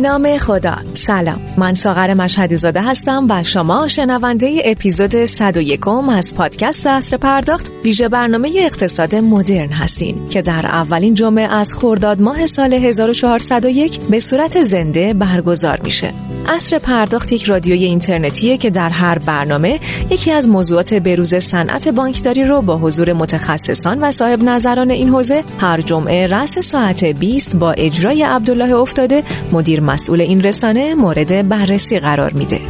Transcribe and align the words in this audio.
نام 0.00 0.38
خدا. 0.38 0.76
سلام. 0.94 1.40
من 1.56 1.74
ساغر 1.74 2.14
مشهدی 2.14 2.56
زاده 2.56 2.82
هستم 2.82 3.26
و 3.30 3.42
شما 3.42 3.88
شنونده 3.88 4.62
اپیزود 4.64 5.24
101 5.24 5.88
از 5.88 6.34
پادکست 6.34 6.86
اصر 6.86 7.16
پرداخت. 7.16 7.70
ویژه 7.84 8.08
برنامه 8.08 8.52
اقتصاد 8.58 9.14
مدرن 9.14 9.68
هستین 9.68 10.28
که 10.28 10.42
در 10.42 10.66
اولین 10.66 11.14
جمعه 11.14 11.46
از 11.46 11.74
خرداد 11.74 12.22
ماه 12.22 12.46
سال 12.46 12.74
1401 12.74 14.00
به 14.00 14.18
صورت 14.18 14.62
زنده 14.62 15.14
برگزار 15.14 15.80
میشه. 15.84 16.12
اصر 16.48 16.78
پرداخت 16.78 17.32
یک 17.32 17.42
رادیوی 17.42 17.84
اینترنتیه 17.84 18.56
که 18.56 18.70
در 18.70 18.90
هر 18.90 19.18
برنامه 19.18 19.80
یکی 20.10 20.32
از 20.32 20.48
موضوعات 20.48 20.94
بروز 20.94 21.34
صنعت 21.34 21.88
بانکداری 21.88 22.44
رو 22.44 22.62
با 22.62 22.76
حضور 22.76 23.12
متخصصان 23.12 23.98
و 24.00 24.12
صاحب 24.12 24.42
نظران 24.42 24.90
این 24.90 25.08
حوزه 25.08 25.44
هر 25.58 25.80
جمعه 25.80 26.26
رأس 26.26 26.58
ساعت 26.58 27.04
20 27.04 27.56
با 27.56 27.72
اجرای 27.72 28.22
عبدالله 28.22 28.74
افتاده 28.74 29.22
مدیر 29.52 29.80
مسئول 29.90 30.20
این 30.20 30.42
رسانه 30.42 30.94
مورد 30.94 31.48
بررسی 31.48 31.98
قرار 31.98 32.32
میده. 32.32 32.60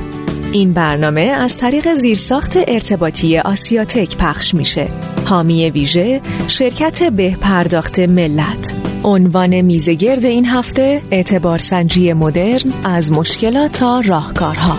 این 0.53 0.73
برنامه 0.73 1.21
از 1.21 1.59
طریق 1.59 1.93
زیرساخت 1.93 2.57
ارتباطی 2.69 3.39
آسیاتک 3.39 4.17
پخش 4.17 4.55
میشه. 4.55 4.89
حامی 5.25 5.71
ویژه 5.71 6.21
شرکت 6.49 7.03
به 7.03 7.37
پرداخت 7.41 7.99
ملت 7.99 8.75
عنوان 9.05 9.61
میزگرد 9.61 10.25
این 10.25 10.47
هفته 10.47 11.03
اعتبار 11.11 11.59
سنجی 11.59 12.13
مدرن 12.13 12.73
از 12.85 13.13
مشکلات 13.13 13.73
تا 13.73 14.01
راهکارها 14.01 14.79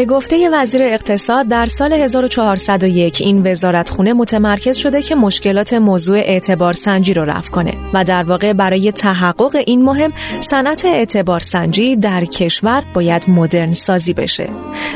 به 0.00 0.06
گفته 0.06 0.50
وزیر 0.52 0.82
اقتصاد 0.82 1.48
در 1.48 1.66
سال 1.66 1.92
1401 1.92 3.20
این 3.20 3.46
وزارتخونه 3.46 4.12
متمرکز 4.12 4.76
شده 4.76 5.02
که 5.02 5.14
مشکلات 5.14 5.72
موضوع 5.72 6.16
اعتبار 6.16 6.72
سنجی 6.72 7.14
رو 7.14 7.24
رفع 7.24 7.50
کنه 7.50 7.74
و 7.94 8.04
در 8.04 8.22
واقع 8.22 8.52
برای 8.52 8.92
تحقق 8.92 9.62
این 9.66 9.82
مهم 9.82 10.12
صنعت 10.40 10.84
اعتبار 10.84 11.40
سنجی 11.40 11.96
در 11.96 12.24
کشور 12.24 12.84
باید 12.94 13.30
مدرن 13.30 13.72
سازی 13.72 14.12
بشه. 14.12 14.48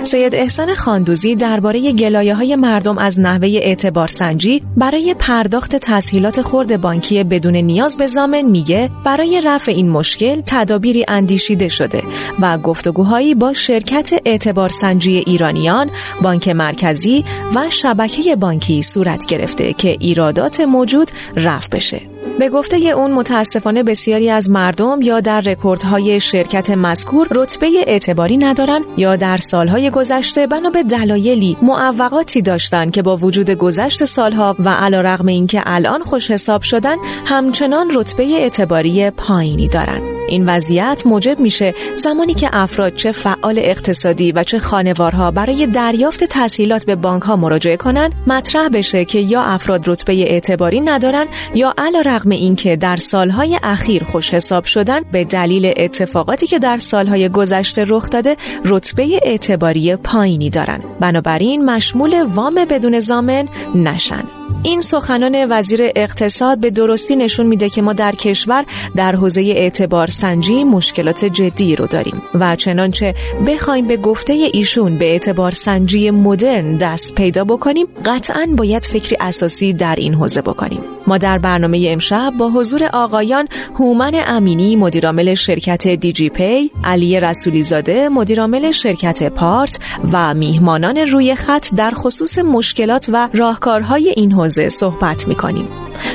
سید 0.02 0.34
احسان 0.34 0.74
خاندوزی 0.74 1.34
درباره 1.34 1.92
گلایه 1.92 2.34
های 2.34 2.56
مردم 2.56 2.98
از 2.98 3.20
نحوه 3.20 3.48
اعتبار 3.48 4.08
سنجی 4.08 4.62
برای 4.76 5.14
پرداخت 5.18 5.76
تسهیلات 5.76 6.42
خرد 6.42 6.80
بانکی 6.80 7.24
بدون 7.24 7.56
نیاز 7.56 7.96
به 7.96 8.06
زامن 8.06 8.42
میگه 8.42 8.90
برای 9.04 9.40
رفع 9.44 9.72
این 9.72 9.90
مشکل 9.90 10.42
تدابیری 10.46 11.04
اندیشیده 11.08 11.68
شده 11.68 12.02
و 12.40 12.58
گفتگوهایی 12.58 13.34
با 13.34 13.52
شرکت 13.52 14.10
اعتبار 14.24 14.68
سنجی 14.68 14.93
ایرانیان، 15.02 15.90
بانک 16.22 16.48
مرکزی 16.48 17.24
و 17.54 17.70
شبکه 17.70 18.36
بانکی 18.36 18.82
صورت 18.82 19.26
گرفته 19.26 19.72
که 19.72 19.96
ایرادات 20.00 20.60
موجود 20.60 21.10
رفع 21.36 21.68
بشه. 21.68 22.14
به 22.38 22.48
گفته 22.48 22.76
اون 22.76 23.10
متاسفانه 23.10 23.82
بسیاری 23.82 24.30
از 24.30 24.50
مردم 24.50 25.02
یا 25.02 25.20
در 25.20 25.40
رکوردهای 25.40 26.20
شرکت 26.20 26.70
مذکور 26.70 27.28
رتبه 27.30 27.68
اعتباری 27.86 28.36
ندارن 28.36 28.84
یا 28.96 29.16
در 29.16 29.36
سالهای 29.36 29.90
گذشته 29.90 30.46
بنا 30.46 30.70
به 30.70 30.82
دلایلی 30.82 31.56
معوقاتی 31.62 32.42
داشتن 32.42 32.90
که 32.90 33.02
با 33.02 33.16
وجود 33.16 33.50
گذشت 33.50 34.04
سالها 34.04 34.56
و 34.58 34.68
علیرغم 34.68 35.26
اینکه 35.26 35.62
الان 35.66 36.02
خوش 36.02 36.30
حساب 36.30 36.62
شدن 36.62 36.96
همچنان 37.26 37.90
رتبه 37.94 38.24
اعتباری 38.24 39.10
پایینی 39.10 39.68
دارن 39.68 40.00
این 40.28 40.48
وضعیت 40.48 41.02
موجب 41.06 41.40
میشه 41.40 41.74
زمانی 41.96 42.34
که 42.34 42.48
افراد 42.52 42.94
چه 42.94 43.12
فعال 43.12 43.58
اقتصادی 43.58 44.32
و 44.32 44.42
چه 44.42 44.58
خانوارها 44.58 45.30
برای 45.30 45.66
دریافت 45.66 46.24
تسهیلات 46.24 46.86
به 46.86 46.94
بانک 46.94 47.22
ها 47.22 47.36
مراجعه 47.36 47.76
کنند 47.76 48.12
مطرح 48.26 48.68
بشه 48.68 49.04
که 49.04 49.18
یا 49.18 49.42
افراد 49.42 49.90
رتبه 49.90 50.12
اعتباری 50.12 50.80
ندارن 50.80 51.26
یا 51.54 51.74
علیرغم 51.78 52.30
اینکه 52.30 52.76
در 52.76 52.96
سالهای 52.96 53.58
اخیر 53.62 54.04
خوش 54.04 54.34
حساب 54.34 54.64
شدن 54.64 55.00
به 55.12 55.24
دلیل 55.24 55.72
اتفاقاتی 55.76 56.46
که 56.46 56.58
در 56.58 56.78
سالهای 56.78 57.28
گذشته 57.28 57.84
رخ 57.88 58.10
داده 58.10 58.36
رتبه 58.64 59.20
اعتباری 59.22 59.96
پایینی 59.96 60.50
دارن. 60.50 60.80
بنابراین 61.00 61.64
مشمول 61.64 62.22
وام 62.34 62.54
بدون 62.54 62.98
زامن 62.98 63.48
نشن. 63.74 64.43
این 64.64 64.80
سخنان 64.80 65.46
وزیر 65.50 65.80
اقتصاد 65.96 66.58
به 66.60 66.70
درستی 66.70 67.16
نشون 67.16 67.46
میده 67.46 67.68
که 67.68 67.82
ما 67.82 67.92
در 67.92 68.12
کشور 68.12 68.64
در 68.96 69.16
حوزه 69.16 69.40
اعتبار 69.40 70.06
سنجی 70.06 70.64
مشکلات 70.64 71.24
جدی 71.24 71.76
رو 71.76 71.86
داریم 71.86 72.22
و 72.34 72.56
چنانچه 72.56 73.14
بخوایم 73.46 73.86
به 73.86 73.96
گفته 73.96 74.32
ایشون 74.32 74.98
به 74.98 75.04
اعتبار 75.04 75.50
سنجی 75.50 76.10
مدرن 76.10 76.76
دست 76.76 77.14
پیدا 77.14 77.44
بکنیم 77.44 77.86
قطعا 78.04 78.48
باید 78.56 78.84
فکری 78.84 79.16
اساسی 79.20 79.72
در 79.72 79.96
این 79.96 80.14
حوزه 80.14 80.42
بکنیم. 80.42 80.80
ما 81.06 81.18
در 81.18 81.38
برنامه 81.38 81.86
امشب 81.90 82.32
با 82.38 82.50
حضور 82.50 82.84
آقایان 82.92 83.48
هومن 83.74 84.22
امینی 84.26 84.76
مدیرعامل 84.76 85.34
شرکت 85.34 85.88
دیجی 85.88 86.28
پی، 86.28 86.70
علی 86.84 87.20
رسولی 87.20 87.62
زاده 87.62 88.08
مدیرعامل 88.08 88.70
شرکت 88.70 89.22
پارت 89.22 89.78
و 90.12 90.34
میهمانان 90.34 90.98
روی 90.98 91.34
خط 91.34 91.74
در 91.74 91.90
خصوص 91.90 92.38
مشکلات 92.38 93.06
و 93.12 93.28
راهکارهای 93.32 94.08
این 94.16 94.32
حوزه 94.32 94.53
صحبت 94.60 95.28
می‌کنیم. 95.28 95.68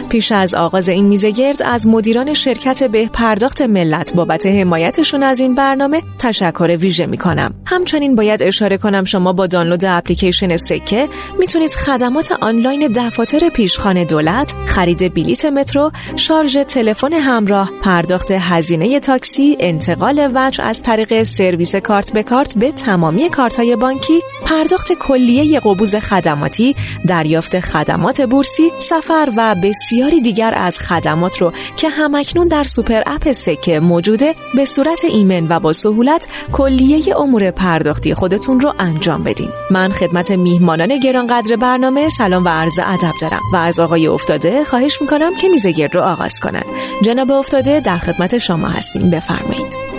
پیش 0.10 0.32
از 0.32 0.56
آغاز 0.56 0.90
این 0.90 1.06
میزگرد 1.06 1.64
از 1.64 1.88
مدیران 1.88 2.34
شرکت 2.34 2.84
به 2.84 3.10
پرداخت 3.14 3.62
ملت 3.62 4.14
بابت 4.14 4.46
حمایتشون 4.46 5.24
از 5.24 5.40
این 5.40 5.56
برنامه 5.56 6.02
تشکر 6.20 6.78
ویژه 6.82 7.06
می 7.06 7.18
کنم. 7.18 7.54
همچنین 7.66 8.16
باید 8.16 8.44
اشاره 8.44 8.78
کنم 8.78 9.04
شما 9.04 9.34
با 9.34 9.48
دانلود 9.48 9.86
اپلیکیشن 9.86 10.58
سکه 10.58 11.08
می‌تونید 11.40 11.72
خدمات 11.72 12.32
آنلاین 12.32 12.88
دفاتر 12.88 13.50
پیشخان 13.50 14.04
دولت، 14.04 14.54
خرید 14.66 15.14
بلیت 15.14 15.46
مترو، 15.46 15.92
شارژ 16.16 16.58
تلفن 16.58 17.14
همراه، 17.14 17.72
پرداخت 17.82 18.32
هزینه 18.32 19.00
تاکسی، 19.00 19.58
انتقال 19.60 20.32
وجه 20.36 20.64
از 20.64 20.82
طریق 20.82 21.24
سرویس 21.24 21.76
کارت 21.76 22.14
به 22.14 22.24
کارت 22.24 22.58
به 22.58 22.72
تمامی 22.72 23.30
کارت 23.30 23.58
های 23.58 23.76
بانکی، 23.76 24.20
پرداخت 24.46 24.94
کلیه 24.94 25.60
قبوز 25.60 25.96
خدماتی، 25.96 26.76
دریافت 27.08 27.60
خدمات 27.60 28.22
بورسی، 28.30 28.72
سفر 28.80 29.30
و 29.38 29.56
بسیاری 29.64 30.22
دیگر 30.22 30.54
از 30.58 30.80
خدمات 30.80 31.38
رو 31.38 31.54
که 31.76 31.90
همکنون 31.90 32.48
در 32.48 32.64
سوپر 32.64 33.02
اپ 33.06 33.32
سکه 33.32 33.80
موجوده 33.80 34.36
به 34.56 34.66
صورت 34.66 35.06
ایمن 35.06 35.48
و 35.50 35.60
با 35.60 35.74
سهولت 35.74 36.28
کلیه 36.52 37.18
امور 37.20 37.52
پرداختی 37.52 38.14
خودتون 38.14 38.60
رو 38.60 38.74
انجام 38.80 39.24
بدین. 39.24 39.50
من 39.72 39.90
خدمت 39.90 40.32
میهمانان 40.32 41.00
گرانقدر 41.00 41.56
برنامه 41.56 42.10
سلام 42.10 42.46
و 42.46 42.50
عرض 42.50 42.80
ادب 42.80 43.14
دارم 43.22 43.42
و 43.54 43.56
از 43.56 43.80
آقای 43.80 44.08
افتاده 44.08 44.64
خواهش 44.64 45.02
می‌کنم 45.02 45.36
که 45.36 45.50
میزگرد 45.50 45.96
رو 45.96 46.02
آغاز 46.02 46.40
کنن. 46.40 46.64
جناب 47.04 47.32
افتاده 47.32 47.80
در 47.80 47.98
خدمت 47.98 48.38
شما 48.38 48.68
هستیم. 48.68 49.10
بفرمایید. 49.10 49.90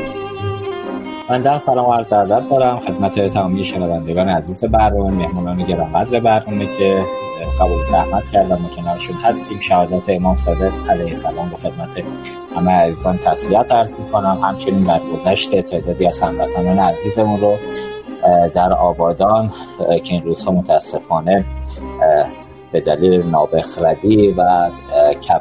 من 1.31 1.41
در 1.41 1.59
سلام 1.59 1.87
و 1.87 1.93
عرض 1.93 2.13
ادب 2.13 2.49
دارم. 2.51 2.81
خدمت 2.81 3.29
تمامی 3.29 3.65
شنوندگان 3.65 4.29
عزیز 4.29 4.65
برنامه 4.65 5.11
مهمانان 5.11 5.65
گرانقدر 5.65 6.21
برنامه 6.21 6.67
که 6.79 7.05
قبول 7.61 7.85
زحمت 7.91 8.31
کردم 8.31 8.65
و 8.65 8.69
کنارشون 8.69 9.17
هستیم. 9.17 9.61
شهادت 9.61 10.11
امام 10.11 10.37
صادق 10.37 10.91
علیه 10.91 11.07
السلام 11.07 11.51
به 11.51 11.57
خدمت 11.57 11.89
همه 12.57 12.71
عزیزان. 12.71 13.19
تسلیت 13.19 13.73
عرض 13.73 13.97
می‌کنم. 13.97 14.41
همچنین 14.43 14.85
در 14.85 14.99
گذشت 14.99 15.61
تعدادی 15.61 16.07
از 16.07 16.21
هموطنان 16.21 16.79
عزیزمون 16.79 17.41
رو 17.41 17.57
در 18.55 18.73
آبادان 18.73 19.53
که 19.79 20.15
این 20.15 20.23
روزها 20.23 20.53
متاسفانه 20.53 21.45
به 22.73 22.81
دلیل 22.81 23.23
نابخردی 23.23 24.31
و 24.31 24.71
کم 25.23 25.41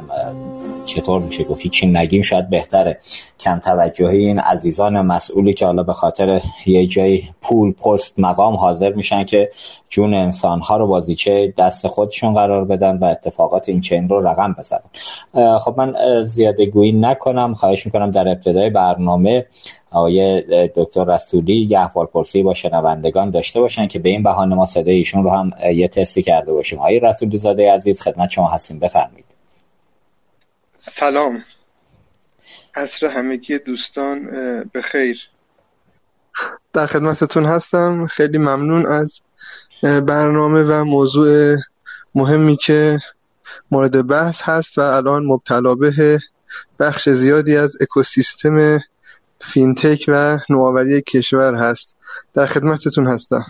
چطور 0.89 1.21
میشه 1.21 1.43
گفت؟ 1.43 1.61
هیچی 1.61 1.87
نگیم 1.87 2.21
شاید 2.21 2.49
بهتره. 2.49 2.97
کم 3.39 3.59
توجهی 3.59 4.25
این 4.25 4.39
عزیزان 4.39 5.01
مسئولی 5.01 5.53
که 5.53 5.65
حالا 5.65 5.83
به 5.83 5.93
خاطر 5.93 6.41
یه 6.65 6.87
جای 6.87 7.23
پول 7.41 7.71
پست 7.71 8.19
مقام 8.19 8.55
حاضر 8.55 8.93
میشن 8.93 9.23
که 9.23 9.51
جون 9.89 10.13
انسانها 10.13 10.77
رو 10.77 10.87
بازیچه 10.87 11.53
دست 11.57 11.87
خودشون 11.87 12.33
قرار 12.33 12.65
بدن 12.65 12.97
و 12.97 13.05
اتفاقات 13.05 13.69
این 13.69 13.81
چین 13.81 14.09
رو 14.09 14.27
رقم 14.27 14.55
بزنن. 14.59 15.59
خب 15.59 15.75
من 15.77 16.23
زیاده 16.23 16.65
گویی 16.65 16.91
نکنم. 16.91 17.53
خواهش 17.53 17.85
می‌کنم 17.85 18.11
در 18.11 18.27
ابتدای 18.27 18.69
برنامه 18.69 19.45
آقای 19.91 20.43
دکتر 20.75 21.03
رسولی 21.03 21.67
یه 21.69 21.79
احوال 21.79 22.05
پرسی 22.05 22.43
با 22.43 22.53
شنوندگان 22.53 23.29
داشته 23.29 23.59
باشن 23.59 23.87
که 23.87 23.99
به 23.99 24.09
این 24.09 24.23
بهانه 24.23 24.55
ما 24.55 24.65
صدای 24.65 24.95
ایشون 24.95 25.23
رو 25.23 25.29
هم 25.29 25.51
یه 25.73 25.87
تستی 25.87 26.23
کرده 26.23 26.53
باشیم. 26.53 26.79
آقای 26.79 26.99
رسولی 26.99 27.37
زاده 27.37 27.71
عزیز 27.71 28.01
خدمت 28.01 28.29
شما 28.29 28.47
هستیم. 28.47 28.79
بفرمایید. 28.79 29.28
سلام. 30.89 31.45
عصر 32.75 33.05
همگی 33.05 33.59
دوستان 33.59 34.25
به 34.73 34.81
خیر 34.81 35.29
در 36.73 36.85
خدمتتون 36.87 37.45
هستم. 37.45 38.07
خیلی 38.07 38.37
ممنون 38.37 38.91
از 38.91 39.21
برنامه 39.81 40.63
و 40.63 40.83
موضوع 40.83 41.57
مهمی 42.15 42.57
که 42.57 42.99
مورد 43.71 44.07
بحث 44.07 44.41
هست 44.41 44.77
و 44.77 44.81
الان 44.81 45.25
مبتلا 45.25 45.75
به 45.75 46.19
بخش 46.79 47.09
زیادی 47.09 47.57
از 47.57 47.77
اکوسیستم 47.81 48.79
فینتک 49.41 50.05
و 50.07 50.39
نوآوری 50.49 51.01
کشور 51.01 51.55
هست. 51.55 51.97
در 52.33 52.45
خدمتتون 52.45 53.07
هستم. 53.07 53.45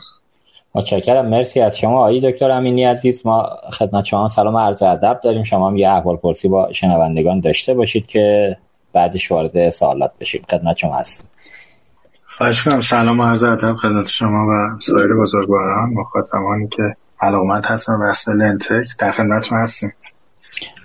متشکرم. 0.76 1.26
مرسی 1.26 1.60
از 1.60 1.78
شما 1.78 1.98
آقای 1.98 2.32
دکتر 2.32 2.52
امینی 2.52 2.84
عزیز. 2.84 3.26
ما 3.26 3.50
خدمت 3.72 4.06
شما 4.06 4.30
سلام 4.30 4.58
عرض 4.58 4.84
ادب 4.84 5.20
داریم. 5.24 5.44
شما 5.44 5.68
هم 5.68 5.78
یه 5.78 5.90
احوال 5.90 6.16
پرسی 6.16 6.48
با 6.48 6.74
شنوندگان 6.74 7.40
داشته 7.40 7.74
باشید 7.74 8.08
که 8.08 8.58
بعدش 8.94 9.32
وارد 9.32 9.70
سوالات 9.70 10.12
بشیم. 10.20 10.42
خدمت 10.50 10.78
شما 10.78 10.96
هستیم 10.96 11.28
خواهش 12.40 12.64
کنم 12.64 12.82
سلام 12.82 13.22
عرض 13.22 13.44
ادب 13.44 13.74
خدمت 13.74 14.08
شما 14.08 14.48
و 14.48 14.80
سایر 14.82 15.14
بزرگواران 15.14 15.90
مخاطبانی 15.90 16.68
که 16.68 16.96
علاقمند 17.22 17.66
هستن 17.66 18.00
بحث 18.00 18.28
لنتک 18.28 18.88
در 19.00 19.12
خدمتتون 19.12 19.58
هستیم. 19.58 19.94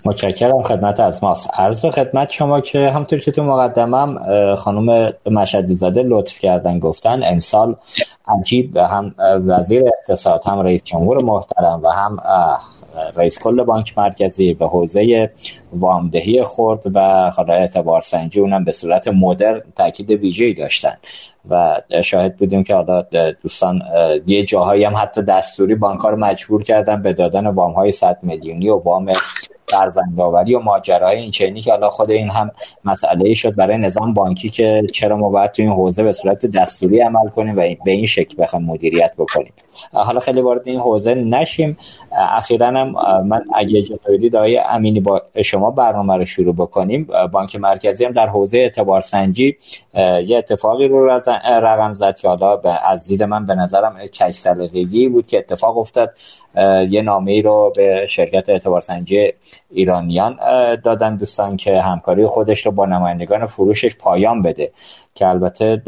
متشکرم 0.05 0.63
خدمت 0.63 0.99
از 0.99 1.23
ماست. 1.23 1.49
عرض 1.53 1.81
به 1.81 1.91
خدمت 1.91 2.31
شما 2.31 2.61
که 2.61 2.89
همطور 2.89 3.19
که 3.19 3.31
تو 3.31 3.43
مقدمم 3.43 4.19
خانم 4.55 5.13
مشدی 5.25 5.75
زاده 5.75 6.03
لطف 6.03 6.39
کردن 6.39 6.79
گفتن 6.79 7.21
امسال 7.23 7.75
عجیب 8.27 8.77
هم 8.77 9.15
وزیر 9.47 9.83
اقتصاد 9.87 10.43
هم 10.47 10.59
رئیس 10.59 10.83
جمهور 10.83 11.23
محترم 11.23 11.79
و 11.83 11.89
هم 11.89 12.17
رئیس 13.15 13.39
کل 13.39 13.63
بانک 13.63 13.97
مرکزی 13.97 14.53
به 14.53 14.67
حوزه 14.67 15.31
وامدهی 15.73 16.43
خورد 16.43 16.83
و 16.93 17.31
حالا 17.35 17.53
اعتبار 17.53 18.01
سنجی 18.01 18.39
اونم 18.39 18.63
به 18.63 18.71
صورت 18.71 19.07
مدر 19.07 19.61
تاکید 19.75 20.11
ویژه‌ای 20.11 20.53
داشتن. 20.53 20.97
و 21.49 21.81
شاهد 22.03 22.37
بودیم 22.37 22.63
که 22.63 22.75
حالا 22.75 23.05
دوستان 23.43 23.81
یه 24.27 24.45
جاهایی 24.45 24.83
هم 24.83 24.93
حتی 24.97 25.21
دستوری 25.21 25.75
بانک 25.75 25.99
رو 25.99 26.15
مجبور 26.15 26.63
کردن 26.63 27.01
به 27.01 27.13
دادن 27.13 27.47
وام 27.47 27.71
های 27.71 27.91
100 27.91 28.19
میلیونی 28.21 28.69
و 28.69 28.75
وام 28.75 29.11
فرزندآوری 29.67 30.55
و 30.55 30.59
ماجراهای 30.59 31.17
این 31.17 31.31
چنینی 31.31 31.61
که 31.61 31.71
حالا 31.71 31.89
خود 31.89 32.11
این 32.11 32.29
هم 32.29 32.51
مسئله 32.85 33.33
شد 33.33 33.55
برای 33.55 33.77
نظام 33.77 34.13
بانکی 34.13 34.49
که 34.49 34.81
چرا 34.93 35.17
ما 35.17 35.29
باید 35.29 35.51
تو 35.51 35.61
این 35.61 35.71
حوزه 35.71 36.03
به 36.03 36.11
صورت 36.11 36.45
دستوری 36.45 36.99
عمل 36.99 37.29
کنیم 37.29 37.57
و 37.57 37.61
به 37.85 37.91
این 37.91 38.05
شکل 38.05 38.35
بخوام 38.43 38.63
مدیریت 38.65 39.13
بکنیم. 39.17 39.53
حالا 39.93 40.19
خیلی 40.19 40.41
وارد 40.41 40.67
این 40.67 40.79
حوزه 40.79 41.15
نشیم. 41.15 41.77
اخیرا 42.11 42.67
هم 42.67 42.95
من 43.27 43.45
اگه 43.53 43.77
اجازه 43.77 44.11
بدید 44.17 44.35
آقای 44.35 44.57
امینی 44.57 44.99
با 44.99 45.21
شما 45.43 45.71
برنامه 45.71 46.17
رو 46.17 46.25
شروع 46.25 46.55
بکنیم. 46.55 47.07
بانک 47.31 47.55
مرکزی 47.55 48.05
هم 48.05 48.11
در 48.11 48.27
حوزه 48.27 48.57
اعتبار 48.57 49.01
سنجی 49.01 49.57
یه 50.27 50.37
اتفاقی 50.37 50.87
رو 50.87 51.09
رقم 51.45 51.93
زد 51.93 52.17
که 52.17 52.27
حالا 52.27 52.61
از 52.89 53.07
دید 53.07 53.23
من 53.23 53.45
به 53.45 53.55
نظرم 53.55 54.07
کج 54.07 54.37
بود 55.11 55.27
که 55.27 55.37
اتفاق 55.37 55.77
افتاد. 55.77 56.13
یه 56.89 57.01
نامه 57.01 57.31
ای 57.31 57.41
رو 57.41 57.73
به 57.75 58.07
شرکت 58.09 58.49
اعتبار 58.49 58.81
سنجی 58.81 59.33
ایرانیان 59.71 60.39
دادن 60.75 61.15
دوستان 61.15 61.57
که 61.57 61.81
همکاری 61.81 62.25
خودش 62.25 62.65
رو 62.65 62.71
با 62.71 62.85
نمایندگان 62.85 63.45
فروشش 63.45 63.95
پایان 63.95 64.41
بده 64.41 64.71
که 65.15 65.27
البته 65.27 65.81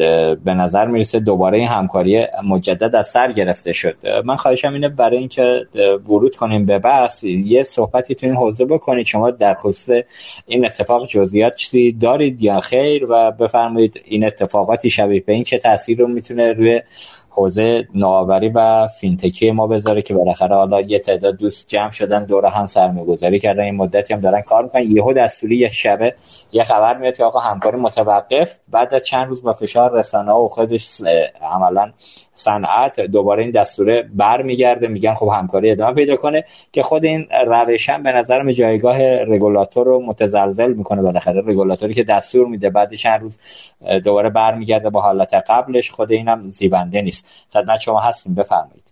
به 0.43 0.53
نظر 0.53 0.85
می‌رسه 0.85 1.19
دوباره 1.19 1.57
این 1.57 1.67
همکاری 1.67 2.25
مجدد 2.49 2.95
از 2.95 3.07
سر 3.07 3.31
گرفته 3.31 3.73
شد. 3.73 3.95
من 4.25 4.35
خواهشم 4.35 4.73
اینه 4.73 4.89
برای 4.89 5.17
اینکه 5.17 5.61
ورود 6.07 6.35
کنیم 6.35 6.65
به 6.65 6.79
بحث 6.79 7.23
یه 7.23 7.63
صحبتی 7.63 8.15
تو 8.15 8.25
این 8.25 8.35
حوزه 8.35 8.65
بکنید. 8.65 9.05
شما 9.05 9.31
در 9.31 9.53
خصوص 9.53 10.03
این 10.47 10.65
اتفاق 10.65 11.07
جزئیات 11.07 11.55
چیزی 11.55 11.91
دارید 11.91 12.41
یا 12.41 12.59
خیر؟ 12.59 13.05
و 13.09 13.31
بفرمایید 13.31 14.01
این 14.05 14.25
اتفاقاتی 14.25 14.89
شبیه 14.89 15.19
به 15.19 15.33
این 15.33 15.43
چه 15.43 15.57
تاثیر 15.57 15.99
رو 15.99 16.07
می‌تونه 16.07 16.53
روی 16.53 16.81
حوزه 17.37 17.87
نوآوری 17.95 18.49
و 18.49 18.87
فینتکی 18.87 19.51
ما 19.51 19.67
بذاره 19.67 20.01
که 20.01 20.13
بالاخره 20.13 20.55
حالا 20.55 20.81
یه 20.81 20.99
تعداد 20.99 21.37
دوست 21.37 21.67
جمع 21.67 21.91
شدن 21.91 22.25
دور 22.25 22.45
هم 22.45 22.65
سرمایه‌گذاری 22.65 23.39
کردن. 23.39 23.63
این 23.63 23.75
مدتی 23.75 24.13
هم 24.13 24.19
دارن 24.19 24.41
کار 24.41 24.63
می‌کنن. 24.63 24.91
یهو 24.91 25.13
دستوری 25.13 25.57
یه 25.57 25.71
شبه 25.71 26.15
یه 26.51 26.63
خبر 26.63 26.97
میاد 26.97 27.17
که 27.17 27.23
آقا 27.23 27.39
همکاری 27.39 27.77
متوقف. 27.77 28.59
بعد 28.67 28.93
از 28.93 29.05
چند 29.05 29.27
روز 29.27 29.43
با 29.43 29.53
فشار 29.53 29.99
رسانه 29.99 30.31
و 30.31 30.47
خودش 30.47 31.01
عملا 31.41 31.91
صنعت 32.37 32.99
دوباره 32.99 33.43
این 33.43 33.51
دستوره 33.51 34.09
برمیگرده. 34.13 34.87
میگن 34.87 35.13
خب 35.13 35.31
همکاری 35.33 35.71
ادامه 35.71 35.93
پیدا 35.93 36.15
کنه 36.15 36.43
که 36.71 36.81
خود 36.81 37.05
این 37.05 37.27
روش 37.47 37.89
هم 37.89 38.03
به 38.03 38.11
نظرم 38.11 38.51
جایگاه 38.51 38.97
رگولاتور 39.23 39.85
رو 39.85 40.05
متزلزل 40.05 40.73
می‌کنه. 40.73 41.01
بالاخره 41.01 41.41
رگولاتوری 41.45 41.93
که 41.93 42.03
دستور 42.03 42.47
میده 42.47 42.69
بعد 42.69 42.93
چند 42.93 43.21
روز 43.21 43.39
دوباره 44.03 44.29
برمیگرده 44.29 44.89
با 44.89 45.01
حالت 45.01 45.33
قبلش 45.33 45.91
خود 45.91 46.11
اینم 46.11 46.47
زیبنده 46.47 47.01
نیست. 47.01 47.27
خدمت 47.53 47.79
شما 47.79 47.99
هستیم. 47.99 48.35
بفرمایید. 48.35 48.83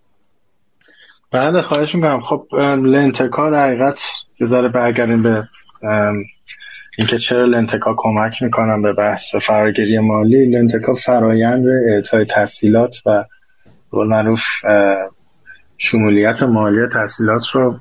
بله 1.31 1.61
خواهش 1.61 1.95
می‌کنم. 1.95 2.19
خب 2.19 2.47
لنتکا 2.83 3.49
در 3.49 3.67
حقیقت 3.67 3.99
بذاره 4.41 4.67
برگردیم 4.67 5.23
به 5.23 5.43
اینکه 6.97 7.17
چرا 7.17 7.45
لنتکا 7.45 7.93
کمک 7.97 8.43
می‌کنن 8.43 8.81
به 8.81 8.93
بحث 8.93 9.35
فراگیری 9.35 9.99
مالی. 9.99 10.45
لنتکا 10.45 10.93
فرایند 10.93 11.65
اعطای 11.89 12.25
تحصیلات 12.25 12.95
و 13.05 13.23
معروف 13.91 14.43
شمولیت 15.77 16.43
مالی 16.43 16.87
تحصیلات 16.87 17.47
رو 17.53 17.79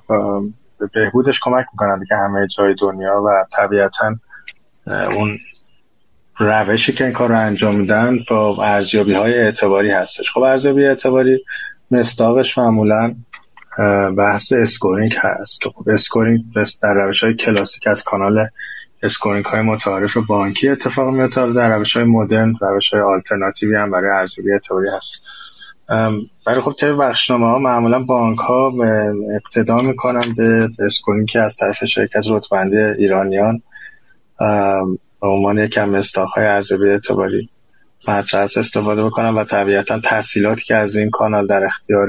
به 0.78 0.90
بهبودش 0.94 1.40
کمک 1.42 1.66
می‌کنن 1.72 1.98
دیگه 1.98 2.16
همه 2.16 2.46
جای 2.46 2.74
دنیا 2.80 3.22
و 3.22 3.44
طبیعتا 3.56 4.16
اون 4.86 5.38
روشی 6.38 6.92
که 6.92 7.04
این 7.04 7.12
کار 7.12 7.28
رو 7.28 7.38
انجام 7.38 7.74
میدن 7.74 8.18
با 8.30 8.64
ارزیابی 8.64 9.14
های 9.14 9.34
اعتباری 9.34 9.90
هستش. 9.90 10.30
خب 10.30 10.40
ارزیابی 10.40 10.86
اعتباری 10.86 11.44
مصداقش 11.90 12.58
معمولا 12.58 13.14
بحث 14.18 14.52
scoring 14.52 15.12
هست 15.18 15.60
که 15.60 15.70
خب 15.70 15.88
scoring 15.88 16.40
در 16.82 16.94
روش 16.94 17.24
های 17.24 17.34
کلاسیک 17.34 17.86
از 17.86 18.02
کانال 18.02 18.48
scoring 19.02 19.44
های 19.44 19.62
متعارف 19.62 20.16
بانکی 20.16 20.68
اتفاق 20.68 21.08
میفته 21.08 21.52
در 21.52 21.78
روش 21.78 21.96
های 21.96 22.04
مدرن 22.04 22.54
روش 22.60 22.94
های 22.94 23.02
آلترناتیوی 23.02 23.76
هم 23.76 23.90
برای 23.90 24.10
ارزیابی 24.16 24.52
اعتباری 24.52 24.88
هست. 24.96 25.22
برای 26.46 26.60
خب 26.60 26.72
طبق 26.72 26.96
بخشنامه 26.96 27.46
ها 27.46 27.58
معمولا 27.58 28.02
بانک 28.02 28.38
ها 28.38 28.72
اقتدا 29.34 29.76
می‌کنن 29.76 30.34
به 30.36 30.69
scoring 30.87 31.28
که 31.28 31.40
از 31.40 31.56
طرف 31.56 31.84
شرکت 31.84 32.25
رتبه‌بندی 32.31 32.76
ایرانیان 32.76 33.62
به 35.20 35.28
عنوان 35.28 35.59
یکم 35.59 36.00
های 36.35 36.44
ارزیابی 36.47 36.88
اعتباری 36.88 37.49
مطرح 38.09 38.42
استفاده 38.42 39.04
بکنن 39.04 39.35
و 39.35 39.44
طبیعتا 39.44 40.00
تحصیلاتی 40.00 40.64
که 40.64 40.75
از 40.75 40.97
این 40.97 41.11
کانال 41.11 41.47
در 41.47 41.64
اختیار 41.64 42.09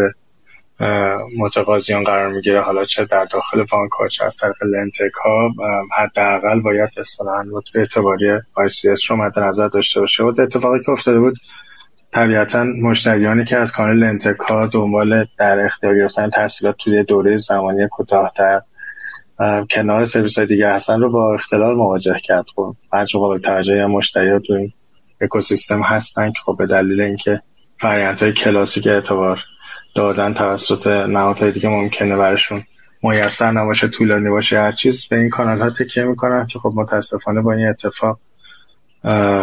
متقاضیان 1.38 2.04
قرار 2.04 2.32
می‌گیره 2.32 2.62
حالا 2.62 2.86
چه 2.86 3.06
در 3.06 3.26
داخل 3.26 3.66
بانک 3.72 3.92
ها 3.92 4.08
چه 4.08 4.26
از 4.26 4.38
طرف 4.38 4.56
لنتک 4.64 5.14
ها 5.26 5.50
حداقل 5.98 6.60
باید 6.60 6.90
اصطلاحا 6.98 7.46
رتبه 7.52 7.80
اعتباری 7.80 8.40
ICS 8.40 9.06
رو 9.10 9.16
مد 9.16 9.40
نظر 9.40 9.68
داشته 9.68 10.00
باشه. 10.00 10.24
و 10.24 10.34
اتفاقی 10.40 10.84
که 10.86 10.92
افتاده 10.92 11.20
بود 11.20 11.36
طبیعتا 12.16 12.64
مشتریانی 12.64 13.46
که 13.46 13.58
از 13.58 13.72
کانال 13.72 13.98
لنتک 13.98 14.40
ها 14.40 14.68
دنبال 14.68 15.26
در 15.38 15.60
اختیار 15.60 15.96
گرفتن 15.96 16.30
تحصیلات 16.30 16.76
توی 16.78 17.04
دوره 17.04 17.38
زمانی 17.38 17.88
کوتاهتر 17.88 18.62
کنار 19.72 20.06
سرویس 20.06 20.40
دیگه 20.40 20.70
هستن 20.70 21.00
رو 21.00 21.12
با 21.12 21.34
اختلال 21.34 21.76
مواجه 21.76 22.20
کرد. 22.24 22.46
خب 22.56 22.76
هرچه 22.94 23.20
قابل 23.20 23.38
توجه 23.38 23.86
مشتری 23.86 24.30
ها 24.30 24.40
تو 24.40 24.54
این 24.54 24.74
اکوسیستم 25.22 25.82
هستن 25.82 26.32
که 26.32 26.40
خب 26.46 26.56
به 26.58 26.68
دلیل 26.68 27.02
اینکه 27.02 27.42
فریانت 27.78 28.24
های 28.24 28.34
کلاسیک 28.34 28.88
اعتبار 28.88 29.40
دادن 29.96 30.34
توسط 30.34 30.88
نهادهای 30.88 31.52
دیگه 31.52 31.70
ممکنه 31.70 32.18
برشون 32.18 32.64
میسر 33.04 33.52
نباشه 33.52 33.88
طولانی 33.88 34.30
باشه 34.30 34.60
هر 34.60 34.72
چیز 34.72 35.08
به 35.08 35.20
این 35.20 35.30
کانال 35.30 35.62
ها 35.62 35.70
تکیه 35.70 36.04
می‌کنن 36.04 36.46
که 36.46 36.60
خب 36.60 36.74
متاسفانه 36.76 37.42
با 37.42 37.54
این 37.54 37.68
اتفاق 37.68 38.20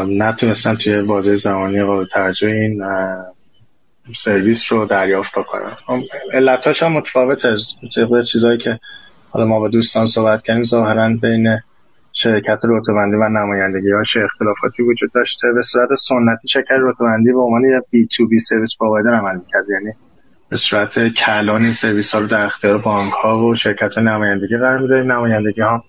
نتونستن 0.09 0.75
توی 0.75 1.03
بازه 1.03 1.37
زمانی 1.37 1.83
قابل 1.83 2.05
توجه 2.05 2.49
این 2.49 2.85
سرویس 4.15 4.73
رو 4.73 4.87
دریافت 4.87 5.39
بکنن 5.39 5.71
خب، 5.87 5.99
علتاش 6.33 6.83
هم 6.83 6.93
متفاوته. 6.93 7.57
چیزهایی 8.27 8.59
که 8.59 8.79
حالا 9.31 9.47
ما 9.47 9.61
با 9.61 9.69
دوستان 9.69 10.07
صحبت 10.07 10.43
کردیم 10.43 10.65
ظاهرا 10.65 11.17
بین 11.23 11.59
شرکت 12.13 12.59
رتبه‌بندی 12.65 13.17
و 13.17 13.29
نمایندگی 13.29 13.91
هاش 13.91 14.17
اختلافاتی 14.17 14.83
وجود 14.83 15.13
داشته. 15.15 15.53
به 15.53 15.63
صورت 15.63 15.89
سنتی 15.95 16.49
شرکت 16.49 16.77
رتبه‌بندی 16.83 17.33
به 17.33 17.41
عنوان 17.41 17.65
یه 17.65 17.81
B2B 17.91 18.07
service 18.07 18.77
provider 18.81 19.15
عمل 19.15 19.35
می‌کرد. 19.35 19.65
یعنی 19.71 19.93
به 20.49 20.57
صورت 20.57 21.09
کلان 21.09 21.63
این 21.63 21.73
سرویس 21.73 22.15
ها 22.15 22.21
رو 22.21 22.27
در 22.27 22.45
اختیار 22.45 22.79
بانک 22.79 23.13
ها 23.13 23.47
و 23.47 23.55
شرکت 23.55 23.99
نمایندگی 23.99 24.57
قرار 24.57 24.79
میده 24.79 25.03
نمایندگی 25.03 25.61
ها 25.61 25.85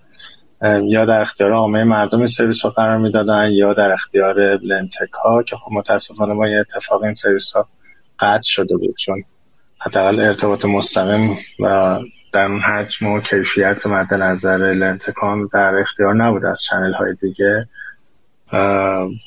یا 0.84 1.06
در 1.06 1.22
اختیار 1.22 1.54
عامه 1.54 1.84
مردم 1.84 2.28
سرویس 2.28 2.62
ها 2.62 2.70
قرار 2.70 2.98
می‌دادن 2.98 3.52
یا 3.52 3.74
در 3.74 3.92
اختیار 3.92 4.58
LendTech 4.58 5.12
ها 5.24 5.44
که 5.44 5.56
خب 5.56 5.72
متاسفانه 5.72 6.34
با 6.34 6.48
یه 6.48 6.60
اتفاق 6.60 7.04
این 7.04 7.16
سرویس 7.16 7.52
ها 7.52 7.68
قطع 8.20 8.44
شده 8.44 8.78
بود 8.78 8.96
چون 8.98 9.24
حداقل 9.80 10.20
ارتباط 10.20 10.66
مستقیم 10.66 11.38
و 11.60 12.00
در 12.34 12.48
حجم 12.48 13.08
و 13.08 13.22
کیفیت 13.22 13.88
مد 13.88 14.14
نظر 14.14 14.58
LendTech 14.58 15.40
ها 15.40 15.50
در 15.54 15.76
اختیار 15.76 16.16
نبود 16.16 16.46
از 16.46 16.62
channel 16.62 16.94
های 16.94 17.16
دیگه. 17.22 17.68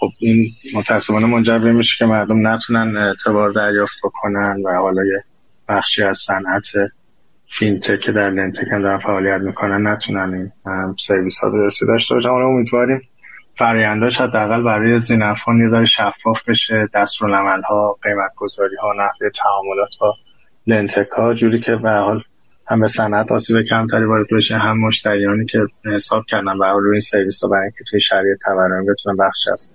خب 0.00 0.08
این 0.18 0.50
متاسفانه 0.74 1.26
منجر 1.26 1.58
به 1.58 1.72
میشه 1.72 1.96
که 1.98 2.06
مردم 2.06 2.48
نتونن 2.48 2.96
اعتبار 2.96 3.50
دریافت 3.50 3.98
بکنن 4.04 4.62
و 4.64 4.74
حالا 4.74 5.04
یه 5.04 5.24
بخشی 5.68 6.02
از 6.02 6.18
صنعت 6.18 6.66
fintech 7.48 8.00
که 8.00 8.12
در 8.12 8.30
LendTech 8.30 8.66
هم 8.72 8.82
دارن 8.82 8.98
فعالیت 8.98 9.40
می‌کنن 9.40 9.86
نتونن 9.86 10.34
این 10.34 10.94
سرویس 10.98 11.38
ها 11.38 11.50
درستی 11.50 11.86
داشته 11.86 12.14
باشن. 12.14 12.28
امیدواریم 12.28 13.00
فراینداش 13.54 14.20
حداقل 14.20 14.62
برای 14.62 15.00
ذینفعان 15.00 15.56
یه 15.60 15.84
شفاف 15.84 16.48
بشه 16.48 16.88
دستورالعمل 16.94 17.62
ها 17.62 17.98
قیمت 18.02 18.30
گذاری 18.36 18.76
ها 18.76 18.92
نحوه 18.92 19.30
تعاملات 19.34 19.96
ها 20.00 20.14
لنتک 20.66 21.08
ها 21.10 21.34
جوری 21.34 21.60
که 21.60 21.76
به 21.76 21.90
حال 21.90 22.22
هم 22.68 22.80
به 22.80 22.88
صنعت 22.88 23.32
آسیب 23.32 23.62
کمتری 23.62 24.04
وارد 24.04 24.26
بشه 24.32 24.56
هم 24.56 24.80
مشتریانی 24.80 25.46
که 25.46 25.58
حساب 25.84 26.24
کردن 26.28 26.58
به 26.58 26.66
روی 26.66 26.92
این 26.92 27.00
سرویس 27.00 27.42
ها 27.42 27.48
برای 27.48 27.62
اینکه 27.62 27.84
توی 27.90 28.00
شرایط 28.00 28.38
تورمی 28.44 28.86
بتونن 28.86 29.16
بخش 29.16 29.48
از 29.52 29.72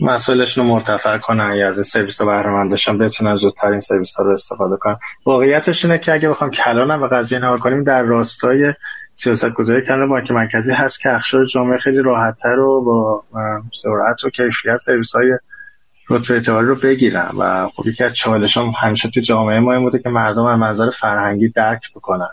مسئولشون 0.00 0.66
رو 0.66 0.74
مرتفع 0.74 1.18
کنن 1.18 1.54
یا 1.54 1.68
از 1.68 1.76
این 1.76 1.84
سرویس 1.84 2.20
ها 2.20 2.26
بهره 2.26 2.94
بتونن 2.98 3.36
زودتر 3.36 3.70
این 3.70 3.80
سرویس 3.80 4.16
ها 4.16 4.24
رو 4.24 4.32
استفاده 4.32 4.76
کنن. 4.76 4.96
واقعیتش 5.26 5.84
اینه 5.84 5.98
که 5.98 6.12
اگه 6.12 6.28
بخوام 6.28 6.50
کلانم 6.50 7.02
و 7.02 7.06
قضیه 7.06 7.38
نهار 7.38 7.58
کنیم 7.58 7.84
در 7.84 8.02
راستای 8.02 8.74
سیاست 9.14 9.50
گذاری 9.50 9.86
کردن 9.86 10.08
بانک 10.08 10.30
مرکزی 10.30 10.72
هست 10.72 11.00
که 11.00 11.14
اخشار 11.14 11.46
جامعه 11.46 11.78
خیلی 11.78 12.02
راحتتر 12.02 12.58
و 12.58 12.84
با 12.84 13.22
سرعت 13.74 14.24
و 14.24 14.30
کیفیت 14.30 14.78
سرویس 14.80 15.14
های 15.14 15.38
رتبه 16.10 16.34
اعتباری 16.34 16.66
رو 16.66 16.74
بگیرن. 16.74 17.30
و 17.38 17.68
خب 17.68 17.86
یکی 17.86 18.04
از 18.04 18.14
چالش 18.14 18.56
هم 18.56 18.72
همیشه 18.78 19.10
تو 19.10 19.20
جامعه 19.20 19.60
ما 19.60 19.72
این 19.72 19.82
بوده 19.82 19.98
که 19.98 20.08
مردم 20.08 20.44
از 20.44 20.58
منظر 20.58 20.90
فرهنگی 20.90 21.48
درک 21.48 21.92
بکنن. 21.94 22.30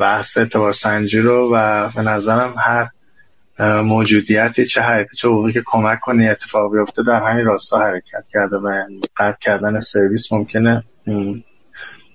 بحث 0.00 0.38
اعتبار 0.38 0.72
سنجی 0.72 1.20
رو 1.20 1.54
و 1.54 1.88
به 1.88 2.02
نظرم 2.02 2.54
هر 2.58 2.88
موجودیتی 3.58 4.64
چه 4.64 4.80
حرکتی 4.80 5.16
چه 5.16 5.28
که 5.52 5.62
کمک 5.66 6.00
کنه 6.00 6.30
اتفاق 6.30 6.72
بیفته 6.72 7.02
در 7.02 7.30
همین 7.30 7.44
راستا 7.44 7.78
حرکت 7.78 8.24
کرده 8.32 8.56
و 8.56 8.84
قطع 9.16 9.38
کردن 9.40 9.80
سرویس 9.80 10.32
ممکنه 10.32 10.84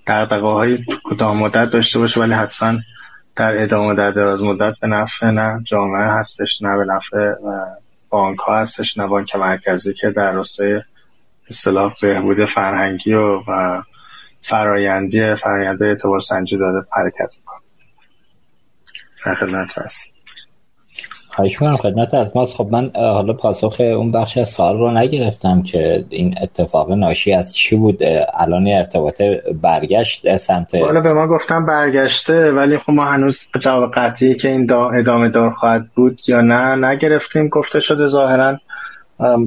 در 0.06 0.26
های 0.40 0.78
کوتاه 1.04 1.34
مدت 1.36 1.70
داشته 1.70 1.98
باشه 1.98 2.20
ولی 2.20 2.32
حتما 2.32 2.78
در 3.36 3.62
ادامه 3.62 3.94
در 3.94 4.10
دراز 4.10 4.42
مدت 4.42 4.74
به 4.80 4.86
نفع 4.86 5.30
نه 5.30 5.60
جامعه 5.64 6.08
هستش 6.08 6.62
نه 6.62 6.76
به 6.76 6.84
نفع 6.84 7.34
بانک 8.08 8.38
ها 8.38 8.60
هستش 8.60 8.98
نه 8.98 9.06
بانک 9.06 9.36
مرکزی 9.36 9.94
که 9.94 10.10
در 10.10 10.32
راستای 10.32 10.80
اصطلاح 11.50 11.94
بهبود 12.02 12.44
فرهنگی 12.44 13.12
و, 13.12 13.38
و 13.48 13.82
فرایندی 14.40 15.34
فراینده 15.34 15.86
اعتبار 15.86 16.20
سنجی 16.20 16.58
داره 16.58 16.86
حرکت 16.92 17.30
می‌کنه. 17.36 17.60
در 19.26 19.34
خدمت 19.34 19.78
خواهش 21.38 21.62
می‌کنم 21.62 21.76
خدمت 21.76 22.14
از 22.14 22.32
ماست. 22.34 22.56
خب 22.56 22.68
من 22.70 22.90
حالا 22.94 23.32
پاسخ 23.32 23.76
اون 23.80 24.12
بخش 24.12 24.38
از 24.38 24.48
سال 24.48 24.78
رو 24.78 24.90
نگرفتم 24.90 25.62
که 25.62 26.04
این 26.08 26.34
اتفاق 26.42 26.92
ناشی 26.92 27.32
از 27.32 27.54
چی 27.54 27.76
بود؟ 27.76 27.98
الان 28.34 28.66
ارتباط 28.66 29.22
برگشت 29.62 30.36
سمت 30.36 30.74
حالا 30.74 31.00
به 31.00 31.12
ما 31.12 31.26
گفتم 31.26 31.66
برگشته 31.66 32.52
ولی 32.52 32.78
خب 32.78 32.90
ما 32.90 33.04
هنوز 33.04 33.48
جواب 33.60 33.90
قطعی 33.94 34.36
که 34.36 34.48
این 34.48 34.66
دا 34.66 34.90
ادامه 34.90 35.28
دار 35.28 35.50
خواهد 35.50 35.86
بود 35.94 36.20
یا 36.28 36.40
نه 36.40 36.88
نگرفتیم. 36.88 37.48
گفته 37.48 37.80
شده 37.80 38.08
ظاهرا 38.08 38.58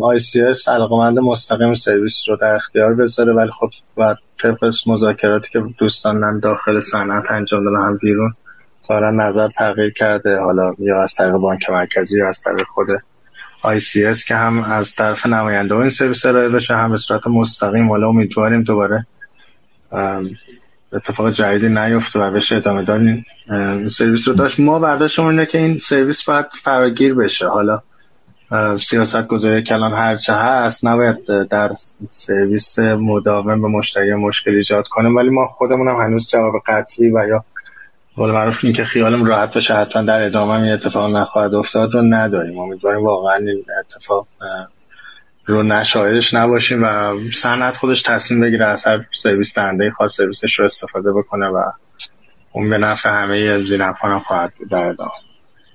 ICS 0.02 0.70
علاقمند 0.70 1.20
مستقیم 1.20 1.74
سرویس 1.74 2.30
رو 2.30 2.36
در 2.36 2.54
اختیار 2.54 2.94
بذاره 2.94 3.34
ولی 3.34 3.52
خب 3.52 3.70
و 3.98 4.16
طبق 4.42 4.72
مذاکراتی 4.88 5.50
که 5.52 5.60
دوستان 5.80 6.40
داخل 6.40 6.80
صنعت 6.80 7.32
انجام 7.32 7.64
دادن 7.64 7.86
هم 7.86 7.98
بیرون 7.98 8.34
ظاهرا 8.88 9.12
نظر 9.12 9.48
تغییر 9.48 9.94
کرده. 9.94 10.40
حالا 10.40 10.74
یا 10.80 11.04
از 11.04 11.14
طریق 11.14 11.34
بانک 11.34 11.70
مرکزی 11.70 12.20
یا 12.20 12.30
از 12.30 12.42
طریق 12.42 12.68
خود 12.68 12.88
ICS 13.64 14.24
که 14.24 14.36
هم 14.36 14.64
از 14.64 14.96
طرف 14.96 15.26
نماینده 15.26 15.76
این 15.76 15.90
سرویس 15.90 16.26
ارائه 16.26 16.50
بشه 16.50 16.76
هم 16.76 16.92
به 16.92 16.98
صورت 16.98 17.28
مستقیم. 17.28 17.90
حالا 17.90 18.08
امیدواریم 18.08 18.64
دوباره 18.64 19.06
اتفاق 20.94 21.32
جدیدی 21.32 21.70
نیفته 21.70 22.20
و 22.20 22.32
بشه 22.32 22.56
ادامه 22.56 22.84
دار 22.84 23.00
این 23.00 23.90
سرویس 23.90 24.28
رو 24.28 24.34
داشت. 24.34 24.60
ما 24.60 24.80
برداشتمون 24.80 25.30
اینه 25.30 25.46
که 25.46 25.58
این 25.58 25.80
سرویس 25.80 26.24
باید 26.24 26.46
فراگیر 26.64 27.14
بشه. 27.14 27.48
حالا 27.48 27.82
سیاست 28.80 29.28
گذاری 29.28 29.64
کلان 29.64 29.94
هرچه 29.94 30.34
هست 30.34 30.86
نباید 30.86 31.48
در 31.50 31.72
سرویس 32.10 32.80
مداوم 32.80 33.62
به 33.62 33.68
مشتری 33.68 34.14
مشکل 34.14 34.52
ایجاد 34.52 34.88
کنیم. 34.88 35.16
ولی 35.16 35.30
ما 35.30 35.48
خودمون 35.48 35.88
هم 35.88 35.96
هنوز 35.96 36.28
جواب 36.28 36.54
قطعی 36.68 37.10
و 37.10 37.28
یا 37.28 37.46
قول 38.16 38.32
معروف 38.32 38.64
این 38.64 38.74
که 38.74 38.84
خیالم 38.84 39.26
راحت 39.26 39.58
بشه 39.58 39.74
حتما 39.74 40.02
در 40.04 40.22
ادامه 40.22 40.52
این 40.52 40.72
اتفاق 40.72 41.16
نخواهد 41.16 41.56
افتاد 41.56 41.94
رو 41.94 42.02
نداریم. 42.02 42.60
امیدواریم 42.60 43.06
واقعا 43.06 43.36
این 43.36 43.66
اتفاق 43.80 44.28
رو 45.46 45.64
نشاهدش 45.64 46.34
نباشیم 46.34 46.84
و 46.84 46.88
صنعت 47.34 47.78
خودش 47.78 48.02
تصمیم 48.02 48.42
بگیره 48.42 48.68
از 48.68 48.88
هر 48.88 49.06
سرویس 49.22 49.56
دهنده 49.56 49.92
خاص 49.98 50.18
سرویسش 50.18 50.60
رو 50.60 50.66
استفاده 50.66 51.12
بکنه 51.12 51.48
و 51.48 51.64
اون 52.52 52.70
به 52.70 52.78
نفع 52.78 53.10
همه 53.10 53.64
زینفان 53.64 54.12
هم 54.12 54.20
خواهد 54.20 54.52
بود 54.60 54.70
در 54.70 54.86
ادامه. 54.86 55.12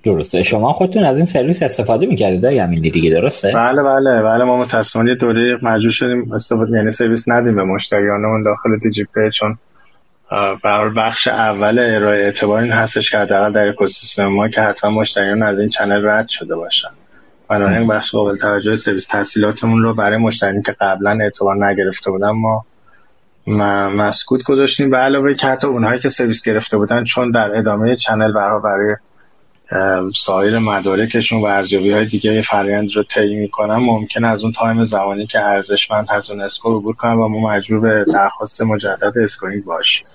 درسته. 0.03 0.43
شما 0.43 0.73
خودتون 0.73 1.03
از 1.03 1.17
این 1.17 1.25
سرویس 1.25 1.63
استفاده 1.63 2.05
می‌کردید 2.05 2.45
همین 2.45 2.81
دیگه 2.81 3.09
درسته؟ 3.09 3.51
بله 3.55 3.83
بله 3.83 4.21
بله. 4.21 4.43
ما 4.43 4.57
متاسفانه 4.57 5.15
دوره 5.15 5.57
مجبور 5.63 5.91
شدیم 5.91 6.33
استفاده 6.33 6.77
یعنی 6.77 6.91
سرویس 6.91 7.27
ندیم 7.27 7.55
به 7.55 7.63
مشتریانمون 7.63 8.43
داخل 8.43 8.69
دیجی 8.83 9.05
چون 9.33 9.57
بر 10.63 10.89
بخش 10.89 11.27
اول 11.27 11.79
ارائه 11.79 12.23
اعتبار 12.23 12.61
این 12.61 12.71
هستش 12.71 13.11
که 13.11 13.17
حداقل 13.17 13.51
در 13.51 13.69
اکوسیستم 13.69 14.25
ما 14.25 14.47
که 14.47 14.61
حتما 14.61 14.89
مشتریان 14.89 15.43
از 15.43 15.59
این 15.59 15.69
channel 15.69 16.05
رد 16.05 16.27
شده 16.27 16.55
باشن. 16.55 16.89
بنابراین 17.49 17.87
بخش 17.87 18.11
قابل 18.11 18.35
توجه 18.35 18.75
سرویس 18.75 19.07
تسهیلاتمون 19.07 19.83
رو 19.83 19.93
برای 19.93 20.17
مشتریانی 20.17 20.61
که 20.61 20.75
قبلا 20.79 21.17
اعتبار 21.21 21.65
نگرفته 21.65 22.11
بودن 22.11 22.29
ما 22.29 22.65
مسکوت 23.89 24.43
گذاشتیم. 24.43 24.89
به 24.89 24.97
علاوه 24.97 25.33
که 25.33 25.47
حتی 25.47 25.67
اونهایی 25.67 25.99
که 25.99 26.09
سرویس 26.09 26.43
گرفته 26.43 26.77
بودن 26.77 27.03
چون 27.03 27.31
در 27.31 27.57
ادامه 27.57 27.95
channel 27.95 28.33
برای 28.33 28.61
برای 28.63 28.95
سایر 30.15 30.59
مدارکشون 30.59 31.41
و 31.41 31.45
ارزیابی 31.45 31.91
های 31.91 32.05
دیگه 32.05 32.41
فرایند 32.41 32.91
رو 32.95 33.03
طی 33.03 33.35
می‌کنن 33.35 33.75
ممکنه 33.75 34.25
از 34.25 34.43
اون 34.43 34.51
time 34.51 34.83
زمانی 34.83 35.27
که 35.27 35.39
ارزشمند 35.39 36.07
از 36.15 36.31
اون 36.31 36.41
score 36.41 36.75
عبور 36.75 36.95
کنن 36.95 37.13
و 37.13 37.27
ما 37.27 37.49
مجبور 37.49 37.79
به 37.79 38.05
درخواست 38.13 38.61
مجدد 38.61 39.13
scoring 39.23 39.63
باشیم. 39.63 40.05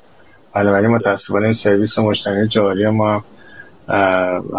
بنابراین 0.55 0.91
متاسفانه 0.91 1.45
این 1.45 1.53
سرویس 1.53 1.99
مشتری 1.99 2.49
جاری 2.49 2.89
ما 2.89 3.25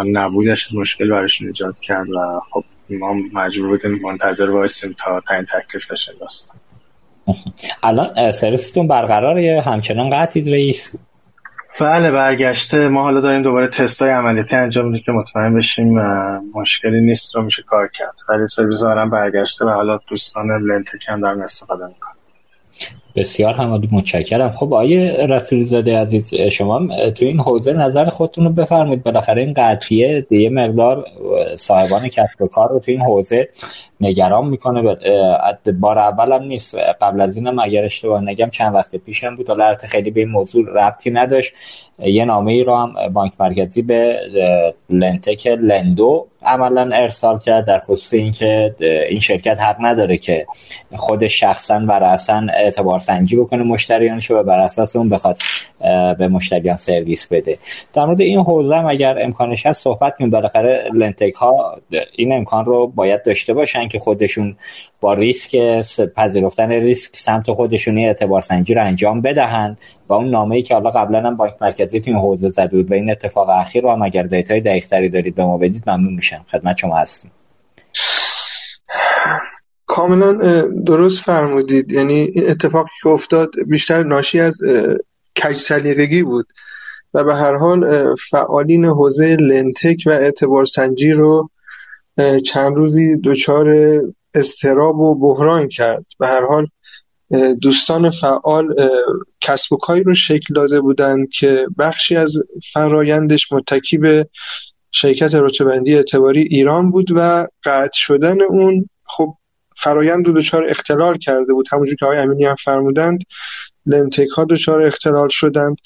نبودش 0.05 0.73
مشکل 0.73 1.09
براشون 1.09 1.47
ایجاد 1.47 1.79
کرد 1.79 2.09
و 2.09 2.41
خب 2.51 2.63
ما 2.89 3.13
مجبور 3.33 3.67
بودیم 3.67 3.99
منتظر 4.03 4.51
باشیم 4.51 4.95
تا 5.05 5.21
تعیین 5.27 5.45
تکلیف 5.45 5.91
بشه. 5.91 6.11
الان 7.83 8.31
سرویستون 8.31 8.87
برقراره؟ 8.87 9.61
همچنان 9.65 10.09
قطعید 10.09 10.49
رئیس؟ 10.49 10.95
بله 11.79 12.11
برگشته. 12.11 12.87
ما 12.87 13.03
حالا 13.03 13.19
داریم 13.19 13.41
دوباره 13.41 13.67
تست 13.67 14.01
های 14.01 14.11
عملیاتی 14.11 14.55
انجام 14.55 14.85
میدیم 14.85 15.03
که 15.05 15.11
مطمئن 15.11 15.55
بشیم 15.55 16.01
مشکلی 16.55 17.01
نیست 17.01 17.35
رو 17.35 17.41
میشه 17.41 17.63
کار 17.63 17.89
کرد. 17.99 18.15
ولی 18.29 18.47
سرویس 18.47 18.83
هم 18.83 19.09
برگشته 19.09 19.65
و 19.65 19.69
حالا 19.69 19.99
دوستان 20.07 20.47
لنتک 20.47 21.05
هم 21.07 21.21
دارن 21.21 21.41
استفاده 21.41 21.85
می‌کنن. 21.85 22.13
بسیار 23.15 23.53
همالی 23.53 23.89
متشکرم. 23.91 24.49
خب 24.49 24.73
آیه 24.73 25.25
رسول 25.29 25.63
زاده 25.63 25.97
عزیز 25.97 26.33
شما 26.33 27.09
تو 27.11 27.25
این 27.25 27.39
حوزه 27.39 27.73
نظر 27.73 28.05
خودتون 28.05 28.43
رو 28.45 28.49
بفرمایید. 28.49 29.03
بالاخره 29.03 29.41
این 29.41 29.53
قطعیه 29.57 30.27
یه 30.29 30.49
مقدار 30.49 31.05
صاحبان 31.55 32.07
کسب 32.07 32.41
و 32.41 32.47
کار 32.47 32.69
رو 32.69 32.79
تو 32.79 32.91
این 32.91 33.01
حوزه 33.01 33.49
نگران 34.03 34.49
می‌کنه 34.49 34.97
بار 35.79 35.99
اول 35.99 36.31
هم 36.31 36.43
نیست. 36.43 36.75
قبل 37.01 37.21
از 37.21 37.37
اینم 37.37 37.59
اگر 37.59 37.85
اشتباه 37.85 38.21
نگم 38.21 38.49
چند 38.49 38.75
وقت 38.75 38.95
پیشم 38.95 39.35
بود. 39.35 39.49
حالا 39.49 39.75
خیلی 39.75 40.11
به 40.11 40.19
این 40.19 40.29
موضوع 40.29 40.65
ربطی 40.73 41.11
نداشت. 41.11 41.53
یه 41.99 42.25
نامه 42.25 42.51
ای 42.51 42.63
رو 42.63 42.75
هم 42.75 43.09
بانک 43.13 43.33
مرکزی 43.39 43.81
به 43.81 44.19
لنتک 44.89 45.47
لندو 45.47 46.27
عملا 46.45 46.89
ارسال 46.93 47.39
کرد 47.39 47.65
در 47.65 47.79
خصوص 47.79 48.13
اینکه 48.13 48.75
این 49.09 49.19
شرکت 49.19 49.59
حق 49.61 49.75
نداره 49.79 50.17
که 50.17 50.45
خود 50.95 51.27
شخصا 51.27 51.77
رأسا 51.77 52.41
اعتبار 52.53 52.99
سنجی 52.99 53.35
بکنه 53.35 53.63
مشتریانش 53.63 54.31
و 54.31 54.43
بر 54.43 54.63
اساس 54.63 54.95
اون 54.95 55.09
بخواد 55.09 55.37
به 56.19 56.27
مشتریان 56.27 56.75
سرویس 56.75 57.27
بده. 57.27 57.57
در 57.93 58.05
مورد 58.05 58.21
این 58.21 58.39
حوزه 58.39 58.75
هم 58.75 58.85
اگر 58.85 59.23
امکانش 59.23 59.65
هست 59.65 59.83
صحبت 59.83 60.17
کنیم. 60.17 60.29
بالاخره 60.29 60.89
لنتک 60.93 61.33
ها 61.33 61.81
این 62.15 62.33
امکان 62.33 62.65
رو 62.65 62.87
باید 62.87 63.23
داشته 63.23 63.53
باشن 63.53 63.87
که 63.87 63.99
خودشون 63.99 64.55
با 65.01 65.13
ریسک 65.13 65.55
پذیرفتن 66.17 66.71
ریسک 66.71 67.15
سمت 67.15 67.51
خودشون 67.51 67.97
اعتبار 67.97 68.41
سنجی 68.41 68.73
رو 68.73 68.83
انجام 68.83 69.21
بدهند 69.21 69.77
و 70.09 70.13
اون 70.13 70.29
نامه‌ای 70.29 70.63
که 70.63 70.73
حالا 70.73 70.89
قبلا 70.89 71.21
هم 71.21 71.37
بانک 71.37 71.53
مرکزی 71.61 71.99
تو 71.99 72.11
این 72.11 72.19
حوزه 72.19 72.49
زده 72.49 72.77
بود 72.77 72.91
و 72.91 72.93
این 72.93 73.11
اتفاق 73.11 73.49
اخیر 73.49 73.83
رو 73.83 73.91
هم 73.91 74.01
اگر 74.01 74.23
data 74.23 74.54
ی 74.54 74.61
دقیق‌تری 74.61 75.09
دارید 75.09 75.35
به 75.35 75.45
ما 75.45 75.57
بدید 75.57 75.83
ممنون 75.87 76.13
میشم. 76.13 76.45
خدمت 76.51 76.77
شما 76.77 76.97
هستیم 76.97 77.31
کاملا 79.85 80.33
درست 80.85 81.23
فرمودید. 81.23 81.91
یعنی 81.91 82.31
اتفاقی 82.49 82.89
که 83.03 83.09
افتاد 83.09 83.49
بیشتر 83.67 84.03
ناشی 84.03 84.39
از 84.39 84.57
کج 85.35 85.55
سلیقگی 85.57 86.23
بود 86.23 86.47
و 87.13 87.23
به 87.23 87.35
هر 87.35 87.55
حال 87.55 88.15
فعالین 88.15 88.85
حوزه 88.85 89.35
LendTech 89.35 90.03
و 90.05 90.09
اعتبار 90.09 90.65
سنجی 90.65 91.11
رو 91.11 91.49
چند 92.45 92.77
روزی 92.77 93.17
دچار 93.23 93.99
استراب 94.33 94.99
و 94.99 95.19
بحران 95.19 95.67
کرد. 95.67 96.05
به 96.19 96.27
هر 96.27 96.45
حال 96.45 96.67
دوستان 97.61 98.11
فعال 98.11 98.75
کسب 99.41 99.73
و 99.73 99.77
کاری 99.77 100.03
رو 100.03 100.15
شکل 100.15 100.53
داده 100.55 100.81
بودند 100.81 101.29
که 101.29 101.65
بخشی 101.77 102.15
از 102.15 102.33
فرایندش 102.73 103.51
متکی 103.51 103.97
به 103.97 104.29
شرکت 104.91 105.35
رتبندی 105.35 105.95
اعتباری 105.95 106.41
ایران 106.41 106.91
بود 106.91 107.07
و 107.15 107.47
قطع 107.63 107.89
شدن 107.93 108.41
اون 108.41 108.89
خب 109.03 109.35
فرایند 109.77 110.27
رو 110.27 110.33
دچار 110.33 110.65
اختلال 110.69 111.17
کرده 111.17 111.53
بود. 111.53 111.67
همونجور 111.71 111.95
که 111.95 112.05
آقای 112.05 112.17
امینی 112.17 112.45
هم 112.45 112.55
فرمودند 112.55 113.19
لنتک 113.85 114.29
ها 114.29 114.45
دچار 114.45 114.81
اختلال 114.81 115.27
شدند. 115.31 115.77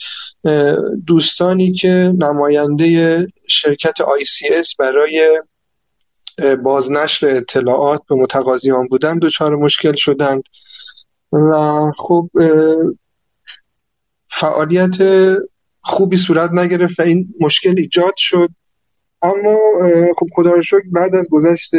دوستانی 1.07 1.71
که 1.71 2.13
نماینده 2.17 3.27
شرکت 3.47 3.95
ICS 3.95 4.75
برای 4.79 5.41
بازنشر 6.63 7.27
اطلاعات 7.27 8.01
به 8.09 8.15
متقاضیان 8.15 8.87
بودند 8.87 9.21
دچار 9.21 9.55
مشکل 9.55 9.95
شدند. 9.95 10.43
و 11.31 11.91
خب 11.97 12.29
فعالیت 14.29 14.95
خوبی 15.81 16.17
صورت 16.17 16.51
نگرفت 16.51 16.99
و 16.99 17.03
این 17.03 17.33
مشکل 17.39 17.75
ایجاد 17.77 18.13
شد. 18.17 18.49
اما 19.21 19.57
خب 20.19 20.27
خدا 20.35 20.51
رو 20.51 20.61
شکر 20.61 20.89
بعد 20.91 21.15
از 21.15 21.27
گذشت 21.31 21.71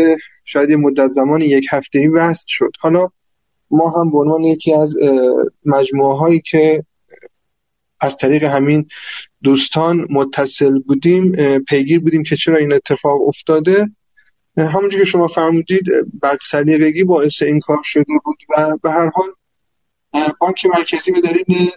شاید 0.44 0.70
مدت 0.70 1.12
زمان 1.12 1.40
یک 1.40 1.66
هفته 1.70 1.98
ای 1.98 2.08
وست 2.08 2.44
شد. 2.48 2.70
حالا 2.80 3.08
ما 3.70 3.90
هم 3.90 4.10
به 4.10 4.18
عنوان 4.18 4.44
یکی 4.44 4.74
از 4.74 4.96
مجموعه 5.64 6.18
هایی 6.18 6.40
که 6.40 6.84
از 8.00 8.16
طریق 8.16 8.44
همین 8.44 8.88
دوستان 9.42 10.06
متصل 10.10 10.78
بودیم 10.78 11.32
پیگیر 11.58 12.00
بودیم 12.00 12.22
که 12.22 12.36
چرا 12.36 12.56
این 12.56 12.72
اتفاق 12.72 13.28
افتاده. 13.28 13.86
همونجور 14.56 15.00
که 15.00 15.06
شما 15.06 15.28
فرمودید 15.28 15.84
بعد 16.22 16.38
سلیقگی 16.42 17.04
باعث 17.04 17.42
این 17.42 17.60
کار 17.60 17.80
شده 17.84 18.04
بود 18.24 18.36
و 18.56 18.76
به 18.82 18.90
هر 18.90 19.10
حال 19.14 19.28
بانک 20.40 20.66
مرکزی 20.66 21.12
به 21.12 21.20
دلیل 21.20 21.70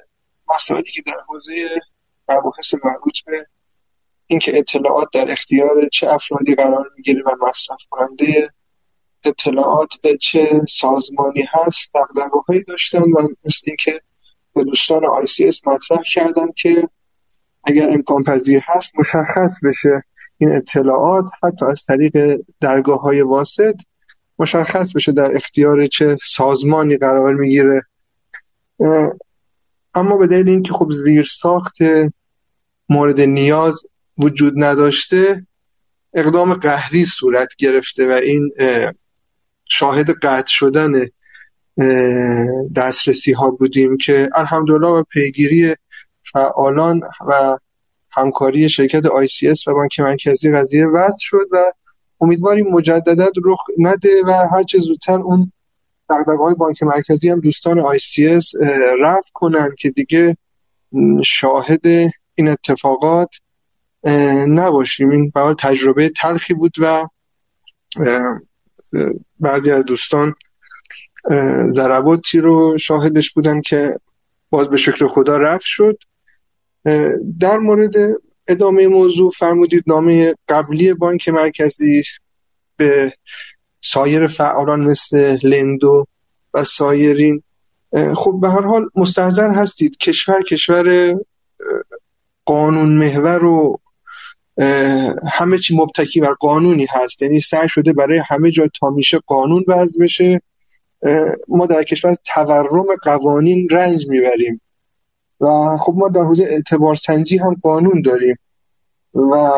مسائلی 0.56 0.92
که 0.92 1.02
در 1.06 1.18
حوزه 1.28 1.70
مباحث 2.30 2.74
مربوط 2.84 3.20
به 3.26 3.46
اینکه 4.28 4.58
اطلاعات 4.58 5.08
در 5.14 5.32
اختیار 5.32 5.88
چه 5.92 6.10
افرادی 6.10 6.56
قرار 6.56 6.92
می‌گیره 6.98 7.24
و 7.26 7.32
مصرف 7.50 7.78
کننده 7.90 8.50
اطلاعات 9.26 10.08
چه 10.20 10.48
سازمانی 10.70 11.44
هست 11.50 11.92
دقدقه‌هایی 11.96 12.64
داشتن 12.64 13.02
و 13.02 13.28
مثل 13.46 13.62
اینکه 13.68 14.02
به 14.56 14.64
دوستان 14.64 15.02
ICS 15.04 15.68
مطرح 15.68 16.02
کردن 16.14 16.48
که 16.56 16.90
اگر 17.64 17.90
امکان 17.90 18.24
پذیر 18.24 18.62
هست 18.66 19.00
مشخص 19.00 19.60
بشه 19.64 20.04
این 20.38 20.52
اطلاعات 20.52 21.26
حتی 21.44 21.66
از 21.66 21.84
طریق 21.88 22.42
درگاه 22.62 23.02
های 23.02 23.22
واسط 23.22 23.76
مشخص 24.40 24.94
بشه 24.94 25.12
در 25.12 25.36
اختیار 25.36 25.88
چه 25.88 26.18
سازمانی 26.24 26.98
قرار 26.98 27.34
می‌گیره. 27.34 27.82
اما 29.94 30.18
به 30.18 30.28
دلیل 30.28 30.50
اینکه 30.50 30.74
خب 30.74 30.92
زیر 30.92 31.24
ساخت 31.24 31.78
مورد 32.90 33.22
نیاز 33.22 33.82
وجود 34.18 34.54
نداشته 34.58 35.46
اقدام 36.14 36.54
قهری 36.54 37.06
صورت 37.06 37.50
گرفته 37.58 38.08
و 38.08 38.12
این 38.12 38.52
شاهد 39.72 40.10
قطع 40.10 40.48
شدن 40.48 40.92
دسترسی 42.76 43.32
ها 43.32 43.50
بودیم 43.50 43.98
که 43.98 44.30
الحمدلله 44.36 44.88
و 44.88 45.04
پیگیری 45.04 45.76
فعالان 46.34 47.02
و 47.28 47.58
همکاری 48.12 48.70
شرکت 48.70 49.04
ICS 49.08 49.68
و 49.68 49.74
بانک 49.74 50.00
مرکزی 50.00 50.52
قضیه 50.52 50.88
وضع 50.88 51.18
شد 51.20 51.48
و 51.52 51.58
امیدواریم 52.22 52.68
مجددا 52.68 53.30
رخ 53.46 53.60
نده 53.78 54.22
و 54.26 54.32
هرچه 54.32 54.80
زودتر 54.80 55.20
اون 55.20 55.52
دقدقه 56.10 56.44
های 56.44 56.56
بانک 56.56 56.84
مرکزی 56.84 57.30
هم 57.30 57.40
دوستان 57.40 57.80
ICS 57.80 58.46
رفت 59.02 59.30
کنن 59.34 59.76
که 59.80 59.90
دیگه 59.90 60.38
شاهد 61.26 61.86
این 62.36 62.48
اتفاقات 62.48 63.30
نباشیم. 64.48 65.10
این 65.10 65.32
به 65.36 65.56
تجربه 65.60 66.10
تلخی 66.10 66.54
بود 66.54 66.74
و 66.80 67.08
بعضی 69.40 69.72
از 69.72 69.86
دوستان 69.86 70.36
ضرباتی 71.70 72.40
رو 72.40 72.78
شاهدش 72.78 73.32
بودن 73.32 73.62
که 73.62 74.00
باز 74.50 74.70
به 74.70 74.78
شکر 74.78 75.08
خدا 75.08 75.38
رفت 75.38 75.66
شد. 75.66 75.98
در 77.40 77.58
مورد 77.58 77.96
ادامه 78.48 78.88
موضوع 78.88 79.32
فرمودید 79.32 79.84
نامه 79.88 80.36
قبلی 80.50 80.94
بانک 80.94 81.30
مرکزی 81.30 82.04
به 82.78 83.14
سایر 83.82 84.28
فعالان 84.28 84.82
مثل 84.82 85.38
لندو 85.44 86.06
و 86.54 86.64
سایرین. 86.64 87.44
خب 88.16 88.40
به 88.42 88.50
هر 88.50 88.62
حال 88.62 88.90
مستحضر 88.96 89.50
هستید. 89.50 89.98
کشور 89.98 90.44
کشور 90.44 91.16
قانون 92.46 92.98
محور 92.98 93.46
و 93.46 93.78
همه 95.32 95.58
چی 95.58 95.78
مبتکی 95.78 96.20
بر 96.22 96.34
قانونی 96.40 96.86
هست. 96.90 97.22
یعنی 97.22 97.42
سعی 97.42 97.70
شده 97.70 97.94
برای 97.94 98.22
همه 98.28 98.52
جا 98.52 98.68
تا 98.80 98.90
میشه 98.90 99.20
قانون 99.28 99.64
وضع 99.68 100.00
بشه. 100.00 100.42
ما 101.48 101.66
در 101.66 101.84
کشور 101.84 102.16
تورم 102.26 102.86
قوانین 103.04 103.68
رنج 103.72 104.08
می‌بریم. 104.08 104.62
و 105.42 105.78
خب 105.78 105.94
ما 105.98 106.10
در 106.10 106.22
حوزه 106.22 106.44
اعتبار 106.44 106.96
سنجی 106.96 107.38
هم 107.38 107.56
قانون 107.64 108.02
داریم. 108.02 108.36
و 109.14 109.50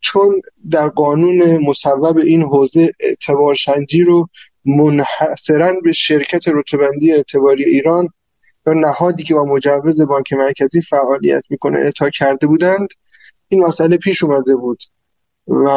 چون 0.00 0.40
در 0.70 0.88
قانون 0.88 1.58
مصوب 1.66 2.16
این 2.16 2.42
حوزه 2.42 2.90
اعتبار 3.00 3.54
سنجی 3.54 4.02
رو 4.02 4.28
منحصرا 4.64 5.72
به 5.84 5.92
شرکت 5.92 6.48
رتبندی 6.48 7.12
اعتباری 7.12 7.64
ایران 7.64 8.08
یا 8.66 8.72
نهادی 8.72 9.24
که 9.24 9.34
با 9.34 9.44
مجوز 9.44 10.02
بانک 10.02 10.32
مرکزی 10.32 10.82
فعالیت 10.82 11.42
می‌کنه 11.50 11.80
اعطا 11.80 12.10
کرده 12.10 12.46
بودند 12.46 12.88
این 13.50 13.64
مسئله 13.64 13.96
پیش 13.96 14.24
اومده 14.24 14.56
بود. 14.56 14.82
و 15.46 15.68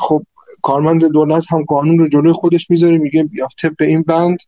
خب 0.00 0.22
کارمند 0.62 1.04
دولت 1.04 1.44
هم 1.52 1.64
قانون 1.64 1.98
رو 1.98 2.08
جلوی 2.08 2.32
خودش 2.32 2.70
می‌ذاره 2.70 2.98
میگه 2.98 3.28
به 3.78 3.86
این 3.86 4.02
بند 4.02 4.38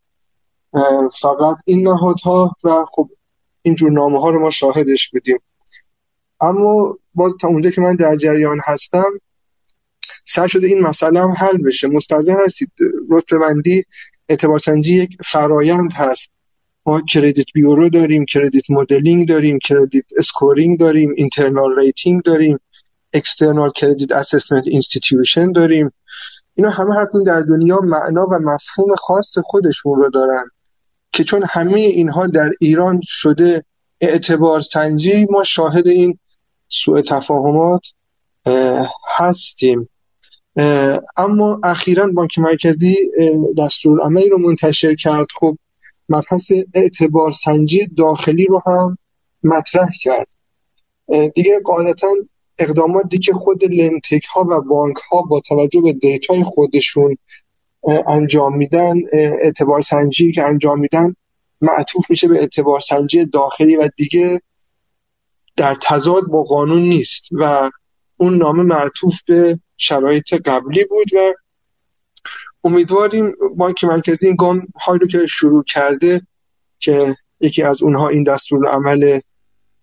فقط 1.20 1.56
این 1.66 1.88
نهادها 1.88 2.56
و 2.64 2.85
خب 2.90 3.11
اینجور 3.62 3.90
نامه 3.90 4.20
ها 4.20 4.30
رو 4.30 4.40
ما 4.40 4.50
شاهدش 4.50 5.11
بودیم 5.11 5.38
اما 6.40 6.98
باز 7.14 7.32
تا 7.40 7.48
اونجا 7.48 7.70
که 7.70 7.80
من 7.80 7.94
در 7.94 8.16
جریان 8.16 8.58
هستم 8.64 9.12
سعی 10.24 10.46
شده 10.46 10.66
این 10.66 10.80
مسئله 10.80 11.20
هم 11.20 11.30
حل 11.30 11.62
بشه. 11.62 11.88
مستحضر 11.88 12.37
هستید 12.44 12.72
رتبه 13.11 13.38
بندی 13.38 13.85
اعتبار 14.28 14.58
سنجی 14.58 14.94
یک 14.94 15.16
فرایند 15.26 15.92
هست. 15.92 16.30
ما 16.86 17.00
credit 17.00 17.46
bureau 17.54 17.88
داریم 17.88 18.24
credit 18.24 18.70
modeling 18.70 19.28
داریم 19.28 19.58
credit 19.58 20.04
scoring 20.18 20.78
داریم 20.78 21.14
internal 21.16 21.78
rating 21.78 22.22
داریم 22.22 22.58
External 23.12 23.70
Credit 23.70 24.12
Assessment 24.12 24.64
Institution 24.66 25.52
داریم. 25.52 25.92
اینا 26.54 26.70
همه 26.70 27.06
در 27.26 27.40
دنیا 27.40 27.80
معنا 27.80 28.26
و 28.26 28.38
مفهوم 28.42 28.94
خاص 28.94 29.38
خودشون 29.44 29.96
رو 29.96 30.10
دارن 30.10 30.44
که 31.12 31.24
چون 31.24 31.44
همه 31.50 31.80
اینها 31.80 32.26
در 32.26 32.50
ایران 32.60 33.00
شده 33.04 33.64
اعتبار 34.00 34.60
سنجی 34.60 35.26
ما 35.30 35.44
شاهد 35.44 35.86
این 35.86 36.18
سوء 36.68 37.02
تفاهمات 37.02 37.82
هستیم. 39.18 39.88
اما 41.16 41.60
اخیرا 41.64 42.06
بانک 42.06 42.38
مرکزی 42.38 42.96
دستور 43.58 43.98
رو 44.30 44.38
منتشر 44.38 44.94
کرد. 44.94 45.26
خب 45.34 45.56
مبحث 46.12 46.53
اعتبار 46.75 47.33
سنجی 47.33 47.87
داخلی 47.87 48.44
رو 48.44 48.62
هم 48.66 48.98
مطرح 49.42 49.88
کرد. 50.03 50.29
دیگه 51.35 51.61
قاعدتا 51.64 52.09
اقداماتی 52.59 53.18
که 53.18 53.33
خود 53.33 53.64
لندتک 53.64 54.24
ها 54.25 54.40
و 54.40 54.61
بانک 54.61 54.96
ها 54.96 55.22
با 55.22 55.40
توجه 55.40 55.81
به 55.81 55.92
دیتای 55.92 56.44
خودشون 56.44 57.16
انجام 58.07 58.57
میدن 58.57 58.96
اعتبار 59.12 59.81
سنجی 59.81 60.33
که 60.33 60.42
انجام 60.42 60.81
میدن 60.81 61.14
معطوف 61.61 62.11
میشه 62.11 62.29
به 62.29 62.38
اعتبار 62.38 62.81
سنجی 62.81 63.25
داخلی 63.25 63.77
و 63.77 63.90
دیگه 63.96 64.40
در 65.57 65.77
تضاد 65.83 66.22
با 66.27 66.42
قانون 66.42 66.83
نیست 66.83 67.25
و 67.33 67.70
اون 68.16 68.37
نامه 68.37 68.62
معطوف 68.62 69.22
به 69.27 69.59
شرایط 69.77 70.35
قبلی 70.35 70.85
بود 70.85 71.14
و 71.14 71.35
امیدواریم 72.64 73.35
بانک 73.57 73.85
مرکزی 73.85 74.27
این 74.27 74.37
گام 74.37 74.66
هایی 74.87 74.98
رو 74.98 75.07
که 75.07 75.27
شروع 75.27 75.64
کرده 75.64 76.20
که 76.79 77.14
یکی 77.40 77.62
از 77.62 77.83
اونها 77.83 78.09
این 78.09 78.25
دستور 78.25 78.68
عمل 78.68 79.20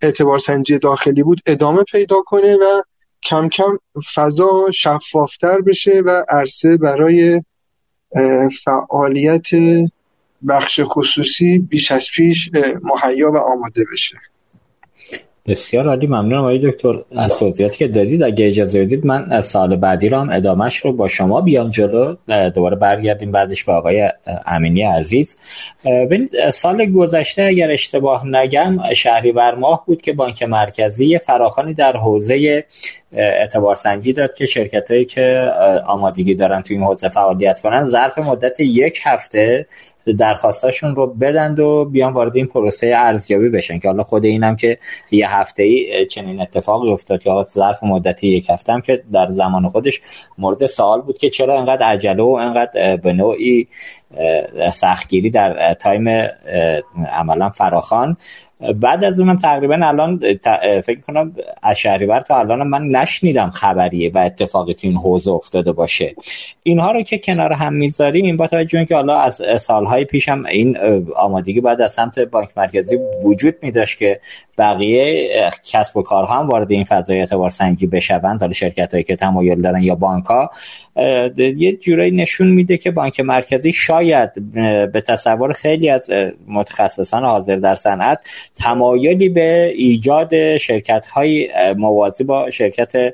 اعتبار 0.01 0.39
سنجی 0.39 0.79
داخلی 0.79 1.23
بود 1.23 1.41
ادامه 1.45 1.83
پیدا 1.83 2.21
کنه 2.25 2.55
و 2.55 2.81
کم 3.23 3.49
کم 3.49 3.77
فضا 4.15 4.71
شفافتر 4.73 5.61
بشه 5.61 6.01
و 6.05 6.25
عرصه 6.29 6.77
برای 6.77 7.41
فعالیت 8.63 9.47
بخش 10.47 10.79
خصوصی 10.83 11.59
بیش 11.59 11.91
از 11.91 12.07
پیش 12.15 12.51
مهیا 12.83 13.31
و 13.31 13.37
آماده 13.37 13.85
بشه. 13.93 14.17
بسیار 15.49 15.87
عالی 15.87 16.07
ممنونم 16.07 16.41
آقای 16.41 16.59
دکتر. 16.59 17.03
از 17.15 17.39
توضیحاتی 17.39 17.77
که 17.77 17.87
دادید 17.87 18.23
اگه 18.23 18.47
اجازه 18.47 18.81
بدید 18.85 19.05
من 19.05 19.41
سال 19.41 19.75
بعدی 19.75 20.09
رو 20.09 20.17
هم 20.17 20.29
ادامهش 20.31 20.77
رو 20.77 20.93
با 20.93 21.07
شما 21.07 21.41
بیام 21.41 21.69
جلو. 21.69 22.15
دوباره 22.55 22.75
برگردیم 22.75 23.31
بعدش 23.31 23.63
با 23.63 23.75
آقای 23.75 24.09
امینی 24.45 24.81
عزیز. 24.81 25.37
ببینید 25.85 26.49
سال 26.49 26.85
گذشته 26.85 27.43
اگر 27.43 27.71
اشتباه 27.71 28.27
نگم 28.27 28.93
شهریور 28.93 29.55
ماه 29.55 29.83
بود 29.85 30.01
که 30.01 30.13
بانک 30.13 30.43
مرکزی 30.43 31.19
فراخانی 31.19 31.73
در 31.73 31.97
حوزه 31.97 32.65
اعتبار 33.13 33.75
سنجی 33.75 34.13
داد 34.13 34.33
که 34.33 34.45
شرکت 34.45 34.91
هایی 34.91 35.05
که 35.05 35.51
آمادگی 35.87 36.35
دارن 36.35 36.61
توی 36.61 36.75
این 36.75 36.85
حوزه 36.85 37.09
فعالیت 37.09 37.59
کنن 37.59 37.83
ظرف 37.83 38.17
مدت 38.17 38.59
یک 38.59 38.99
هفته 39.03 39.65
درخواستاشون 40.17 40.95
رو 40.95 41.07
بدند 41.07 41.59
و 41.59 41.85
بیان 41.85 42.13
وارد 42.13 42.35
این 42.37 42.45
پروسه 42.45 42.93
ارزیابی 42.95 43.49
بشن 43.49 43.79
که 43.79 43.87
حالا 43.87 44.03
خود 44.03 44.25
اینم 44.25 44.55
که 44.55 44.77
یه 45.11 45.35
هفته 45.35 45.63
ای 45.63 46.05
چنین 46.05 46.41
اتفاقی 46.41 46.91
افتاد 46.91 47.23
که 47.23 47.29
ظرف 47.49 47.83
مدتی 47.83 48.27
یک 48.27 48.49
هفته 48.49 48.73
هم 48.73 48.81
که 48.81 49.03
در 49.11 49.29
زمان 49.29 49.69
خودش 49.69 50.01
مورد 50.37 50.65
سوال 50.65 51.01
بود 51.01 51.17
که 51.17 51.29
چرا 51.29 51.59
انقدر 51.59 51.85
عجله 51.85 52.23
و 52.23 52.37
انقدر 52.41 52.97
به 52.97 53.13
نوعی 53.13 53.67
سختگیری 54.73 55.29
در 55.29 55.73
تایم 55.73 56.07
عملا 57.13 57.49
فراخان 57.49 58.17
بعد 58.81 59.03
از 59.03 59.19
اونم 59.19 59.37
تقریبا 59.37 59.79
الان 59.83 60.19
فکر 60.81 60.99
کنم 61.07 61.33
از 61.63 61.77
شهریور 61.77 62.19
تا 62.21 62.39
الان 62.39 62.67
من 62.67 62.87
نشنیدم 62.87 63.49
خبریه 63.49 64.11
و 64.13 64.17
اتفاقی 64.17 64.73
تو 64.73 64.87
این 64.87 64.97
حوزه 64.97 65.31
افتاده 65.31 65.71
باشه. 65.71 66.15
اینها 66.63 66.91
رو 66.91 67.01
که 67.01 67.17
کنار 67.17 67.53
هم 67.53 67.73
می‌ذاریم 67.73 68.25
این 68.25 68.37
با 68.37 68.47
توجه 68.47 68.85
که 68.85 68.95
حالا 68.95 69.19
از 69.19 69.41
سالهای 69.57 70.05
پیش 70.05 70.29
هم 70.29 70.45
این 70.45 70.77
آمادگی 71.15 71.61
بعد 71.61 71.81
از 71.81 71.93
سمت 71.93 72.19
بانک 72.19 72.49
مرکزی 72.57 72.97
وجود 73.23 73.55
می 73.61 73.71
داشت 73.71 73.97
که 73.97 74.19
بقیه 74.57 75.29
کسب 75.71 75.97
و 75.97 76.01
کارها 76.01 76.39
هم 76.39 76.47
وارد 76.47 76.71
این 76.71 76.83
فضای 76.83 77.19
اعتبار 77.19 77.49
سنجی 77.49 77.87
بشوند. 77.87 78.41
حالا 78.41 78.53
شرکت 78.53 78.93
هایی 78.93 79.03
که 79.03 79.15
تمایل 79.15 79.61
دارن 79.61 79.83
یا 79.83 79.95
بانک 79.95 80.25
ها 80.25 80.51
یه 81.37 81.75
جورایی 81.75 82.11
نشون 82.11 82.47
میده 82.47 82.77
که 82.77 82.91
بانک 82.91 83.19
مرکزی 83.19 83.71
شاید 83.71 84.53
به 84.91 85.03
تصور 85.07 85.53
خیلی 85.53 85.89
از 85.89 86.11
متخصصان 86.47 87.25
حاضر 87.25 87.55
در 87.55 87.75
صنعت 87.75 88.19
تمایلی 88.59 89.29
به 89.29 89.73
ایجاد 89.75 90.57
شرکت 90.57 91.05
های 91.05 91.49
موازی 91.77 92.23
با 92.23 92.51
شرکت 92.51 93.13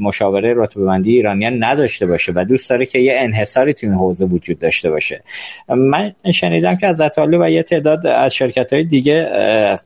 مشاوره 0.00 0.54
رتبه 0.56 0.84
بندی 0.84 1.12
ایرانیان 1.12 1.64
نداشته 1.64 2.06
باشه 2.06 2.32
و 2.34 2.44
دوست 2.44 2.70
داره 2.70 2.86
که 2.86 2.98
یه 2.98 3.12
انحصاری 3.16 3.74
تو 3.74 3.86
این 3.86 3.94
حوزه 3.94 4.24
وجود 4.24 4.58
داشته 4.58 4.90
باشه. 4.90 5.22
من 5.68 6.14
شنیدم 6.32 6.76
که 6.76 6.86
از 6.86 7.00
اطالی 7.00 7.36
و 7.36 7.50
یه 7.50 7.62
تعداد 7.62 8.06
از 8.06 8.34
شرکت 8.34 8.72
های 8.72 8.84
دیگه 8.84 9.30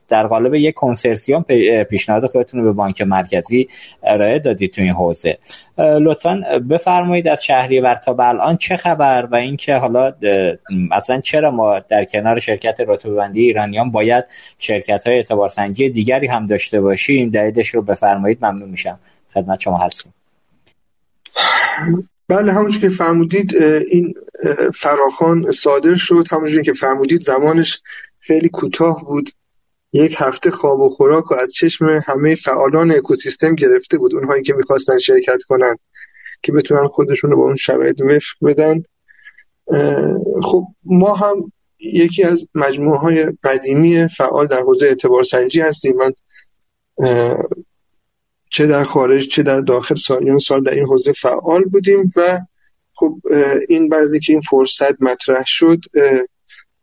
در 0.09 0.27
قالب 0.27 0.53
یک 0.53 0.73
کنسرسیوم 0.73 1.45
پیشنهاد 1.89 2.25
خودتون 2.25 2.59
رو 2.59 2.65
به 2.65 2.71
بانک 2.71 3.01
مرکزی 3.01 3.67
ارائه 4.03 4.39
دادید 4.39 4.71
تو 4.73 4.81
این 4.81 4.91
حوزه. 4.91 5.37
لطفا 5.77 6.41
بفرمایید 6.69 7.27
از 7.27 7.43
شهریور 7.43 7.95
تا 7.95 8.13
به 8.13 8.27
الان 8.27 8.57
چه 8.57 8.75
خبر 8.75 9.27
و 9.31 9.35
اینکه 9.35 9.75
حالا 9.75 10.13
مثلا 10.91 11.19
چرا 11.21 11.51
ما 11.51 11.79
در 11.79 12.05
کنار 12.05 12.39
شرکت 12.39 12.79
رتبه 12.87 13.13
بندی 13.13 13.41
ایرانیان 13.41 13.91
باید 13.91 14.25
شرکت 14.59 15.07
های 15.07 15.15
اعتبار 15.15 15.49
سنجی 15.49 15.89
دیگری 15.89 16.27
هم 16.27 16.45
داشته 16.45 16.81
باشیم؟ 16.81 17.29
دلیلش 17.29 17.69
رو 17.69 17.81
بفرمایید 17.81 18.45
ممنون 18.45 18.69
میشم. 18.69 18.99
خدمت 19.35 19.59
شما 19.59 19.77
هستیم. 19.77 20.13
بله 22.27 22.53
همونجور 22.53 22.81
که 22.81 22.89
فرمودید 22.89 23.55
این 23.89 24.13
فراخان 24.75 25.51
صادر 25.51 25.95
شد. 25.95 26.25
همونجور 26.31 26.61
که 26.61 26.73
فرمودید 26.73 27.21
زمانش 27.21 27.81
خیلی 28.19 28.49
کوتاه 28.49 29.03
بود. 29.05 29.29
یک 29.93 30.15
هفته 30.19 30.51
خواب 30.51 30.79
و 30.79 30.89
خوراک 30.89 31.31
و 31.31 31.35
از 31.35 31.53
چشم 31.53 31.85
همه 32.07 32.35
فعالان 32.35 32.91
اکوسیستم 32.91 33.55
گرفته 33.55 33.97
بود. 33.97 34.15
اونهایی 34.15 34.43
که 34.43 34.53
می‌خواستن 34.53 34.99
شرکت 34.99 35.43
کنن 35.47 35.75
که 36.41 36.51
بتونن 36.51 36.87
خودشون 36.87 37.31
رو 37.31 37.37
با 37.37 37.43
اون 37.43 37.55
شرایط 37.55 38.01
وفق 38.01 38.45
بدن. 38.45 38.83
خب 40.43 40.67
ما 40.83 41.13
هم 41.13 41.35
یکی 41.79 42.23
از 42.23 42.47
مجموعه 42.55 42.97
های 42.97 43.33
قدیمی 43.43 44.07
فعال 44.07 44.47
در 44.47 44.59
حوزه 44.59 44.85
اعتبار 44.85 45.23
سنجی 45.23 45.61
هستیم. 45.61 45.95
من 45.95 46.11
چه 48.55 48.67
در 48.67 48.83
خارج 48.83 49.27
چه 49.27 49.43
در 49.43 49.61
داخل 49.61 49.95
سالیان 49.95 50.37
سال 50.37 50.63
در 50.63 50.73
این 50.73 50.85
حوزه 50.85 51.13
فعال 51.13 51.63
بودیم 51.63 52.11
و 52.15 52.39
خب 52.93 53.19
این 53.69 53.89
بعضی 53.89 54.19
که 54.19 54.33
این 54.33 54.41
فرصت 54.41 55.01
مطرح 55.01 55.43
شد 55.45 55.79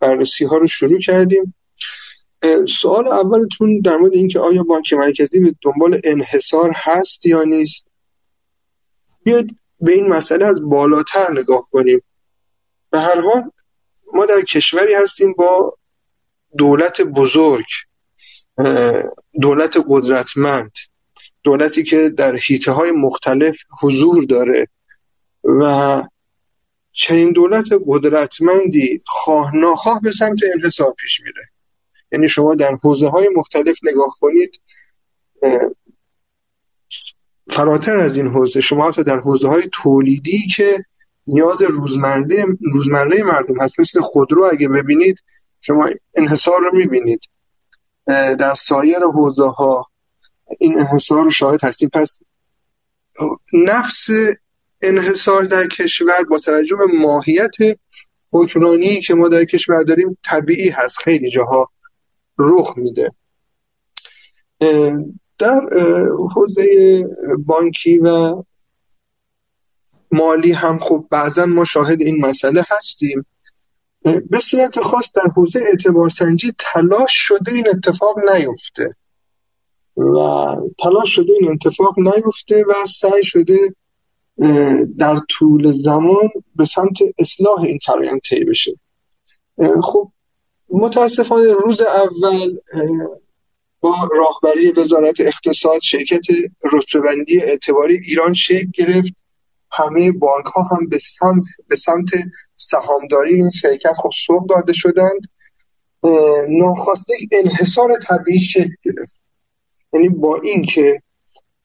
بررسی 0.01 0.45
ها 0.45 0.57
رو 0.57 0.67
شروع 0.67 0.99
کردیم. 0.99 1.55
سوال 2.69 3.09
اولتون 3.09 3.81
در 3.81 3.97
مورد 3.97 4.13
اینکه 4.15 4.39
آیا 4.39 4.63
بانک 4.63 4.93
مرکزی 4.93 5.41
به 5.41 5.55
دنبال 5.63 6.01
انحصار 6.05 6.73
هست 6.75 7.27
یا 7.27 7.43
نیست؟ 7.43 7.87
بیاید 9.25 9.57
به 9.81 9.93
این 9.93 10.09
مسئله 10.09 10.47
از 10.47 10.61
بالاتر 10.63 11.33
نگاه 11.33 11.69
کنیم. 11.71 12.03
به 12.91 13.01
هر 13.01 13.21
حال 13.21 13.51
ما 14.15 14.27
در 14.27 14.41
کشوری 14.41 14.95
هستیم 14.95 15.33
با 15.33 15.79
دولت 16.59 17.01
بزرگ 17.01 17.67
دولت 19.41 19.77
قدرتمند. 19.89 20.73
دولتی 21.43 21.83
که 21.83 22.09
در 22.09 22.37
حیطه 22.37 22.73
های 22.73 22.93
مختلف 22.93 23.57
حضور 23.83 24.25
داره 24.25 24.69
و 25.45 26.03
چنین 26.93 27.33
دولت 27.33 27.69
قدرتمندی 27.87 29.01
خواه 29.07 29.57
ناخواه 29.57 30.01
به 30.01 30.13
سمت 30.13 30.41
انحصار 30.55 30.93
پیش 30.99 31.21
میره. 31.21 31.49
یعنی 32.13 32.29
شما 32.29 32.55
در 32.55 32.77
حوزه 32.83 33.09
های 33.09 33.29
مختلف 33.37 33.79
نگاه 33.83 34.17
کنید 34.21 34.61
فراتر 37.51 37.97
از 37.97 38.17
این 38.17 38.27
حوزه 38.27 38.61
شما 38.61 38.89
حتی 38.89 39.03
در 39.03 39.19
حوزه 39.19 39.49
های 39.49 39.63
تولیدی 39.73 40.39
که 40.57 40.85
نیاز 41.27 41.63
روزمره 41.63 42.47
روزمره 42.73 43.23
مردم 43.23 43.61
هست 43.61 43.81
مثل 43.81 44.01
خودرو 44.01 44.51
اگه 44.53 44.69
ببینید 44.69 45.19
شما 45.61 45.89
انحصار 46.15 46.61
رو 46.61 46.77
می‌بینید. 46.77 47.21
در 48.39 48.55
سایر 48.55 48.99
حوزه 49.15 49.45
ها 49.45 49.92
این 50.61 50.79
انحصار 50.79 51.25
رو 51.25 51.31
شاهد 51.31 51.65
هستیم. 51.65 51.89
پس 51.89 52.21
نفس 53.53 54.09
انحصار 54.83 55.45
در 55.45 55.67
کشور 55.67 56.25
با 56.31 56.39
توجه 56.39 56.77
به 56.77 56.99
ماهیت 56.99 57.55
حکمرانی 58.33 59.01
که 59.01 59.15
ما 59.15 59.29
در 59.29 59.45
کشور 59.45 59.83
داریم 59.83 60.19
طبیعی 60.25 60.69
هست. 60.69 60.99
خیلی 60.99 61.31
جاها 61.31 61.71
رخ 62.39 62.75
میده. 62.77 63.13
در 65.39 65.61
حوزه 66.37 67.03
بانکی 67.47 67.99
و 67.99 68.43
مالی 70.13 70.53
هم 70.53 70.79
خب 70.79 71.07
بعضا 71.11 71.47
ما 71.47 71.65
شاهد 71.65 72.03
این 72.03 72.27
مسئله 72.27 72.65
هستیم. 72.69 73.27
به 74.31 74.41
صورت 74.41 74.81
خاص 74.81 75.13
در 75.15 75.31
حوزه 75.37 75.61
اعتبار 75.61 76.09
سنجی 76.09 76.53
تلاش 76.59 77.13
شده 77.15 77.53
این 77.53 77.69
اتفاق 77.69 78.17
نیفته. 78.33 78.95
و 79.97 80.17
تلاش 80.83 81.15
شده 81.15 81.33
این 81.41 81.51
اتفاق 81.51 81.99
نیفته 81.99 82.65
و 82.69 82.87
سعی 82.87 83.25
شده 83.25 83.75
در 84.99 85.17
طول 85.29 85.73
زمان 85.73 86.31
به 86.57 86.65
سمت 86.65 86.99
اصلاح 87.19 87.61
این 87.61 87.79
فرایند 87.87 88.21
طی 88.21 88.45
بشه. 88.45 88.73
خب 89.83 90.11
متاسفانه 90.71 91.53
روز 91.53 91.83
اول 91.83 92.59
با 93.81 93.95
راهبری 94.17 94.73
وزارت 94.73 95.21
اقتصاد 95.21 95.81
شرکت 95.83 96.27
رتبه‌بندی 96.73 97.41
اعتباری 97.41 97.99
ایران 98.07 98.35
شکل 98.35 98.71
گرفت. 98.75 99.15
همه 99.71 100.13
بانک 100.13 100.45
ها 100.47 100.63
هم 100.63 100.89
به 100.89 100.99
سمت, 100.99 101.45
به 101.69 101.77
سمت 101.77 102.11
سهامداری 102.57 103.35
این 103.35 103.51
شرکت 103.51 103.93
خب 104.03 104.11
سوق 104.27 104.49
داده 104.49 104.73
شدند. 104.73 105.21
ناخواسته 106.49 107.15
انحصار 107.33 107.91
طبیعی 108.09 108.41
شکل 108.41 108.75
گرفت. 108.83 109.22
یعنی 109.93 110.09
با 110.09 110.37
اینکه 110.43 111.03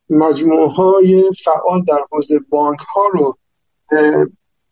مجموعه 0.09 0.67
های 0.67 1.23
فعال 1.43 1.83
در 1.87 1.99
حوزه 2.11 2.39
بانک 2.49 2.79
ها 2.79 3.07
رو 3.13 3.37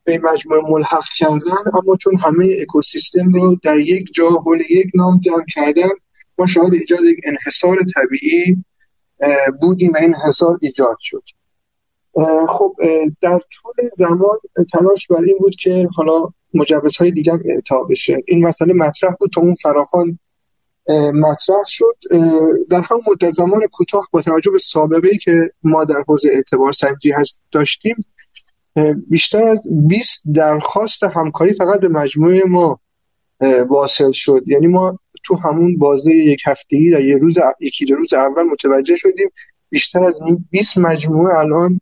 به 0.03 0.19
مجموعه 0.23 0.61
ملحق 0.69 1.05
کردن 1.17 1.71
اما 1.83 1.97
چون 1.97 2.17
همه 2.17 2.49
اکوسیستم 2.61 3.33
رو 3.33 3.55
در 3.63 3.77
یک 3.77 4.07
جا 4.13 4.29
حول 4.29 4.61
یک 4.69 4.91
نام 4.95 5.19
جمع 5.19 5.45
کردن 5.53 5.89
ما 6.37 6.47
شاهد 6.47 6.73
ایجاد 6.73 6.99
یک 7.03 7.19
انحصار 7.23 7.77
طبیعی 7.95 8.63
بودیم 9.61 9.91
و 9.91 9.97
این 9.97 10.15
انحصار 10.15 10.57
ایجاد 10.61 10.97
شد. 10.99 11.23
خب 12.49 12.75
در 13.21 13.39
طول 13.39 13.89
زمان 13.97 14.37
تلاش 14.73 15.07
بر 15.07 15.21
این 15.23 15.37
بود 15.39 15.55
که 15.55 15.87
حالا 15.95 16.29
مجوزهای 16.53 17.11
دیگر 17.11 17.39
اعطا 17.45 17.83
بشه. 17.83 18.23
این 18.27 18.45
مسئله 18.45 18.73
مطرح 18.73 19.15
بود 19.19 19.31
تا 19.33 19.41
اون 19.41 19.55
فراخان 19.63 20.19
مطرح 21.13 21.63
شد. 21.67 21.95
در 22.69 22.81
هم 22.81 22.99
مدت 23.07 23.31
زمان 23.31 23.61
کوتاه 23.71 24.07
با 24.11 24.21
توجه 24.21 24.51
به 24.51 24.59
سابقه 24.59 25.09
ای 25.11 25.17
که 25.17 25.51
ما 25.63 25.85
در 25.85 26.03
حوزه 26.07 26.29
اعتبار 26.33 26.71
سنجی 26.71 27.11
هست 27.11 27.41
داشتیم 27.51 28.05
بیشتر 29.09 29.43
از 29.43 29.61
20 29.87 30.21
درخواست 30.33 31.03
همکاری 31.03 31.53
فقط 31.53 31.79
به 31.79 31.87
مجموعه 31.87 32.43
ما 32.47 32.79
واصل 33.69 34.11
شد. 34.11 34.43
یعنی 34.47 34.67
ما 34.67 34.99
تو 35.23 35.35
همون 35.35 35.77
بازه 35.77 36.11
یک 36.11 36.41
هفتگی 36.45 36.91
در 36.91 37.05
یه 37.05 37.17
روز 37.17 37.37
یکی 37.59 37.85
دو 37.85 37.95
روز 37.95 38.13
اول 38.13 38.43
متوجه 38.43 38.95
شدیم 38.95 39.29
بیشتر 39.69 40.03
از 40.03 40.19
20 40.51 40.77
مجموعه 40.77 41.37
الان 41.37 41.79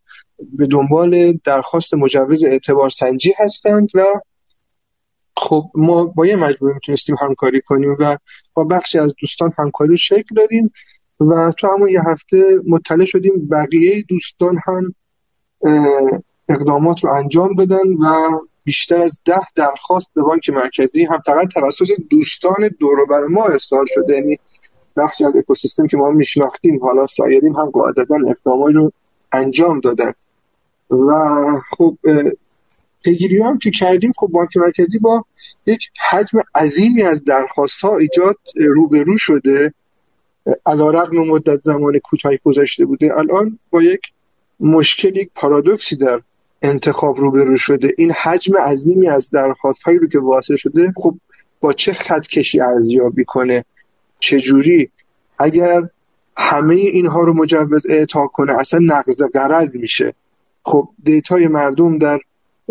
به 0.57 0.67
دنبال 0.67 1.33
درخواست 1.43 1.93
مجوز 1.93 2.43
اعتبار 2.43 2.89
سنجی 2.89 3.33
هستند 3.37 3.89
و 3.95 4.05
خب 5.37 5.63
ما 5.75 6.05
با 6.05 6.25
یه 6.25 6.35
مجموعه 6.35 6.73
می‌تونستیم 6.73 7.15
همکاری 7.21 7.61
کنیم 7.61 7.95
و 7.99 8.17
با 8.53 8.63
بخشی 8.63 8.99
از 8.99 9.13
دوستان 9.21 9.51
همکاری 9.57 9.97
شکل 9.97 10.35
دادیم 10.35 10.73
و 11.19 11.51
تو 11.57 11.67
همون 11.67 11.89
یه 11.89 12.01
هفته 12.07 12.59
مطلع 12.67 13.05
شدیم 13.05 13.47
بقیه 13.51 14.03
دوستان 14.09 14.59
هم 14.65 14.95
اقدامات 16.49 17.03
رو 17.03 17.09
انجام 17.09 17.55
بدن 17.55 17.93
و 17.93 18.29
بیشتر 18.63 19.01
از 19.01 19.21
ده 19.25 19.41
درخواست 19.55 20.07
به 20.15 20.21
بانک 20.21 20.49
مرکزی 20.49 21.05
هم 21.05 21.19
فقط 21.25 21.47
توسط 21.47 21.87
دوستان 22.09 22.69
بر 23.09 23.21
ما 23.29 23.45
ارسال 23.45 23.85
شده. 23.87 24.13
یعنی 24.13 24.37
بخشی 24.97 25.25
از 25.25 25.35
اکوسیستم 25.37 25.87
که 25.87 25.97
ما 25.97 26.09
میشناختیم 26.09 26.79
حالا 26.83 27.07
سایرین 27.07 27.55
هم 27.55 27.69
قاعدتا 27.69 28.15
اقدامات 28.29 28.73
رو 28.73 28.91
انجام 29.31 29.79
دادن. 29.79 30.13
و 30.89 31.11
خب 31.77 31.97
پیگیری 33.03 33.41
هم 33.41 33.57
که 33.57 33.71
کردیم 33.71 34.13
خب 34.17 34.27
بانک 34.27 34.57
مرکزی 34.57 34.99
با 34.99 35.25
یک 35.65 35.81
حجم 36.09 36.39
عظیمی 36.55 37.01
از 37.01 37.23
درخواست 37.23 37.81
ها 37.81 37.97
ایجاد 37.97 38.37
روبرو 38.55 39.17
شده. 39.17 39.73
علا 40.65 40.89
رقم 40.89 41.17
مدت 41.17 41.61
زمان 41.63 41.99
کوتاهی 41.99 42.39
گذاشته 42.43 42.85
بوده. 42.85 43.17
الان 43.17 43.59
با 43.69 43.83
یک 43.83 44.01
مشکل 44.59 45.17
یک 45.17 45.29
پارادوکسی 45.35 45.95
در 45.95 46.21
انتخاب 46.61 47.19
روبرو 47.19 47.57
شده. 47.57 47.93
این 47.97 48.11
حجم 48.11 48.57
عظیمی 48.57 49.07
از 49.07 49.29
درخواست 49.29 49.83
هایی 49.83 49.99
رو 49.99 50.07
که 50.07 50.19
واسه 50.19 50.55
شده 50.55 50.93
خب 50.95 51.15
با 51.59 51.73
چه 51.73 51.93
خط 51.93 52.27
کشی 52.27 52.59
ارزیابی 52.59 53.25
کنه؟ 53.25 53.65
چجوری؟ 54.19 54.89
اگر 55.39 55.81
همه 56.37 56.75
اینها 56.75 57.21
رو 57.21 57.33
مجوز 57.33 57.85
اعطا 57.89 58.27
کنه 58.27 58.59
اصلا 58.59 58.79
نقض 58.83 59.21
قرض 59.33 59.75
میشه. 59.75 60.13
خب 60.65 60.89
دیتای 61.03 61.47
مردم 61.47 61.97
در 61.97 62.19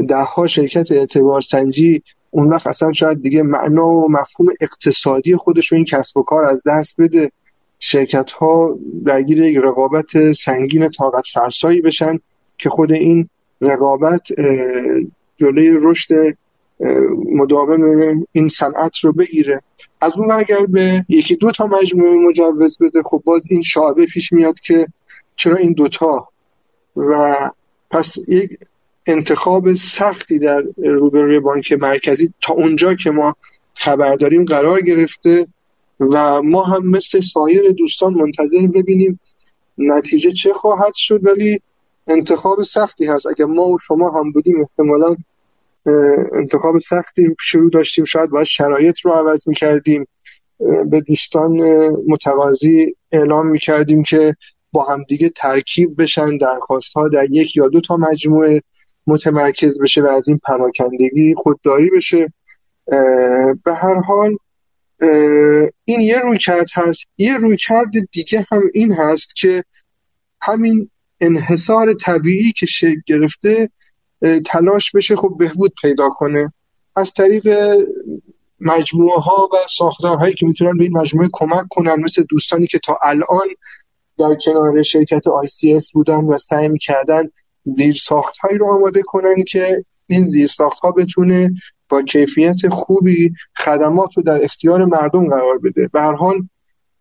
ده 0.08 0.16
ها 0.16 0.46
شرکت 0.46 0.92
اعتبار 0.92 1.40
سنجی 1.40 2.02
اون 2.30 2.48
وقت 2.48 2.66
اصلا 2.66 2.92
شاید 2.92 3.22
دیگه 3.22 3.42
معنا 3.42 3.86
و 3.86 4.10
مفهوم 4.10 4.48
اقتصادی 4.60 5.36
خودش 5.36 5.72
رو 5.72 5.76
این 5.76 5.84
کسب 5.84 6.16
و 6.16 6.22
کار 6.22 6.44
از 6.44 6.62
دست 6.66 7.00
بده. 7.00 7.32
شرکت 7.78 8.30
ها 8.30 8.78
درگیر 9.04 9.38
یک 9.38 9.56
رقابت 9.56 10.32
سنگین 10.32 10.90
طاقت 10.90 11.24
فرسایی 11.34 11.80
بشن 11.80 12.18
که 12.58 12.70
خود 12.70 12.92
این 12.92 13.28
رقابت 13.60 14.28
جلوی 15.36 15.76
رشد 15.80 16.36
مداوم 17.32 17.80
این 18.32 18.48
صنعت 18.48 18.98
رو 18.98 19.12
بگیره. 19.12 19.60
از 20.00 20.12
اون 20.16 20.30
اگر 20.30 20.66
به 20.66 21.04
یکی 21.08 21.36
دو 21.36 21.50
تا 21.50 21.66
مجموعه 21.66 22.16
مجوز 22.28 22.78
بده 22.78 23.02
خب 23.04 23.22
باز 23.24 23.42
این 23.50 23.62
شعبه 23.62 24.06
پیش 24.06 24.32
میاد 24.32 24.60
که 24.60 24.86
چرا 25.36 25.56
این 25.56 25.72
دوتا 25.72 26.28
و 26.96 27.36
پس 27.90 28.14
یک 28.28 28.58
انتخاب 29.06 29.72
سختی 29.72 30.38
در 30.38 30.62
روبروی 30.76 31.40
بانک 31.40 31.72
مرکزی 31.72 32.32
تا 32.42 32.54
اونجا 32.54 32.94
که 32.94 33.10
ما 33.10 33.36
خبر 33.74 34.16
داریم 34.16 34.44
قرار 34.44 34.80
گرفته 34.80 35.46
و 36.00 36.42
ما 36.42 36.62
هم 36.62 36.86
مثل 36.86 37.20
سایر 37.20 37.72
دوستان 37.72 38.14
منتظر 38.14 38.66
ببینیم 38.74 39.20
نتیجه 39.78 40.32
چه 40.32 40.52
خواهد 40.52 40.92
شد 40.94 41.26
ولی 41.26 41.60
انتخاب 42.06 42.62
سختی 42.62 43.06
هست. 43.06 43.26
اگر 43.26 43.44
ما 43.44 43.62
و 43.62 43.78
شما 43.86 44.10
هم 44.10 44.32
بودیم 44.32 44.60
احتمالا 44.60 45.16
انتخاب 46.32 46.78
سختی 46.78 47.36
شروع 47.40 47.70
داشتیم. 47.70 48.04
شاید 48.04 48.30
باید 48.30 48.46
شرایط 48.46 49.00
رو 49.00 49.10
عوض 49.10 49.48
می‌کردیم. 49.48 50.06
به 50.90 51.00
دوستان 51.00 51.60
متقاضی 52.08 52.96
اعلام 53.12 53.46
می‌کردیم 53.46 54.02
که 54.02 54.36
با 54.72 54.84
همدیگه 54.84 55.28
ترکیب 55.28 56.02
بشن 56.02 56.36
درخواست 56.36 56.92
ها 56.92 57.08
در 57.08 57.26
یک 57.30 57.56
یا 57.56 57.68
دو 57.68 57.80
تا 57.80 57.96
مجموعه. 57.96 58.62
متمرکز 59.06 59.78
بشه 59.78 60.02
و 60.02 60.06
از 60.06 60.28
این 60.28 60.38
پراکندگی 60.44 61.34
خودداری 61.36 61.90
بشه. 61.96 62.32
به 63.64 63.74
هر 63.74 63.94
حال 63.94 64.36
این 65.84 66.00
یه 66.00 66.18
روی 66.18 66.38
کرد 66.38 66.68
هست. 66.74 67.04
یه 67.18 67.36
روی 67.36 67.56
کرد 67.56 67.90
دیگه 68.12 68.46
هم 68.52 68.62
این 68.74 68.92
هست 68.92 69.36
که 69.36 69.64
همین 70.40 70.90
انحصار 71.20 71.94
طبیعی 71.94 72.52
که 72.52 72.66
شکل 72.66 73.00
گرفته 73.06 73.70
تلاش 74.46 74.90
بشه 74.90 75.16
خب 75.16 75.34
بهبود 75.38 75.72
پیدا 75.82 76.10
کنه. 76.10 76.52
از 76.96 77.12
طریق 77.12 77.48
مجموعه 78.60 79.20
ها 79.20 79.48
و 79.52 79.56
ساختارهایی 79.68 80.34
که 80.34 80.46
می‌تونن 80.46 80.78
به 80.78 80.84
این 80.84 80.98
مجموعه 80.98 81.28
کمک 81.32 81.66
کنن 81.70 82.00
مثل 82.00 82.24
دوستانی 82.28 82.66
که 82.66 82.78
تا 82.78 82.98
الان 83.02 83.48
در 84.18 84.34
کنار 84.44 84.82
شرکت 84.82 85.22
ICS 85.22 85.92
بودن 85.92 86.24
و 86.24 86.38
سعی 86.38 86.68
می‌کردن 86.68 87.30
زیر 87.64 87.94
ساخت 87.94 88.38
هایی 88.38 88.58
رو 88.58 88.74
آماده 88.74 89.02
کنن 89.02 89.44
که 89.48 89.84
این 90.06 90.26
زیر 90.26 90.46
ساخت 90.46 90.80
ها 90.80 90.90
بتونه 90.90 91.54
با 91.88 92.02
کیفیت 92.02 92.68
خوبی 92.70 93.32
خدمات 93.56 94.10
رو 94.16 94.22
در 94.22 94.44
اختیار 94.44 94.84
مردم 94.84 95.28
قرار 95.28 95.58
بده. 95.58 95.88
به 95.92 96.00
هر 96.00 96.12
حال 96.12 96.48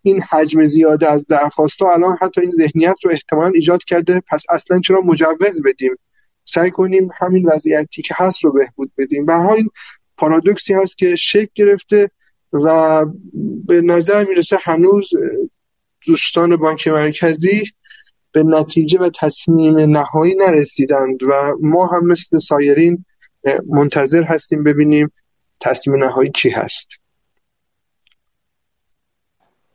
این 0.01 0.21
حجم 0.21 0.65
زیاده 0.65 1.11
از 1.11 1.27
درخواست 1.27 1.81
ها 1.81 1.93
الان 1.93 2.17
حتی 2.21 2.41
این 2.41 2.51
ذهنیت 2.51 2.95
رو 3.03 3.11
احتمال 3.11 3.51
ایجاد 3.55 3.83
کرده 3.83 4.21
پس 4.27 4.43
اصلا 4.49 4.79
چرا 4.79 5.01
مجوز 5.01 5.61
بدیم؟ 5.65 5.95
سعی 6.43 6.71
کنیم 6.71 7.09
همین 7.19 7.49
وضعیتی 7.49 8.01
که 8.01 8.15
هست 8.17 8.43
رو 8.43 8.51
بهبود 8.51 8.91
بدیم. 8.97 9.25
به 9.25 9.33
حال 9.33 9.57
این 9.57 9.69
پارادوکسی 10.17 10.73
هست 10.73 10.97
که 10.97 11.15
شکل 11.15 11.49
گرفته 11.55 12.09
و 12.53 13.05
به 13.65 13.81
نظر 13.81 14.25
می‌رسه 14.25 14.57
هنوز 14.61 15.09
دوستان 16.07 16.55
بانک 16.55 16.87
مرکزی 16.87 17.63
به 18.31 18.43
نتیجه 18.43 18.99
و 18.99 19.09
تصمیم 19.19 19.79
نهایی 19.79 20.35
نرسیدند 20.35 21.23
و 21.23 21.53
ما 21.61 21.87
هم 21.87 22.07
مثل 22.07 22.37
سایرین 22.37 23.05
منتظر 23.69 24.23
هستیم 24.23 24.63
ببینیم 24.63 25.11
تصمیم 25.59 26.03
نهایی 26.03 26.31
چی 26.35 26.49
هست. 26.49 26.87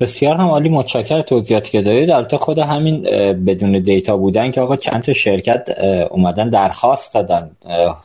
بسیار 0.00 0.36
هم 0.36 0.46
عالی 0.46 0.68
متشکر 0.68 1.22
توضیحاتی 1.22 1.70
که 1.70 1.82
دارید 1.82 2.10
البته 2.10 2.38
خود 2.38 2.58
همین 2.58 3.02
بدون 3.44 3.82
دیتا 3.82 4.16
بودن 4.16 4.50
که 4.50 4.60
آقا 4.60 4.76
چند 4.76 5.00
تا 5.00 5.12
شرکت 5.12 5.68
اومدن 6.10 6.48
درخواست 6.48 7.14
دادن 7.14 7.50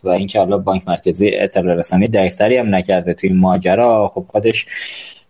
و 0.04 0.10
اینکه 0.10 0.40
حالا 0.40 0.58
بانک 0.58 0.84
مرکزی 0.88 1.32
اطلاع 1.34 1.76
رسانی 1.76 2.08
دقیقتری 2.08 2.58
هم 2.58 2.76
نکرده 2.76 3.14
توی 3.14 3.30
ماجرا 3.30 4.08
خب 4.08 4.26
خودش 4.28 4.66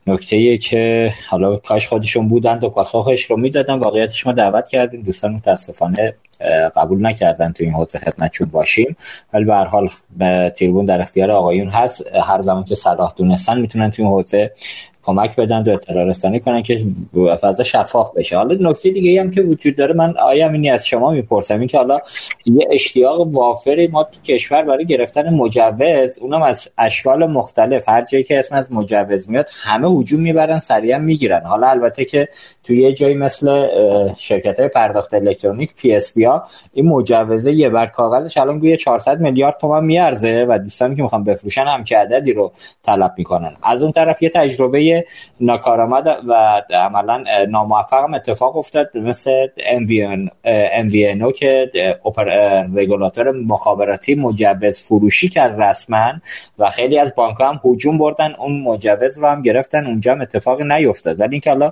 نکته 0.07 0.57
که 0.57 1.11
حالا 1.29 1.55
کاش 1.55 1.87
خودشون 1.87 2.27
بودند 2.27 2.63
و 2.63 2.69
پاسخش 2.69 3.23
رو 3.23 3.37
می‌دادن 3.37 3.73
واقعیتش 3.73 4.27
ما 4.27 4.33
دعوت 4.33 4.69
کردیم. 4.69 5.01
دوستان 5.01 5.33
متاسفانه 5.33 6.13
قبول 6.75 7.05
نکردن 7.05 7.51
تو 7.51 7.63
این 7.63 7.73
حوزه 7.73 7.99
خدمتشون 7.99 8.47
باشیم. 8.47 8.97
ولی 9.33 9.45
به 9.45 9.53
هر 9.53 9.65
حال 9.65 9.89
تیربون 10.49 10.85
در 10.85 11.01
اختیار 11.01 11.31
آقایون 11.31 11.69
هست. 11.69 12.03
هر 12.27 12.41
زمان 12.41 12.63
که 12.63 12.75
صلاح 12.75 13.13
دونستن 13.17 13.59
می‌تونن 13.59 13.91
تو 13.91 14.01
این 14.01 14.11
حوزه 14.11 14.51
کمک 15.03 15.35
بدن 15.35 15.63
و 15.63 15.69
اطلاع 15.69 16.05
رسانی 16.05 16.39
کنن 16.39 16.61
که 16.61 16.79
فضا 17.41 17.63
شفاف 17.63 18.13
بشه. 18.15 18.37
حالا 18.37 18.69
نکته 18.69 18.89
دیگه 18.89 19.21
هم 19.21 19.31
که 19.31 19.41
وجود 19.41 19.75
داره 19.75 19.93
من 19.93 20.17
آقای 20.17 20.49
امینی 20.49 20.69
از 20.69 20.87
شما 20.87 21.11
می‌پرسم 21.11 21.59
این 21.59 21.67
که 21.67 21.77
حالا 21.77 21.99
یه 22.45 22.67
اشتیاق 22.71 23.27
وافری 23.27 23.87
ما 23.87 24.03
تو 24.03 24.21
کشور 24.21 24.61
برای 24.63 24.85
گرفتن 24.85 25.33
مجوز 25.33 26.19
اونم 26.19 26.41
از 26.41 26.67
اشکال 26.77 27.25
مختلف. 27.25 27.89
هر 27.89 28.05
جایی 28.05 28.23
که 28.23 28.39
اسم 28.39 28.55
از 28.55 28.71
مجوز 28.71 29.29
میاد 29.29 29.49
همه 29.63 29.89
هجوم 29.89 30.21
می‌برن 30.21 30.59
سریعا 30.59 30.99
می‌گیرن. 30.99 31.41
حالا 31.41 31.67
البته 31.67 32.05
که 32.05 32.27
توی 32.63 32.81
یه 32.81 32.93
جایی 32.93 33.15
مثل 33.15 33.67
شرکت 34.17 34.59
های 34.59 34.69
پرداخت 34.69 35.13
الکترونیک 35.13 35.75
PSP 35.75 36.23
ها 36.23 36.43
این 36.73 36.87
مجوزه 36.87 37.51
یه 37.53 37.69
بر 37.69 37.85
کاغذش 37.85 38.37
الان 38.37 38.59
گویا 38.59 38.75
400 38.75 39.19
میلیارد 39.19 39.57
تومان 39.57 39.85
می‌ارزه 39.85 40.45
و 40.49 40.57
دوستانی 40.57 40.95
که 40.95 41.01
می‌خوان 41.01 41.23
بفروشن 41.23 41.63
هم 41.63 41.83
که 41.83 41.97
عددی 41.97 42.33
رو 42.33 42.51
طلب 42.83 43.13
می‌کنن. 43.17 43.55
از 43.63 43.83
اون 43.83 43.91
طرف 43.91 44.23
یه 44.23 44.29
تجربه 44.29 44.90
ناکارآمد 45.39 46.07
و 46.27 46.61
عملا 46.73 47.23
ناموفق 47.49 48.03
هم 48.03 48.13
اتفاق 48.13 48.57
افتاد 48.57 48.97
مثل 48.97 49.47
MVNO 50.81 51.33
که 51.35 51.71
رگولاتور 52.75 53.31
مخابراتی 53.31 54.15
مجوز 54.15 54.81
فروشی 54.81 55.29
کرد 55.29 55.61
رسما 55.61 56.13
و 56.59 56.69
خیلی 56.69 56.99
از 56.99 57.15
بانک 57.15 57.41
هم 57.41 57.59
هجوم 57.65 57.97
بردن 57.97 58.35
اون 58.39 58.61
مجوز 58.61 59.19
رو 59.19 59.27
هم 59.27 59.41
گرفتن 59.41 59.85
اونجا 59.85 60.11
هم 60.11 60.21
اتفاق 60.21 60.61
نیفتاد. 60.61 61.19
ولی 61.19 61.31
اینکه 61.31 61.49
حالا 61.49 61.71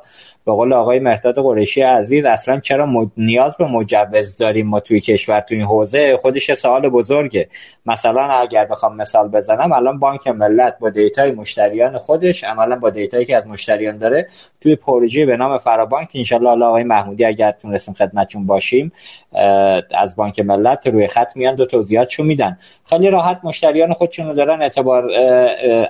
به 0.49 0.55
قول 0.55 0.73
آقای 0.73 0.99
مرداد 0.99 1.35
قریشی 1.35 1.81
عزیز 1.81 2.25
اصلا 2.25 2.59
چرا 2.59 3.09
نیاز 3.17 3.57
به 3.57 3.65
مجوز 3.65 4.37
داریم 4.37 4.67
ما 4.67 4.79
توی 4.79 4.99
کشور 4.99 5.41
توی 5.41 5.57
این 5.57 5.65
حوزه؟ 5.65 6.17
خودش 6.17 6.53
سوال 6.53 6.89
بزرگه. 6.89 7.49
مثلا 7.85 8.21
اگر 8.21 8.65
بخوام 8.65 8.95
مثال 8.95 9.27
بزنم 9.27 9.71
الان 9.71 9.99
بانک 9.99 10.27
ملت 10.27 10.79
با 10.79 10.89
دیتای 10.89 11.31
مشتریان 11.31 11.97
خودش 11.97 12.43
عملا 12.43 12.75
با 12.75 12.89
دیتایی 12.89 13.25
که 13.25 13.35
از 13.35 13.47
مشتریان 13.47 13.97
داره 13.97 14.27
توی 14.61 14.75
پروژه 14.75 15.25
به 15.25 15.37
نام 15.37 15.57
فرابانک 15.57 16.09
انشالله 16.13 16.65
آقای 16.65 16.83
محمودی 16.83 17.25
اگر 17.25 17.51
تونستیم 17.51 17.93
خدمتشون 17.93 18.45
باشیم 18.45 18.91
از 19.95 20.15
بانک 20.15 20.39
ملت 20.39 20.87
روی 20.87 21.07
خط 21.07 21.35
میان 21.35 21.55
و 21.55 21.65
توضیحاتشو 21.65 22.23
میدن. 22.23 22.57
خیلی 22.89 23.09
راحت 23.09 23.39
مشتریان 23.43 23.93
خودشون 23.93 24.27
رو 24.27 24.33
دارن 24.33 24.61
اعتبار 24.61 25.09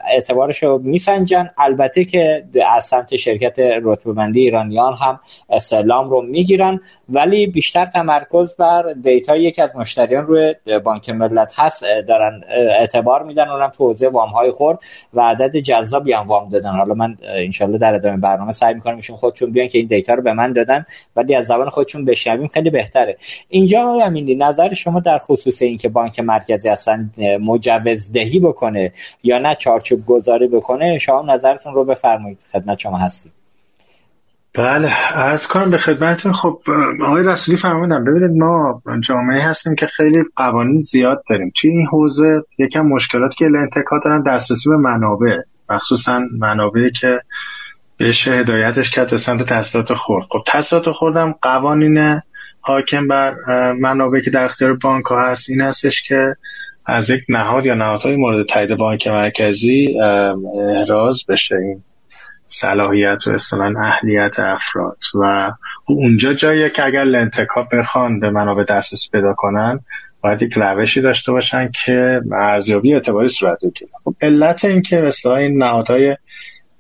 اعتبارشو 0.08 0.78
میسنجن. 0.84 1.50
البته 1.58 2.06
که 2.06 2.43
از 2.76 2.84
سمت 2.84 3.15
شرکت 3.15 3.60
رتبه 3.60 4.13
بندی 4.13 4.48
ایرانیان 4.49 4.93
هم 4.93 5.19
استعلام 5.49 6.09
رو 6.09 6.21
می‌گیرن. 6.21 6.79
ولی 7.09 7.47
بیشتر 7.47 7.85
تمرکز 7.85 8.55
بر 8.55 8.93
دیتایی 9.03 9.51
که 9.51 9.63
از 9.63 9.75
مشتریان 9.75 10.27
روی 10.27 10.55
بانک 10.83 11.09
ملت 11.09 11.53
هست. 11.59 11.83
دارن 12.07 12.41
اعتبار 12.79 13.23
میدن 13.23 13.49
اونم 13.49 13.67
تو 13.69 13.88
حوزه 13.88 14.07
وام 14.09 14.29
های 14.29 14.51
خورد 14.51 14.79
و 15.13 15.21
عدد 15.21 15.57
جذابی 15.57 16.13
هم 16.13 16.27
وام 16.27 16.49
دادن. 16.49 16.71
حالا 16.71 16.93
من 16.93 17.17
انشالله 17.23 17.77
در 17.77 17.95
ادامه 17.95 18.17
برنامه 18.17 18.51
سعی 18.51 18.73
می‌کنم 18.73 18.95
ایشون 18.95 19.17
خودشون 19.17 19.51
بیان 19.51 19.67
که 19.67 19.77
این 19.77 19.88
دیتا 19.88 20.13
رو 20.13 20.21
به 20.21 20.33
من 20.33 20.53
دادن 20.53 20.85
ولی 21.15 21.35
از 21.35 21.45
زبان 21.45 21.69
خودشون 21.69 22.05
بشنویم 22.05 22.47
خیلی 22.47 22.69
بهتره. 22.69 23.17
اینجا 23.49 23.99
امینی 24.03 24.35
نظر 24.35 24.73
شما 24.73 24.99
در 24.99 25.17
خصوص 25.17 25.62
اینکه 25.62 25.89
بانک 25.89 26.19
مرکزی 26.19 26.69
اصلا 26.69 27.09
مجوز 27.41 28.12
دهی 28.12 28.39
بکنه 28.39 28.93
یا 29.23 29.39
نه 29.39 29.55
چارچوب 29.55 30.05
گذاری 30.05 30.47
بکنه 30.47 30.97
شما 30.97 31.21
نظرتون 31.21 31.73
رو 31.73 31.85
بفرمایید 31.85 32.39
خدمت 32.51 32.79
شما 32.79 32.97
هستید 32.97 33.38
بله 34.53 35.13
عرض 35.13 35.47
کنم 35.47 35.69
به 35.69 35.77
خدمتتون 35.77 36.33
خب 36.33 36.62
آقای 37.01 37.23
رسولی 37.23 37.57
فرمودن 37.57 38.03
ببینید 38.03 38.31
ما 38.31 38.81
جامعه 39.03 39.41
هستیم 39.41 39.75
که 39.75 39.85
خیلی 39.97 40.23
قوانین 40.35 40.81
زیاد 40.81 41.23
داریم. 41.29 41.51
توی 41.55 41.71
این 41.71 41.88
حوزه 41.88 42.43
یکم 42.57 42.81
مشکلات 42.81 43.35
که 43.35 43.45
لنتکا 43.45 43.99
دارن 44.03 44.23
دسترسی 44.23 44.69
به 44.69 44.77
منابع 44.77 45.38
مخصوصا 45.69 46.21
منابعی 46.39 46.91
که 46.91 47.21
بهش 47.97 48.27
هدایتش 48.27 48.89
کرد 48.91 49.09
به 49.09 49.17
سمت 49.17 49.43
تحصیلات 49.43 49.93
خورد 49.93 50.25
خب 50.29 50.43
تحصیلات 50.45 50.91
خوردم 50.91 51.35
قوانین 51.41 52.21
حاکم 52.62 53.07
بر 53.07 53.35
منابعی 53.79 54.21
که 54.21 54.31
در 54.31 54.45
اختیار 54.45 54.75
بانک 54.75 55.05
ها 55.05 55.29
هست 55.29 55.49
این 55.49 55.62
هستش 55.62 56.03
که 56.03 56.35
از 56.85 57.09
یک 57.09 57.23
نهاد 57.29 57.65
یا 57.65 57.73
نهادهای 57.73 58.15
مورد 58.15 58.45
تایید 58.45 58.75
بانک 58.75 59.07
مرکزی 59.07 59.95
احراز 60.75 61.25
بشه. 61.29 61.55
این 61.55 61.83
صلاحیت 62.49 63.27
و 63.27 63.31
اصطلاحا 63.31 63.73
اهلیت 63.79 64.39
افراد. 64.39 64.97
و 65.13 65.51
اونجا 65.88 66.33
جاییه 66.33 66.69
که 66.69 66.85
اگر 66.85 67.03
لندتکا 67.03 67.67
بخوان 67.71 68.19
به 68.19 68.31
منابع 68.31 68.63
دسترسی 68.63 69.09
پیدا 69.12 69.33
کنن 69.38 69.79
باید 70.21 70.41
یک 70.41 70.53
روشی 70.55 71.01
داشته 71.01 71.31
باشن 71.31 71.69
که 71.85 72.21
ارزیابی 72.35 72.93
اعتباری 72.93 73.29
صورت 73.29 73.57
بگیره. 73.63 73.91
خب 74.03 74.15
علت 74.21 74.65
این 74.65 74.81
که 74.81 75.01
مثلا 75.01 75.35
این 75.35 75.63
نهادهای 75.63 76.17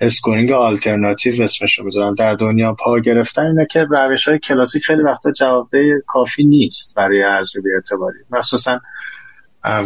scoring 0.01 0.51
alternative 0.51 1.43
اسمش 1.43 1.79
رو 1.79 1.85
بذارم 1.85 2.15
در 2.15 2.35
دنیا 2.35 2.73
پا 2.73 2.99
گرفتن 2.99 3.45
اینه 3.45 3.67
که 3.71 3.83
روش 3.83 4.27
های 4.27 4.39
کلاسیک 4.39 4.83
خیلی 4.85 5.03
وقتا 5.03 5.31
جوابده 5.31 6.03
کافی 6.07 6.43
نیست 6.43 6.95
برای 6.95 7.23
ارزیابی 7.23 7.69
اعتباری. 7.75 8.17
مخصوصا 8.29 8.79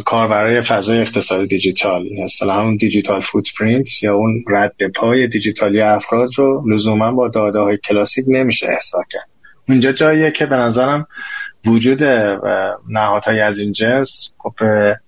کاربرای 0.06 0.62
فضای 0.62 1.02
اقتصادی 1.02 1.48
دیجیتال. 1.48 2.06
مثلا 2.24 2.54
همون 2.54 2.76
دیجیتال 2.76 3.22
فوتپرینت 3.22 4.04
یا 4.04 4.16
اون 4.16 4.44
رد 4.48 4.76
پای 4.96 5.28
دیجیتالی 5.28 5.82
افراد 5.82 6.30
رو 6.36 6.64
لزوما 6.70 7.12
با 7.12 7.30
داده 7.30 7.60
های 7.60 7.78
کلاسیک 7.78 8.26
نمیشه 8.28 8.68
احسا 8.70 9.00
کرد. 9.12 9.30
اونجا 9.70 9.92
جاییه 9.92 10.32
که 10.32 10.46
به 10.46 10.56
نظرم 10.56 11.08
وجود 11.66 12.04
نهادهای 12.90 13.40
از 13.40 13.60
این 13.60 13.72
جنس 13.72 14.30
خب 14.38 14.54
به 14.60 15.00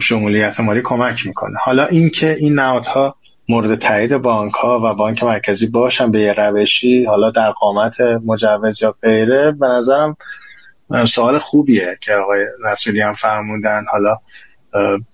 شمولیت 0.00 0.60
مالی 0.60 0.80
کمک 0.84 1.26
می‌کنه. 1.26 1.56
حالا 1.62 1.86
اینکه 1.86 2.36
این 2.38 2.54
نهادها 2.54 3.16
مورد 3.48 3.78
تایید 3.78 4.16
بانک 4.16 4.54
ها 4.54 4.80
و 4.84 4.94
بانک 4.94 5.22
مرکزی 5.22 5.66
باشن 5.66 6.10
به 6.10 6.20
یه 6.20 6.32
روشی 6.32 7.04
حالا 7.04 7.30
در 7.30 7.50
قامت 7.50 8.00
مجوز 8.00 8.82
یا 8.82 8.94
غیره 9.02 9.52
به 9.52 9.66
نظرم 9.66 10.16
سوال 11.06 11.38
خوبیه 11.38 11.98
که 12.00 12.12
آقای 12.12 12.46
رسولی 12.64 13.00
هم 13.00 13.14
فرموندن 13.14 13.84
حالا 13.88 14.16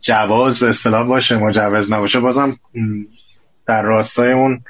جواز 0.01 0.61
به 0.61 0.69
اصطلاح 0.69 1.07
باشه 1.07 1.37
مجوز 1.37 1.93
نباشه. 1.93 2.21
بازم 2.21 2.57
در 3.67 3.83
راستای 3.83 4.33
اون 4.33 4.65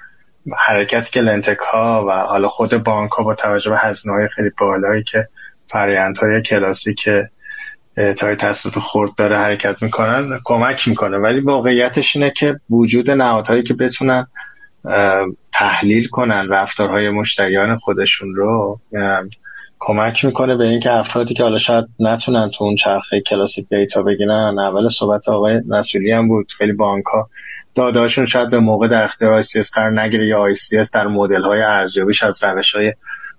حرکتی 0.67 1.11
که 1.11 1.21
لنتک 1.21 1.59
ها 1.59 2.07
و 2.09 2.13
حالا 2.13 2.49
خود 2.49 2.85
بانک 2.85 3.11
ها 3.11 3.25
با 3.25 3.35
توجه 3.35 3.71
به 3.71 3.79
هزینه 3.79 4.15
های 4.15 4.29
خیلی 4.37 4.51
بالایی 4.59 5.03
که 5.03 5.29
فرایند 5.67 6.19
های 6.19 6.43
کلاسیک 6.43 7.09
تای 8.19 8.37
تسلط 8.37 8.79
خورد 8.79 9.15
داره 9.17 9.39
حرکت 9.39 9.83
می‌کنن 9.83 10.41
کمک 10.45 10.89
می‌کنه. 10.89 11.17
ولی 11.17 11.41
واقعیتش 11.41 12.17
اینه 12.17 12.31
که 12.31 12.61
وجود 12.71 13.11
نهادهایی 13.11 13.63
که 13.63 13.75
بتونن 13.75 14.27
تحلیل 15.53 16.09
کنن 16.09 16.49
رفتارهای 16.49 17.11
مشتریان 17.11 17.77
خودشون 17.77 18.35
رو 18.35 18.81
کمک 19.81 20.25
می‌کنه 20.25 20.57
به 20.57 20.65
اینکه 20.65 20.93
افرادی 20.93 21.35
که 21.35 21.43
حالا 21.43 21.59
شاید 21.59 21.85
نتونن 21.99 22.51
تو 22.51 22.65
اون 22.65 22.77
چرخه 22.77 23.21
کلاسیک 23.21 23.69
دیتا 23.69 24.03
بگیرن 24.03 24.59
اول 24.59 24.89
صحبت 24.89 25.29
آقای 25.29 25.61
رسولی 25.71 26.13
هم 26.13 26.29
بود 26.29 26.53
خیلی 26.59 26.73
بانک 26.73 27.05
ها 27.05 27.31
داداشون 27.75 28.27
شاید 28.27 28.51
به 28.51 28.61
موقع 28.61 28.89
در 28.89 29.05
اختیار 29.05 29.43
ICS 29.43 29.71
قرار 29.75 30.03
نگیره 30.03 30.29
یا 30.29 30.55
ICS 30.55 30.91
در 30.93 31.07
مدل 31.07 31.45
های 31.45 31.63
ارزیابیش 31.63 32.23
از 32.23 32.45
روش 32.45 32.75
های 32.75 32.95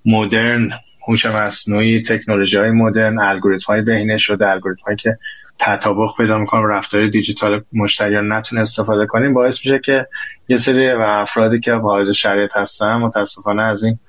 مدرن 0.06 0.72
هوش 1.08 1.26
مصنوعی 1.26 2.02
تکنولوژی 2.02 2.58
های 2.58 2.72
مدرن 2.72 3.20
الگوریتم 3.20 3.74
های 3.74 3.82
بهینه 3.82 4.18
شده 4.18 4.50
الگوریتم 4.50 4.84
هایی 4.86 4.98
که 4.98 5.18
تطابق 5.60 6.10
پیدا 6.18 6.38
می‌کنن 6.38 6.70
رفتار 6.70 7.08
دیجیتال 7.08 7.62
مشتریان 7.74 8.34
نتونه 8.34 8.62
استفاده 8.62 9.06
کنیم 9.06 9.34
باعث 9.34 9.66
میشه 9.66 9.80
که 9.86 10.08
یه 10.48 10.58
سری 10.58 10.90
افرادی 10.90 11.60
که 11.60 11.74
واحد 11.74 12.12
شرایط 12.12 12.52
هستن 12.56 12.96
متاسفانه 12.96 13.64
از 13.64 13.84
این 13.84 14.00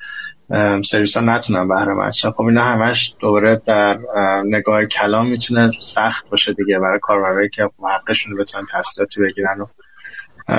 سرویس 0.85 1.17
ها 1.17 1.23
نتونن 1.23 1.69
بهره 1.69 1.95
مند 1.95 2.13
خب 2.13 2.43
اینا 2.43 2.65
همش 2.65 3.15
دوباره 3.21 3.63
در 3.67 3.99
نگاه 4.45 4.85
کلام 4.85 5.27
می‌تونه 5.27 5.71
سخت 5.81 6.31
باشه 6.31 6.53
دیگه. 6.53 6.79
برای 6.79 6.99
کاربرایی 7.03 7.49
که 7.49 7.69
حقشون 7.83 8.33
رو 8.33 8.45
بتونن 8.45 8.67
تحصیلاتی 8.73 9.21
بگیرن 9.21 9.61
و 9.61 9.67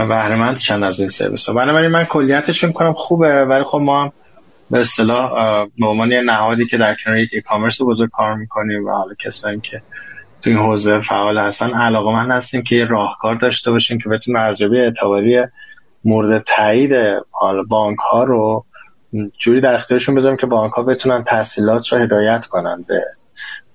بهره 0.08 0.36
مند 0.36 0.58
چند 0.58 0.84
از 0.84 1.00
این 1.00 1.10
سرویس 1.10 1.50
ها. 1.50 1.56
بنابراین 1.56 1.92
من 1.92 2.04
کلیتش 2.04 2.66
کنم 2.66 2.94
خوبه 2.94 3.46
ولی 3.46 3.64
خب 3.64 3.82
ما 3.86 4.14
به 4.72 4.80
اصطلاح 4.80 5.32
به 5.80 5.88
عنوان 5.88 6.14
نهادی 6.14 6.66
که 6.66 6.78
در 6.78 6.96
کنار 7.04 7.18
یک 7.18 7.30
ای 7.34 7.42
بزرگ 7.86 8.10
کار 8.10 8.36
می‌کنیم 8.36 8.86
و 8.86 8.92
حالا 8.92 9.14
کسایی 9.26 9.60
که 9.60 9.82
تو 10.42 10.50
این 10.50 10.60
حوزه 10.60 11.00
فعال 11.00 11.40
هستن 11.40 11.74
علاقه 11.74 12.14
من 12.14 12.32
هستیم 12.32 12.64
که 12.64 12.76
یه 12.76 12.86
راهکار 12.86 13.36
داشته 13.36 13.72
باشیم 13.72 13.98
که 13.98 14.10
بتونیم 14.10 14.40
ارزیابی 14.40 14.82
اعتباری 14.82 15.46
مورد 16.04 16.44
تایید 16.44 16.92
بانک 17.70 17.98
ها 18.12 18.24
رو 18.24 18.66
جوری 19.40 19.62
در 19.62 19.76
اختیارشون 19.76 20.16
بذاریم 20.16 20.38
که 20.38 20.46
بانک 20.46 20.74
ها 20.74 20.84
بتونن 20.84 21.24
تحصیلات 21.24 21.88
رو 21.88 22.00
هدایت 22.00 22.46
کنن 22.46 22.86
به 22.88 23.02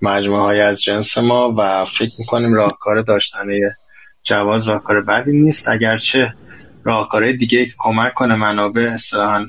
مجموعه 0.01 0.41
های 0.41 0.61
از 0.61 0.81
جنس 0.81 1.17
ما 1.17 1.53
و 1.57 1.85
فکر 1.85 2.11
می‌کنیم 2.19 2.53
راهکار 2.53 3.01
داشتن 3.01 3.47
جواز 4.23 4.67
راهکار 4.67 5.01
بدی 5.01 5.31
نیست. 5.31 5.69
اگرچه 5.69 6.33
راهکارهای 6.83 7.33
دیگه 7.33 7.65
که 7.65 7.71
کمک 7.77 8.13
کنه 8.13 8.35
منابع 8.35 8.91
اصطلاحا 8.93 9.45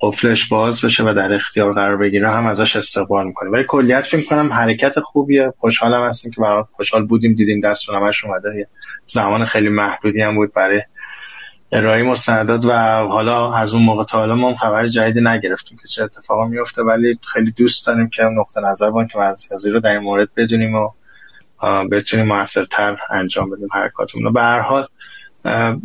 قفلش 0.00 0.48
باز 0.48 0.84
بشه 0.84 1.04
و 1.04 1.14
در 1.14 1.34
اختیار 1.34 1.74
قرار 1.74 1.96
بگیره 1.96 2.30
هم 2.30 2.46
ازش 2.46 2.76
استقبال 2.76 3.26
می‌کنه. 3.26 3.50
ولی 3.50 3.64
کلیت 3.68 4.00
فکر 4.00 4.28
کنم 4.28 4.52
حرکت 4.52 5.00
خوبیه. 5.00 5.52
خوشحالم 5.58 6.08
هستیم 6.08 6.32
که 6.32 6.40
برای 6.40 6.64
خوشحال 6.72 7.06
بودیم 7.06 7.34
دیدیم 7.34 7.60
دست 7.60 7.90
همش 7.90 8.24
اومده. 8.24 8.68
زمان 9.06 9.46
خیلی 9.46 9.68
محدودی 9.68 10.20
هم 10.20 10.34
بود 10.34 10.52
برای 10.54 10.82
ارائه 11.72 12.02
مستندات 12.02 12.64
و 12.64 12.72
حالا 12.98 13.52
از 13.52 13.74
اون 13.74 13.82
موقع 13.82 14.04
تا 14.04 14.18
حالا 14.18 14.34
ما 14.34 14.56
خبر 14.56 14.86
جدیدی 14.86 15.20
نگرفتیم 15.20 15.78
که 15.82 15.88
چه 15.88 16.04
اتفاقی 16.04 16.48
میفته 16.48 16.82
ولی 16.82 17.18
خیلی 17.32 17.50
دوست 17.50 17.86
داریم 17.86 18.08
که 18.08 18.22
نقطه 18.22 18.60
نظر 18.60 18.90
بانک 18.90 19.16
مرکزی 19.16 19.70
رو 19.70 19.80
در 19.80 19.90
این 19.90 20.02
مورد 20.02 20.28
بدونیم 20.36 20.74
و 20.74 20.90
بتونیم 21.90 22.26
موثرتر 22.26 22.98
انجام 23.10 23.50
بدیم 23.50 23.68
حرکاتمون 23.72 24.24
رو. 24.24 24.32
به 24.32 24.42
هر 24.42 24.60
حال 24.60 24.86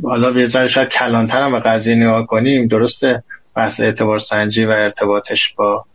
حالا 0.04 0.40
یه 0.40 0.46
ذره 0.46 0.68
شاید 0.68 0.90
کلانتر 0.90 1.42
هم 1.42 1.52
به 1.52 1.60
قضیه 1.60 1.96
نگاه 1.96 2.26
کنیم 2.26 2.68
درسته 2.68 3.24
بحث 3.56 3.80
اعتبار 3.80 4.20
سنجی 4.20 4.66
و 4.66 4.70
ارتباطش 4.70 5.54
با 5.54 5.86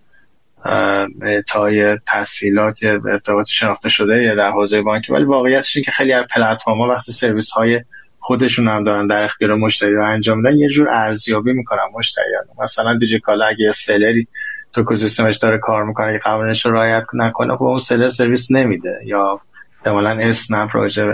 اعطای 1.23 1.99
تحصیلات 2.07 2.83
یا 2.83 2.93
ارتباط 2.93 3.47
شناخته 3.49 3.89
شده 3.89 4.35
در 4.35 4.51
حوزه 4.51 4.83
بانکی 4.83 5.13
ولی 5.13 5.25
واقعیتش 5.25 5.77
این 5.77 5.85
که 5.85 5.91
خیلی 5.91 6.13
از 6.13 6.25
پلتفرم‌ها 6.35 6.89
وقتی 6.89 7.13
سرویس 7.13 7.51
های 7.51 7.81
خودشون 8.27 8.69
هم 8.69 8.85
دارن 8.85 9.07
در 9.07 9.25
اختیار 9.25 9.55
مشتری 9.55 9.95
رو 9.95 10.09
انجام 10.09 10.39
میدن 10.39 10.57
یه 10.57 10.69
جور 10.69 10.89
ارزیابی 10.91 11.53
می‌کنن 11.53 11.83
مشتریان 11.95 12.45
مثلا 12.63 12.99
دیجیکالا 12.99 13.47
اگه 13.47 13.73
سلری 13.73 14.29
تو 14.73 14.81
اکوسیستمش 14.81 15.37
داره 15.37 15.59
کار 15.59 15.85
می‌کنه 15.85 16.13
که 16.13 16.19
قوانینش 16.25 16.67
رو 16.67 16.73
رعایت 16.73 17.05
نکنه 17.15 17.57
خب 17.57 17.63
اون 17.63 17.79
سلر 17.79 18.09
سرویس 18.09 18.51
نمیده. 18.51 19.01
یا 19.05 19.41
احتمالا 19.79 20.11
اسنپ 20.21 20.71
راجع 20.75 21.05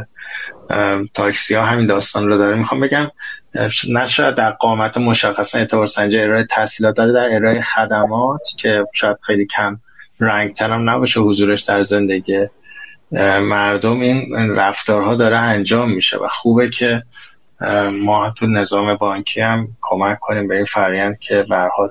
تاکسی 1.14 1.54
ها 1.54 1.66
همین 1.66 1.86
داستان 1.86 2.26
رو 2.28 2.38
داره. 2.38 2.58
می‌خوام 2.58 2.80
بگم 2.80 3.10
نه 3.88 4.06
شاید 4.06 4.34
در 4.34 4.50
قامت 4.50 4.98
مشخصا 4.98 5.58
اعتبار 5.58 5.86
سنجی 5.86 6.18
ارائه 6.18 6.44
تحصیلات 6.44 6.96
داره 6.96 7.12
در 7.12 7.28
ارائه 7.36 7.62
خدمات 7.62 8.40
که 8.58 8.84
شاید 8.94 9.16
خیلی 9.22 9.46
کم 9.46 9.76
رنگ 10.20 10.54
هم 10.60 10.90
نباشه 10.90 11.20
حضورش 11.20 11.62
در 11.62 11.82
زندگی 11.82 12.46
مردم 13.40 14.00
این 14.00 14.50
رفتارها 14.50 15.14
داره 15.14 15.36
انجام 15.36 15.90
میشه 15.90 16.18
و 16.18 16.28
خوبه 16.28 16.70
که 16.70 17.02
ما 18.04 18.30
تو 18.30 18.46
نظام 18.46 18.96
بانکی 18.96 19.40
هم 19.40 19.68
کمک 19.80 20.18
کنیم 20.20 20.48
به 20.48 20.56
این 20.56 20.64
فرایند 20.64 21.18
که 21.18 21.44
به 21.48 21.52
هر 21.52 21.56
حال 21.56 21.90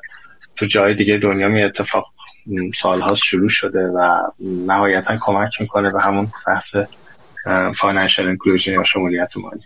تو 0.56 0.66
جای 0.66 0.96
دیگه 0.96 1.18
دنیا 1.18 1.48
می 1.48 1.64
اتفاق 1.64 2.06
سالها 2.76 3.14
شروع 3.14 3.50
شده 3.50 3.80
و 3.80 4.20
نهایتا 4.68 5.18
کمک 5.22 5.62
می‌کنه 5.62 5.92
به 5.92 6.02
همون 6.02 6.32
بحث 6.48 6.76
financial 7.76 8.28
inclusion 8.28 8.74
یا 8.74 8.84
شمولیت 8.84 9.38
مالی. 9.38 9.64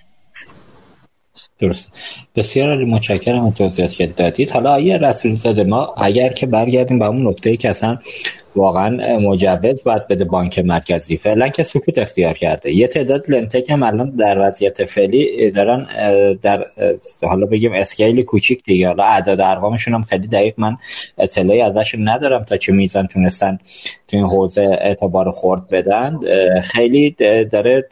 درست 1.59 1.91
بسیار 2.35 2.85
متشکرم 2.85 3.51
توضیحات 3.51 3.93
که 3.93 4.07
دادید. 4.07 4.51
حالا 4.51 4.71
آقای 4.71 4.97
رسول 4.97 5.33
زاده 5.33 5.63
ما 5.63 5.93
اگر 5.97 6.29
که 6.29 6.45
برگردیم 6.45 6.99
به 6.99 7.05
اون 7.05 7.27
نقطه 7.27 7.57
که 7.57 7.69
اصلا 7.69 7.97
واقعا 8.55 9.19
مجوز 9.19 9.83
باید 9.83 10.07
بده 10.07 10.25
بانک 10.25 10.59
مرکزی. 10.59 11.17
فعلا 11.17 11.47
که 11.47 11.63
سکوت 11.63 11.97
اختیار 11.97 12.33
کرده. 12.33 12.71
یه 12.71 12.87
تعداد 12.87 13.23
لنتک 13.27 13.69
هم 13.69 13.83
الان 13.83 14.09
در 14.09 14.47
وضعیت 14.47 14.85
فعلی 14.85 15.51
دارن 15.51 15.87
در 16.41 16.65
حالا 17.23 17.45
بگیم 17.45 17.73
اسکیل 17.73 18.21
کوچیک 18.21 18.63
دیگه. 18.63 18.87
حالا 18.87 19.03
اعداد 19.03 19.41
ارقامشون 19.41 19.93
هم 19.93 20.03
خیلی 20.03 20.27
دقیق 20.27 20.53
من 20.57 20.77
اطلاعی 21.17 21.61
ازشون 21.61 22.09
ندارم 22.09 22.43
تا 22.43 22.57
چه 22.57 22.73
میزان 22.73 23.07
تونستن 23.07 23.59
تو 24.07 24.17
این 24.17 24.25
حوزه 24.25 24.61
اعتبار 24.61 25.31
خورد 25.31 25.67
بدن. 25.67 26.19
خیلی 26.61 27.15
داره 27.51 27.83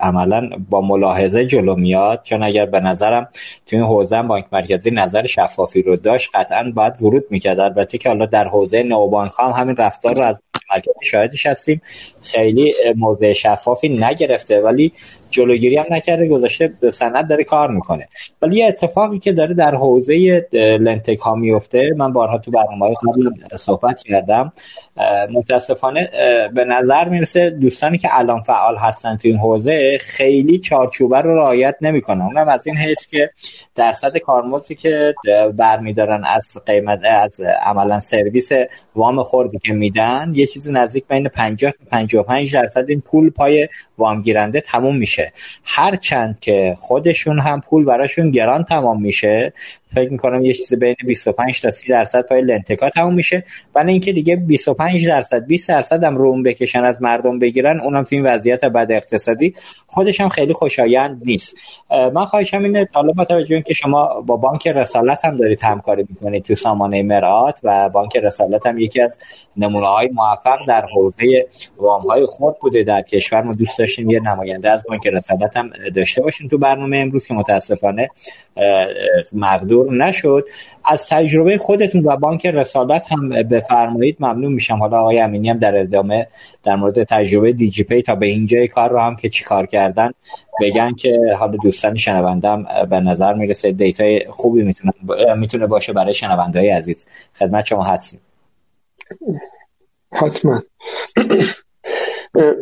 عملا 0.00 0.50
با 0.70 0.80
ملاحظه 0.80 1.46
جلو 1.46 1.74
میاد. 1.74 2.20
چون 2.22 2.42
اگر 2.42 2.66
به 2.66 2.80
نظرم 2.80 3.28
تو 3.66 3.76
این 3.76 3.84
حوزه 3.84 4.22
بانک 4.22 4.44
مرکزی 4.52 4.90
نظر 4.90 5.26
شفافی 5.26 5.82
رو 5.82 5.96
داشت 5.96 6.30
قطعا 6.34 6.72
باید 6.74 7.02
ورود 7.02 7.24
می‌کرد. 7.30 7.60
البته 7.60 7.98
که 7.98 8.08
حالا 8.08 8.26
در 8.26 8.48
حوزه 8.48 8.82
نوبانک 8.82 9.32
هم 9.38 9.52
همین 9.56 9.76
رفتار 9.76 10.14
رو 10.14 10.22
از 10.22 10.40
مرکزی 10.70 10.92
شاهدش 11.02 11.46
هستیم. 11.46 11.82
خیلی 12.22 12.74
موضع 12.96 13.32
شفافی 13.32 13.88
نگرفته 13.88 14.60
ولی 14.60 14.92
جلوگیری 15.36 15.76
هم 15.76 15.84
نکرده 15.90 16.28
گذاشته 16.28 16.72
سند 16.90 17.28
داره 17.28 17.44
کار 17.44 17.70
می‌کنه. 17.70 18.08
ولی 18.42 18.56
یه 18.56 18.66
اتفاقی 18.66 19.18
که 19.18 19.32
داره 19.32 19.54
در 19.54 19.74
حوزه 19.74 20.46
لنتک 20.52 21.18
ها 21.18 21.34
میفته 21.34 21.94
من 21.96 22.12
بارها 22.12 22.38
تو 22.38 22.50
برنامه 22.50 22.94
قبل 22.94 23.56
صحبت 23.56 24.02
کردم 24.02 24.52
متاسفانه 25.34 26.10
به 26.54 26.64
نظر 26.64 27.08
می‌رسه 27.08 27.50
دوستانی 27.50 27.98
که 27.98 28.08
الان 28.12 28.42
فعال 28.42 28.76
هستن 28.76 29.16
تو 29.16 29.28
این 29.28 29.36
حوزه 29.36 29.98
خیلی 30.00 30.58
چارچوبه 30.58 31.20
رو 31.20 31.36
رعایت 31.36 31.76
نمی‌کنن. 31.80 32.22
اونم 32.22 32.48
از 32.48 32.66
این 32.66 32.76
حیث 32.76 33.06
که 33.06 33.30
درصد 33.74 34.16
کارمزدی 34.16 34.74
که 34.74 35.14
برمیدارن 35.56 36.24
از 36.24 36.58
قیمت 36.66 37.00
از 37.04 37.40
عملا 37.62 38.00
سرویس 38.00 38.50
وام 38.94 39.22
خوردی 39.22 39.58
که 39.58 39.72
میدن 39.72 40.32
یه 40.34 40.46
چیزی 40.46 40.72
نزدیک 40.72 41.04
بین 41.08 41.28
50 41.28 41.72
تا 41.72 41.78
55 41.90 42.54
درصد 42.54 42.84
این 42.88 43.00
پول 43.00 43.30
پای 43.30 43.68
وام 43.98 44.20
گیرنده 44.20 44.60
تموم 44.60 44.96
میشه. 44.96 45.25
هر 45.64 45.96
چند 45.96 46.40
که 46.40 46.74
خودشون 46.78 47.38
هم 47.38 47.60
پول 47.60 47.84
براشون 47.84 48.30
گران 48.30 48.64
تمام 48.64 49.02
میشه 49.02 49.52
فکر 49.94 50.10
می‌کنم 50.10 50.44
یه 50.44 50.52
چیزی 50.52 50.76
بین 50.76 50.96
25 51.06 51.62
تا 51.62 51.70
30 51.70 51.88
درصد 51.88 52.26
پای 52.26 52.42
لنتکا 52.42 52.90
تموم 52.90 53.14
میشه. 53.14 53.44
ولی 53.74 53.92
اینکه 53.92 54.12
دیگه 54.12 54.36
25 54.36 55.06
درصد 55.06 55.46
20 55.46 55.68
درصد 55.68 56.04
هم 56.04 56.16
روم 56.16 56.42
بکشن 56.42 56.84
از 56.84 57.02
مردم 57.02 57.38
بگیرن 57.38 57.80
اونم 57.80 58.04
تو 58.04 58.16
این 58.16 58.26
وضعیت 58.26 58.64
بد 58.64 58.92
اقتصادی 58.92 59.54
خودش 59.86 60.20
هم 60.20 60.28
خیلی 60.28 60.52
خوشایند 60.52 61.22
نیست. 61.24 61.56
من 61.90 62.24
خواهشم 62.24 62.62
اینه 62.62 62.88
حالا 62.92 63.12
با 63.12 63.24
توجه 63.24 63.62
که 63.62 63.74
شما 63.74 64.20
با 64.20 64.36
بانک 64.36 64.68
رسالت 64.68 65.24
هم 65.24 65.36
دارید 65.36 65.60
همکاری 65.62 66.06
می‌کنید 66.08 66.44
تو 66.44 66.54
سامانه 66.54 67.02
مرآت 67.02 67.60
و 67.62 67.88
بانک 67.88 68.16
رسالت 68.16 68.66
هم 68.66 68.78
یکی 68.78 69.00
از 69.00 69.18
نمونه 69.56 69.86
های 69.86 70.08
موفق 70.08 70.66
در 70.68 70.86
حوزه 70.86 71.46
وام 71.76 72.02
های 72.02 72.26
خرد 72.26 72.58
بوده 72.60 72.82
در 72.82 73.02
کشور. 73.02 73.42
ما 73.42 73.52
دوست 73.52 73.78
داشتیم 73.78 74.10
یه 74.10 74.20
نماینده 74.20 74.70
از 74.70 74.84
بانک 74.88 75.06
رسالت 75.06 75.56
هم 75.56 75.70
داشته 75.94 76.22
باشیم 76.22 76.48
تو 76.48 76.58
برنامه 76.58 76.96
امروز 76.96 77.26
که 77.26 77.34
متاسفانه 77.34 78.10
مقدور 79.32 79.85
نشد. 79.94 80.44
از 80.84 81.08
تجربه 81.08 81.58
خودتون 81.58 82.04
و 82.04 82.16
بانک 82.16 82.46
رسالت 82.46 83.12
هم 83.12 83.28
بفرمایید 83.28 84.16
ممنون 84.20 84.52
میشم. 84.52 84.76
حالا 84.76 84.98
آقای 84.98 85.20
امینی 85.20 85.50
هم 85.50 85.58
در 85.58 85.80
ادامه 85.80 86.26
در 86.62 86.76
مورد 86.76 87.04
تجربه 87.04 87.52
دیجی 87.52 87.84
پی 87.84 88.02
تا 88.02 88.14
به 88.14 88.26
اینجای 88.26 88.68
کار 88.68 88.90
رو 88.90 88.98
هم 88.98 89.16
که 89.16 89.28
چیکار 89.28 89.66
کردن 89.66 90.10
بگن 90.60 90.94
که 90.94 91.18
حالا 91.38 91.56
دوستان 91.56 91.96
شنونده‌م 91.96 92.66
به 92.90 93.00
نظر 93.00 93.34
می‌رسه 93.34 93.72
دیتای 93.72 94.26
خوبی 94.30 94.62
می‌تونه 94.62 94.92
می‌تونه 95.36 95.66
باشه 95.66 95.92
برای 95.92 96.14
شنونده 96.14 96.58
های 96.58 96.70
عزیز. 96.70 97.06
خدمت 97.38 97.66
شما 97.66 97.82
هستیم. 97.82 98.20
حتما. 100.12 100.62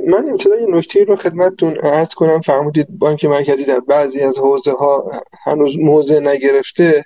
من 0.09 0.29
ابتدا 0.29 0.57
یه 0.57 0.67
نکته 0.67 1.05
رو 1.05 1.17
خدمتتون 1.17 1.77
عرض 1.77 2.09
کنم. 2.09 2.41
فرمودید 2.41 2.87
بانک 2.99 3.25
مرکزی 3.25 3.65
در 3.65 3.81
بعضی 3.81 4.21
از 4.21 4.39
حوزه 4.39 4.73
ها 4.73 5.11
هنوز 5.45 5.79
موضع 5.79 6.21
نگرفته. 6.21 7.05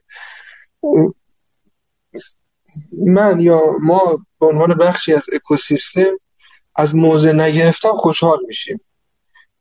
من 3.07 3.41
یا 3.41 3.61
ما 3.81 4.19
به 4.41 4.47
عنوان 4.47 4.75
بخشی 4.75 5.15
از 5.15 5.25
اکوسیستم 5.33 6.19
از 6.77 6.95
موضع 6.95 7.33
نگرفتن 7.33 7.93
خوشحال 7.93 8.39
میشیم. 8.47 8.81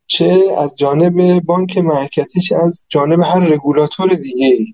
چه 0.07 0.55
از 0.57 0.75
جانب 0.75 1.39
بانک 1.39 1.77
مرکزی 1.77 2.41
چه 2.41 2.55
از 2.55 2.83
جانب 2.89 3.23
هر 3.23 3.39
رگولاتور 3.39 4.09
دیگه 4.09 4.45
ای 4.45 4.73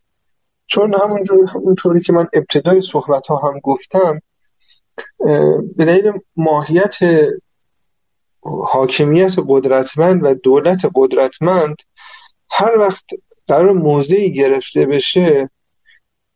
چون 0.67 0.93
همونجور 0.93 1.49
همونطوری 1.49 2.01
که 2.01 2.13
من 2.13 2.27
ابتدای 2.34 2.81
صحبت 2.81 3.27
ها 3.27 3.36
هم 3.38 3.59
گفتم 3.59 4.21
به 5.75 5.86
دلیل 5.86 6.11
ماهیت 6.36 6.95
حاکمیت 8.46 9.34
قدرتمند 9.48 10.24
و 10.24 10.34
دولت 10.34 10.82
قدرتمند 10.96 11.76
هر 12.50 12.78
وقت 12.78 13.06
قرار 13.48 13.74
موضعی 13.74 14.32
گرفته 14.32 14.86
بشه 14.86 15.50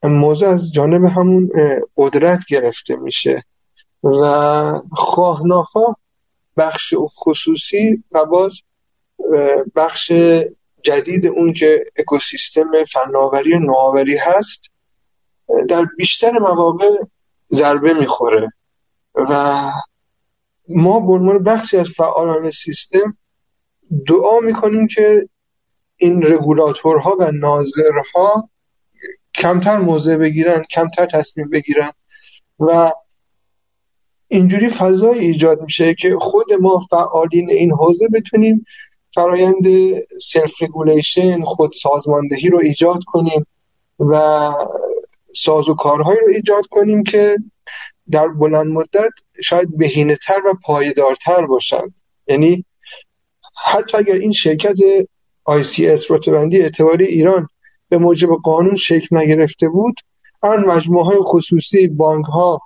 موضع 0.03 0.47
از 0.47 0.73
جانب 0.73 1.05
همون 1.05 1.49
قدرت 1.97 2.39
گرفته 2.49 2.95
میشه 2.95 3.43
و 4.03 4.81
خواه 4.91 5.47
ناخواه 5.47 5.95
بخش 6.57 6.93
خصوصی 6.97 8.03
و 8.11 8.25
باز 8.25 8.53
بخش 9.75 10.11
جدید 10.83 11.25
اون 11.25 11.53
که 11.53 11.83
اکوسیستم 11.97 12.71
فناوری 12.91 13.53
و 13.53 13.59
نوآوری 13.59 14.17
هست 14.17 14.61
در 15.69 15.85
بیشتر 15.97 16.31
مواقع 16.31 16.89
ضربه 17.51 17.93
می‌خوره 17.93 18.53
و 19.15 19.71
ما 20.69 20.99
به 20.99 21.11
عنوان 21.11 21.43
بخشی 21.43 21.77
از 21.77 21.89
فعالان 21.89 22.51
سیستم 22.51 23.17
دعا 24.07 24.39
می‌کنیم 24.39 24.87
که 24.87 25.29
این 25.97 26.23
رگولاتورها 26.23 27.15
و 27.19 27.31
ناظرها 27.31 28.49
کمتر 29.35 29.77
موضع 29.77 30.17
بگیرن 30.17 30.63
کمتر 30.71 31.05
تصمیم 31.05 31.49
بگیرن 31.49 31.91
و 32.59 32.91
اینجوری 34.27 34.69
فضای 34.69 35.19
ایجاد 35.19 35.61
میشه 35.61 35.93
که 35.93 36.15
خود 36.19 36.53
ما 36.61 36.87
فعالین 36.89 37.49
این 37.49 37.71
حوزه 37.73 38.07
بتونیم 38.13 38.65
فرایند 39.15 39.65
self 40.21 40.51
regulation 40.61 41.41
خود 41.41 41.73
سازماندهی 41.73 42.49
رو 42.49 42.59
ایجاد 42.59 43.03
کنیم 43.07 43.45
و 43.99 44.51
ساز 45.35 45.69
و 45.69 45.73
کارهایی 45.73 46.19
رو 46.19 46.27
ایجاد 46.35 46.65
کنیم 46.69 47.03
که 47.03 47.37
در 48.11 48.27
بلند 48.27 48.67
مدت 48.67 49.11
شاید 49.43 49.77
بهینه 49.77 50.17
تر 50.27 50.39
و 50.45 50.53
پایدارتر 50.63 51.45
باشند. 51.45 51.99
یعنی 52.27 52.65
حتی 53.65 53.97
اگر 53.97 54.15
این 54.15 54.31
شرکت 54.31 54.75
ICS 55.49 56.11
رتبه‌بندی 56.11 56.61
اعتباری 56.61 57.05
ایران 57.05 57.47
به 57.89 57.97
موجب 57.97 58.29
قانون 58.43 58.75
شکل 58.75 59.17
نگرفته 59.17 59.69
بود 59.69 59.95
آن 60.41 60.65
مجموعه 60.65 61.05
های 61.05 61.17
خصوصی 61.21 61.87
بانک 61.87 62.25
ها 62.25 62.61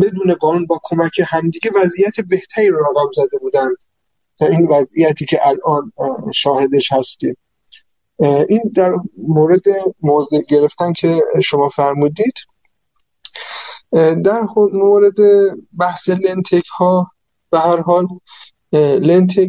بدون 0.00 0.34
قانون 0.40 0.66
با 0.66 0.80
کمک 0.84 1.20
همدیگه 1.26 1.70
وضعیت 1.76 2.14
بهتری 2.28 2.68
رو 2.68 2.78
رقم 2.78 3.10
زده 3.12 3.38
بودند 3.40 3.76
تا 4.38 4.46
این 4.46 4.66
وضعیتی 4.66 5.24
که 5.24 5.38
الان 5.48 5.92
شاهدش 6.34 6.92
هستیم. 6.92 7.36
این 8.48 8.62
در 8.74 8.92
مورد 9.18 9.62
موضع 10.02 10.38
گرفتن 10.48 10.92
که 10.92 11.20
شما 11.44 11.68
فرمودید. 11.68 12.34
در 13.92 14.40
مورد 14.72 15.14
بحث 15.78 16.08
لنتک 16.08 16.66
ها 16.78 17.10
به 17.50 17.58
هر 17.58 17.80
حال 17.80 18.06
لنتک 18.72 19.48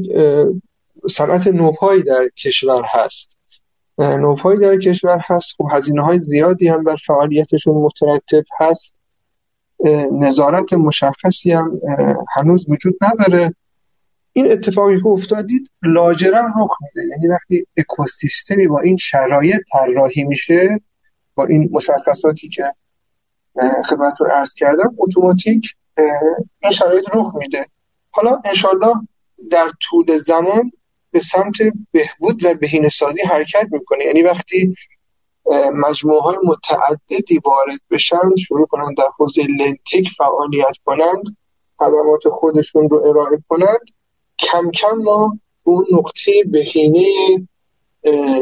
صنعت 1.09 1.47
نوپایی 1.47 2.03
در 2.03 2.29
کشور 2.37 2.83
هست. 2.87 3.37
نوپایی 3.99 4.59
در 4.59 4.77
کشور 4.77 5.21
هست. 5.25 5.53
خب 5.57 5.67
هزینه 5.71 6.03
های 6.03 6.19
زیادی 6.19 6.67
هم 6.67 6.83
بر 6.83 6.95
فعالیتشون 6.95 7.75
مترتب 7.75 8.43
هست. 8.59 8.93
نظارت 10.11 10.73
مشخصی 10.73 11.51
هم 11.51 11.79
هنوز 12.35 12.65
وجود 12.69 12.95
نداره. 13.01 13.55
این 14.33 14.51
اتفاقی 14.51 15.01
که 15.01 15.07
افتادید 15.07 15.71
لاجرم 15.83 16.45
رخ 16.45 16.71
میده. 16.81 17.07
یعنی 17.09 17.27
وقتی 17.27 17.67
اکوسیستمی 17.77 18.67
با 18.67 18.79
این 18.79 18.97
شرایط 18.97 19.61
طراحی 19.71 20.23
میشه 20.23 20.81
با 21.35 21.45
این 21.45 21.69
مشخصاتی 21.71 22.49
که 22.49 22.63
خدمت 23.89 24.21
رو 24.21 24.27
ارز 24.31 24.53
کردم 24.53 24.95
اتوماتیک 24.97 25.75
این 26.59 26.71
شرایط 26.71 27.05
رخ 27.13 27.35
میده. 27.35 27.65
حالا 28.11 28.41
انشالله 28.45 28.93
در 29.51 29.69
طول 29.81 30.17
زمان 30.17 30.71
به 31.11 31.19
سمت 31.19 31.55
بهبود 31.91 32.45
و 32.45 32.53
بهینه 32.53 32.89
سازی 32.89 33.21
حرکت 33.21 33.67
می‌کنه. 33.71 34.05
یعنی 34.05 34.21
وقتی 34.21 34.75
مجموعه 35.73 36.21
های 36.21 36.37
متعددی 36.43 37.41
وارد 37.45 37.79
بشن 37.91 38.35
شروع 38.47 38.67
کنند 38.67 38.97
در 38.97 39.09
حوزه 39.17 39.41
لنتیک 39.59 40.09
فعالیت 40.17 40.77
کنند 40.85 41.23
خدمات 41.77 42.29
خودشون 42.31 42.89
رو 42.89 43.01
ارائه 43.05 43.43
کنند 43.49 43.79
کم 44.39 44.71
کم 44.71 44.95
ما 44.95 45.39
اون 45.63 45.85
نقطه 45.91 46.31
بهینه 46.51 47.07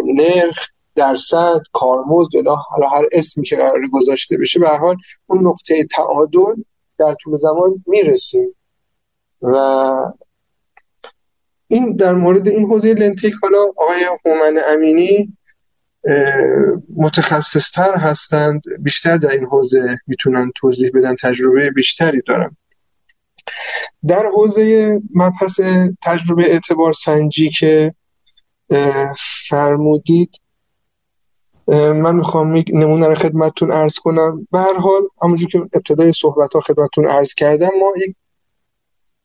نرخ 0.05 0.67
درصد 0.95 1.59
کارمزد 1.73 2.33
یا 2.33 2.55
حالا 2.55 2.89
هر 2.89 3.05
اسمی 3.11 3.43
که 3.43 3.55
قرار 3.55 3.81
گذاشته 3.91 4.37
بشه 4.37 4.59
به 4.59 4.69
حال 4.69 4.95
اون 5.25 5.47
نقطه 5.47 5.87
تعادل 5.95 6.63
در 6.97 7.15
طول 7.23 7.37
زمان 7.37 7.83
می‌رسیم. 7.87 8.55
و 9.41 9.55
این 11.67 11.95
در 11.95 12.13
مورد 12.13 12.47
این 12.47 12.65
حوزه 12.65 12.93
لنتیک 12.93 13.33
حالا 13.41 13.57
آقای 13.77 14.05
هومن 14.25 14.61
امینی 14.67 15.37
متخصصتر 16.95 17.95
هستند 17.95 18.61
بیشتر 18.79 19.17
در 19.17 19.29
این 19.29 19.45
حوزه 19.45 19.97
می‌تونن 20.07 20.51
توضیح 20.55 20.91
بدن 20.93 21.15
تجربه 21.21 21.71
بیشتری 21.71 22.21
دارن. 22.21 22.57
در 24.07 24.25
حوزه 24.25 24.99
مبحث 25.13 25.59
تجربه 26.01 26.43
اعتبار 26.43 26.93
سنجی 26.93 27.49
که 27.49 27.93
فرمودید 29.49 30.35
من 31.67 32.15
می‌خوام 32.15 32.63
نمونه 32.73 33.07
رو 33.07 33.15
خدمتتون 33.15 33.71
ارز 33.71 33.95
کنم. 33.95 34.47
به 34.51 34.59
هر 34.59 34.77
حال 34.77 35.01
همونجور 35.23 35.49
که 35.49 35.59
ابتدای 35.59 36.11
صحبت 36.13 36.53
ها 36.53 36.61
خدمتتون 36.61 37.07
ارز 37.07 37.33
کردم 37.33 37.69
ما 37.79 37.93
یک 38.07 38.15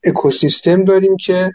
اکوسیستم 0.05 0.83
داریم 0.83 1.17
که 1.17 1.51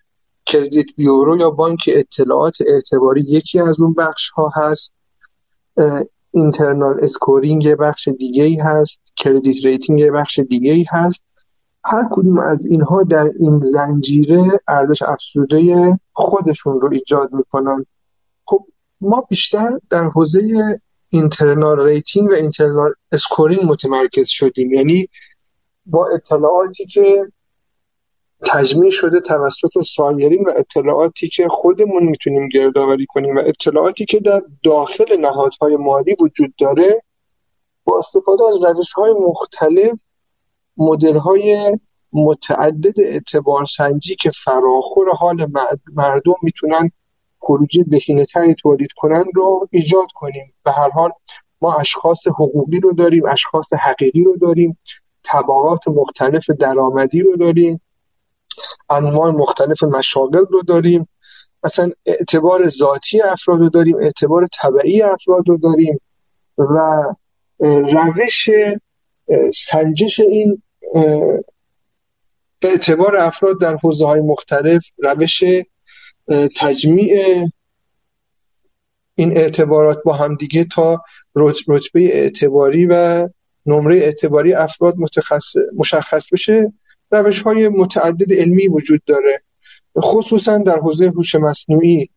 کردیت 0.46 0.86
بیورو 0.96 1.36
یا 1.36 1.50
بانک 1.50 1.90
اطلاعات 1.92 2.56
اعتباری 2.66 3.20
یکی 3.20 3.58
از 3.60 3.80
اون 3.80 3.94
بخش 3.94 4.30
ها 4.30 4.50
هست 4.56 4.94
Internal 6.30 7.04
scoring 7.04 7.74
بخش 7.74 8.08
دیگه 8.08 8.44
ای 8.44 8.56
هست. 8.56 9.00
Credit 9.16 9.64
rating 9.64 10.10
بخش 10.10 10.38
دیگه 10.38 10.72
ای 10.72 10.86
هست. 10.90 11.24
هر 11.84 12.08
کدوم 12.10 12.38
از 12.38 12.66
اینها 12.66 13.02
در 13.02 13.30
این 13.40 13.60
زنجیره 13.60 14.60
ارزش 14.68 15.02
افزوده 15.02 15.98
خودشون 16.12 16.80
رو 16.80 16.92
ایجاد 16.92 17.32
می‌کنن. 17.32 17.86
ما 19.02 19.26
بیشتر 19.30 19.78
در 19.90 20.04
حوزه 20.04 20.40
internal 21.08 21.80
rating 21.80 22.30
و 22.30 22.32
internal 22.32 22.94
scoring 23.12 23.60
متمرکز 23.64 24.28
شدیم. 24.28 24.72
یعنی 24.72 25.08
با 25.86 26.08
اطلاعاتی 26.14 26.86
که 26.86 27.26
تجمیع 28.46 28.90
شده 28.90 29.20
توسط 29.20 29.82
سایرین 29.86 30.44
و 30.44 30.50
اطلاعاتی 30.56 31.28
که 31.28 31.48
خودمون 31.48 32.04
می‌تونیم 32.04 32.48
گردآوری 32.48 33.06
کنیم 33.06 33.36
و 33.36 33.38
اطلاعاتی 33.38 34.04
که 34.04 34.20
در 34.20 34.42
داخل 34.62 35.20
نهادهای 35.20 35.76
مالی 35.76 36.16
وجود 36.20 36.54
داره 36.58 37.02
با 37.84 37.98
استفاده 37.98 38.42
از 38.44 38.76
روش 38.76 38.92
های 38.92 39.14
مختلف 39.14 39.98
مدل 40.76 41.16
های 41.16 41.78
متعدد 42.12 43.00
اعتبار 43.04 43.64
سنجی 43.64 44.16
که 44.16 44.30
فراخور 44.44 45.08
حال 45.10 45.46
مردم 45.92 46.34
می‌تونن 46.42 46.90
خروجی 47.42 47.82
بهینه 47.82 48.24
تری 48.24 48.54
تولید 48.54 48.92
کنن 48.96 49.24
رو 49.34 49.68
ایجاد 49.70 50.06
کنیم. 50.14 50.54
به 50.64 50.72
هر 50.72 50.90
حال 50.90 51.10
ما 51.60 51.74
اشخاص 51.74 52.26
حقوقی 52.26 52.80
رو 52.80 52.92
داریم 52.92 53.26
اشخاص 53.26 53.72
حقیقی 53.72 54.22
رو 54.24 54.36
داریم 54.36 54.78
طبقات 55.24 55.88
مختلف 55.88 56.50
درآمدی 56.50 57.20
رو 57.20 57.36
داریم 57.36 57.80
انواع 58.90 59.30
مختلف 59.30 59.82
مشاغل 59.82 60.44
رو 60.50 60.62
داریم. 60.62 61.08
مثلا 61.64 61.90
اعتبار 62.06 62.68
ذاتی 62.68 63.22
افراد 63.22 63.60
رو 63.60 63.68
داریم 63.68 63.96
اعتبار 64.00 64.46
طبعی 64.62 65.02
افراد 65.02 65.48
رو 65.48 65.58
داریم 65.58 66.00
و 66.58 67.02
روش 67.58 68.50
سنجش 69.54 70.20
این 70.20 70.62
اعتبار 72.62 73.16
افراد 73.16 73.60
در 73.60 73.76
حوزه 73.76 74.06
های 74.06 74.20
مختلف 74.20 74.82
روش 74.98 75.42
تجمیع 76.56 77.46
این 79.14 79.36
اعتبارات 79.36 79.98
با 80.04 80.12
همدیگه 80.12 80.64
تا 80.64 81.02
رتبه 81.68 82.00
اعتباری 82.16 82.86
و 82.86 83.28
نمره 83.66 83.96
اعتباری 83.96 84.54
افراد 84.54 84.94
مشخص 85.76 86.28
بشه. 86.32 86.72
روش 87.10 87.42
های 87.42 87.68
متعدد 87.68 88.32
علمی 88.32 88.68
وجود 88.68 89.02
داره. 89.06 89.38
خصوصا 89.98 90.58
در 90.58 90.78
حوزه 90.78 91.12
هوش 91.16 91.34
مصنوعی 91.34 92.10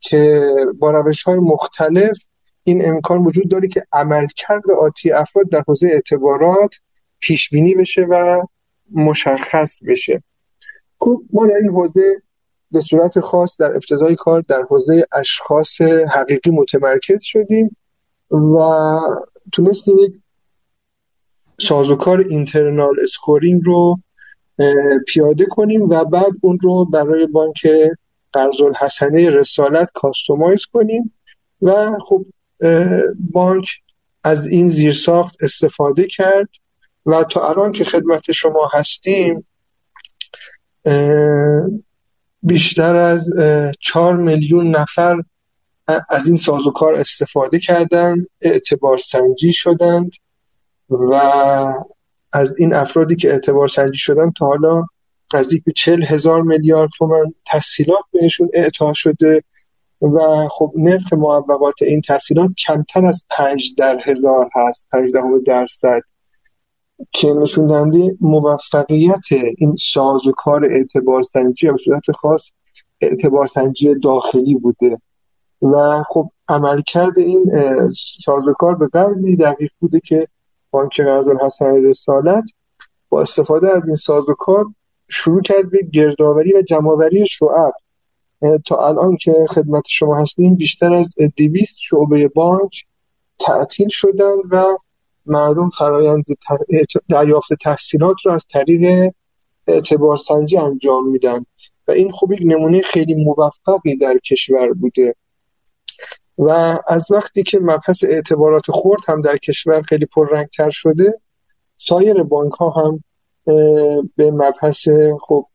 که 0.00 0.42
با 0.78 0.90
روش 0.90 1.22
های 1.22 1.38
مختلف 1.38 2.18
این 2.64 2.88
امکان 2.88 3.18
وجود 3.18 3.48
داره 3.50 3.68
که 3.68 3.82
عملکرد 3.92 4.70
آتی 4.70 5.12
افراد 5.12 5.48
در 5.50 5.62
حوزه 5.68 5.86
اعتبارات 5.86 6.74
پیش 7.20 7.50
بینی 7.50 7.74
بشه 7.74 8.06
و 8.10 8.42
مشخص 8.90 9.82
بشه. 9.82 10.22
خب 10.98 11.22
ما 11.32 11.46
در 11.46 11.54
این 11.54 11.70
حوزه 11.70 12.22
به 12.72 12.80
صورت 12.80 13.20
خاص 13.20 13.60
در 13.60 13.70
ابتدای 13.70 14.16
کار 14.16 14.40
در 14.40 14.62
حوزه 14.70 15.04
اشخاص 15.12 15.80
حقیقی 16.14 16.50
متمرکز 16.50 17.18
شدیم 17.22 17.76
و 18.30 18.58
تونستیم 19.52 19.98
یک 19.98 20.20
سازوکار 21.60 22.18
internal 22.18 22.94
scoring 23.02 23.62
رو 23.64 23.98
پیاده 25.06 25.46
کنیم 25.46 25.82
و 25.82 26.04
بعد 26.04 26.32
اون 26.42 26.58
رو 26.62 26.84
برای 26.84 27.26
بانک 27.26 27.68
قرض 28.32 28.60
الحسنه 28.60 29.30
رسالت 29.30 29.90
کاستومایز 29.94 30.60
کنیم 30.72 31.14
و 31.62 31.98
خب 32.00 32.26
بانک 33.32 33.66
از 34.24 34.46
این 34.46 34.68
زیرساخت 34.68 35.36
استفاده 35.42 36.06
کرد 36.06 36.48
و 37.06 37.24
تا 37.24 37.48
الان 37.48 37.72
که 37.72 37.84
خدمت 37.84 38.32
شما 38.32 38.70
هستیم 38.72 39.46
بیشتر 42.42 42.96
از 42.96 43.30
چهار 43.80 44.16
میلیون 44.16 44.76
نفر 44.76 45.22
از 46.08 46.26
این 46.26 46.36
سازوکار 46.36 46.94
استفاده 46.94 47.58
کردند 47.58 48.26
اعتبار 48.40 48.98
سنجی 48.98 49.52
شدند 49.52 50.10
و 50.90 51.14
از 52.32 52.58
این 52.58 52.74
افرادی 52.74 53.16
که 53.16 53.30
اعتبار 53.30 53.68
سنجی 53.68 53.98
شدن 53.98 54.30
تا 54.30 54.46
حالا 54.46 54.84
نزدیک 55.34 55.64
به 55.64 55.72
چل 55.72 56.02
هزار 56.02 56.42
میلیارد 56.42 56.90
تومن 56.98 57.34
تحصیلات 57.46 58.04
بهشون 58.12 58.48
اعطا 58.54 58.92
شده 58.94 59.42
و 60.02 60.48
خب 60.50 60.72
نرخ 60.76 61.12
معوقات 61.12 61.82
این 61.82 62.00
تحصیلات 62.00 62.50
کمتر 62.66 63.06
از 63.06 63.24
پنج 63.30 63.74
در 63.78 63.98
هزار 64.04 64.50
هست 64.54 64.88
پنج 64.92 65.10
درصد. 65.46 66.00
که 67.12 67.32
نشون 67.32 67.66
دهنده 67.66 68.16
موفقیت 68.20 69.24
این 69.58 69.76
سازوکار 69.76 70.64
اعتبار 70.64 71.22
سنجی 71.22 71.70
به 71.70 71.76
صورت 71.84 72.12
خاص 72.12 72.50
اعتبار 73.00 73.46
سنجی 73.46 73.94
داخلی 73.94 74.54
بوده. 74.54 74.98
و 75.62 76.02
خب 76.08 76.30
عملکرد 76.48 77.18
این 77.18 77.50
سازوکار 78.24 78.74
به 78.74 78.88
قدری 78.92 79.36
دقیق 79.36 79.70
بوده 79.80 80.00
که 80.00 80.26
بانک 80.70 81.00
قرض 81.00 81.28
الحسن 81.28 81.84
رسالت 81.84 82.44
با 83.08 83.22
استفاده 83.22 83.68
از 83.76 83.88
این 83.88 83.96
سازوکار 83.96 84.66
شروع 85.08 85.42
کرد 85.42 85.70
به 85.70 85.82
گردآوری 85.92 86.52
و 86.52 86.62
جمعآوری 86.62 87.26
شعب. 87.26 87.72
تا 88.66 88.88
الان 88.88 89.16
که 89.16 89.34
خدمت 89.48 89.84
شما 89.88 90.16
هستیم 90.16 90.54
بیشتر 90.54 90.92
از 90.92 91.10
200 91.36 91.76
شعبه 91.78 92.28
بانک 92.28 92.84
تعطیل 93.38 93.88
شدن 93.88 94.36
و 94.50 94.76
مردم 95.26 95.68
فرایند 95.68 96.24
دریافت 97.08 97.54
تحصیلات 97.54 98.16
رو 98.24 98.32
از 98.32 98.46
طریق 98.52 99.12
اعتبار 99.66 100.16
سنجی 100.16 100.56
انجام 100.56 101.08
میدن. 101.08 101.46
و 101.88 101.90
این 101.90 102.10
خوب 102.10 102.32
یک 102.32 102.40
نمونه 102.44 102.80
خیلی 102.80 103.14
موفقی 103.14 103.96
در 103.96 104.18
کشور 104.18 104.72
بوده. 104.72 105.14
و 106.38 106.78
از 106.88 107.10
وقتی 107.10 107.42
که 107.42 107.58
مبحث 107.58 108.04
اعتبارات 108.04 108.70
خرد 108.70 109.00
هم 109.08 109.20
در 109.20 109.36
کشور 109.36 109.82
خیلی 109.82 110.06
پررنگتر 110.06 110.70
شده 110.70 111.20
سایر 111.76 112.22
بانک 112.22 112.52
ها 112.52 112.70
هم 112.70 113.04
به 114.16 114.30
مبحث 114.30 114.88
خب 115.20 115.46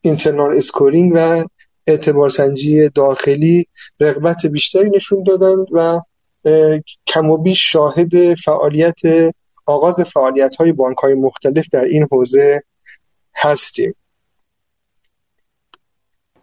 internal 0.00 0.56
scoring 0.56 1.12
و 1.14 1.44
اعتبار 1.86 2.28
سنجی 2.28 2.88
داخلی 2.88 3.66
رغبت 4.00 4.46
بیشتری 4.46 4.90
نشون 4.90 5.22
دادند 5.22 5.66
و 5.72 6.00
کم 7.06 7.30
و 7.30 7.38
بیش 7.38 7.72
شاهد 7.72 8.34
فعالیت 8.34 9.00
آغاز 9.66 10.00
فعالیت 10.00 10.56
های 10.56 10.72
بانک 10.72 10.98
های 10.98 11.14
مختلف 11.14 11.66
در 11.72 11.84
این 11.84 12.06
حوزه 12.12 12.62
هستیم. 13.36 13.94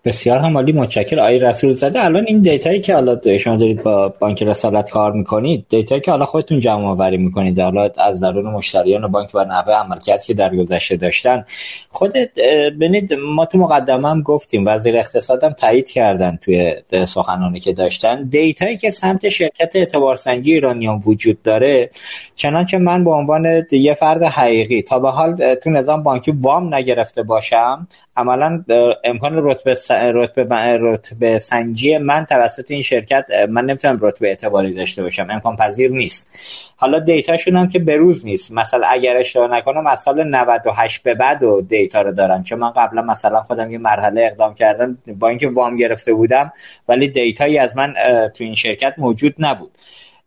بسیار 0.06 0.40
هم 0.40 0.52
عالی 0.52 0.72
متشکر 0.72 1.20
آقای 1.20 1.40
رسول 1.40 1.72
زاده 1.72 2.06
الان 2.06 2.26
این 2.28 2.42
دیتایی 2.42 2.82
که 2.82 2.94
حالا 2.94 3.38
شما 3.38 3.56
دارید 3.56 3.84
با 3.84 4.14
بانک 4.20 4.44
رسالت 4.44 4.90
کار 4.90 5.12
می‌کنید 5.12 5.66
دیتایی 5.70 6.02
که 6.02 6.12
حالا 6.12 6.26
خودتون 6.26 6.60
جمع 6.60 6.86
آوری 6.86 7.18
می‌کنید 7.18 7.60
حالا 7.60 7.90
از 7.98 8.24
درون 8.24 8.46
مشتریان 8.46 9.08
بانک 9.08 9.30
و 9.34 9.44
نحوه 9.44 9.74
عملکردی 9.74 10.24
که 10.28 10.34
در 10.34 10.56
گذشته 10.56 10.96
داشتن 10.96 11.46
خودت 11.90 12.30
ببینید 12.36 13.14
ما 13.14 13.46
تو 13.46 13.58
مقدمه 13.58 14.10
هم 14.10 14.22
گفتیم 14.22 14.64
وزیر 14.68 14.98
اقتصادم 14.98 15.50
تایید 15.50 15.90
کردن 15.90 16.40
توی 16.42 16.76
سخنانی 17.06 17.60
که 17.60 17.74
داشتن. 17.74 18.24
دیتایی 18.24 18.78
که 18.78 18.92
سمت 18.92 19.30
شرکت 19.30 19.76
اعتبارسنجی 19.76 20.54
ایرانیان 20.54 21.02
وجود 21.06 21.42
داره 21.42 21.90
چنانچه 22.36 22.78
من 22.78 23.04
به 23.04 23.12
عنوان 23.12 23.66
یه 23.72 23.94
فرد 23.94 24.24
حقیقی 24.24 24.82
تا 24.82 25.00
به 25.00 25.10
حال 25.10 25.56
تو 25.56 25.70
نظام 25.70 26.04
بانکی 26.04 26.32
وام 26.32 26.76
نگرفته 26.76 27.24
باشم 27.24 27.88
عملا 28.18 28.64
امکان 29.04 29.34
رتبه 29.36 29.78
رتبه 29.92 30.56
رتبه 30.82 31.38
سنجی 31.38 31.98
من 31.98 32.26
توسط 32.26 32.72
این 32.72 32.82
شرکت 32.82 33.26
من 33.50 33.66
نمی‌تونم 33.66 34.00
رتبه 34.02 34.28
اعتباری 34.28 34.74
داشته 34.74 35.04
باشم 35.04 35.28
امکان 35.30 35.56
پذیر 35.56 35.92
نیست. 35.92 36.30
حالا 36.76 37.00
دیتاشون 37.00 37.56
هم 37.56 37.70
که 37.70 37.80
بروز 37.80 38.26
نیست. 38.26 38.52
مثلا 38.52 38.88
اگر 38.88 39.18
اشتباه 39.18 39.52
نکنم 39.52 39.88
از 39.88 40.00
سال 40.00 40.24
98 40.24 41.04
به 41.04 41.14
بعد 41.14 41.44
و 41.44 41.62
دیتا 41.62 42.02
رو 42.02 42.12
دارن. 42.12 42.44
چون 42.44 42.60
من 42.60 42.70
قبلا 42.70 43.02
مثلا 43.02 43.42
خودم 43.42 43.72
یه 43.72 43.78
مرحله 43.78 44.22
اقدام 44.32 44.54
کردم 44.54 44.98
با 45.08 45.28
اینکه 45.28 45.50
وام 45.50 45.76
گرفته 45.78 46.14
بودم 46.14 46.54
ولی 46.88 47.08
دیتایی 47.08 47.58
از 47.58 47.78
من 47.78 47.94
تو 48.36 48.44
این 48.44 48.56
شرکت 48.56 48.94
موجود 48.98 49.36
نبود. 49.40 49.72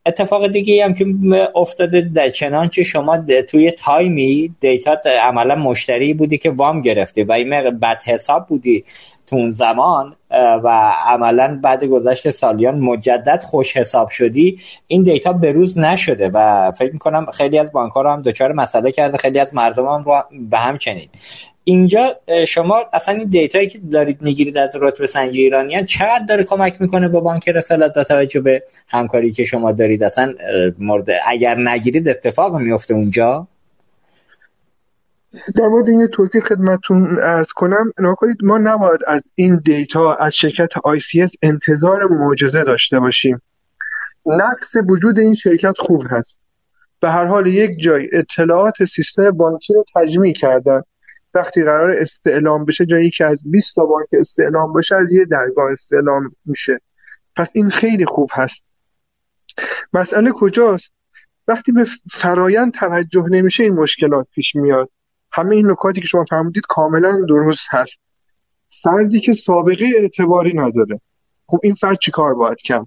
اتفاق 0.06 0.46
دیگه 0.46 0.84
هم 0.84 0.94
که 0.94 1.06
افتاده 1.56 2.00
در 2.00 2.30
چنانچه 2.30 2.82
شما 2.82 3.24
توی 3.48 3.70
تایمی 3.70 4.54
دیتا 4.60 4.96
عملا 5.22 5.54
مشتری 5.54 6.14
بودی 6.14 6.38
که 6.38 6.50
وام 6.50 6.80
گرفتی 6.80 7.22
و 7.22 7.32
این 7.32 7.70
بد 7.70 8.02
حساب 8.04 8.46
بودی 8.46 8.84
تو 9.26 9.36
اون 9.36 9.50
زمان 9.50 10.16
و 10.64 10.92
عملا 11.06 11.60
بعد 11.62 11.84
گذشت 11.84 12.30
سالیان 12.30 12.78
مجدد 12.78 13.42
خوش 13.42 13.76
حساب 13.76 14.08
شدی 14.08 14.58
این 14.86 15.02
دیتا 15.02 15.32
بروز 15.32 15.78
نشده 15.78 16.28
و 16.28 16.72
فکر 16.72 16.92
می‌کنم 16.92 17.26
خیلی 17.30 17.58
از 17.58 17.72
بانک 17.72 17.92
هم 17.96 18.22
دچار 18.22 18.52
مسئله 18.52 18.92
کرده 18.92 19.18
خیلی 19.18 19.38
از 19.38 19.54
مردم 19.54 19.86
هم 19.86 20.04
به 20.50 20.58
همچنین 20.58 21.08
اینجا 21.64 22.20
شما 22.48 22.82
اصلا 22.92 23.14
این 23.14 23.28
دیتایی 23.28 23.68
که 23.68 23.78
دارید 23.78 24.22
می‌گیرید 24.22 24.58
از 24.58 24.76
رتبه 24.80 25.06
سنجی 25.06 25.42
ایرانیان 25.42 25.84
چقدر 25.84 26.24
داره 26.28 26.44
کمک 26.44 26.80
می‌کنه 26.80 27.08
با 27.08 27.20
بانک 27.20 27.48
رسالت 27.48 27.94
با 27.94 28.04
توجه 28.04 28.40
به 28.40 28.62
همکاری 28.88 29.32
که 29.32 29.44
شما 29.44 29.72
دارید؟ 29.72 30.02
اصلا 30.02 30.34
مورد 30.78 31.08
اگر 31.26 31.58
نگیرید 31.58 32.08
اتفاق 32.08 32.56
میفته 32.56 32.94
اونجا؟ 32.94 33.48
در 35.56 35.66
مورد 35.66 35.88
این 35.88 36.08
توضیح 36.12 36.40
خدمتون 36.40 37.18
ارز 37.22 37.46
کنم 37.56 37.92
نکنید 37.98 38.36
ما 38.42 38.58
نباید 38.58 39.00
از 39.06 39.22
این 39.34 39.60
دیتا 39.64 40.14
از 40.14 40.34
شرکت 40.34 40.68
ICS 40.68 41.34
انتظار 41.42 42.04
معجزه 42.04 42.64
داشته 42.64 43.00
باشیم. 43.00 43.42
نقص 44.26 44.76
وجود 44.90 45.18
این 45.18 45.34
شرکت 45.34 45.74
خوب 45.78 46.02
هست. 46.10 46.38
به 47.00 47.10
هر 47.10 47.24
حال 47.24 47.46
یک 47.46 47.70
جای 47.82 48.08
اطلاعات 48.12 48.84
سیستم 48.84 49.30
بانکی 49.30 49.74
رو 49.74 49.84
تجمیع 49.94 50.32
کردن. 50.32 50.82
وقتی 51.34 51.64
قرار 51.64 51.90
استعلام 51.90 52.64
بشه 52.64 52.86
جایی 52.86 53.10
که 53.10 53.24
از 53.24 53.42
20 53.50 53.74
تا 53.74 53.86
بانک 53.86 54.08
استعلام 54.12 54.72
باشه 54.72 54.94
از 54.94 55.12
یه 55.12 55.24
درگاه 55.24 55.72
استعلام 55.72 56.32
میشه. 56.44 56.80
پس 57.36 57.50
این 57.54 57.70
خیلی 57.70 58.06
خوب 58.06 58.30
هست. 58.32 58.64
مسئله 59.92 60.32
کجاست؟ 60.32 60.92
وقتی 61.48 61.72
به 61.72 61.86
فرایند 62.22 62.72
توجه 62.72 63.24
نمیشه 63.30 63.62
این 63.62 63.74
مشکلات 63.74 64.26
پیش 64.34 64.54
میاد. 64.56 64.90
همه 65.32 65.54
این 65.54 65.70
نکاتی 65.70 66.00
که 66.00 66.06
شما 66.06 66.24
فرمودید 66.24 66.62
کاملا 66.68 67.12
درست 67.28 67.66
هست. 67.70 67.98
فردی 68.82 69.20
که 69.20 69.32
سابقه 69.32 69.88
اعتباری 69.96 70.52
نداره. 70.56 71.00
خب 71.46 71.58
این 71.62 71.74
فرد 71.74 71.98
چی 72.04 72.10
کار 72.10 72.34
باید 72.34 72.58
کرد؟ 72.64 72.86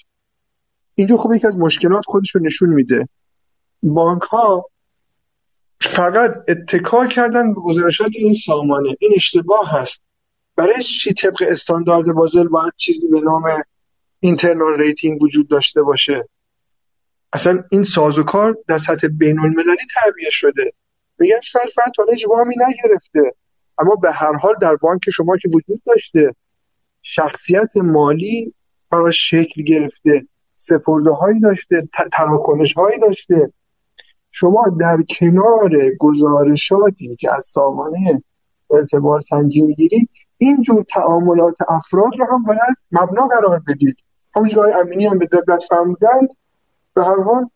اینجا 0.96 1.18
خب 1.18 1.30
یکی 1.36 1.48
از 1.48 1.58
مشکلات 1.58 2.04
خودش 2.06 2.36
رو 2.36 2.42
نشون 2.42 2.70
میده. 2.70 3.08
بانک 3.84 4.22
ها 4.22 4.66
فقط 5.82 6.32
اتکا 6.48 7.08
کردن 7.08 7.54
به 7.54 7.62
گزارشات 7.62 8.12
این 8.16 8.34
سامانه. 8.34 8.96
این 9.00 9.12
اشتباه 9.16 9.72
هست. 9.72 10.04
برای 10.56 10.84
چی 10.84 11.14
طبق 11.14 11.44
استاندارد 11.50 12.06
بازل 12.16 12.48
باید 12.48 12.74
چیزی 12.78 13.08
به 13.08 13.22
نام 13.22 13.44
internal 14.20 14.80
rating 14.80 15.22
وجود 15.22 15.50
داشته 15.50 15.84
باشه؟ 15.84 16.30
اصلا 17.34 17.64
این 17.72 17.84
سازوکار 17.84 18.58
در 18.68 18.78
سطح 18.78 19.08
بین 19.08 19.40
المللی 19.40 19.86
تعبیه 19.96 20.30
شده. 20.32 20.72
میگن 21.20 21.42
شاید 21.44 21.70
فرد 21.76 21.92
وامی 22.30 22.56
نگرفته. 22.68 23.36
اما 23.80 23.96
به 23.96 24.12
هر 24.12 24.34
حال 24.34 24.56
در 24.62 24.76
بانک 24.76 25.02
شما 25.14 25.38
که 25.38 25.50
وجود 25.50 25.82
داشته 25.86 26.36
شخصیت 27.02 27.70
مالی 27.76 28.54
برای 28.92 29.14
شکل 29.14 29.64
گرفته 29.64 30.28
سپرده 30.56 31.12
هایی 31.12 31.40
داشته 31.40 31.88
تراکنش 32.12 32.74
هایی 32.74 33.00
داشته. 33.00 33.54
شما 34.40 34.64
در 34.80 34.98
کنار 35.20 35.72
گزارشاتی 36.00 37.16
که 37.16 37.36
از 37.38 37.46
سامانه 37.46 38.24
اعتبار 38.72 39.22
سنجی 39.22 39.62
می‌گیرید 39.62 40.10
اینجور 40.38 40.86
تعاملات 40.94 41.56
افراد 41.70 42.12
رو 42.20 42.26
هم 42.26 42.44
باید 42.44 42.78
مبنا 42.92 43.28
قرار 43.28 43.62
بدید. 43.68 43.98
همون 44.36 44.50
جای 44.50 44.74
امینی 44.74 45.06
هم 45.06 45.18
به 45.20 45.26
دقت 45.26 45.64
فرمودند 45.70 46.30
به 46.94 47.04
هر 47.04 47.24
حال 47.24 47.50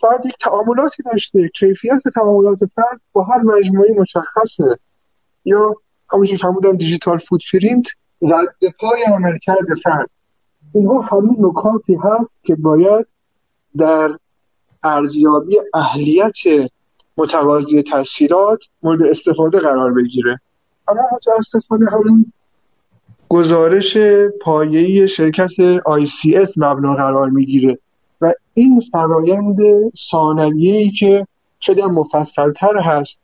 فرد 0.00 0.26
یک 0.26 0.34
تعاملاتی 0.40 1.02
داشته 1.02 1.48
کیفیت 1.48 2.02
تعاملات 2.14 2.58
فرد 2.58 3.00
با 3.12 3.22
هر 3.24 3.38
مجموعی 3.38 3.92
مشخصه 3.92 4.78
یا 5.44 5.74
همونجور 6.12 6.36
فرمودن 6.36 6.76
دیجیتال 6.76 7.18
فود 7.18 7.40
فرینت 7.50 7.86
رد 8.22 8.56
پای 8.80 9.02
عملکرد 9.14 9.66
فرد. 9.84 10.10
اینها 10.74 11.00
همین 11.00 11.36
نکاتی 11.38 11.94
هست 11.94 12.40
که 12.44 12.56
باید 12.56 13.06
در 13.76 14.18
ارزیابی 14.84 15.56
اهلیت 15.74 16.70
متقاضی 17.16 17.84
تسهیلات 17.92 18.58
مورد 18.82 19.02
استفاده 19.02 19.58
قرار 19.58 19.92
بگیره. 19.92 20.40
اما 20.88 21.00
متاسفانه 21.12 21.90
همون 21.90 22.32
گزارش 23.28 23.96
پایه‌ای 24.40 25.08
شرکت 25.08 25.50
ICS 25.80 26.52
مبنا 26.56 26.94
قرار 26.94 27.30
می‌گیره 27.30 27.78
و 28.20 28.32
این 28.54 28.82
فرایند 28.92 29.58
ثانویه‌ای 30.10 30.90
که 30.90 31.26
خیلی 31.60 31.82
مفصلتر 31.82 32.76
هست 32.76 33.20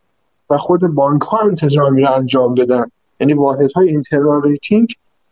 و 0.50 0.58
خود 0.58 0.80
بانک 0.80 1.22
ها 1.22 1.38
انتظار 1.38 1.90
میره 1.90 2.10
انجام 2.10 2.54
بدن. 2.54 2.84
یعنی 3.20 3.34
واحد 3.34 3.72
های 3.72 3.88
internal 3.88 4.42
rating 4.42 4.88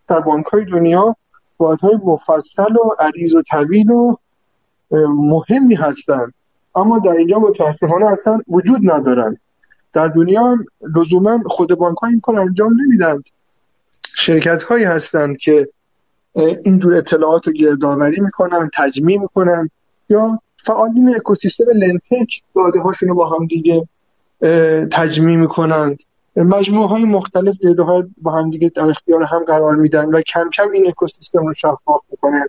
در 0.09 0.21
بانک 0.21 0.47
های 0.47 0.65
دنیا 0.65 1.17
واحد 1.59 1.81
های 1.81 1.99
مفصل 2.05 2.77
و 2.77 2.91
عریض 2.99 3.35
و 3.35 3.43
طویل 3.51 3.91
و 3.91 4.17
مهمی 4.91 5.75
هستند 5.75 6.35
اما 6.75 6.99
در 6.99 7.11
اینجا 7.11 7.39
متاسفانه 7.39 8.07
اصلا 8.07 8.39
وجود 8.49 8.81
ندارن. 8.83 9.37
در 9.93 10.09
دنیا 10.09 10.57
لزوما 10.97 11.41
خود 11.47 11.75
بانک 11.75 11.99
ها 11.99 12.09
این 12.09 12.21
کار 12.21 12.39
انجام 12.39 12.73
نمیدن. 12.81 13.23
شرکت 14.17 14.63
هایی 14.63 14.85
هستند 14.85 15.39
که 15.39 15.69
اینجور 16.65 16.95
اطلاعات 16.95 17.47
رو 17.47 17.53
گردآوری 17.53 18.21
می‌کنن 18.21 18.71
تجمیع 18.75 19.21
می‌کنن 19.21 19.71
یا 20.09 20.41
فعالین 20.65 21.17
اکوسیستم 21.17 21.65
لنتک 21.75 22.43
داده 22.55 22.81
هاشون 22.81 23.09
رو 23.09 23.15
با 23.15 23.29
هم 23.29 23.47
دیگه 23.47 23.89
تجمیع 24.93 25.37
می‌کنند 25.37 25.99
مجموعه 26.37 26.89
های 26.89 27.05
مختلف 27.05 27.55
داده 27.63 27.83
های 27.83 28.05
با 28.23 28.31
هم 28.31 28.51
دیگه 28.51 28.69
در 28.77 28.85
اختیار 28.85 29.23
هم 29.23 29.45
قرار 29.45 29.77
میدن 29.77 30.05
و 30.05 30.21
کم 30.21 30.51
کم 30.51 30.71
این 30.75 30.87
اکوسیستم 30.87 31.47
رو 31.47 31.53
شفاف 31.53 32.01
می‌کنن. 32.11 32.47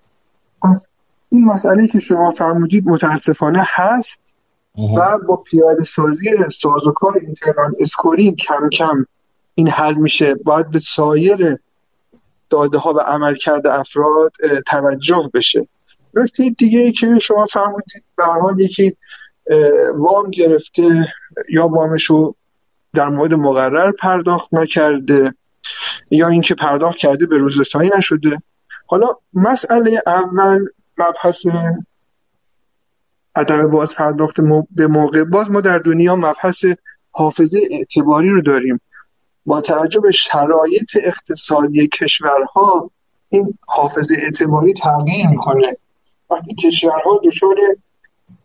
این 1.29 1.45
مسئله 1.45 1.87
که 1.87 1.99
شما 1.99 2.31
فرمودید 2.31 2.87
متاسفانه 2.87 3.63
هست 3.65 4.19
و 4.97 5.17
با 5.27 5.35
پیاده 5.35 5.83
سازی 5.83 6.29
سازوکار 6.61 7.17
internal 7.17 7.73
scoring 7.79 8.35
کم 8.35 8.69
کم 8.69 9.05
این 9.55 9.69
حل 9.69 9.93
میشه. 9.93 10.35
باید 10.45 10.71
به 10.71 10.79
سایر 10.79 11.57
داده 12.49 12.77
ها 12.77 12.93
و 12.93 12.99
عملکرد 12.99 13.73
افراد 13.73 14.31
توجه 14.67 15.29
بشه. 15.33 15.67
نکته 16.13 16.49
دیگه 16.57 16.79
ای 16.79 16.91
که 16.91 17.19
شما 17.21 17.45
فرمودید 17.53 18.03
به 18.17 18.20
هر 18.20 18.23
حال 18.23 18.59
یکی 18.59 18.97
وام 19.95 20.31
گرفته 20.31 21.07
یا 21.49 21.67
وامشو 21.67 22.33
در 22.93 23.09
موعد 23.09 23.33
مقرر 23.33 23.91
پرداخت 23.91 24.53
نکرده 24.53 25.33
یا 26.11 26.27
اینکه 26.27 26.55
پرداخت 26.55 26.97
کرده 26.97 27.25
به 27.25 27.37
روز 27.37 27.59
رسانی 27.59 27.89
نشده. 27.97 28.37
حالا 28.87 29.07
مسئله 29.33 30.01
اول 30.07 30.65
مبحث 30.97 31.45
عدم 33.35 33.71
باز 33.71 33.95
پرداخت 33.97 34.35
به 34.71 34.87
موقع. 34.87 35.23
باز 35.23 35.51
ما 35.51 35.61
در 35.61 35.77
دنیا 35.77 36.15
مبحث 36.15 36.65
حافظه 37.11 37.59
اعتباری 37.71 38.29
رو 38.29 38.41
داریم. 38.41 38.81
با 39.45 39.61
توجه 39.61 39.99
به 39.99 40.11
شرایط 40.11 40.89
اقتصادی 41.03 41.87
کشورها 41.87 42.91
این 43.29 43.57
حافظه 43.67 44.15
اعتباری 44.19 44.73
تغییر 44.73 45.27
می‌کنه. 45.27 45.77
وقتی 46.29 46.55
کشورها 46.55 47.21
دچار 47.23 47.55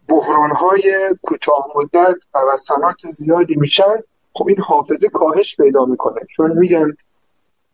بحرانهای 0.08 1.14
کوتاه 1.22 1.66
مدت 1.76 2.16
و 2.34 2.38
وسانات 2.54 2.96
زیادی 3.16 3.56
میشن 3.56 3.96
خب 4.32 4.48
این 4.48 4.60
حافظه 4.60 5.08
کاهش 5.08 5.56
پیدا 5.56 5.84
می‌کنه. 5.84 6.20
چون 6.36 6.58
میگن 6.58 6.96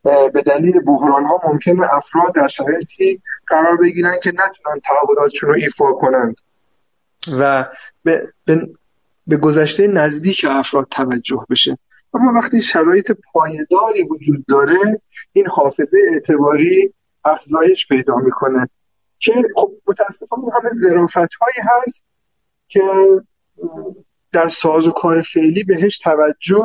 به 0.03 0.43
دلیل 0.47 0.81
بحران 0.87 1.25
ها 1.25 1.41
ممکنه 1.45 1.95
افراد 1.95 2.35
در 2.35 2.49
شرایطی 2.49 3.23
قرار 3.49 3.77
بگیرن 3.77 4.15
که 4.23 4.31
نتونن 4.31 4.81
تعهداتشون 4.85 5.49
رو 5.49 5.55
ایفا 5.55 5.93
کنند 5.93 6.37
و 7.41 7.69
به, 8.05 8.33
به, 8.45 8.69
به 9.27 9.37
گذشته 9.37 9.87
نزدیک 9.87 10.47
افراد 10.49 10.87
توجه 10.91 11.47
بشه. 11.51 11.79
اما 12.15 12.41
وقتی 12.41 12.63
شرایط 12.63 13.13
پایداری 13.33 14.03
وجود 14.03 14.45
داره 14.49 15.01
این 15.33 15.47
حافظه 15.49 15.99
اعتباری 16.13 16.95
افزایش 17.25 17.89
پیدا 17.89 18.17
می‌کنه. 18.17 18.69
که 19.19 19.33
خب 19.57 19.73
متاسفانه 19.89 20.43
همه 20.61 20.71
ظرافت 20.71 21.17
هایی 21.17 21.61
هست 21.61 22.05
که 22.69 22.83
در 24.33 24.49
ساز 24.49 24.87
و 24.87 24.91
کار 24.91 25.23
فعلی 25.23 25.65
بهش 25.65 25.99
توجه 25.99 26.65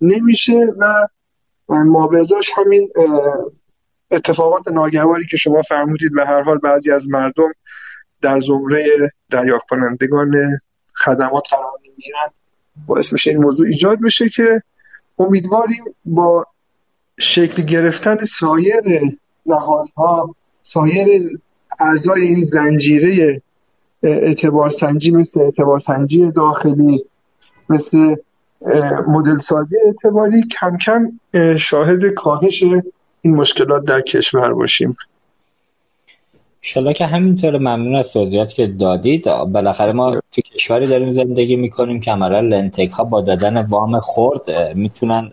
نمیشه 0.00 0.66
و 0.78 1.06
مابزاش 1.68 2.50
همین 2.56 2.92
اتفاقات 4.10 4.68
ناگواری 4.68 5.26
که 5.30 5.36
شما 5.36 5.62
فرمودید 5.62 6.10
به 6.14 6.24
هر 6.26 6.42
حال 6.42 6.58
بعضی 6.58 6.90
از 6.90 7.08
مردم 7.08 7.52
در 8.22 8.40
زمره 8.40 8.84
دریافت 9.30 9.68
کنندگان 9.68 10.58
خدمات 10.94 11.48
قرار 11.50 11.72
می‌گیرن 11.82 12.28
باعث 12.86 13.12
میشه 13.12 13.30
این 13.30 13.42
موضوع 13.42 13.66
ایجاد 13.66 13.98
بشه 14.00 14.28
که 14.28 14.62
امیدواریم 15.18 15.84
با 16.04 16.44
شکل 17.18 17.62
گرفتن 17.62 18.24
سایر 18.24 18.82
نهادها 19.46 20.34
سایر 20.62 21.22
اعضای 21.80 22.22
این 22.22 22.44
زنجیره 22.44 23.42
اعتبار 24.02 24.70
سنجی 24.70 25.10
مثل 25.10 25.40
اعتبار 25.40 25.80
سنجی 25.80 26.32
داخلی 26.32 27.04
مثل 27.68 28.16
مدل 29.08 29.38
سازی 29.38 29.76
اعتباری 29.86 30.48
کم 30.60 30.76
کم 30.76 31.20
شاهد 31.56 32.06
کاهش 32.06 32.64
این 33.22 33.34
مشکلات 33.34 33.84
در 33.84 34.00
کشور 34.00 34.54
باشیم. 34.54 34.96
شلا 36.62 36.92
که 36.92 37.06
همینطور 37.06 37.58
ممنون 37.58 37.96
از 37.96 38.12
توضیحات 38.12 38.52
که 38.52 38.66
دادید. 38.66 39.24
بالاخره 39.52 39.92
ما 39.92 40.20
تو 40.32 40.42
کشوری 40.42 40.86
داریم 40.86 41.12
زندگی 41.12 41.56
می‌کنیم 41.56 42.00
که 42.00 42.12
عملا 42.12 42.40
لنتک 42.40 42.90
ها 42.90 43.04
با 43.04 43.20
دادن 43.20 43.66
وام 43.66 44.00
خورد 44.00 44.50
می‌تونن 44.74 45.32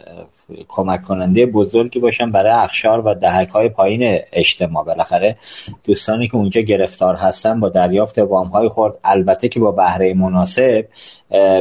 کمک 0.68 1.04
کننده 1.04 1.46
بزرگی 1.46 2.00
باشن 2.00 2.32
برای 2.32 2.52
اخشار 2.52 3.08
و 3.08 3.14
دهک 3.14 3.50
های 3.50 3.70
پایین 3.70 4.20
اجتماع. 4.34 4.84
بالاخره 4.84 5.38
دوستانی 5.84 6.28
که 6.28 6.36
اونجا 6.36 6.62
گرفتار 6.62 7.16
هستن 7.16 7.60
با 7.60 7.70
دریافت 7.70 8.20
وام 8.20 8.48
های 8.48 8.70
خورد 8.70 8.98
البته 9.04 9.50
که 9.50 9.60
با 9.60 9.72
بهره 9.72 10.14
مناسب 10.14 10.86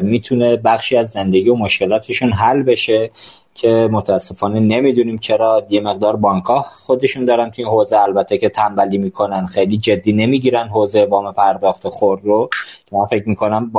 می‌تونه 0.03 0.57
بخشی 0.57 0.97
از 0.97 1.11
زندگی 1.11 1.49
و 1.49 1.55
مشکلاتشون 1.55 2.33
حل 2.33 2.62
بشه. 2.62 3.11
که 3.57 3.88
متاسفانه 3.92 4.61
نمی‌دونیم 4.61 5.18
چرا 5.18 5.66
یه 5.70 5.80
مقدار 5.80 6.16
بانک 6.16 6.44
خودشون 6.86 7.24
دارن 7.24 7.50
تو 7.50 7.62
این 7.62 7.68
حوزه. 7.68 7.98
البته 7.98 8.38
که 8.38 8.48
تنبلی 8.48 8.98
می‌کنن 8.98 9.46
خیلی 9.46 9.78
جدی 9.78 10.12
نمی‌گیرن 10.12 10.68
حوزه 10.68 11.04
وام 11.04 11.32
پرداخت 11.32 11.88
خور 11.88 12.20
رو. 12.20 12.48
که 12.86 12.96
من 12.96 13.07
فکر 13.07 13.28
می‌کنم 13.28 13.70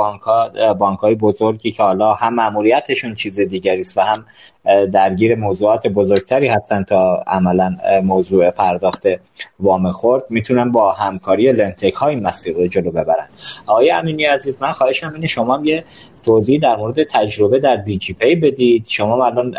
بانک 0.78 0.98
های 1.00 1.14
بزرگی 1.14 1.72
که 1.72 1.82
حالا 1.82 2.14
هم 2.14 2.34
ماموریتشون 2.34 3.14
چیز 3.14 3.40
دیگری 3.40 3.80
است 3.80 3.98
و 3.98 4.00
هم 4.00 4.24
درگیر 4.92 5.34
موضوعات 5.34 5.86
بزرگتری 5.86 6.48
هستن 6.48 6.82
تا 6.82 7.24
عملا 7.26 7.76
موضوع 8.04 8.50
پرداخت 8.50 9.02
وام 9.60 9.90
خورد 9.90 10.24
می‌تونن 10.30 10.72
با 10.72 10.92
همکاری 10.92 11.52
لنتک 11.52 11.94
های 11.94 12.16
مسیر 12.16 12.56
رو 12.56 12.66
جلو 12.66 12.90
ببرن. 12.90 13.28
آقای 13.66 13.90
امینی 13.90 14.24
عزیز 14.24 14.58
من 14.60 14.72
خواهشم 14.72 15.12
اینه 15.14 15.26
شما 15.26 15.60
یه 15.64 15.84
توضیح 16.28 16.60
در 16.60 16.76
مورد 16.76 17.04
تجربه 17.04 17.58
در 17.58 17.76
دیجی 17.76 18.12
پی 18.12 18.34
بدید. 18.34 18.86
شما 18.88 19.26
الان 19.26 19.50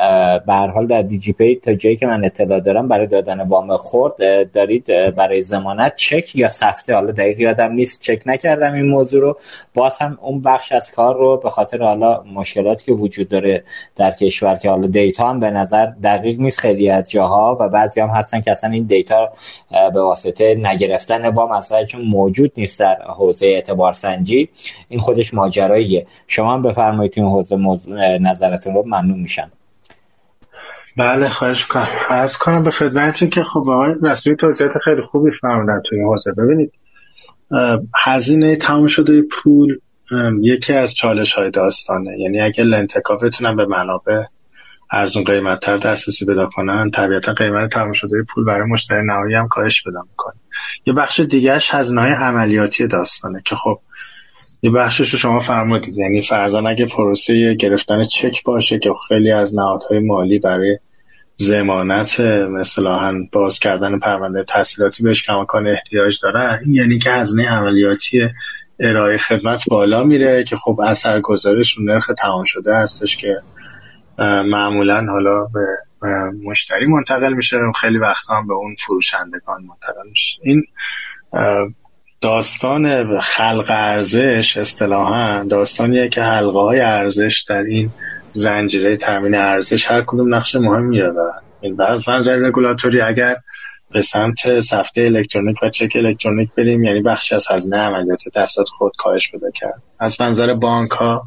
به 0.46 0.50
هر 0.50 0.54
حال 0.54 0.88
در 0.88 1.02
دیجی 1.02 1.34
پی 1.34 1.56
تا 1.56 1.74
جایی 1.74 1.96
که 1.96 2.08
من 2.08 2.26
اطلاع 2.26 2.60
دارم 2.60 2.88
برای 2.88 3.08
دادن 3.08 3.42
وام 3.42 3.78
خرد 3.78 4.14
دارید 4.52 4.86
برای 5.16 5.42
ضمانت 5.42 5.96
چک 5.96 6.36
یا 6.36 6.48
سفته. 6.48 6.96
حالا 6.96 7.12
دقیق 7.12 7.40
یادم 7.40 7.72
نیست 7.72 8.02
چک 8.02 8.22
نکردم 8.26 8.74
این 8.74 8.86
موضوع 8.86 9.22
رو. 9.22 9.38
باز 9.74 9.98
هم 9.98 10.18
اون 10.22 10.42
بخش 10.42 10.72
از 10.72 10.92
کار 10.92 11.18
رو 11.18 11.38
به 11.38 11.50
خاطر 11.50 11.84
حالا 11.84 12.24
مشکلاتی 12.36 12.86
که 12.86 12.92
وجود 12.92 13.30
داره 13.30 13.64
در 13.96 14.12
کشور 14.12 14.56
که 14.56 14.70
حالا 14.70 14.88
دیتا 14.88 15.30
هم 15.30 15.40
به 15.40 15.50
نظر 15.50 15.86
دقیق 15.86 16.40
نیست 16.40 16.60
خیلی 16.60 16.90
از 16.90 17.10
جاها 17.10 17.58
و 17.60 17.70
بعضی 17.70 18.02
هم 18.02 18.10
هستن 18.10 18.42
که 18.42 18.52
اصلا 18.52 18.70
این 18.70 18.84
دیتا 18.84 19.32
به 19.94 20.02
واسطه 20.02 20.56
نگرفتن 20.56 21.30
وام 21.30 21.52
اصلا 21.52 21.86
چون 21.86 22.02
موجود 22.02 22.52
نیست 22.58 22.80
در 22.80 22.98
حوزه 23.18 23.48
اعتبار 23.48 23.94
سنجی. 23.94 24.50
این 24.90 25.00
خودش 25.00 25.34
ماجراییه. 25.34 26.06
شما 26.28 26.59
هم 26.60 26.70
بفرمایید 26.70 27.14
این 27.16 27.26
حوزه 27.26 27.58
نظرتون 28.22 28.74
رو 28.74 28.84
ممنون 28.86 29.20
میشم. 29.20 29.52
بله 30.98 31.30
خواهش 31.30 31.66
کنم 31.66 31.88
عرض 32.10 32.38
کنم 32.38 32.64
به 32.64 32.72
خدمتتون 32.72 33.30
که 33.30 33.44
خب 33.44 33.70
آقای 33.70 33.96
رسمی 34.04 34.36
توضیحات 34.36 34.74
خیلی 34.84 35.02
خوبی 35.12 35.32
فرمودن 35.42 35.82
توی 35.90 36.02
حوزه. 36.02 36.32
ببینید 36.32 36.72
هزینه 37.96 38.56
تمام 38.56 38.88
شده 38.88 39.22
پول 39.22 39.80
یکی 40.42 40.74
از 40.74 40.96
چالش 40.96 41.34
های 41.34 41.52
داستانه. 41.52 42.20
یعنی 42.20 42.42
اگه 42.42 42.64
لنتکا 42.64 43.16
بتونن 43.16 43.56
به 43.56 43.66
منابع 43.66 44.24
ارزون 44.92 45.24
قیمتتر 45.24 45.78
دسترسی 45.78 46.26
پیدا 46.26 46.46
کنن 46.46 46.92
طبیعتا 46.92 47.34
قیمت 47.34 47.74
تمام 47.74 47.94
شده 47.94 48.24
پول 48.30 48.46
برای 48.46 48.68
مشتری 48.68 49.06
نهایی 49.06 49.36
هم 49.36 49.48
کاهش 49.48 49.84
پیدا 49.84 50.02
می‌کنه. 50.02 50.36
یه 50.86 50.94
بخش 50.94 51.20
دیگهش 51.20 51.74
هزینه 51.74 52.02
های 52.02 52.12
عملیاتی 52.12 52.88
داستانه 52.88 53.42
که 53.46 53.56
خب 53.56 53.80
یه 54.62 54.72
بخشش 54.72 55.10
رو 55.10 55.20
شما 55.20 55.40
فرمودید. 55.40 55.98
یعنی 55.98 56.22
فرزن 56.22 56.68
اگه 56.68 56.86
پروسه 56.86 57.54
گرفتن 57.54 58.04
چک 58.04 58.44
باشه 58.44 58.80
که 58.80 58.92
خیلی 59.08 59.32
از 59.32 59.56
نهادهای 59.56 60.00
مالی 60.00 60.40
برای 60.40 60.78
زمانت 61.36 62.20
مثلا 62.50 63.14
باز 63.32 63.60
کردن 63.60 64.00
پرونده 64.00 64.44
تحصیلاتی 64.44 65.04
بهش 65.04 65.24
کماکان 65.24 65.68
احتیاج 65.68 66.20
داره 66.24 66.60
این 66.64 66.76
یعنی 66.76 67.00
که 67.00 67.12
هزینه 67.12 67.50
عملیاتی 67.50 68.22
ارائه 68.80 69.18
خدمت 69.18 69.64
بالا 69.70 70.04
میره 70.04 70.44
که 70.44 70.56
خب 70.56 70.80
اثر 70.84 71.20
گذارش 71.20 71.78
رو 71.78 71.84
نرخ 71.84 72.12
تمام 72.18 72.44
شده 72.46 72.76
هستش 72.76 73.18
که 73.18 73.36
معمولا 74.46 75.06
حالا 75.10 75.46
به 75.54 75.66
مشتری 76.44 76.86
منتقل 76.86 77.34
میشه. 77.34 77.58
خیلی 77.82 77.98
وقتا 77.98 78.36
هم 78.36 78.48
به 78.48 78.54
اون 78.54 78.76
فروشندگان 78.86 79.64
منتقل 79.64 80.10
میشه. 80.10 80.40
این 80.44 80.64
داستان 82.22 83.18
خلق 83.20 83.66
ارزش 83.70 84.58
اصطلاحا 84.58 85.44
داستانیه 85.44 86.10
که 86.10 86.22
حلقه 86.22 86.60
های 86.60 86.80
ارزش 86.80 87.46
در 87.50 87.64
این 87.64 87.92
زنجیره 88.32 88.98
تامین 88.98 89.36
ارزش 89.36 89.92
هر 89.92 90.04
کدوم 90.08 90.36
نقش 90.36 90.56
مهمی 90.56 91.00
را 91.00 91.14
دارن. 91.14 91.42
این 91.62 91.76
بعض 91.76 92.10
منظر 92.10 92.36
رگولاتوری 92.36 93.02
اگر 93.02 93.36
به 93.92 94.02
سمت 94.02 94.60
سفته 94.60 95.02
الکترونیک 95.02 95.64
و 95.64 95.70
چک 95.70 95.92
الکترونیک 95.96 96.50
بریم 96.58 96.84
یعنی 96.84 97.02
بخشی 97.02 97.36
از 97.36 97.48
هزینه 97.52 97.78
عملیات 97.78 98.22
دستات 98.36 98.70
خود 98.70 98.92
کاهش 98.98 99.32
پیدا 99.32 99.52
کرد. 99.52 99.82
از 100.00 100.22
منظر 100.22 100.54
بانک 100.54 100.92
ها 100.92 101.24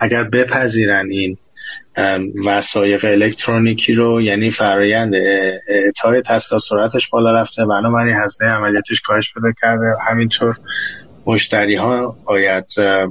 اگر 0.00 0.24
بپذیرن 0.24 1.10
این 1.10 1.38
وسایق 2.46 3.04
الکترونیکی 3.04 3.94
رو 3.94 4.20
یعنی 4.20 4.50
فرایند 4.50 5.14
اعطای 5.68 6.22
تسلا 6.22 6.58
سرعتش 6.58 7.08
بالا 7.08 7.32
رفته. 7.32 7.66
بنابراین 7.66 8.16
هزینه 8.24 8.50
عملیاتش 8.50 9.00
کاهش 9.00 9.34
پیدا 9.34 9.52
کرده. 9.60 9.84
همینطور 10.10 10.56
مشتری 11.26 11.76
ها 11.76 12.16
باید 12.24 12.64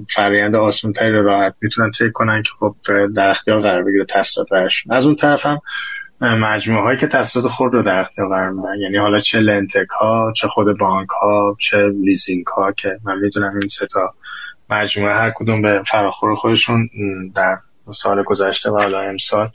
فرایند 0.10 0.56
آسونتری 0.56 1.12
رو 1.12 1.24
راحت 1.24 1.56
می‌تونن 1.62 1.92
طی 1.92 2.12
کنن 2.12 2.44
که 2.44 2.50
خب 2.60 2.76
در 3.16 3.30
اختیار 3.30 3.62
قرار 3.62 3.84
بگیره 3.84 4.06
تسلا 4.06 4.44
برشون 4.52 4.94
از 4.94 5.06
اون 5.06 5.16
طرف 5.16 5.46
هم 5.46 5.60
مجموعه 6.22 6.84
هایی 6.84 6.98
که 6.98 7.08
تسلا 7.08 7.42
خود 7.42 7.74
رو 7.74 7.84
در 7.84 8.00
اختیار 8.00 8.28
قرار 8.28 8.50
میدن 8.50 8.80
یعنی 8.82 8.98
حالا 8.98 9.20
چه 9.20 9.40
لنتک 9.40 9.88
ها 10.00 10.34
چه 10.36 10.48
خود 10.48 10.78
بانک 10.80 11.10
ها 11.22 11.56
چه 11.60 11.78
لیزینگ 12.04 12.46
ها 12.46 12.72
که 12.72 13.00
من 13.04 13.20
می‌دونم 13.20 13.52
این 13.60 13.68
سه 13.68 13.86
تا 13.86 14.14
مجموعه 14.70 15.14
هر 15.14 15.32
کدوم 15.36 15.62
به 15.62 15.84
فراخور 15.88 16.36
خودشون 16.36 16.90
در 17.36 17.58
سال 17.94 18.24
گذشته 18.24 18.72
و 18.72 18.78
حالا 18.78 19.00
امسال 19.00 19.48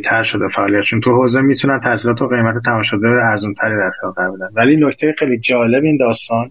تر 0.00 0.22
شده 0.22 0.48
فعالیتشون 0.48 1.00
تو 1.00 1.10
حوزه 1.10 1.40
می‌تونن 1.40 1.80
تحصیلات 1.80 2.22
و 2.22 2.28
قیمت 2.28 2.54
تمام 2.64 2.82
شده 2.82 3.08
ارزون 3.32 3.54
تری 3.54 3.76
در 3.76 3.90
اختیار 3.94 4.12
قرار 4.12 4.36
بدن. 4.36 4.48
ولی 4.54 4.76
نکته 4.76 5.14
خیلی 5.18 5.38
جالب 5.38 5.84
این 5.84 5.96
داستان 5.96 6.50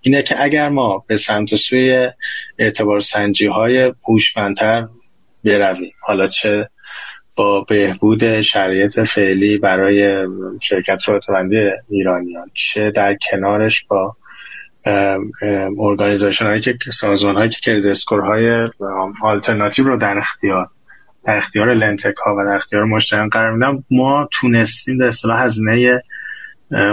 اینه 0.00 0.22
که 0.22 0.42
اگر 0.42 0.68
ما 0.68 1.04
به 1.06 1.16
سمت 1.16 1.54
سوی 1.54 2.10
اعتبار 2.58 3.00
سنجی 3.00 3.46
های 3.46 3.94
برویم 5.44 5.92
حالا 6.00 6.28
چه 6.28 6.68
با 7.36 7.60
بهبود 7.60 8.40
شرایط 8.40 9.00
فعلی 9.00 9.58
برای 9.58 10.26
شرکت 10.60 11.08
رتبه 11.08 11.32
ایرانیان 11.88 12.50
چه 12.54 12.90
در 12.90 13.16
کنارش 13.30 13.84
با 13.84 14.16
organization 15.78 16.46
هایی 16.46 16.60
که 16.60 16.74
سازمان 16.92 17.36
هایی 17.36 17.50
که 17.50 17.58
credit 17.62 17.86
score 17.86 18.20
های 18.20 18.68
آلترناتیو 19.22 19.86
رو 19.86 19.96
در 19.96 20.18
اختیار 20.18 20.68
در 21.24 21.36
اختیار 21.36 21.74
lendtech 21.74 22.16
ها 22.26 22.36
و 22.36 22.44
در 22.44 22.56
اختیار 22.56 22.84
مشتریان 22.84 23.28
قرار 23.28 23.52
میدن. 23.52 23.84
ما 23.90 24.28
تونستیم 24.32 24.98
در 24.98 25.04
اصطلاح 25.04 25.42
هزینه 25.42 26.02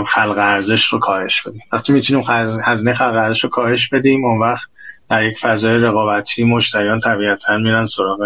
خلق 0.08 0.38
ارزش 0.38 0.86
رو 0.86 1.00
کاهش 1.00 1.42
بدیم. 1.42 1.62
وقتی 1.74 1.94
می‌تونیم 1.94 2.24
هزینه 2.64 2.94
خلق 2.94 3.14
ارزش 3.14 3.44
رو 3.44 3.50
کاهش 3.50 3.90
بدیم 3.90 4.26
اون 4.26 4.40
وقت 4.40 4.70
در 5.10 5.24
یک 5.24 5.40
فضای 5.40 5.78
رقابتی 5.78 6.44
مشتریان 6.44 7.00
طبیعتا 7.00 7.58
میرن 7.58 7.86
سراغ 7.86 8.20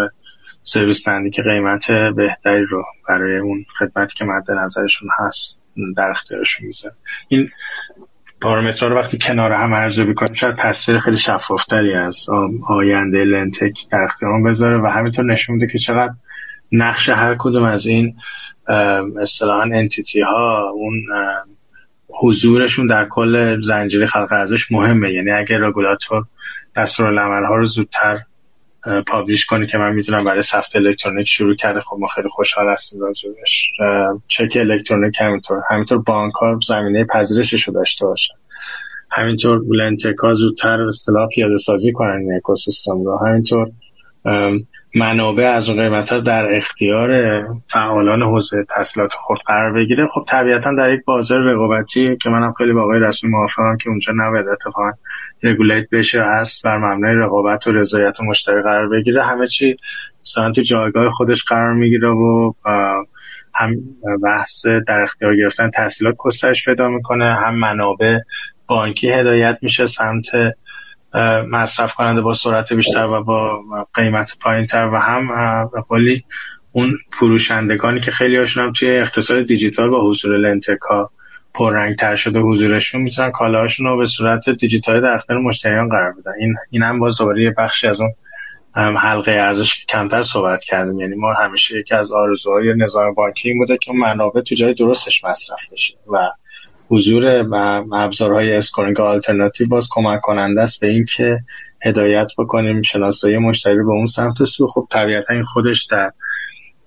سرویس 0.62 1.04
دهنده 1.04 1.30
که 1.30 1.42
قیمت 1.42 1.86
بهتری 2.16 2.66
رو 2.66 2.84
برای 3.08 3.38
اون 3.38 3.64
خدمتی 3.78 4.14
که 4.14 4.24
مد 4.24 4.50
نظرشون 4.50 5.08
هست 5.18 5.58
در 5.96 6.10
اختیارشون 6.10 6.66
میزن 6.66 6.90
این 7.28 7.48
پارامترها 8.40 8.92
رو 8.92 8.98
وقتی 8.98 9.18
کنار 9.18 9.52
هم 9.52 9.72
ارزیابی 9.72 10.14
کنیم 10.14 10.32
شاید 10.32 10.54
تصویر 10.54 10.98
خیلی 10.98 11.16
شفافتری 11.16 11.94
از 11.94 12.26
آینده 12.68 13.24
لنتک 13.24 13.72
در 13.90 14.02
اختیارمون 14.02 14.42
بذاره 14.42 14.78
و 14.82 14.86
همینطور 14.86 15.24
نشون 15.24 15.56
میده 15.56 15.72
که 15.72 15.78
چقدر 15.78 16.14
نقش 16.72 17.08
هر 17.08 17.36
کدوم 17.38 17.64
از 17.64 17.86
این 17.86 18.16
اصطلاحا 19.20 19.62
انتیتی 19.62 20.20
ها 20.20 20.70
اون 20.74 20.94
حضورشون 22.08 22.86
در 22.86 23.08
کل 23.08 23.60
زنجیره 23.60 24.06
خلق 24.06 24.32
ارزش 24.32 24.72
مهمه. 24.72 25.12
یعنی 25.12 25.30
اگر 25.30 25.58
رگولاتور 25.58 26.24
دستورالعمل 26.76 27.44
ها 27.46 27.56
رو 27.56 27.66
زودتر 27.66 28.20
پابلیش 29.06 29.46
کنه 29.46 29.66
که 29.66 29.78
من 29.78 29.94
می‌دونم 29.94 30.24
برای 30.24 30.42
سفت 30.42 30.76
الکترونیک 30.76 31.28
شروع 31.28 31.56
کرده. 31.56 31.80
خب 31.80 31.96
ما 32.00 32.06
خیلی 32.06 32.28
خوشحال 32.28 32.68
هستیم 32.68 33.00
راجبش. 33.00 33.72
چک 34.28 34.56
الکترونیک 34.60 35.14
همینطور. 35.20 35.62
همینطور 35.70 35.98
بانک 35.98 36.34
ها 36.34 36.60
زمینه 36.66 37.04
پذیرشش 37.04 37.62
رو 37.62 37.74
داشته 37.74 38.06
باشن. 38.06 38.34
همینطور 39.10 39.62
لنتکا 39.68 40.34
زودتر 40.34 40.80
اصطلاح 40.80 41.28
پیاده 41.28 41.56
سازی 41.56 41.92
کنن 41.92 42.36
اکوسیستم 42.36 43.04
رو. 43.04 43.18
همینطور 43.26 43.70
منابع 44.96 45.44
از 45.44 45.70
قیمت 45.70 46.14
در 46.14 46.56
اختیار 46.56 47.40
فعالان 47.66 48.22
حوزه 48.22 48.56
تحصیلات 48.74 49.12
خود 49.12 49.38
قرار 49.46 49.72
بگیره. 49.72 50.06
خب 50.14 50.24
طبیعتا 50.28 50.72
در 50.78 50.92
یک 50.92 51.04
بازار 51.04 51.40
رقابتی 51.40 52.16
که 52.22 52.30
منم 52.30 52.54
خیلی 52.58 52.72
با 52.72 52.82
آقای 52.82 53.00
رسول 53.00 53.30
موافقم 53.30 53.76
که 53.76 53.90
اونجا 53.90 54.12
نباید 54.16 54.46
اتفاقا 54.48 54.90
رگولیت 55.42 55.90
بشه. 55.92 56.22
هست 56.22 56.64
بر 56.64 56.78
مبنای 56.78 57.14
رقابت 57.14 57.66
و 57.66 57.72
رضایت 57.72 58.20
مشتری 58.20 58.62
قرار 58.62 58.88
بگیره. 58.88 59.22
همه 59.24 59.46
چی 59.46 59.76
تو 60.34 60.62
جایگاه 60.62 61.10
خودش 61.10 61.44
قرار 61.44 61.74
می‌گیره 61.74 62.08
و 62.08 62.52
هم 63.54 63.76
بحث 64.22 64.66
در 64.66 65.02
اختیار 65.02 65.36
گرفتن 65.36 65.70
تحصیلات 65.70 66.14
گسترش 66.18 66.64
پیدا 66.64 66.88
می‌کنه 66.88 67.36
هم 67.44 67.54
منابع 67.54 68.18
بانکی 68.66 69.10
هدایت 69.10 69.58
میشه 69.62 69.86
سمت 69.86 70.26
مصرف 71.50 71.94
کننده 71.94 72.20
با 72.20 72.34
سرعت 72.34 72.72
بیشتر 72.72 73.06
و 73.06 73.24
با 73.24 73.64
قیمت 73.94 74.38
پایین 74.40 74.66
تر 74.66 74.88
و 74.88 74.96
هم 74.96 75.28
قولی 75.88 76.24
اون 76.72 76.98
فروشندگانی 77.12 78.00
که 78.00 78.10
خیلی 78.10 78.36
هاشون 78.36 78.64
هم 78.64 78.72
توی 78.72 78.90
اقتصاد 78.90 79.46
دیجیتال 79.46 79.90
با 79.90 80.10
حضور 80.10 80.36
لنتکا 80.38 81.10
پررنگ 81.54 81.96
تر 81.96 82.16
شده 82.16 82.38
حضورشون 82.38 83.02
می‌تونن 83.02 83.30
کالاهاشون 83.30 83.86
رو 83.86 83.96
به 83.96 84.06
صورت 84.06 84.50
دیجیتال 84.50 85.00
در 85.00 85.14
اختیار 85.14 85.38
مشتریان 85.38 85.88
قرار 85.88 86.12
بدن. 86.12 86.32
این 86.40 86.54
این 86.70 86.82
هم 86.82 86.98
باز 86.98 87.18
دوباره 87.18 87.42
یه 87.42 87.54
بخشی 87.58 87.86
از 87.86 88.00
اون 88.00 88.14
حلقه 88.96 89.32
ارزش 89.32 89.84
کمتر 89.88 90.22
صحبت 90.22 90.64
کردیم. 90.64 91.00
یعنی 91.00 91.14
ما 91.16 91.32
همیشه 91.32 91.78
یکی 91.78 91.94
از 91.94 92.12
آرزوهای 92.12 92.74
نظام 92.76 93.14
بانکی 93.14 93.48
این 93.48 93.58
بوده 93.58 93.78
که 93.82 93.92
منابع 93.92 94.40
تو 94.40 94.54
جای 94.54 94.74
درستش 94.74 95.24
مصرف 95.24 95.70
بشه 95.72 95.94
و 96.12 96.16
حضور 96.88 97.46
ابزارهای 97.92 98.56
scoring 98.56 99.00
alternative 99.00 99.68
باز 99.68 99.88
کمک 99.90 100.20
کننده 100.20 100.62
است 100.62 100.80
به 100.80 100.88
اینکه 100.88 101.38
هدایت 101.82 102.28
بکنیم. 102.38 102.82
شناسایی 102.82 103.38
مشتری 103.38 103.76
به 103.76 103.90
اون 103.90 104.06
سمت 104.06 104.35
و 104.35 104.44
سو. 104.44 104.66
خب 104.66 104.86
طبیعتا 104.90 105.34
این 105.34 105.44
خودش 105.44 105.84
در 105.84 106.12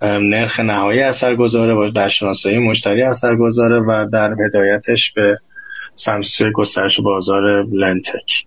نرخ 0.01 0.59
نهایی 0.59 0.99
اثر 0.99 1.35
گذاره 1.35 1.73
و 1.73 1.91
در 1.91 2.09
شناسایی 2.09 2.59
مشتری 2.59 3.01
اثر 3.01 3.35
گذاره 3.35 3.81
و 3.81 4.07
در 4.13 4.35
هدایتش 4.45 5.11
به 5.11 5.37
سمت 5.95 6.25
سوی 6.25 6.51
گسترش 6.51 6.99
بازار 6.99 7.63
لنتک 7.63 8.45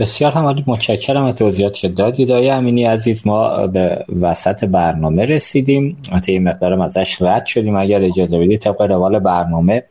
بسیار 0.00 0.32
هم 0.32 0.64
متشکرم 0.66 1.24
از 1.24 1.34
توضیحاتی 1.34 1.80
که 1.80 1.88
دادید. 1.88 2.32
آقای 2.32 2.50
امینی 2.50 2.84
عزیز 2.84 3.26
ما 3.26 3.66
به 3.66 4.04
وسط 4.20 4.64
برنامه 4.64 5.24
رسیدیم. 5.24 5.96
حتی 6.12 6.32
یه 6.32 6.40
مقدارم 6.40 6.80
ازش 6.80 7.22
رد 7.22 7.46
شدیم. 7.46 7.76
اگر 7.76 8.02
اجازه 8.02 8.38
بدید 8.38 8.60
طبق 8.60 8.82
روال 8.82 9.18
برنامه 9.18 9.82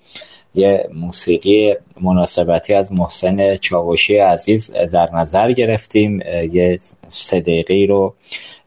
یه 0.55 0.89
موسیقی 0.93 1.74
مناسبتی 2.01 2.74
از 2.74 2.91
محسن 2.91 3.55
چاوشی 3.55 4.18
عزیز 4.18 4.72
در 4.72 5.10
نظر 5.14 5.51
گرفتیم. 5.51 6.22
یه 6.51 6.78
سه 7.10 7.39
دقیقه 7.39 7.86
رو 7.89 8.14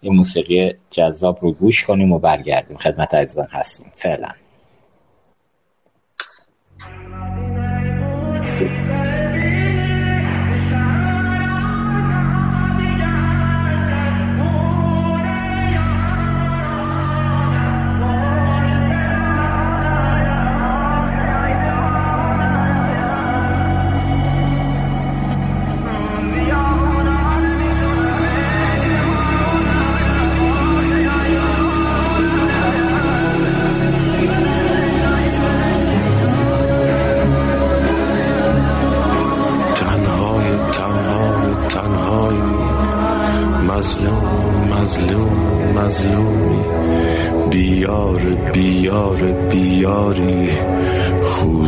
این 0.01 0.15
موسیقی 0.15 0.75
جذاب 0.91 1.39
رو 1.41 1.53
گوش 1.53 1.85
کنیم 1.85 2.13
و 2.13 2.19
برگردیم. 2.19 2.77
خدمت 2.77 3.15
عزیزان 3.15 3.49
هستیم. 3.51 3.87
فعلا. 3.97 4.29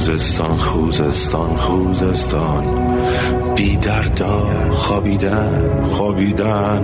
خوزستان 0.04 0.56
خوزستان 0.56 1.56
خوزستان. 1.56 2.64
بی 3.54 3.76
دردا 3.76 4.70
خوابیدن 4.72 5.80
خوابیدن. 5.82 6.82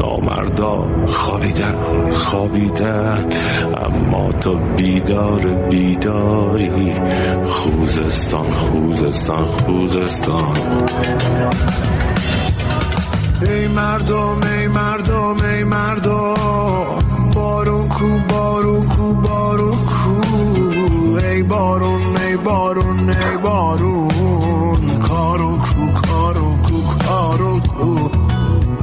نامردا 0.00 0.88
خوابیدن 1.06 1.74
خوابیدن. 2.12 3.32
اما 3.76 4.32
تو 4.32 4.58
بیدار 4.76 5.40
بیداری. 5.70 6.94
خوزستان 7.46 8.50
خوزستان 8.50 9.44
خوزستان. 9.44 10.56
ای 13.42 13.68
مردم 13.68 14.40
ای 14.42 14.66
مردم 14.66 15.36
ای 15.44 15.64
مردم. 15.64 17.17
بارون 17.68 17.88
کو 17.88 18.18
بارون 18.28 18.88
کو 18.88 19.14
بارون 19.14 19.76
کو 19.84 21.16
ای 21.16 21.42
بارون 21.42 22.16
ای 22.16 22.36
بارون 22.36 23.10
ای 23.10 23.36
بارون. 23.36 24.98
کارون 24.98 25.58
کو 25.58 25.86
کارون 26.00 26.62
کو 26.62 26.80
کارون 26.98 27.60
کو 27.60 28.10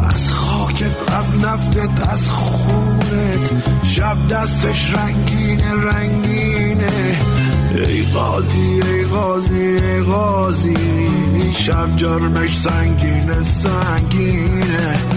از 0.09 0.29
خاکت 0.29 1.11
از 1.11 1.45
نفتت 1.45 2.09
از 2.09 2.29
خونت. 2.29 3.51
شب 3.83 4.27
دستش 4.27 4.93
رنگینه 4.93 5.71
رنگینه. 5.71 7.17
ای 7.87 8.01
قاضی 8.01 8.81
ای 8.87 9.03
قاضی 9.05 9.63
ای 9.63 10.01
قاضی. 10.01 10.77
شب 11.53 11.95
جرمش 11.95 12.57
سنگینه 12.57 13.43
سنگینه. 13.43 15.14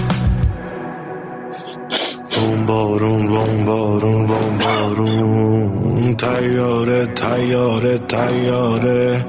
بارون 2.68 3.26
بوم 3.28 3.64
بارون 3.66 4.26
بوم 4.26 4.58
بارون. 4.58 6.14
تیاره 6.14 7.06
تیاره 7.06 7.98
تیاره. 7.98 9.24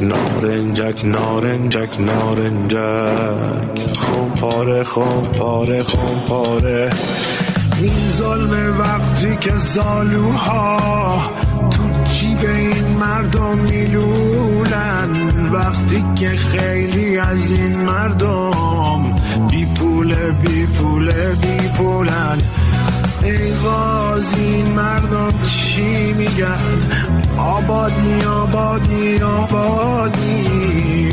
نارنجک 0.00 1.04
نارنجک 1.04 2.00
نارنجک. 2.00 3.76
خون 3.96 4.30
پاره 4.40 4.84
خون 4.84 5.24
پاره 5.38 5.82
خون 5.82 6.20
پاره 6.28 6.90
این 7.82 8.08
ظلم 8.08 8.78
وقتی 8.78 9.36
که 9.40 9.52
زالوها 9.56 10.78
تو 11.70 11.82
جیب 12.12 12.38
این 12.38 12.88
مردم 13.00 13.58
میلولن. 13.58 15.21
وقتی 15.52 16.04
که 16.14 16.28
خیلی 16.28 17.18
از 17.18 17.50
این 17.50 17.76
مردم 17.76 19.02
بی 19.50 19.66
پوله 19.66 20.30
بی 20.30 20.66
پوله 20.66 21.34
بی 21.34 21.68
پولن. 21.68 22.38
ای 23.22 23.54
غازی 23.54 24.42
این 24.44 24.66
مردم 24.66 25.42
چی 25.42 26.12
میگن؟ 26.12 26.58
آبادی 27.38 28.24
آبادی 28.24 29.18
آبادی. 29.18 30.46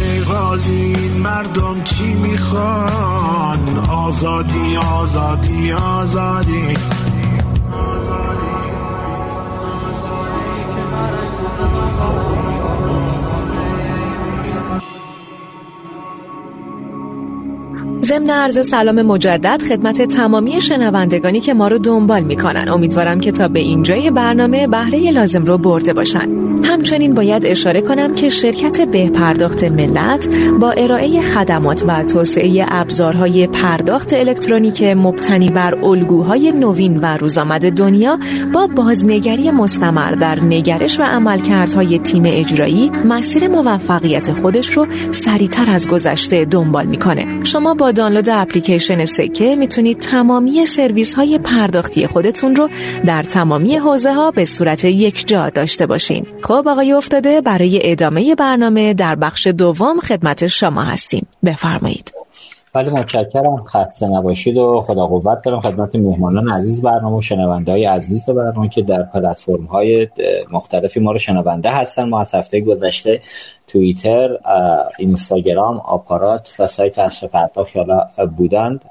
ای 0.04 0.22
غازی 0.22 0.74
این 0.74 1.22
مردم 1.22 1.84
چی 1.84 2.14
می‌خوان؟ 2.14 3.80
آزادی 3.90 4.78
آزادی 4.78 5.72
آزادی. 5.72 6.76
ضمن 18.10 18.30
عرض 18.30 18.68
سلام 18.68 19.01
مجدد 19.01 19.62
خدمت 19.70 20.01
تمامی 20.01 20.62
شنوندگانی 20.62 21.39
که 21.39 21.53
ما 21.53 21.68
رو 21.68 21.78
دنبال 21.78 22.24
می‌کنن. 22.24 22.70
امیدوارم 22.70 23.20
که 23.20 23.32
تا 23.32 23.47
به 23.47 23.60
اینجای 23.60 24.12
برنامه 24.12 24.68
بهره 24.68 25.12
لازم 25.12 25.45
رو 25.45 25.57
برده 25.57 25.93
باشن. 25.93 26.30
همچنین 26.64 27.14
باید 27.14 27.45
اشاره 27.45 27.82
کنم 27.82 28.16
که 28.16 28.30
شرکت 28.30 28.82
به 28.82 29.10
پرداخت 29.10 29.64
ملت 29.64 30.28
با 30.60 30.72
ارائه 30.72 31.22
خدمات 31.22 31.84
و 31.88 32.03
توسعه 32.03 32.66
ابزارهای 32.68 33.47
پرداخت 33.47 34.14
الکترونیک 34.14 34.84
مبتنی 34.84 35.49
بر 35.49 35.76
الگوهای 35.76 36.51
نوین 36.51 36.97
و 36.97 37.18
روزآمد 37.18 37.72
دنیا 37.72 38.20
با 38.53 38.68
بازنگری 38.68 39.51
مستمر 39.51 40.12
در 40.12 40.39
نگرش 40.39 40.99
و 40.99 41.03
عملکردهای 41.03 41.99
تیم 41.99 42.24
اجرایی 42.26 42.91
مسیر 43.10 43.47
موفقیت 43.47 44.34
خودش 44.34 44.78
رو 44.78 44.88
سریعتر 45.12 45.70
از 45.70 45.88
گذشته 45.88 46.45
دنبال 46.45 46.86
می‌کنه. 46.86 47.43
شما 47.43 47.74
با 47.74 47.91
دانلود 48.00 48.30
اپلیکیشن 48.30 49.06
سکه 49.06 49.56
می‌تونید 49.56 50.00
تمامی 50.00 50.66
سرویس 50.66 51.14
های 51.14 51.39
پرداختی 51.39 52.08
خودتون 52.08 52.56
رو 52.56 52.70
در 53.06 53.24
تمامی 53.24 53.76
حوزه 53.76 54.14
ها 54.14 54.32
به 54.32 54.45
صورت 54.45 54.86
یک 54.86 55.28
جا 55.28 55.50
داشته 55.50 55.86
باشین. 55.86 56.26
خب 56.41 56.68
آقای 56.68 56.93
افتاده 56.93 57.41
برای 57.41 57.91
ادامه 57.91 58.36
برنامه 58.36 58.93
در 58.93 59.16
بخش 59.16 59.47
دوم 59.47 60.00
خدمت 60.00 60.47
شما 60.47 60.82
هستیم. 60.82 61.28
بفرمایید. 61.45 62.14
ولی 62.76 62.89
متشکرم. 62.89 63.64
خسته 63.64 64.08
نباشید 64.08 64.58
و 64.58 64.82
خدا 64.82 65.08
قوت 65.08 65.41
دارم 65.41 65.62
خدمت 65.62 65.95
مهمانان 65.95 66.50
عزیز 66.50 66.82
برنامه 66.82 67.18
و 67.18 67.22
شنونده 67.22 67.72
های 67.72 67.86
عزیز 67.86 68.30
برنامه 68.30 68.70
که 68.70 68.82
در 68.82 69.04
پلتفرم 69.04 69.66
های 69.66 70.08
مختلفی 70.52 71.00
ما 71.00 71.12
رو 71.12 71.20
شنونده 71.20 71.72
هستن. 71.72 72.10
ما 72.10 72.22
از 72.22 72.36
هفته 72.36 72.62
گذشته 72.62 73.22
توییتر 73.70 74.38
اینستاگرام 74.97 75.78
آپارات 75.78 76.49
و 76.59 76.67
سایت 76.67 76.99
اصر 76.99 77.28
پرداخت 77.28 77.78
حالا 77.78 78.07
بودند. 78.38 78.86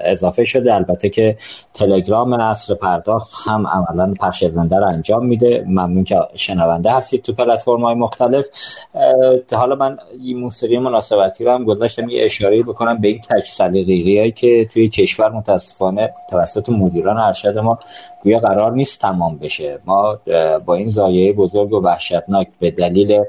اضافه 0.00 0.44
شده. 0.44 0.74
البته 0.74 1.08
که 1.08 1.36
تلگرام 1.74 2.32
اصر 2.32 2.74
پرداخت 2.74 3.30
هم 3.46 3.66
عملا 3.66 4.14
پخش 4.20 4.44
زنده 4.44 4.76
رو 4.76 4.86
انجام 4.86 5.26
میده. 5.26 5.64
ممنون 5.66 6.04
که 6.04 6.16
شنونده 6.34 6.92
هستید 6.92 7.22
تو 7.22 7.32
پلتفرم 7.32 7.80
های 7.80 7.94
مختلف 7.94 8.46
حالا 9.52 9.74
من 9.74 9.98
این 10.20 10.38
موسیقی 10.38 10.78
مناسبتی 10.78 11.44
رو 11.44 11.50
هم 11.50 11.64
گذاشتم 11.64 12.08
یه 12.08 12.24
اشاره 12.24 12.62
بکنم 12.62 13.00
به 13.00 13.08
این 13.08 13.18
کج 13.18 13.44
سلیقه‌ای 13.46 14.30
که 14.30 14.64
توی 14.64 14.88
کشور 14.88 15.32
متاسفانه 15.32 16.14
توسط 16.30 16.68
مدیران 16.68 17.16
ارشد 17.16 17.58
ما 17.58 17.78
گویا 18.22 18.38
قرار 18.38 18.72
نیست 18.72 19.00
تمام 19.00 19.38
بشه. 19.38 19.78
ما 19.84 20.18
با 20.66 20.74
این 20.74 20.90
زایه 20.90 21.32
بزرگ 21.32 21.72
و 21.72 21.80
وحشتناک 21.80 22.48
به 22.58 22.70
دلیل 22.70 23.24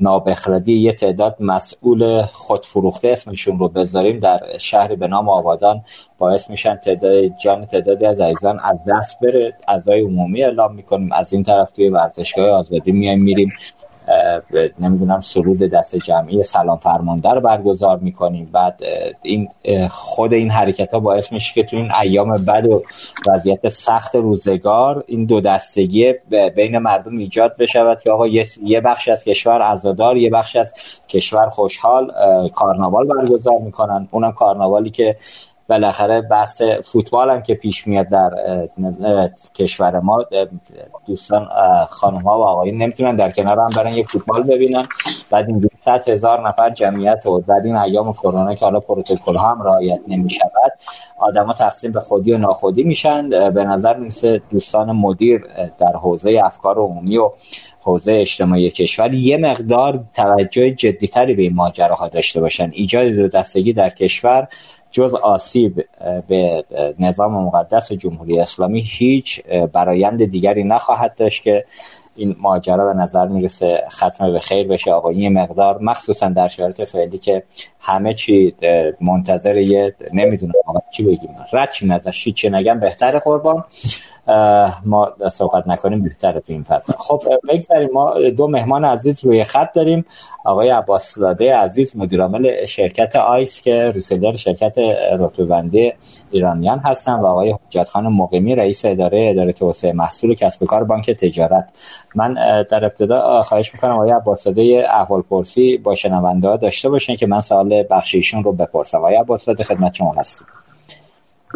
نابخردی 0.00 0.72
یه 0.72 0.92
تعداد 0.92 1.36
مسئول 1.40 2.22
خودفروخته 2.22 3.08
اسمشون 3.08 3.58
رو 3.58 3.68
بذاریم 3.68 4.18
در 4.20 4.40
شهری 4.58 4.96
به 4.96 5.06
نام 5.06 5.28
آبادان 5.28 5.84
باعث 6.18 6.50
میشن 6.50 6.76
تعداد 6.76 7.36
جان 7.44 7.66
تعدادی 7.66 8.06
از 8.06 8.20
عزیزان 8.20 8.60
از 8.64 8.78
دست 8.88 9.20
بره. 9.20 9.52
اعضای 9.68 10.00
عمومی 10.00 10.42
اعلام 10.42 10.74
می‌کنیم. 10.74 11.12
از 11.12 11.32
این 11.32 11.42
طرف 11.42 11.70
توی 11.70 11.88
ورزشگاه 11.88 12.50
آزادی 12.50 12.92
میایم 12.92 13.22
میریم. 13.22 13.52
نمی‌دونم 14.78 15.20
سرود 15.20 15.58
دست 15.58 15.96
جمعی 15.96 16.42
سلام 16.42 16.76
فرمانده 16.76 17.30
رو 17.30 17.40
برگزار 17.40 17.98
می‌کنیم. 17.98 18.50
بعد 18.52 18.80
این 19.22 19.48
خود 19.90 20.34
این 20.34 20.50
حرکت 20.50 20.94
ها 20.94 21.00
باعث 21.00 21.32
میشه 21.32 21.54
که 21.54 21.62
تو 21.62 21.76
این 21.76 21.92
ایام 22.02 22.44
بد 22.44 22.66
و 22.66 22.82
وضعیت 23.26 23.68
سخت 23.68 24.14
روزگار 24.14 25.04
این 25.06 25.24
دو 25.24 25.40
دستگی 25.40 26.14
بین 26.56 26.78
مردم 26.78 27.18
ایجاد 27.18 27.56
بشود 27.56 28.02
که 28.02 28.10
آقا 28.10 28.26
یه 28.62 28.80
بخش 28.84 29.08
از 29.08 29.24
کشور 29.24 29.62
عزادار 29.62 30.16
یه 30.16 30.30
بخش 30.30 30.56
از 30.56 30.74
کشور 31.08 31.48
خوشحال 31.48 32.12
کارناوال 32.54 33.06
برگزار 33.06 33.58
می‌کنن. 33.58 34.08
اونم 34.10 34.32
کارناوالی 34.32 34.90
که 34.90 35.16
بالاخره 35.68 36.20
بحث 36.20 36.62
فوتبال 36.62 37.30
هم 37.30 37.42
که 37.42 37.54
پیش 37.54 37.86
میاد 37.86 38.08
در 38.08 38.30
کشور 39.54 40.00
ما 40.00 40.24
دوستان 41.06 41.48
خانم 41.88 42.22
ها 42.22 42.38
و 42.38 42.42
آقایون 42.42 42.82
نمی‌تونن 42.82 43.16
در 43.16 43.30
کنار 43.30 43.58
هم 43.58 43.68
برن 43.76 43.92
یه 43.92 44.02
فوتبال 44.02 44.42
ببینن. 44.42 44.84
بعد 45.30 45.48
این 45.48 45.70
100 45.78 46.08
هزار 46.08 46.48
نفر 46.48 46.70
جمعیت 46.70 47.26
و 47.26 47.40
در 47.40 47.60
این 47.64 47.76
ایام 47.76 48.12
کرونا 48.12 48.54
که 48.54 48.64
حالا 48.64 48.80
پروتکل 48.80 49.36
ها 49.36 49.48
هم 49.48 49.62
رعایت 49.62 50.00
نمی 50.08 50.30
شود 50.30 50.72
آدما 51.18 51.52
تقسیم 51.52 51.92
به 51.92 52.00
خودی 52.00 52.32
و 52.32 52.38
ناخودی 52.38 52.82
میشن. 52.82 53.28
به 53.28 53.64
نظر 53.64 53.96
می‌رسه 53.96 54.42
دوستان 54.50 54.92
مدیر 54.92 55.44
در 55.78 55.92
حوزه 55.92 56.40
افکار 56.44 56.78
عمومی 56.78 57.18
و 57.18 57.30
حوزه 57.80 58.12
اجتماعی 58.12 58.70
کشور 58.70 59.14
یه 59.14 59.36
مقدار 59.36 60.04
توجه 60.14 60.70
جدیتری 60.70 61.34
به 61.34 61.42
این 61.42 61.54
ماجراها 61.54 62.08
داشته 62.08 62.40
باشن. 62.40 62.70
ایجاد 62.72 63.06
دو 63.06 63.28
دستگی 63.28 63.72
در 63.72 63.90
کشور 63.90 64.48
جز 64.90 65.14
آسیب 65.14 65.84
به 66.28 66.64
نظام 66.98 67.44
مقدس 67.44 67.92
جمهوری 67.92 68.40
اسلامی 68.40 68.80
هیچ 68.80 69.44
برایند 69.72 70.24
دیگری 70.24 70.64
نخواهد 70.64 71.14
داشت 71.14 71.42
که 71.42 71.64
این 72.16 72.36
ماجرا 72.38 72.92
به 72.92 73.00
نظر 73.00 73.26
می‌رسه 73.26 73.84
ختم 73.90 74.32
به 74.32 74.38
خیر 74.38 74.68
بشه. 74.68 74.92
آقا 74.92 75.08
این 75.08 75.32
مقدار 75.32 75.78
مخصوصا 75.78 76.28
در 76.28 76.48
شرایط 76.48 76.82
فعلی 76.82 77.18
که 77.18 77.42
همه 77.80 78.14
چی 78.14 78.54
منتظر 79.00 79.56
یه 79.56 79.94
نمی‌دونم 80.12 80.52
چی 80.90 81.02
بگیم. 81.02 81.36
رد 81.52 81.72
چی 81.72 81.86
نزد 81.86 82.10
چی 82.10 82.50
نگم. 82.50 82.80
بهتر 82.80 83.18
قربان. 83.18 83.64
ما 84.84 85.12
صحبت 85.30 85.68
نکنیم 85.68 86.02
بیشتر 86.02 86.32
تو 86.32 86.52
این 86.52 86.62
فصل. 86.62 86.92
خب 86.98 87.22
بگذاریم. 87.48 87.88
ما 87.92 88.14
دو 88.36 88.48
مهمان 88.48 88.84
عزیز 88.84 89.24
روی 89.24 89.44
خط 89.44 89.72
داریم. 89.74 90.04
آقای 90.44 90.68
عباس 90.68 91.14
زاده 91.14 91.54
عزیز 91.56 91.96
مدیرعامل 91.96 92.64
شرکت 92.66 93.16
آیس 93.16 93.60
که 93.60 93.90
ریسلر 93.94 94.36
شرکت 94.36 94.78
رتبه‌بندی 95.18 95.92
ایرانیان 96.30 96.78
هستن 96.78 97.12
و 97.12 97.26
آقای 97.26 97.50
حجت 97.50 97.88
خان 97.88 98.06
مقیمی 98.06 98.54
رئیس 98.54 98.84
اداره 98.84 99.28
اداره 99.30 99.52
توسعه 99.52 99.92
محصول 99.92 100.34
کسب 100.34 100.64
کار 100.64 100.84
بانک 100.84 101.10
تجارت. 101.10 101.72
من 102.16 102.34
در 102.70 102.84
ابتدا 102.84 103.42
خواهش 103.42 103.74
می‌کنم 103.74 103.90
آقای 103.90 104.10
عباس 104.10 104.44
زاده 104.44 104.86
احوال 104.90 105.22
پرسی 105.22 105.78
با 105.78 105.94
شنونده 105.94 106.48
ها 106.48 106.56
داشته 106.56 106.88
باشن 106.88 107.16
که 107.16 107.26
من 107.26 107.40
سوال 107.40 107.84
بخشیشون 107.90 108.44
رو 108.44 108.52
بپرسم. 108.52 108.98
آقای 108.98 109.16
عباس 109.16 109.44
زاده 109.44 109.64
خدمت 109.64 109.94
شما 109.94 110.12
هستم. 110.18 110.46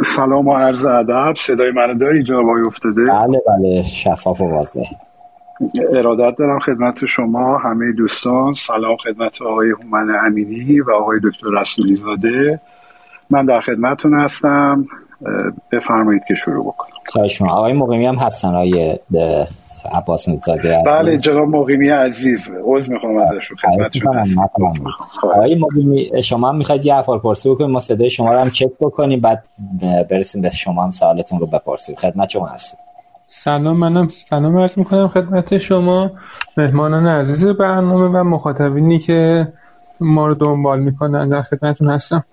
سلام 0.04 0.48
و 0.48 0.54
عرض 0.54 0.84
ادب. 0.84 1.34
صدای 1.36 1.70
من 1.70 1.98
داری 1.98 2.22
جناب 2.22 2.46
افتاده؟ 2.66 3.02
بله 3.02 3.42
بله 3.46 3.82
شفاف 3.82 4.40
و 4.40 4.44
واضح. 4.44 4.90
ارادت 5.92 6.36
دارم 6.38 6.58
خدمت 6.58 7.06
شما 7.06 7.58
همه 7.58 7.92
دوستان 7.92 8.52
سلام 8.52 8.96
خدمت 8.96 9.42
آقای 9.42 9.70
هومن 9.70 10.16
امینی 10.26 10.80
و 10.80 10.90
آقای 10.90 11.20
دکتر 11.24 11.60
رسولی 11.60 11.96
زاده 11.96 12.60
من 13.30 13.46
در 13.46 13.60
خدمتتون 13.60 14.20
هستم. 14.20 14.86
بفرمایید 15.72 16.22
که 16.28 16.34
شروع 16.34 16.64
بکنم. 16.64 16.96
خواهش 17.06 17.42
آقای 17.42 17.72
مقیمی 17.72 18.06
هم 18.06 18.14
هستن 18.14 18.48
آقای 18.48 18.98
عباس 19.92 20.28
زاده 20.46 20.82
بله 20.86 21.18
جناب 21.18 21.48
مقیمی 21.48 21.88
عزیز 21.88 22.50
عذر 22.64 22.92
می‌خوام 22.92 23.16
ازشون 23.16 23.56
خدمتتون 23.56 24.24
آقای 25.22 25.54
مقیمی 25.54 26.22
شما 26.22 26.48
هم 26.48 26.56
می‌خواید 26.56 26.86
یه 26.86 26.94
افعال 26.94 27.18
پرسی 27.18 27.50
بکنیم 27.50 27.70
ما 27.70 27.80
صدای 27.80 28.10
شما 28.10 28.32
رو 28.32 28.38
هم 28.38 28.50
چک 28.50 28.70
بکنیم 28.80 29.20
بعد 29.20 29.44
برسیم 30.10 30.42
به 30.42 30.50
شما 30.50 30.84
هم 30.84 30.90
سوالتون 30.90 31.40
رو 31.40 31.46
بپرسیم. 31.46 31.96
خدمت 31.96 32.28
شما 32.28 32.46
هستیم 32.46 32.80
سلام 33.28 33.76
منم 33.76 34.08
سلام 34.08 34.58
عرض 34.58 34.78
می‌کنم 34.78 35.08
خدمت 35.08 35.58
شما 35.58 36.10
مهمانان 36.56 37.06
عزیز 37.06 37.46
برنامه 37.46 38.18
و 38.18 38.24
مخاطبینی 38.24 38.98
که 38.98 39.48
ما 40.00 40.26
رو 40.26 40.34
دنبال 40.34 40.80
می‌کنن 40.80 41.28
در 41.28 41.42
خدمتتون 41.42 41.90
هستم. 41.90 42.24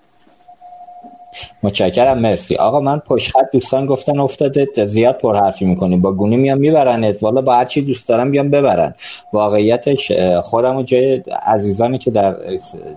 متشکرم 1.62 2.18
مرسی. 2.18 2.56
آقا 2.56 2.80
من 2.80 2.98
پشت 2.98 3.30
خط 3.30 3.52
دوستان 3.52 3.86
گفتن 3.86 4.18
افتاده 4.18 4.68
زیاد 4.84 5.18
پرحرفی 5.18 5.64
می‌کنیم 5.64 6.00
با 6.00 6.12
گونه 6.12 6.36
میان 6.36 6.58
میبرنت. 6.58 7.22
والا 7.22 7.40
با 7.40 7.54
هر 7.54 7.64
چی 7.64 7.82
دوست 7.82 8.08
دارم 8.08 8.30
بیان 8.30 8.50
ببرن. 8.50 8.94
واقعیتش 9.32 10.12
خودم 10.42 10.76
و 10.76 10.82
جای 10.82 11.22
عزیزانی 11.46 11.98
که 11.98 12.10
در 12.10 12.36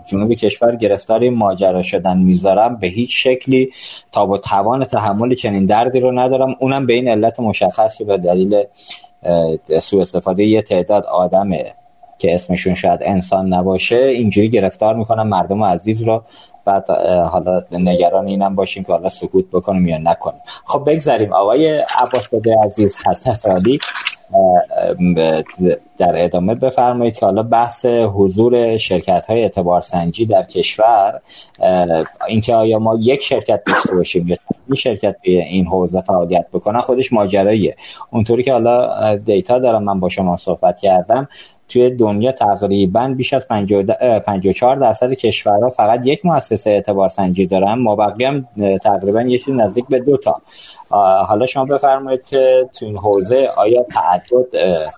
جنوب 0.06 0.34
کشور 0.34 0.76
گرفتار 0.76 1.30
ماجرا 1.30 1.82
شدن 1.82 2.18
می‌ذارم 2.18 2.78
به 2.78 2.88
هیچ 2.88 3.24
شکلی 3.24 3.70
تا 4.12 4.26
با 4.26 4.38
توان 4.38 4.86
تحمل 4.86 5.36
چنین 5.36 5.66
دردی 5.66 6.00
رو 6.00 6.20
ندارم. 6.20 6.56
اونم 6.60 6.86
به 6.86 6.94
این 6.94 7.08
علت 7.08 7.40
مشخص 7.40 7.96
که 7.96 8.04
به 8.04 8.18
دلیل 8.18 8.64
سوء 9.80 10.02
استفاده 10.02 10.44
یه 10.44 10.62
تعداد 10.62 11.06
آدمه 11.06 11.74
که 12.18 12.34
اسمشون 12.34 12.74
شاید 12.74 13.00
انسان 13.04 13.54
نباشه 13.54 13.96
اینجوری 13.96 14.50
گرفتار 14.50 14.96
می‌کنم 14.96 15.28
مردم 15.28 15.64
عزیز 15.64 16.04
رو 16.04 16.24
بعد 16.66 16.90
حالا 17.32 17.64
نگران 17.72 18.28
اینم 18.28 18.56
باشیم 18.56 18.84
که 18.84 18.92
حالا 18.92 19.10
سکوت 19.10 19.46
بکنیم 19.52 19.88
یا 19.88 19.98
نکنیم. 19.98 20.42
خب 20.66 20.84
بگذاریم. 20.92 21.34
آقای 21.34 21.84
عباس 22.00 22.30
عزیز 22.64 22.98
حضرت 23.08 23.46
عالی 23.46 23.80
در 25.98 26.24
ادامه 26.24 26.56
بفرمایید 26.56 27.18
که 27.18 27.26
حالا 27.26 27.44
بحث 27.44 27.86
حضور 27.86 28.78
شرکت 28.78 29.26
های 29.30 29.42
اعتبار 29.42 29.82
سنجی 29.82 30.26
در 30.26 30.44
کشور 30.44 31.22
اینکه 32.28 32.56
آیا 32.56 32.80
ما 32.80 32.98
یک 33.00 33.24
شرکت 33.24 33.64
داشته 33.66 33.96
باشیم 33.96 34.28
یا 34.28 34.38
این 34.68 34.76
شرکت 34.76 35.16
به 35.24 35.32
این 35.32 35.68
حوزه 35.68 36.02
فعالیت 36.02 36.46
بکنن 36.54 36.82
خودش 36.82 37.14
ماجراییه. 37.14 37.76
اونطوری 38.12 38.44
که 38.44 38.52
حالا 38.52 39.16
دیتا 39.16 39.60
دارم 39.60 39.84
من 39.84 40.00
با 40.00 40.10
شما 40.10 40.38
صحبت 40.38 40.80
کردم. 40.80 41.28
توی 41.72 41.90
دنیا 41.90 42.32
تقریبا 42.32 43.14
بیش 43.18 43.34
از 43.34 43.48
54 43.48 44.76
درصد 44.76 45.14
کشورها 45.14 45.70
فقط 45.70 46.08
یک 46.08 46.26
مؤسسه 46.26 46.70
اعتبار 46.70 47.10
سنجی 47.10 47.48
دارن 47.48 47.74
ما 47.74 47.96
بقیه 47.96 48.28
هم 48.28 48.48
تقریبا 48.78 49.22
یه 49.22 49.40
نزدیک 49.48 49.86
به 49.90 50.00
دو 50.00 50.18
تا. 50.18 50.42
حالا 51.28 51.46
شما 51.46 51.66
بفرمایید 51.66 52.24
که 52.24 52.70
تو 52.80 52.86
این 52.86 52.98
حوزه 52.98 53.50
آیا 53.58 53.84
تعدد 53.84 54.46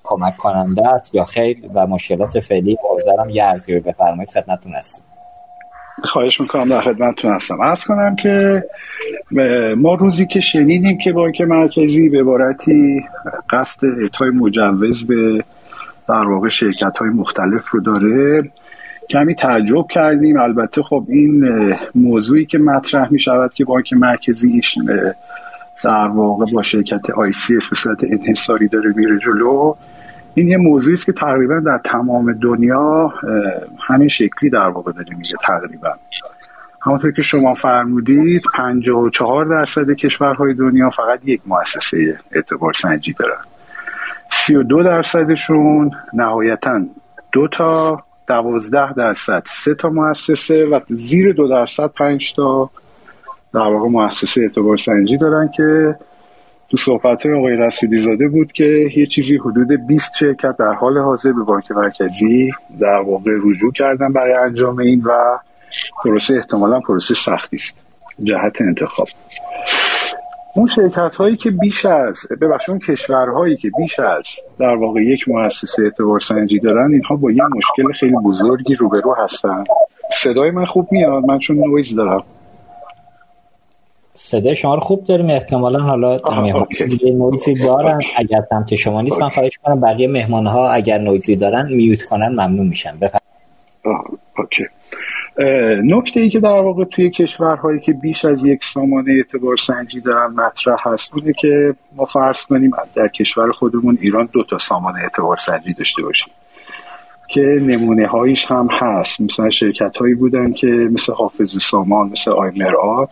کمک 0.04 0.38
کننده 0.38 0.88
است 0.88 1.16
یا 1.16 1.24
خیر 1.24 1.58
و 1.74 1.88
مشکلات 1.88 2.40
فعلی 2.40 2.78
حوزه 2.90 3.16
هم 3.20 3.30
یه 3.30 3.44
ارزیابی 3.44 3.92
بفرمایید 3.92 4.30
خدمتتون 4.30 4.74
هستیم 4.74 5.06
خواهش 6.04 6.42
می‌کنم 6.42 6.70
در 6.70 6.82
خدمتتون 6.82 7.34
هستم. 7.34 7.62
ارز 7.62 7.84
کنم 7.84 8.16
که 8.16 8.64
ما 9.78 9.94
روزی 9.94 10.26
که 10.26 10.40
شنیدیم 10.40 10.98
که 10.98 11.14
بانک 11.14 11.42
مرکزی 11.42 12.10
به 12.10 12.20
عبارتی 12.20 13.06
قصد 13.50 13.86
اعطای 14.02 14.30
مجوز 14.30 15.08
به 15.08 15.44
در 16.10 16.28
واقع 16.28 16.50
شرکت 16.50 16.98
های 16.98 17.10
مختلف 17.10 17.70
رو 17.72 17.80
داره. 17.80 18.52
کمی 19.10 19.36
تعجب 19.36 19.88
کردیم. 19.90 20.40
البته 20.40 20.84
خب 20.84 21.06
این 21.10 21.46
موضوعی 21.96 22.46
که 22.46 22.58
مطرح 22.58 23.12
می 23.12 23.20
شود 23.20 23.54
که 23.54 23.66
بانک 23.66 23.94
مرکزی 23.94 24.62
در 25.84 26.08
واقع 26.08 26.46
با 26.54 26.62
شرکت 26.62 27.10
آی 27.10 27.32
سی 27.32 27.54
به 27.54 27.76
صورت 27.76 28.04
انحصاری 28.04 28.68
داره 28.68 28.94
میره 28.96 29.20
جلو. 29.20 29.76
این 30.34 30.48
یه 30.48 30.58
موضوعی 30.58 30.94
است 30.94 31.06
که 31.06 31.12
تقریبا 31.12 31.60
در 31.60 31.78
تمام 31.84 32.34
دنیا 32.34 33.14
همین 33.80 34.08
شکلی 34.08 34.50
در 34.50 34.70
واقع 34.70 34.92
داره 34.92 35.16
میگه 35.18 35.36
تقریبا. 35.42 35.94
همونطور 36.82 37.12
که 37.12 37.22
شما 37.22 37.54
فرمودید 37.54 38.42
54 38.56 39.46
درصد 39.46 39.92
کشورهای 39.92 40.54
دنیا 40.54 40.90
فقط 40.90 41.20
یک 41.26 41.42
مؤسسه 41.46 42.20
اعتبار 42.32 42.74
سنجی 42.74 43.14
دارن. 43.14 43.42
32 44.48 44.84
درصدشون 44.84 45.92
نهایتا 46.14 46.82
دو 47.32 47.48
تا 47.48 47.98
12 48.28 48.94
درصد 48.94 49.44
سه 49.48 49.76
تا 49.76 49.90
مؤسسه 49.90 50.66
و 50.66 50.80
زیر 50.90 51.34
دو 51.34 51.48
درصد 51.48 51.88
پنج 51.88 52.34
تا 52.34 52.70
در 53.54 53.60
واقع 53.60 53.90
مؤسسه 53.90 54.42
اعتبار 54.42 54.78
سنجی 54.78 55.18
دارن 55.18 55.50
که 55.56 55.96
تو 56.70 56.78
صحبت 56.78 57.26
آقای 57.26 57.58
رسولی 57.58 57.98
زاده 57.98 58.28
بود 58.28 58.52
که 58.52 58.90
یه 58.98 59.06
چیزی 59.06 59.38
حدود 59.38 59.68
20 59.88 60.12
شرکت 60.20 60.58
در 60.60 60.74
حال 60.74 60.98
حاضر 60.98 61.32
به 61.32 61.44
بانک 61.44 61.72
مرکزی 61.72 62.52
در 62.80 63.02
واقع 63.02 63.32
رجوع 63.44 63.72
کردن 63.72 64.14
برای 64.14 64.34
انجام 64.34 64.80
این 64.80 65.04
و 65.04 65.12
پروسه 66.04 66.34
احتمالا 66.34 66.80
پروسه 66.80 67.14
سختی 67.14 67.56
است. 67.56 67.78
جهت 68.24 68.62
انتخاب. 68.62 69.08
اون 70.56 70.68
شرکت 70.68 71.16
هایی 71.16 71.36
که 71.36 71.52
بیش 71.52 71.86
از 71.86 72.28
ببخشید 72.42 72.70
اون 72.70 72.80
کشورهایی 72.80 73.58
که 73.58 73.72
بیش 73.78 74.00
از 74.00 74.26
در 74.60 74.76
واقع 74.76 75.02
یک 75.02 75.30
مؤسسه 75.30 75.84
اعتبار 75.84 76.20
سنجی 76.20 76.60
دارن 76.60 76.92
اینها 76.92 77.16
با 77.16 77.32
یه 77.32 77.44
مشکل 77.44 77.92
خیلی 77.94 78.16
بزرگی 78.26 78.74
روبرو 78.74 79.16
هستن. 79.18 79.64
صدای 80.12 80.52
من 80.52 80.66
خوب 80.66 80.88
میاد؟ 80.92 81.24
من 81.24 81.40
چون 81.40 81.58
نویز 81.58 81.96
دارم. 81.96 82.24
صدای 84.14 84.56
شما 84.56 84.76
رو 84.76 84.82
خوب 84.82 85.06
داریم 85.06 85.30
احتمالا. 85.30 85.80
حالا 85.80 86.18
نویزی 87.06 87.54
دارن. 87.54 88.02
اگر 88.16 88.44
سمت 88.50 88.76
شما 88.76 89.02
نیست 89.02 89.20
من 89.20 89.30
خواهش 89.30 89.60
کنم 89.64 89.82
بقیه 89.82 90.08
مهمان 90.08 90.48
ها 90.48 90.70
اگر 90.70 90.98
نویزی 90.98 91.36
دارن 91.36 91.74
mute 91.74 92.04
کنن 92.04 92.28
ممنون 92.28 92.68
میشن 92.68 93.00
okay. 94.38 94.64
نکته 95.84 96.20
ای 96.20 96.30
که 96.30 96.40
در 96.40 96.62
واقع 96.62 96.84
توی 96.84 97.10
کشورهایی 97.10 97.80
که 97.80 97.94
بیش 97.94 98.26
از 98.26 98.46
یک 98.46 98.64
سامانه 98.64 99.12
اعتبار 99.12 99.58
سنجی 99.58 100.02
دارن 100.02 100.34
مطرح 100.34 100.78
هست 100.80 101.14
اونه 101.14 101.34
که 101.34 101.76
ما 101.96 102.06
فرض 102.06 102.46
کنیم 102.46 102.72
در 102.96 103.08
کشور 103.08 103.52
خودمون 103.52 103.98
ایران 104.02 104.30
دو 104.32 104.44
تا 104.44 104.58
سامانه 104.58 105.00
اعتبار 105.00 105.38
سنجی 105.38 105.74
داشته 105.74 106.02
باشیم 106.02 106.34
که 107.28 107.42
نمونه 107.42 108.08
هایش 108.08 108.52
هم 108.52 108.68
هست. 108.72 109.22
مثلا 109.22 109.50
شرکت 109.50 109.98
هایی 109.98 110.14
بودن 110.14 110.54
که 110.54 110.68
مثل 110.68 111.14
حافظ 111.14 111.64
سامان 111.64 112.10
مثل 112.10 112.32
آی 112.32 112.52
مرآت 112.56 113.10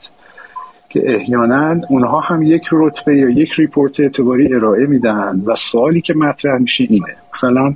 که 0.89 1.15
احیانا 1.15 1.81
اونها 1.89 2.19
هم 2.19 2.41
یک 2.41 2.63
رتبه 2.71 3.17
یا 3.17 3.29
یک 3.29 3.51
report 3.53 3.99
اعتباری 3.99 4.55
ارائه 4.55 4.85
میدن 4.85 5.41
و 5.45 5.55
سوالی 5.55 6.01
که 6.01 6.13
مطرح 6.13 6.57
میشه 6.57 6.83
اینه. 6.89 7.15
مثلا 7.33 7.73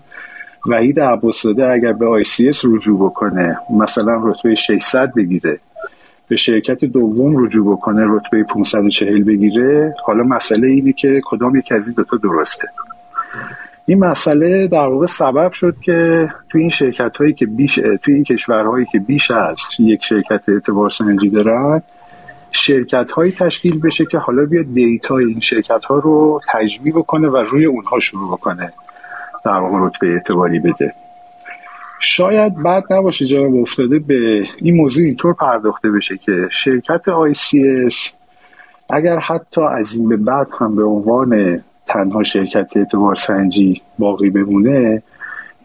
وحید 0.67 0.99
عباس‌زاده 0.99 1.67
اگر 1.67 1.93
به 1.93 2.07
آی 2.07 2.23
رجوع 2.63 2.99
بکنه 2.99 3.57
مثلا 3.69 4.21
رتبه 4.23 4.55
600 4.55 5.13
بگیره 5.13 5.59
به 6.27 6.35
شرکت 6.35 6.85
دوم 6.85 7.45
رجوع 7.45 7.71
بکنه 7.71 8.05
رتبه 8.05 8.43
540 8.43 9.23
بگیره 9.23 9.93
حالا 10.05 10.23
مسئله 10.23 10.67
اینه 10.67 10.93
که 10.93 11.21
کدام 11.25 11.55
یک 11.55 11.71
از 11.71 11.87
این 11.87 11.95
دوتا 11.95 12.17
درسته. 12.17 12.67
این 13.85 13.99
مسئله 13.99 14.67
در 14.67 14.87
واقع 14.87 15.05
سبب 15.05 15.51
شد 15.51 15.75
که 15.81 16.29
توی 16.49 16.61
این 16.61 16.69
شرکت 16.69 17.17
هایی 17.17 17.33
که 17.33 17.45
بیش 17.45 17.75
توی 17.75 18.13
این 18.13 18.23
کشورهایی 18.23 18.85
که 18.91 18.99
بیش 18.99 19.31
از 19.31 19.57
یک 19.79 20.03
شرکت 20.03 20.49
اعتبار 20.49 20.89
سنجی 20.89 21.29
دارن 21.29 21.81
شرکت 22.51 23.11
هایی 23.11 23.31
تشکیل 23.31 23.81
بشه 23.81 24.05
که 24.05 24.17
حالا 24.17 24.45
بیاد 24.45 24.73
دیتای 24.73 25.25
این 25.25 25.39
شرکت 25.39 25.85
ها 25.85 25.95
رو 25.95 26.41
تجمیع 26.53 26.93
بکنه 26.93 27.27
و 27.27 27.37
روی 27.37 27.65
اونها 27.65 27.99
شروع 27.99 28.31
بکنه. 28.31 28.73
در 29.45 29.59
واقع 29.59 29.87
رتبه 29.87 30.07
اعتباری 30.07 30.59
بده. 30.59 30.93
شاید 31.99 32.63
بعد 32.63 32.93
نباشه 32.93 33.25
جواب 33.25 33.55
افتاده 33.55 33.99
به 33.99 34.43
این 34.57 34.75
موضوع 34.75 35.05
اینطور 35.05 35.33
پرداخته 35.33 35.91
بشه 35.91 36.17
که 36.17 36.47
شرکت 36.51 37.01
ICS 37.33 37.95
اگر 38.89 39.19
حتی 39.19 39.61
از 39.61 39.95
این 39.95 40.09
به 40.09 40.17
بعد 40.17 40.47
هم 40.59 40.75
به 40.75 40.83
عنوان 40.83 41.61
تنها 41.87 42.23
شرکت 42.23 42.77
اعتبار 42.77 43.15
سنجی 43.15 43.81
باقی 43.99 44.29
بمونه 44.29 45.03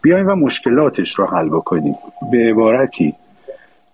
بیایم 0.01 0.27
و 0.27 0.35
مشکلاتش 0.35 1.19
رو 1.19 1.25
حل 1.25 1.49
بکنیم. 1.49 1.95
به 2.31 2.37
عبارتی 2.37 3.15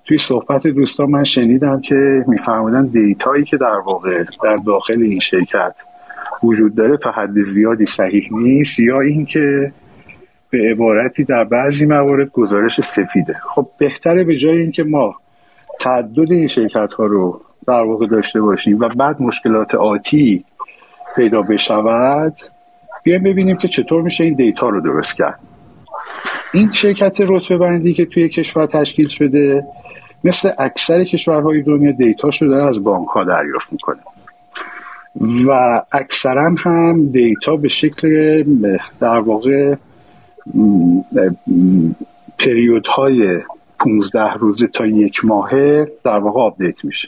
توی 0.06 0.18
صحبت 0.18 0.68
دوستان 0.68 1.10
من 1.10 1.24
شنیدم 1.24 1.82
که 1.82 2.26
میفرمودن 2.28 2.86
دیتایی 2.86 3.44
که 3.44 3.58
در 3.58 3.80
واقع 3.86 4.24
در 4.44 4.56
داخل 4.66 5.02
این 5.02 5.20
شرکت 5.20 5.76
وجود 6.44 6.76
داره 6.76 6.98
تا 6.98 7.12
حد 7.12 7.42
زیادی 7.42 7.86
صحیح 7.86 8.30
نیست 8.32 8.80
یا 8.80 9.02
اینکه 9.02 9.74
به 10.50 10.72
عبارتی 10.72 11.24
در 11.24 11.44
بعضی 11.44 11.86
موارد 11.86 12.32
گزارش 12.32 12.82
سفیده. 12.82 13.36
خب 13.56 13.70
بهتره 13.78 14.24
به 14.24 14.36
جای 14.36 14.58
اینکه 14.58 14.84
ما 14.84 15.16
تعدد 15.80 16.32
این 16.32 16.48
شرکت 16.48 16.94
ها 16.94 17.06
رو 17.06 17.42
در 17.68 17.84
واقع 17.84 18.08
داشته 18.08 18.42
باشیم 18.42 18.80
و 18.80 18.90
بعد 18.90 19.22
مشکلات 19.22 19.76
آتی 19.76 20.46
پیدا 21.16 21.42
بشود 21.42 22.34
بیایم 23.04 23.24
ببینیم 23.24 23.58
که 23.58 23.68
چطور 23.68 24.02
میشه 24.02 24.24
این 24.24 24.34
دیتا 24.34 24.70
رو 24.70 24.82
درست 24.82 25.16
کرد. 25.16 25.40
این 26.54 26.72
شرکت 26.72 27.18
رتبه 27.22 27.58
بندی 27.58 27.94
که 27.94 28.06
توی 28.06 28.30
کشور 28.30 28.66
تشکیل 28.66 29.08
شده 29.08 29.66
مثل 30.24 30.52
اکثر 30.60 31.04
کشورهای 31.04 31.62
دنیا 31.62 31.92
دیتاش 31.92 32.42
رو 32.42 32.48
داره 32.48 32.68
از 32.68 32.84
بانک 32.84 33.08
ها 33.08 33.24
دریافت 33.24 33.74
می‌کنه. 33.74 34.00
و 35.22 35.82
اکثرا 35.92 36.56
هم 36.58 37.08
دیتا 37.12 37.56
به 37.56 37.68
شکل 37.68 38.44
در 39.00 39.20
واقع 39.20 39.76
پریودهای 42.40 43.40
15 43.80 44.34
روزه 44.34 44.68
تا 44.68 44.86
یک 44.86 45.26
ماهه 45.26 45.92
در 46.04 46.20
واقع 46.20 46.42
update 46.42 46.86
میشه. 46.86 47.08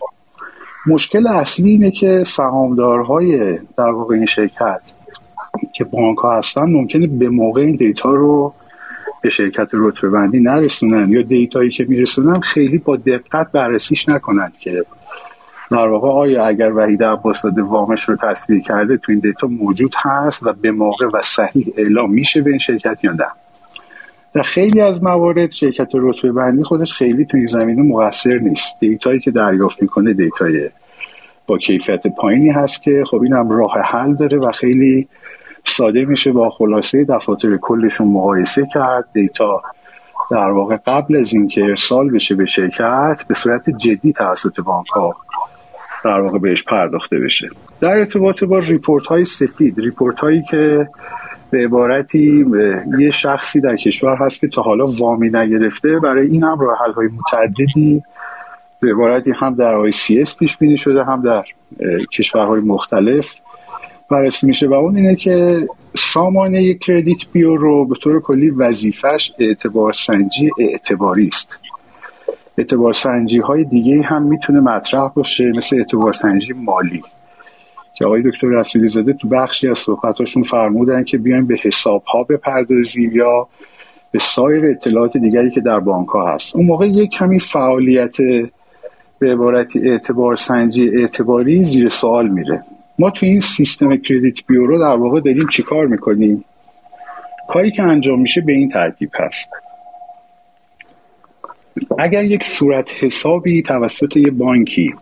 مشکل 0.87 1.27
اصلی 1.27 1.71
اینه 1.71 1.91
که 1.91 2.23
سهامدارهای 2.27 3.57
در 3.77 3.91
واقع 3.91 4.15
این 4.15 4.25
شرکت 4.25 4.81
که 5.73 5.83
بانک 5.83 6.17
ها 6.17 6.37
هستن 6.37 6.61
ممکنه 6.61 7.07
به 7.07 7.29
موقع 7.29 7.61
این 7.61 7.75
دیتا 7.75 8.13
رو 8.13 8.53
به 9.21 9.29
شرکت 9.29 9.67
رتبه 9.73 10.09
بندی 10.09 10.39
نرسونن 10.39 11.09
یا 11.09 11.21
دیتایی 11.21 11.69
که 11.69 11.85
میرسونن 11.89 12.39
خیلی 12.39 12.77
با 12.77 12.95
دقت 12.95 13.51
بررسیش 13.51 14.09
نکنند 14.09 14.57
که 14.59 14.85
در 15.71 15.87
واقع 15.87 16.07
آیا 16.07 16.45
اگر 16.45 16.73
وحید 16.73 17.03
عباس‌زاده 17.03 17.61
وامش 17.61 18.03
رو 18.03 18.15
تسویه 18.15 18.61
کرده 18.61 18.97
تو 18.97 19.11
این 19.11 19.19
دیتا 19.19 19.47
موجود 19.47 19.93
هست 19.97 20.43
و 20.43 20.53
به 20.53 20.71
موقع 20.71 21.05
و 21.13 21.21
صحیح 21.21 21.73
اعلام 21.77 22.13
میشه 22.13 22.41
به 22.41 22.49
این 22.49 22.59
شرکت 22.59 23.03
یا 23.03 23.11
نه؟ 23.11 23.27
در 24.33 24.41
خیلی 24.41 24.81
از 24.81 25.03
موارد 25.03 25.51
شرکت 25.51 25.91
رتبه 25.93 26.31
بندی 26.31 26.63
خودش 26.63 26.93
خیلی 26.93 27.25
تو 27.25 27.37
این 27.37 27.45
زمینه 27.45 27.81
مقصر 27.81 28.37
نیست. 28.37 28.75
دیتایی 28.79 29.19
که 29.19 29.31
دریافت 29.31 29.81
می‌کنه 29.81 30.13
دیتای 30.13 30.69
با 31.47 31.57
کیفیت 31.57 32.07
پایینی 32.07 32.49
هست 32.49 32.83
که 32.83 33.03
خب 33.07 33.21
این 33.21 33.33
هم 33.33 33.49
راه 33.49 33.73
حل 33.85 34.13
داره 34.13 34.37
و 34.37 34.51
خیلی 34.51 35.07
ساده 35.65 36.05
میشه 36.05 36.31
با 36.31 36.49
خلاصه 36.49 37.03
دفاتر 37.03 37.57
کلشون 37.57 38.07
مقایسه 38.07 38.67
کرد. 38.73 39.05
دیتا 39.13 39.61
در 40.31 40.51
واقع 40.51 40.77
قبل 40.77 41.15
از 41.15 41.33
اینکه 41.33 41.63
ارسال 41.63 42.09
بشه 42.09 42.35
به 42.35 42.45
شرکت 42.45 43.23
به 43.27 43.33
صورت 43.33 43.69
جدی 43.69 44.13
توسط 44.13 44.59
بانک 44.59 44.87
ها 44.87 45.15
در 46.05 46.21
واقع 46.21 46.39
بهش 46.39 46.63
پرداخته 46.63 47.19
بشه. 47.19 47.49
در 47.79 47.91
ارتباط 47.91 48.43
با 48.43 48.59
report 48.59 49.05
های 49.07 49.25
سفید 49.25 49.79
report 49.79 50.19
هایی 50.19 50.43
که 50.51 50.87
به 51.51 51.57
عبارتی 51.65 52.45
یه 52.99 53.11
شخصی 53.11 53.61
در 53.61 53.75
کشور 53.75 54.15
هست 54.15 54.41
که 54.41 54.47
تا 54.47 54.61
حالا 54.61 54.85
وامی 54.85 55.29
نگرفته 55.29 55.99
برای 55.99 56.27
این 56.27 56.43
هم 56.43 56.59
راه 56.59 56.77
های 56.95 57.07
متعددی 57.07 58.03
به 58.79 58.91
عبارتی 58.91 59.31
هم 59.31 59.55
در 59.55 59.75
آی 59.75 59.91
سی 59.91 60.23
پیش 60.39 60.57
بینی 60.57 60.77
شده 60.77 61.03
هم 61.03 61.21
در 61.21 61.43
کشورهای 62.17 62.61
مختلف 62.61 63.35
بررسی 64.09 64.47
میشه. 64.47 64.67
و 64.67 64.73
اون 64.73 64.97
اینه 64.97 65.15
که 65.15 65.67
سامانه 65.95 66.73
credit 66.73 67.19
bureau 67.33 67.85
به 67.85 67.95
طور 67.95 68.21
کلی 68.21 68.49
وظیفش 68.49 69.33
اعتبار 69.39 69.93
سنجی 69.93 70.49
اعتباری 70.59 71.27
است. 71.27 71.57
اعتبار 72.59 72.93
سنجی 72.93 73.39
های 73.39 73.63
دیگه 73.63 74.01
هم 74.01 74.23
می‌تونه 74.23 74.59
مطرح 74.59 75.09
باشه 75.15 75.51
مثل 75.51 75.75
اعتبار 75.75 76.13
سنجی 76.13 76.53
مالی. 76.53 77.03
که 77.93 78.05
آقای 78.05 78.21
دکتر 78.21 78.47
رسولی 78.47 78.89
زاده 78.89 79.13
تو 79.13 79.27
بخشی 79.27 79.67
از 79.67 79.77
صحبتاشون 79.77 80.43
فرمودن 80.43 81.03
که 81.03 81.17
بیایم 81.17 81.47
به 81.47 81.57
حساب 81.63 82.03
ها 82.03 82.23
بپردازیم 82.23 83.11
یا 83.13 83.47
به 84.11 84.19
سایر 84.19 84.65
اطلاعات 84.65 85.17
دیگری 85.17 85.51
که 85.51 85.61
در 85.61 85.79
بانک 85.79 86.07
ها 86.07 86.33
هست. 86.33 86.55
اون 86.55 86.65
موقع 86.65 86.87
یک 86.87 87.09
کمی 87.09 87.39
فعالیت 87.39 88.17
به 89.19 89.31
عبارتی 89.31 89.89
اعتبار 89.89 90.35
سنجی 90.35 90.89
اعتباری 90.99 91.63
زیر 91.63 91.89
سوال 91.89 92.27
میره. 92.27 92.63
ما 92.99 93.09
تو 93.09 93.25
این 93.25 93.39
سیستم 93.39 93.97
کردیت 93.97 94.47
بیورو 94.47 94.79
در 94.79 94.97
واقع 94.97 95.19
داریم 95.19 95.47
چیکار 95.47 95.87
می‌کنیم؟ 95.87 96.45
کاری 97.47 97.71
که 97.71 97.83
انجام 97.83 98.21
میشه 98.21 98.41
به 98.41 98.51
این 98.51 98.69
ترتیب 98.69 99.09
هست. 99.13 99.49
اگر 101.99 102.23
یک 102.23 102.43
صورت 102.43 102.91
حسابی 102.99 103.61
توسط 103.61 104.17
یه 104.17 104.31
بانکی 104.31 104.95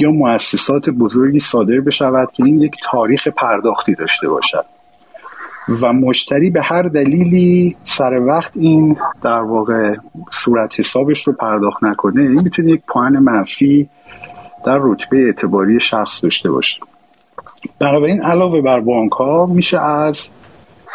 یا 0.00 0.10
مؤسسات 0.10 0.90
بزرگی 0.90 1.38
صادر 1.38 1.80
بشود 1.80 2.32
که 2.32 2.44
این 2.44 2.60
یک 2.60 2.76
تاریخ 2.90 3.28
پرداختی 3.28 3.94
داشته 3.94 4.28
باشد 4.28 4.64
و 5.82 5.92
مشتری 5.92 6.50
به 6.50 6.62
هر 6.62 6.82
دلیلی 6.82 7.76
سر 7.84 8.12
وقت 8.12 8.56
این 8.56 8.96
در 9.22 9.42
واقع 9.42 9.96
صورت 10.30 10.80
حسابش 10.80 11.26
رو 11.26 11.32
پرداخت 11.32 11.84
نکنه 11.84 12.20
این 12.20 12.40
می‌تونه 12.42 12.70
یک 12.70 12.82
پوان 12.88 13.18
منفی 13.18 13.88
در 14.64 14.78
رتبه 14.82 15.16
اعتباری 15.26 15.80
شخص 15.80 16.22
داشته 16.22 16.50
باشه. 16.50 16.80
بنابراین 17.78 18.22
علاوه 18.22 18.60
بر 18.60 18.80
بانک 18.80 19.12
ها 19.12 19.46
میشه 19.46 19.80
از 19.80 20.28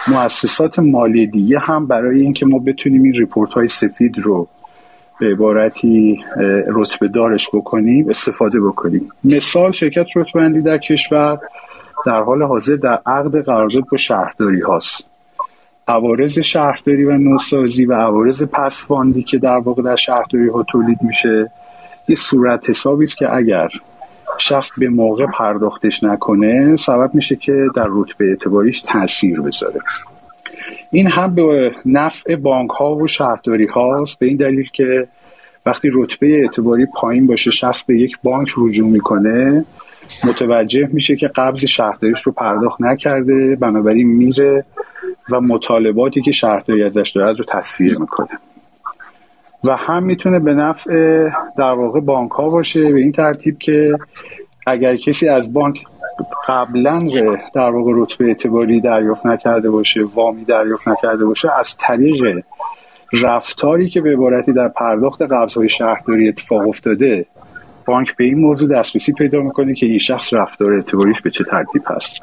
مؤسسات 0.08 0.80
مالی 0.80 1.28
دیگه 1.28 1.60
هم 1.60 1.88
برای 1.88 2.22
اینکه 2.22 2.46
ما 2.46 2.60
بتونیم 2.60 3.04
این 3.04 3.14
ریپورت 3.14 3.54
های 3.54 3.68
سفید 3.68 4.20
رو 4.20 4.48
به 5.22 5.28
عبارتی 5.28 6.20
رتبه 6.68 7.08
دارش 7.08 7.50
بکنیم 7.54 8.10
استفاده 8.10 8.62
بکنیم 8.62 9.10
مثال 9.24 9.72
شرکت 9.72 10.06
رتبندی 10.16 10.62
در 10.62 10.78
کشور 10.78 11.40
در 12.06 12.22
حال 12.22 12.44
حاضر 12.44 12.76
در 12.76 13.00
عقد 13.06 13.46
قرارداد 13.46 13.84
با 13.92 13.98
شهرداری 13.98 14.62
هاست. 14.62 15.06
عوارض 15.88 16.40
شهرداری 16.40 17.06
و 17.06 17.18
نوسازی 17.18 17.86
و 17.86 17.94
عوارض 17.94 18.44
پسفاندی 18.44 19.24
که 19.24 19.38
در 19.38 19.60
واقع 19.60 19.82
در 19.82 19.96
شهرداری 19.96 20.50
ها 20.50 20.64
تولید 20.64 20.98
میشه 21.02 21.52
یه 22.08 22.16
صورت 22.16 22.70
حسابی 22.70 23.04
است 23.04 23.18
که 23.18 23.36
اگر 23.36 23.70
شخص 24.38 24.70
به 24.78 24.90
موقع 24.90 25.26
پرداختش 25.26 26.04
نکنه 26.04 26.76
سبب 26.76 27.12
میشه 27.14 27.36
که 27.36 27.54
در 27.76 27.88
رتبه 27.90 28.26
اعتباریش 28.26 28.82
تاثیر 28.82 29.42
بذاره. 29.42 29.80
این 30.92 31.08
هم 31.08 31.36
به 31.36 31.72
نفع 31.86 32.36
بانک 32.36 32.70
ها 32.70 32.96
و 32.96 33.08
شهرداری 33.08 33.66
هاست 33.66 34.20
به 34.20 34.26
این 34.26 34.38
دلیل 34.38 34.70
که 34.74 35.08
وقتی 35.66 35.90
رتبه 35.94 36.40
اعتباری 36.42 36.86
پایین 36.86 37.28
باشه 37.28 37.52
شخص 37.52 37.84
به 37.84 37.98
یک 37.98 38.18
بانک 38.24 38.50
رجوع 38.58 38.90
می‌کنه 38.90 39.66
متوجه 40.28 40.90
میشه 40.92 41.16
که 41.16 41.28
قبض 41.28 41.66
شهرداریش 41.66 42.22
رو 42.22 42.32
پرداخت 42.32 42.82
نکرده 42.82 43.56
بنابراین 43.56 44.08
میره 44.08 44.66
و 45.32 45.42
مطالباتی 45.42 46.22
که 46.22 46.32
شهرداری 46.32 46.84
ازش 46.84 47.12
دارد 47.16 47.38
رو 47.38 47.46
تصویر 47.46 48.00
می‌کنه. 48.00 48.40
و 49.64 49.76
هم 49.76 50.04
می‌تونه 50.04 50.40
به 50.40 50.54
نفع 50.54 51.24
در 51.58 51.74
واقع 51.74 52.00
بانک 52.00 52.32
ها 52.32 52.50
باشه 52.50 52.92
به 52.92 53.00
این 53.00 53.12
ترتیب 53.12 53.58
که 53.58 53.98
اگر 54.68 54.96
کسی 54.98 55.28
از 55.28 55.54
بانک 55.54 55.84
قبلا 56.48 57.08
در 57.54 57.72
واقع 57.72 57.92
رتبه 57.96 58.26
اعتباری 58.26 58.82
دریافت 58.82 59.26
نکرده 59.26 59.70
باشه 59.70 60.04
وامی 60.16 60.44
دریافت 60.44 60.88
نکرده 60.88 61.26
باشه 61.26 61.50
از 61.60 61.78
طریق 61.78 62.44
رفتاری 63.24 63.90
که 63.90 64.02
به 64.02 64.10
عبارتی 64.14 64.54
در 64.54 64.68
پرداخت 64.68 65.22
قبضهای 65.22 65.70
شهرداری 65.70 66.30
اتفاق 66.30 66.68
افتاده 66.68 67.26
بانک 67.86 68.08
به 68.18 68.24
این 68.24 68.40
موضوع 68.40 68.70
دسترسی 68.70 69.14
پیدا 69.14 69.40
می‌کنه 69.40 69.74
که 69.74 69.86
این 69.86 69.98
شخص 69.98 70.34
رفتار 70.34 70.74
اعتباریش 70.74 71.22
به 71.22 71.30
چه 71.30 71.44
ترتیب 71.44 71.82
هست. 71.86 72.18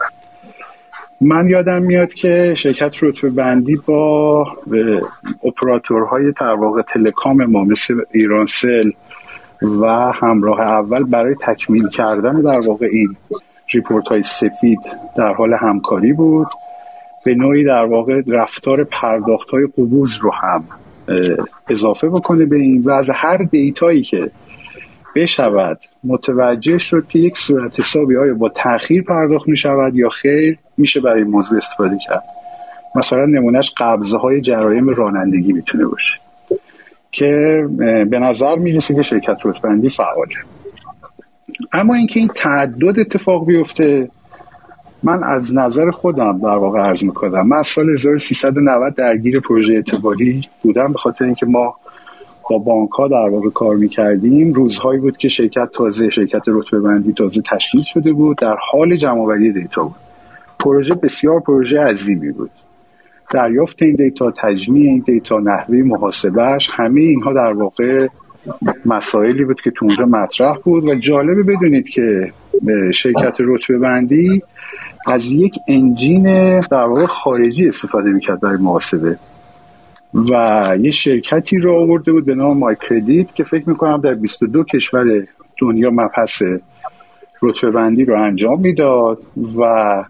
من 1.21 1.49
یادم 1.49 1.83
میاد 1.83 2.15
که 2.15 2.55
شرکت 2.57 3.03
رتبه 3.03 3.31
بندی 3.31 3.77
با 3.87 4.45
اپراتورهای 5.45 6.33
واقع 6.41 6.83
تلکام 6.83 7.45
ما 7.45 7.65
مثل 7.65 7.95
ایرانسل 8.11 8.91
و 9.63 9.87
همراه 10.15 10.61
اول 10.61 11.05
برای 11.05 11.35
تکمیل 11.35 11.89
کردن 11.89 12.41
در 12.41 12.61
واقع 12.61 12.87
این 12.93 13.17
report 13.75 14.09
های 14.09 14.23
سفید 14.23 14.81
در 15.17 15.35
حال 15.35 15.55
همکاری 15.61 16.13
بود. 16.13 16.49
به 17.25 17.35
نوعی 17.35 17.65
در 17.65 17.85
واقع 17.85 18.23
رفتار 18.27 18.85
پرداخت 18.85 19.51
های 19.51 19.67
قبوض 19.79 20.17
رو 20.17 20.33
هم 20.35 20.65
اضافه 21.69 22.09
بکنه 22.09 22.47
به 22.47 22.57
این 22.57 22.83
و 22.83 22.91
از 22.91 23.11
هر 23.11 23.37
data 23.37 23.81
یی 23.81 24.03
که 24.03 24.31
بشود 25.17 25.79
متوجه 26.05 26.79
شد 26.79 27.07
که 27.09 27.19
یک 27.19 27.39
صورت 27.39 27.81
حسابی 27.81 28.17
آیا 28.17 28.35
با 28.35 28.49
تاخیر 28.49 29.03
پرداخت 29.03 29.49
می 29.49 29.57
شود 29.57 29.97
یا 29.97 30.09
خیر 30.09 30.59
میشه 30.77 31.01
برای 31.01 31.25
موضوع 31.25 31.59
استفاده 31.59 31.99
کرد. 32.09 32.23
مثلا 32.95 33.25
نمونهش 33.27 33.73
قبض 33.77 34.19
های 34.19 34.41
جرایم 34.41 34.89
رانندگی 34.89 35.53
می‌تونه 35.53 35.87
باشه 35.87 36.17
که 37.13 37.65
به 38.11 38.19
نظر 38.19 38.57
می‌رسه 38.57 38.95
که 38.95 39.03
شرکت 39.03 39.39
رتبندی 39.45 39.89
فعاله. 39.89 40.35
اما 41.73 41.95
اینکه 41.95 42.21
این 42.21 42.29
تعدد 42.35 43.01
اتفاق 43.01 43.47
بیفته 43.47 44.11
من 45.03 45.25
از 45.25 45.55
نظر 45.55 45.91
خودم 45.91 46.39
در 46.39 46.57
واقع 46.57 46.81
عرض 46.81 47.05
می‌کنم 47.05 47.47
من 47.47 47.57
از 47.57 47.67
سال 47.67 47.91
1390 47.91 48.95
درگیر 48.95 49.41
پروژه 49.41 49.75
اعتباری 49.75 50.49
بودم 50.63 50.93
به 50.93 50.99
خاطر 50.99 51.25
اینکه 51.25 51.47
ما 51.47 51.77
با 52.51 52.59
بانک 52.59 52.91
ها 52.91 53.09
در 53.09 53.29
واقع 53.29 53.51
کار 53.51 53.77
می‌کردیم. 53.77 54.53
روزهایی 54.53 55.01
بود 55.01 55.17
که 55.17 55.29
شرکت 55.29 55.69
تازه 55.73 56.11
شرکت 56.11 56.43
رتبه 56.47 56.81
بندی 56.81 57.13
تازه 57.13 57.43
تشکیل 57.43 57.83
شده 57.83 58.13
بود 58.13 58.37
در 58.37 58.57
حال 58.71 58.97
جمع 58.97 59.53
دیتا 59.53 59.83
بود. 59.83 59.95
پروژه 60.59 60.95
بسیار 60.95 61.41
پروژه 61.41 61.81
عظیمی 61.81 62.33
بود. 62.33 62.51
دریافت 63.31 63.83
این 63.83 63.95
دیتا 63.95 64.31
تجمیع 64.31 64.91
این 64.91 65.03
دیتا 65.07 65.39
نحوه 65.39 65.77
محاسبهش 65.77 66.71
همه 66.73 67.01
اینها 67.01 67.33
در 67.33 67.53
واقع 67.53 68.09
مسائلی 68.87 69.45
بود 69.45 69.61
که 69.61 69.71
تو 69.71 69.85
اونجا 69.85 70.05
مطرح 70.05 70.57
بود 70.65 70.89
و 70.89 70.95
جالبه 70.95 71.43
بدونید 71.43 71.89
که 71.89 72.33
شرکت 72.95 73.35
رتبه 73.39 73.79
بندی 73.79 74.43
از 75.07 75.27
یک 75.27 75.55
انجین 75.69 76.61
در 76.61 76.85
واقع 76.85 77.07
خارجی 77.07 77.69
استفاده 77.69 78.11
می‌کرد 78.11 78.41
برای 78.41 78.57
محاسبه 78.57 79.19
و 80.15 80.77
یه 80.81 80.91
شرکتی 80.91 81.59
رو 81.59 81.75
آورده 81.83 82.13
بود 82.13 82.25
به 82.25 82.35
نام 82.35 82.59
مای 82.59 82.77
کردیت 82.89 83.35
که 83.35 83.45
فکر 83.45 83.69
می‌کنم 83.69 84.01
در 84.01 84.15
22 84.15 84.65
کشور 84.65 85.27
دنیا 85.61 85.91
مبحث 85.91 86.43
رتبه 87.43 87.71
بندی 87.71 88.05
رو 88.05 88.23
انجام 88.23 88.61
می‌داد 88.61 89.19
و 89.59 90.05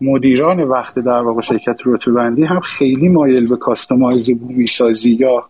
مدیران 0.00 0.60
وقت 0.60 0.98
در 0.98 1.22
واقع 1.22 1.40
شرکت 1.40 1.76
رتبه 1.86 2.12
بندی 2.12 2.44
هم 2.44 2.60
خیلی 2.60 3.08
مایل 3.08 3.48
به 3.48 3.56
کاستمایز 3.56 4.30
بومی 4.30 4.66
سازی 4.66 5.10
یا 5.10 5.44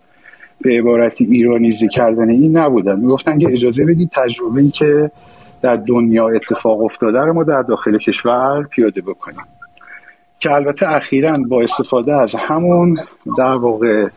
به 0.64 0.78
عبارتی 0.78 1.24
ایرانیزی 1.24 1.88
کردن 1.88 2.30
این 2.30 2.56
نبودن. 2.56 3.00
می‌گفتن 3.00 3.38
که 3.38 3.48
اجازه 3.52 3.84
بدید 3.84 4.10
تجربه 4.12 4.60
ای 4.60 4.70
که 4.70 5.10
در 5.62 5.76
دنیا 5.76 6.28
اتفاق 6.28 6.82
افتاده 6.82 7.18
رو 7.18 7.32
ما 7.32 7.44
در 7.44 7.62
داخل 7.62 7.98
کشور 7.98 8.62
پیاده 8.70 9.00
بکنیم. 9.00 9.44
که 10.40 10.52
البته 10.52 10.92
اخیرا 10.92 11.38
با 11.48 11.62
استفاده 11.62 12.16
از 12.16 12.34
همون 12.34 12.96
در 13.38 13.54
واقع 13.54 14.08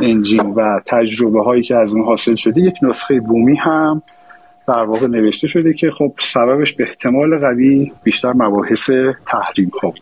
انجین 0.00 0.46
و 0.46 0.80
تجربه 0.86 1.42
هایی 1.42 1.62
که 1.62 1.76
از 1.76 1.94
اون 1.94 2.04
حاصل 2.04 2.34
شده 2.34 2.60
یک 2.60 2.74
نسخه 2.82 3.20
بومی 3.20 3.56
هم 3.56 4.02
در 4.68 4.82
واقع 4.82 5.06
نوشته 5.06 5.46
شده 5.46 5.72
که 5.72 5.90
خب 5.90 6.12
سببش 6.18 6.72
به 6.72 6.84
احتمال 6.84 7.38
قوی 7.38 7.92
بیشتر 8.02 8.32
مباحث 8.32 8.90
تحریم 9.26 9.70
ها 9.82 9.92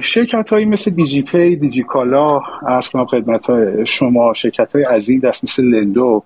شرکت 0.00 0.48
هایی 0.48 0.64
مثل 0.64 0.90
دیجی 0.90 1.22
پی، 1.22 1.56
دیجی 1.56 1.82
کالا، 1.82 2.40
عرض 2.66 2.90
خدمت 3.08 3.46
های 3.46 3.86
شما 3.86 4.32
شرکت 4.32 4.72
های 4.72 4.84
عظیم 4.84 5.20
دست 5.20 5.44
مثل 5.44 5.64
لندو. 5.64 6.22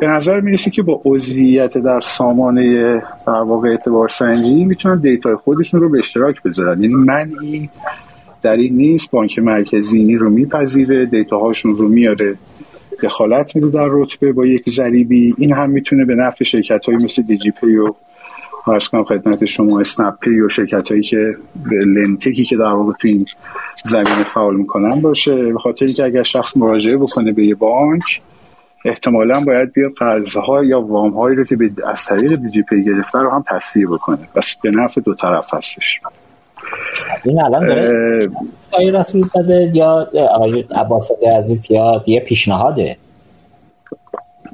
به 0.00 0.06
نظر 0.06 0.40
می‌رسه 0.40 0.70
که 0.70 0.82
با 0.82 1.02
عضویت 1.04 1.78
در 1.78 2.00
سامانه 2.00 2.94
در 3.26 3.32
واقع 3.32 3.68
اعتبار 3.68 4.08
سنجی 4.08 4.64
می‌تونن 4.64 5.00
data 5.00 5.29
ی 5.29 5.36
خودشون 5.36 5.80
رو 5.80 5.88
به 5.88 5.98
اشتراک 5.98 6.42
بذارن. 6.42 6.82
یعنی 6.82 6.94
منعی 6.94 7.70
در 8.42 8.56
این 8.56 8.76
نیست 8.76 9.10
بانک 9.10 9.38
مرکزی 9.38 9.98
این 9.98 10.18
رو 10.18 10.30
میپذیره 10.30 11.06
data 11.06 11.37
هاشون 11.37 11.76
رو 11.76 11.88
میاره 11.88 12.38
دخالت 13.02 13.56
میده 13.56 13.68
در 13.68 13.88
رتبه 13.90 14.32
با 14.32 14.46
یک 14.46 14.70
ضریبی 14.70 15.34
این 15.38 15.52
هم 15.52 15.70
می‌تونه 15.70 16.04
به 16.04 16.14
نفع 16.14 16.44
شرکت 16.44 16.84
های 16.84 16.96
مثل 16.96 17.22
دیجی 17.22 17.50
پی 17.50 17.76
و 17.76 17.94
عرض 18.66 18.88
کنم 18.88 19.04
خدمت 19.04 19.44
شما 19.44 19.80
اسنپ 19.80 20.14
پی 20.20 20.40
و 20.40 20.48
شرکت 20.48 20.88
هایی 20.90 21.02
که 21.02 21.34
lendtech 21.86 22.38
ی 22.38 22.44
که 22.44 22.56
در 22.56 22.64
واقع 22.64 22.92
تو 23.00 23.08
این 23.08 23.26
زمینه 23.84 24.24
فعال 24.24 24.56
می‌کنن 24.56 25.00
باشه. 25.00 25.52
به 25.52 25.58
خاطر 25.58 25.86
که 25.86 26.04
اگر 26.04 26.22
شخص 26.22 26.56
مراجعه 26.56 26.96
بکنه 26.96 27.32
به 27.32 27.44
یه 27.46 27.54
بانک 27.54 28.02
احتمالا 28.84 29.40
باید 29.40 29.72
بیاد 29.72 29.92
قرضها 29.92 30.64
یا 30.64 30.80
وام 30.80 31.10
هایی 31.10 31.36
رو 31.36 31.44
که 31.44 31.56
از 31.86 32.04
طریق 32.04 32.34
دیجی 32.34 32.62
پی 32.62 32.84
گرفته 32.84 33.18
رو 33.18 33.30
هم 33.30 33.44
تسویه 33.50 33.86
بکنه. 33.86 34.28
پس 34.34 34.56
به 34.62 34.70
نفع 34.70 35.00
دو 35.00 35.14
طرف 35.14 35.54
هستش. 35.54 36.00
این 37.24 37.42
الان 37.42 37.66
داره 37.66 38.28
آقای 38.72 38.90
رسول 38.90 39.22
زاده 39.22 39.70
یا 39.74 40.08
آقای 40.30 40.64
عباس 40.74 41.10
عزیز 41.38 41.70
یا 41.70 42.02
یه 42.06 42.20
پیشنهاده؟ 42.20 42.96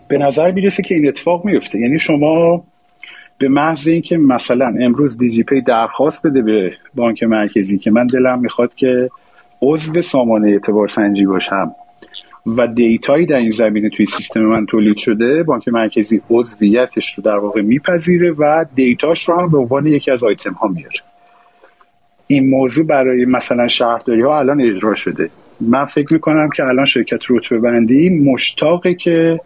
به 0.08 0.18
نظر 0.18 0.50
می‌رسه 0.50 0.82
که 0.82 0.94
این 0.94 1.08
اتفاق 1.08 1.44
میفته 1.44 1.78
یعنی 1.78 1.98
شما 1.98 2.64
به 3.40 3.48
محض 3.48 3.88
اینکه 3.88 4.18
مثلا 4.18 4.74
امروز 4.80 5.18
دیجی 5.18 5.42
پی 5.42 5.60
درخواست 5.60 6.26
بده 6.26 6.42
به 6.42 6.72
بانک 6.94 7.22
مرکزی 7.22 7.78
که 7.78 7.90
من 7.90 8.06
دلم 8.06 8.38
می‌خواد 8.38 8.74
که 8.74 9.10
عضو 9.62 10.02
سامانه 10.02 10.50
اعتبار 10.50 10.88
سنجی 10.88 11.26
باشم 11.26 11.74
و 12.58 12.66
data 12.66 13.06
یی 13.06 13.26
در 13.26 13.36
این 13.36 13.50
زمینه 13.50 13.90
توی 13.90 14.06
سیستم 14.06 14.40
من 14.40 14.66
تولید 14.66 14.96
شده 14.96 15.42
بانک 15.42 15.68
مرکزی 15.68 16.22
عضویتش 16.30 17.14
رو 17.14 17.22
در 17.22 17.36
واقع 17.36 17.62
میپذیره 17.62 18.32
و 18.32 18.64
data 18.74 19.10
ش 19.10 19.28
رو 19.28 19.40
هم 19.40 19.50
به 19.50 19.58
عنوان 19.58 19.86
یکی 19.86 20.10
از 20.10 20.24
آیتم 20.24 20.52
ها 20.52 20.68
میاره 20.68 20.98
این 22.26 22.50
موضوع 22.50 22.86
برای 22.86 23.24
مثلا 23.24 23.68
شهرداری 23.68 24.22
ها 24.22 24.38
الان 24.38 24.60
اجرا 24.60 24.94
شده. 24.94 25.30
من 25.60 25.84
فکر 25.84 26.12
می‌کنم 26.12 26.48
که 26.56 26.64
الان 26.64 26.84
شرکت 26.84 27.20
رتبه 27.30 27.58
بندی 27.58 28.10
مشتاقه 28.10 28.94
که 28.94 29.40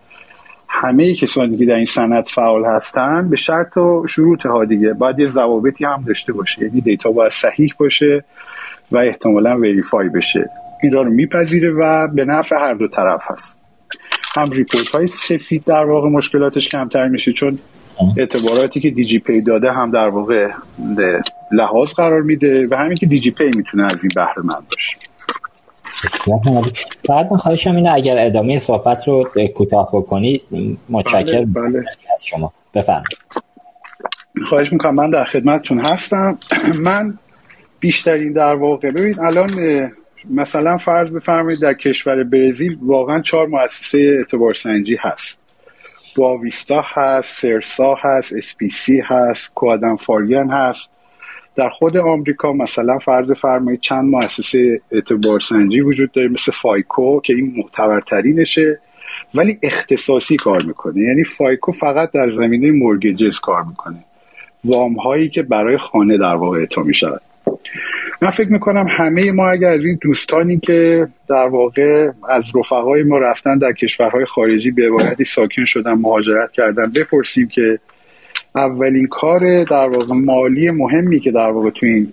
همه 0.76 1.14
کسانی 1.14 1.56
که 1.58 1.66
در 1.66 1.74
این 1.74 1.84
صنعت 1.84 2.28
فعال 2.28 2.64
هستن 2.64 3.28
به 3.28 3.36
شرط 3.36 3.76
و 3.76 4.06
شروط 4.08 4.46
ها 4.46 4.64
دیگه. 4.64 4.92
باید 4.92 5.18
یه 5.18 5.26
ضوابطی 5.26 5.84
هم 5.84 6.04
داشته 6.06 6.32
باشه. 6.32 6.62
یعنی 6.62 6.80
data 6.80 7.10
باید 7.10 7.32
صحیح 7.32 7.74
باشه 7.78 8.24
و 8.92 8.96
احتمالا 8.96 9.58
verify 9.58 10.08
بشه. 10.08 10.50
این 10.82 10.92
را 10.92 11.02
رو 11.02 11.10
میپذیره 11.10 11.72
و 11.72 12.08
به 12.08 12.24
نفع 12.24 12.56
هر 12.56 12.74
دو 12.74 12.88
طرف 12.88 13.30
هست. 13.30 13.58
هم 14.36 14.50
report 14.50 14.88
های 14.88 15.06
سفید 15.06 15.64
در 15.64 15.84
واقع 15.84 16.08
مشکلاتش 16.08 16.68
کمتر 16.68 17.08
میشه 17.08 17.32
چون 17.32 17.58
اعتباراتی 18.18 18.80
که 18.80 18.90
دیجی 18.90 19.18
پی 19.18 19.40
داده 19.40 19.72
هم 19.72 19.90
در 19.90 20.08
واقع 20.08 20.50
لحاظ 21.52 21.92
قرار 21.92 22.22
میده 22.22 22.68
و 22.70 22.74
همین 22.74 22.94
که 22.94 23.06
دیجی 23.06 23.30
پی 23.30 23.50
می‌تونه 23.56 23.84
از 23.84 24.04
این 24.04 24.10
بهره 24.14 24.42
مند 24.42 24.68
باشه. 24.70 24.96
بعد 27.08 27.32
من 27.32 27.36
خواهشم 27.36 27.76
اینه 27.76 27.92
اگر 27.92 28.18
ادامه 28.18 28.58
صحبت 28.58 29.08
رو 29.08 29.30
کوتاه 29.54 29.90
بکنی 29.92 30.40
متشکر 30.88 31.44
بله, 31.44 31.70
بله. 31.70 31.84
از 32.14 32.24
شما. 32.24 32.52
بفرمایید. 32.74 33.18
خواهش 34.48 34.72
می‌کنم. 34.72 34.94
من 34.94 35.10
در 35.10 35.24
خدمتتون 35.24 35.78
هستم. 35.86 36.38
من 36.78 37.18
بیشترین 37.80 38.32
در 38.32 38.54
واقع 38.54 38.90
ببین 38.90 39.20
الان 39.20 39.50
مثلا 40.30 40.76
فرض 40.76 41.12
بفرمایید 41.12 41.60
در 41.60 41.74
کشور 41.74 42.24
برزیل 42.24 42.78
واقعا 42.82 43.20
چهار 43.20 43.46
مؤسسه 43.46 44.16
اعتبار 44.18 44.54
سنجی 44.54 44.96
هست. 45.00 45.38
باویستا 46.16 46.84
هست 46.86 47.40
سرسا 47.40 47.94
هست 48.00 48.32
اسپیسی 48.32 49.00
هست 49.04 49.50
کوادن 49.54 49.96
فاریان 49.96 50.50
هست. 50.50 50.90
در 51.56 51.68
خود 51.68 51.96
آمریکا 51.96 52.52
مثلا 52.52 52.98
فرض 52.98 53.32
فرمایید 53.32 53.80
چند 53.80 54.04
مؤسسه 54.04 54.80
اعتبار 54.90 55.40
سنجی 55.40 55.80
وجود 55.80 56.12
داره 56.12 56.28
مثل 56.28 56.52
فایکو 56.52 57.20
که 57.20 57.34
این 57.34 57.54
معتبرترینشه 57.56 58.80
ولی 59.34 59.58
اختصاصی 59.62 60.36
کار 60.36 60.62
می‌کنه. 60.62 61.00
یعنی 61.00 61.24
فایکو 61.24 61.72
فقط 61.72 62.10
در 62.12 62.30
زمینه 62.30 62.70
مورگیجز 62.70 63.40
کار 63.40 63.62
می‌کنه. 63.62 64.04
وام 64.64 64.94
هایی 64.94 65.28
که 65.28 65.42
برای 65.42 65.78
خانه 65.78 66.18
در 66.18 66.34
واقع 66.34 66.58
اعطا 66.58 66.82
می‌شود. 66.82 67.20
من 68.22 68.30
فکر 68.30 68.52
می‌کنم 68.52 68.86
همه 68.90 69.32
ما 69.32 69.48
اگر 69.48 69.70
از 69.70 69.84
این 69.84 69.98
دوستانی 70.02 70.58
که 70.58 71.08
در 71.28 71.48
واقع 71.48 72.10
از 72.28 72.44
رفقای 72.54 73.02
ما 73.02 73.18
رفتن 73.18 73.58
در 73.58 73.72
کشورهای 73.72 74.24
خارجی 74.24 74.70
به 74.70 74.86
عبارتی 74.86 75.24
ساکن 75.24 75.64
شدن 75.64 75.94
مهاجرت 75.94 76.52
کردن 76.52 76.92
بپرسیم 76.96 77.48
که 77.48 77.78
اولین 78.54 79.06
کار 79.06 79.64
در 79.64 79.88
واقع 79.88 80.14
مالی 80.14 80.70
مهمی 80.70 81.20
که 81.20 81.30
در 81.30 81.50
واقع 81.50 81.70
تو 81.70 81.86
این 81.86 82.12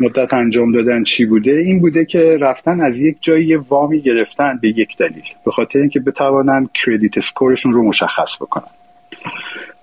مدت 0.00 0.34
انجام 0.34 0.72
دادن 0.72 1.02
چی 1.02 1.24
بوده؟ 1.24 1.50
این 1.50 1.80
بوده 1.80 2.04
که 2.04 2.36
رفتن 2.40 2.80
از 2.80 2.98
یک 2.98 3.16
جایی 3.20 3.56
وامی 3.56 4.00
گرفتن 4.00 4.58
به 4.62 4.68
یک 4.68 4.96
دلیل 4.96 5.24
به 5.44 5.50
خاطر 5.50 5.78
اینکه 5.78 6.00
بتوانند 6.00 6.72
کردیت 6.72 7.18
اسکورشون 7.18 7.72
رو 7.72 7.82
مشخص 7.82 8.36
بکنن. 8.36 8.70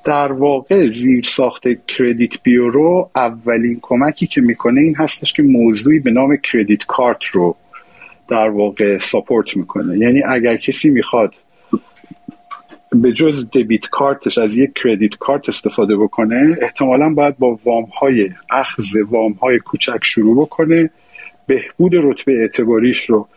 در 0.03 0.31
واقع 0.31 0.87
زیر 0.87 1.23
ساخت 1.23 1.63
کردیت 1.87 2.43
بیورو 2.43 3.09
اولین 3.15 3.79
کمکی 3.81 4.27
که 4.27 4.41
می‌کنه 4.41 4.81
این 4.81 4.95
هستش 4.95 5.33
که 5.33 5.43
موضوعی 5.43 5.99
به 5.99 6.11
نام 6.11 6.37
کردیت 6.37 6.85
کارت 6.87 7.25
رو 7.25 7.55
در 8.27 8.49
واقع 8.49 8.97
ساپورت 8.97 9.57
می‌کنه. 9.57 9.97
یعنی 9.97 10.23
اگر 10.23 10.57
کسی 10.57 10.89
می‌خواد 10.89 11.33
به 13.01 13.11
جز 13.11 13.49
دبیت 13.49 13.89
کارتش 13.89 14.37
از 14.37 14.57
یک 14.57 14.69
کردیت 14.83 15.15
کارت 15.15 15.49
استفاده 15.49 15.97
بکنه 15.97 16.57
احتمالا 16.61 17.09
باید 17.09 17.37
با 17.37 17.59
وام 17.65 17.83
های 17.83 18.29
اخذ 18.49 18.95
وام 19.09 19.31
های 19.31 19.59
کوچک 19.59 19.99
شروع 20.01 20.37
بکنه. 20.37 20.89
بهبود 21.47 21.91
رتبه 21.95 22.33
اعتباریش 22.41 23.05
رو 23.05 23.27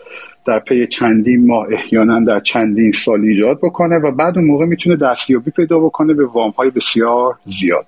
در 0.46 0.58
پی 0.58 0.86
چندین 0.86 1.46
ماه 1.46 1.66
احیانا 1.72 2.20
در 2.20 2.40
چندین 2.40 2.90
سال 2.90 3.20
ایجاد 3.20 3.58
بکنه 3.58 3.98
و 3.98 4.10
بعد 4.10 4.38
اون 4.38 4.46
موقع 4.46 4.64
می‌تونه 4.64 4.96
دستیابی 4.96 5.50
پیدا 5.50 5.78
بکنه 5.78 6.14
به 6.14 6.26
وام 6.26 6.50
های 6.50 6.70
بسیار 6.70 7.38
زیاد. 7.44 7.86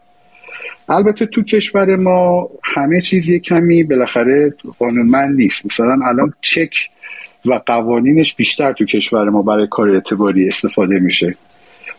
البته 0.88 1.26
تو 1.26 1.42
کشور 1.42 1.96
ما 1.96 2.48
همه 2.64 3.00
چیز 3.00 3.28
یه 3.28 3.38
کمی 3.38 3.84
بالاخره 3.84 4.54
قانونمند 4.78 5.36
نیست. 5.36 5.66
مثلا 5.66 5.98
الان 6.04 6.32
چک 6.40 6.88
و 7.46 7.60
قوانینش 7.66 8.34
بیشتر 8.34 8.72
تو 8.72 8.84
کشور 8.84 9.30
ما 9.30 9.42
برای 9.42 9.66
کار 9.70 9.90
اعتباری 9.90 10.48
استفاده 10.48 10.98
میشه. 10.98 11.36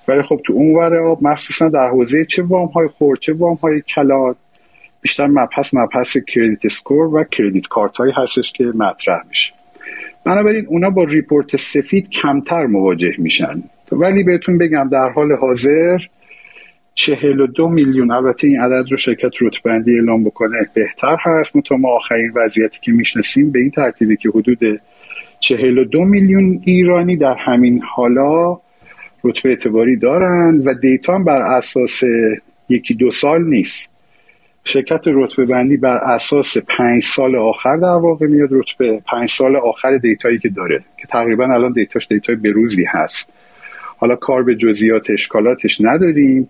ولی 0.07 0.21
خب 0.21 0.41
تو 0.45 0.53
اون 0.53 0.75
ور 0.75 0.97
آب 0.97 1.23
مخصوصا 1.23 1.69
در 1.69 1.89
حوزه 1.89 2.25
چه 2.25 2.43
وام 2.43 2.67
های 2.67 2.87
خرد 2.87 3.19
چه 3.19 3.33
وام 3.33 3.55
های 3.55 3.81
کلان 3.81 4.37
بیشتر 5.01 5.27
مبحث 5.27 5.73
مبحث 5.73 6.17
credit 6.27 6.65
score 6.65 7.15
و 7.15 7.23
credit 7.23 7.67
card 7.67 7.97
هایی 7.97 8.13
هستش 8.17 8.51
که 8.51 8.63
مطرح 8.63 9.21
میشه. 9.29 9.53
بنابراین 10.25 10.65
اونا 10.67 10.89
با 10.89 11.03
report 11.03 11.55
سفید 11.55 12.09
کمتر 12.09 12.65
مواجه 12.65 13.13
میشن. 13.17 13.63
ولی 13.91 14.23
بهتون 14.23 14.57
بگم 14.57 14.89
در 14.91 15.09
حال 15.09 15.31
حاضر 15.31 15.97
چهل 16.93 17.39
و 17.39 17.47
دو 17.47 17.67
میلیون 17.67 18.11
البته 18.11 18.47
این 18.47 18.61
عدد 18.61 18.91
رو 18.91 18.97
شرکت 18.97 19.31
رتبه 19.41 19.68
بندی 19.68 19.95
اعلام 19.95 20.23
بکنه 20.23 20.67
بهتر 20.73 21.17
هست. 21.25 21.55
منتها 21.55 21.77
ما 21.77 21.89
آخرین 21.89 22.31
وضعیتی 22.35 22.79
که 22.81 22.91
می‌شناسیم 22.91 23.51
به 23.51 23.59
این 23.59 23.71
ترتیبی 23.71 24.17
که 24.17 24.29
حدود 24.29 24.81
چهل 25.39 25.77
و 25.77 25.85
دو 25.85 26.05
میلیون 26.05 26.61
ایرانی 26.65 27.17
در 27.17 27.35
همین 27.35 27.81
حالا 27.95 28.59
رتبه 29.23 29.49
اعتباری 29.49 29.97
دارند 29.97 30.67
و 30.67 30.73
data 30.73 31.17
بر 31.17 31.41
اساس 31.41 32.03
یکی 32.69 32.93
دو 32.93 33.11
سال 33.11 33.43
نیست. 33.43 33.89
شرکت 34.63 35.01
رتبه 35.05 35.45
بندی 35.45 35.77
بر 35.77 35.97
اساس 35.97 36.57
پنج 36.57 37.03
سال 37.03 37.35
آخر 37.35 37.77
در 37.77 37.87
واقع 37.87 38.27
میاد 38.27 38.49
رتبه 38.51 39.01
پنج 39.11 39.29
سال 39.29 39.55
آخر 39.55 39.97
data 39.97 40.25
یی 40.25 40.39
که 40.39 40.49
داره 40.49 40.83
که 40.97 41.07
تقریبا 41.07 41.43
الان 41.43 41.71
data 41.71 41.95
ش 41.95 42.07
data 42.07 42.30
ی 42.30 42.35
بروزی 42.35 42.85
هست. 42.87 43.29
حالا 43.97 44.15
کار 44.15 44.43
به 44.43 44.55
جزئیات 44.55 45.09
اشکالاتش 45.09 45.81
نداریم 45.81 46.49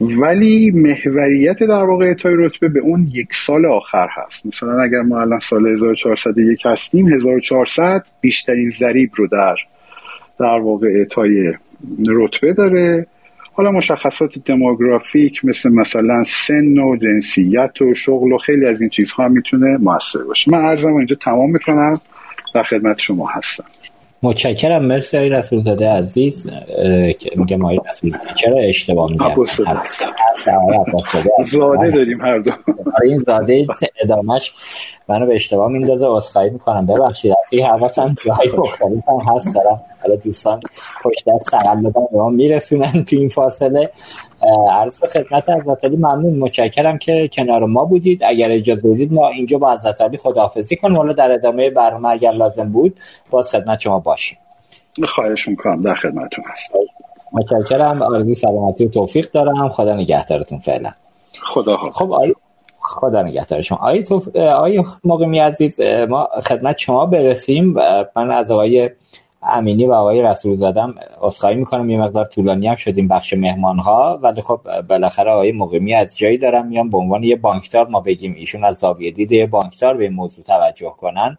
ولی 0.00 0.70
محوریت 0.70 1.62
در 1.62 1.84
واقع 1.84 2.04
اعطای 2.04 2.34
رتبه 2.36 2.68
به 2.68 2.80
اون 2.80 3.08
یک 3.12 3.34
سال 3.34 3.66
آخر 3.66 4.08
هست. 4.12 4.46
مثلا 4.46 4.82
اگر 4.82 5.00
ما 5.00 5.20
الان 5.20 5.38
سال 5.38 5.68
1401 5.68 6.66
هستیم 6.66 7.12
1400 7.12 8.06
بیشترین 8.20 8.70
ضریب 8.70 9.10
رو 9.14 9.26
در 9.26 9.56
در 10.38 10.58
واقع 10.58 10.86
اعطای 10.86 11.52
رتبه 12.08 12.52
داره. 12.52 13.06
حالا 13.52 13.70
مشخصات 13.70 14.38
دموگرافیک 14.38 15.44
مثل 15.44 15.72
مثلا 15.72 16.22
سن 16.24 16.78
و 16.78 16.96
جنسیت 16.96 17.82
و 17.82 17.94
شغل 17.94 18.32
و 18.32 18.38
خیلی 18.38 18.66
از 18.66 18.80
این 18.80 18.90
چیزها 18.90 19.28
می‌تونه 19.28 19.76
موثر 19.76 20.22
باشه. 20.22 20.50
من 20.50 20.58
عرضم 20.58 20.94
اینجا 20.94 21.16
تمام 21.16 21.50
می‌کنم. 21.50 22.00
و 22.54 22.62
خدمت 22.62 22.98
شما 22.98 23.26
هستم. 23.26 23.64
متشکرم 24.22 24.84
مرسی 24.84 25.16
آقای 25.16 25.28
رسول 25.28 25.62
زاده 25.62 25.88
عزیز 25.88 26.50
که 27.18 27.30
میگم 27.36 27.64
آقای 27.64 27.80
رسول 27.88 28.16
چرا 28.34 28.58
اشتباه 28.58 29.10
میگم؟ 29.10 29.44
زاده 31.44 31.90
داریم 31.90 32.20
هر 32.20 32.38
دو. 32.38 32.50
آره، 32.94 33.08
این 33.08 33.24
زاده 33.26 33.66
ادامش 34.02 34.52
منو 35.08 35.26
به 35.26 35.34
اشتباه 35.34 35.68
میندازه 35.68 36.06
عذرخواهی 36.06 36.50
می‌کنم. 36.50 36.86
ببخشید 36.86 37.34
این 37.50 37.66
حواسم 37.66 38.14
جای 38.24 38.50
مختلف 38.58 39.08
هم 39.08 39.34
هست 39.34 39.54
دارم. 39.54 39.80
حالا 40.02 40.16
دوستان 40.16 40.60
پشت 41.02 41.24
دست 41.28 41.50
تقلبا 41.50 42.08
به 42.12 42.18
ما 42.18 42.28
میرسونن 42.28 43.04
تو 43.04 43.16
این 43.16 43.28
فاصله. 43.28 43.90
عرض 44.70 44.98
به 44.98 45.08
خدمت 45.08 45.48
حضرت 45.48 45.84
علی 45.84 45.96
ممنون. 45.96 46.38
متشکرم 46.38 46.98
که 46.98 47.30
کنار 47.32 47.64
ما 47.64 47.84
بودید. 47.84 48.22
اگر 48.24 48.50
اجازه 48.50 48.88
بدید 48.88 49.12
ما 49.12 49.28
اینجا 49.28 49.58
با 49.58 49.72
حضرت 49.72 50.00
علی 50.00 50.16
خداحافظی 50.16 50.76
کنیم. 50.76 50.96
حالا 50.96 51.12
در 51.12 51.32
ادامه 51.32 51.70
برنامه 51.70 52.08
اگر 52.08 52.32
لازم 52.32 52.72
بود 52.72 53.00
باز 53.30 53.50
خدمت 53.50 53.80
شما 53.80 53.98
باشیم. 53.98 54.38
خواهش 55.08 55.48
می‌کنم. 55.48 55.82
در 55.82 55.94
خدمتتون 55.94 56.44
هستم. 56.46 56.78
متشکرم. 57.32 58.02
آرزوی 58.02 58.34
سلامتی 58.34 58.84
و 58.86 58.88
توفیق 58.88 59.30
دارم. 59.30 59.68
خدا 59.68 59.94
نگهدارتون 59.94 60.58
فعلا. 60.58 60.90
خدا 61.42 61.76
خب 61.76 62.12
آی... 62.12 62.34
خدا 62.80 63.22
نگهدار 63.22 63.60
شما. 63.60 63.78
آی 63.82 64.02
توف... 64.02 64.36
آی 64.36 64.82
عزیز 65.40 65.80
ما 66.08 66.28
خدمت 66.42 66.78
شما 66.78 67.06
برسیم. 67.06 67.74
من 68.16 68.30
از 68.30 68.50
آقای 68.50 68.90
امینی 69.48 69.86
و 69.86 69.92
آقای 69.92 70.22
رسول 70.22 70.54
زادم 70.54 70.94
اصخایی 71.22 71.56
می‌کنم. 71.56 71.90
یه 71.90 72.00
مقدار 72.00 72.24
طولانی 72.24 72.68
هم 72.68 72.76
شدیم 72.76 73.08
بخش 73.08 73.32
مهمان 73.32 73.78
ها 73.78 74.18
ولی 74.22 74.42
خب 74.42 74.60
بالاخره 74.88 75.30
آقای 75.30 75.52
مقیمی 75.52 75.94
از 75.94 76.18
جایی 76.18 76.38
دارم 76.38 76.66
میام 76.66 76.90
به 76.90 76.98
عنوان 76.98 77.24
یه 77.24 77.36
بانکدار. 77.36 77.88
ما 77.88 78.00
بگیم 78.00 78.34
ایشون 78.34 78.64
از 78.64 78.76
زاویه 78.76 79.10
دید 79.10 79.50
بانکدار 79.50 79.96
به 79.96 80.08
موضوع 80.08 80.44
توجه 80.44 80.90
کنن. 80.98 81.38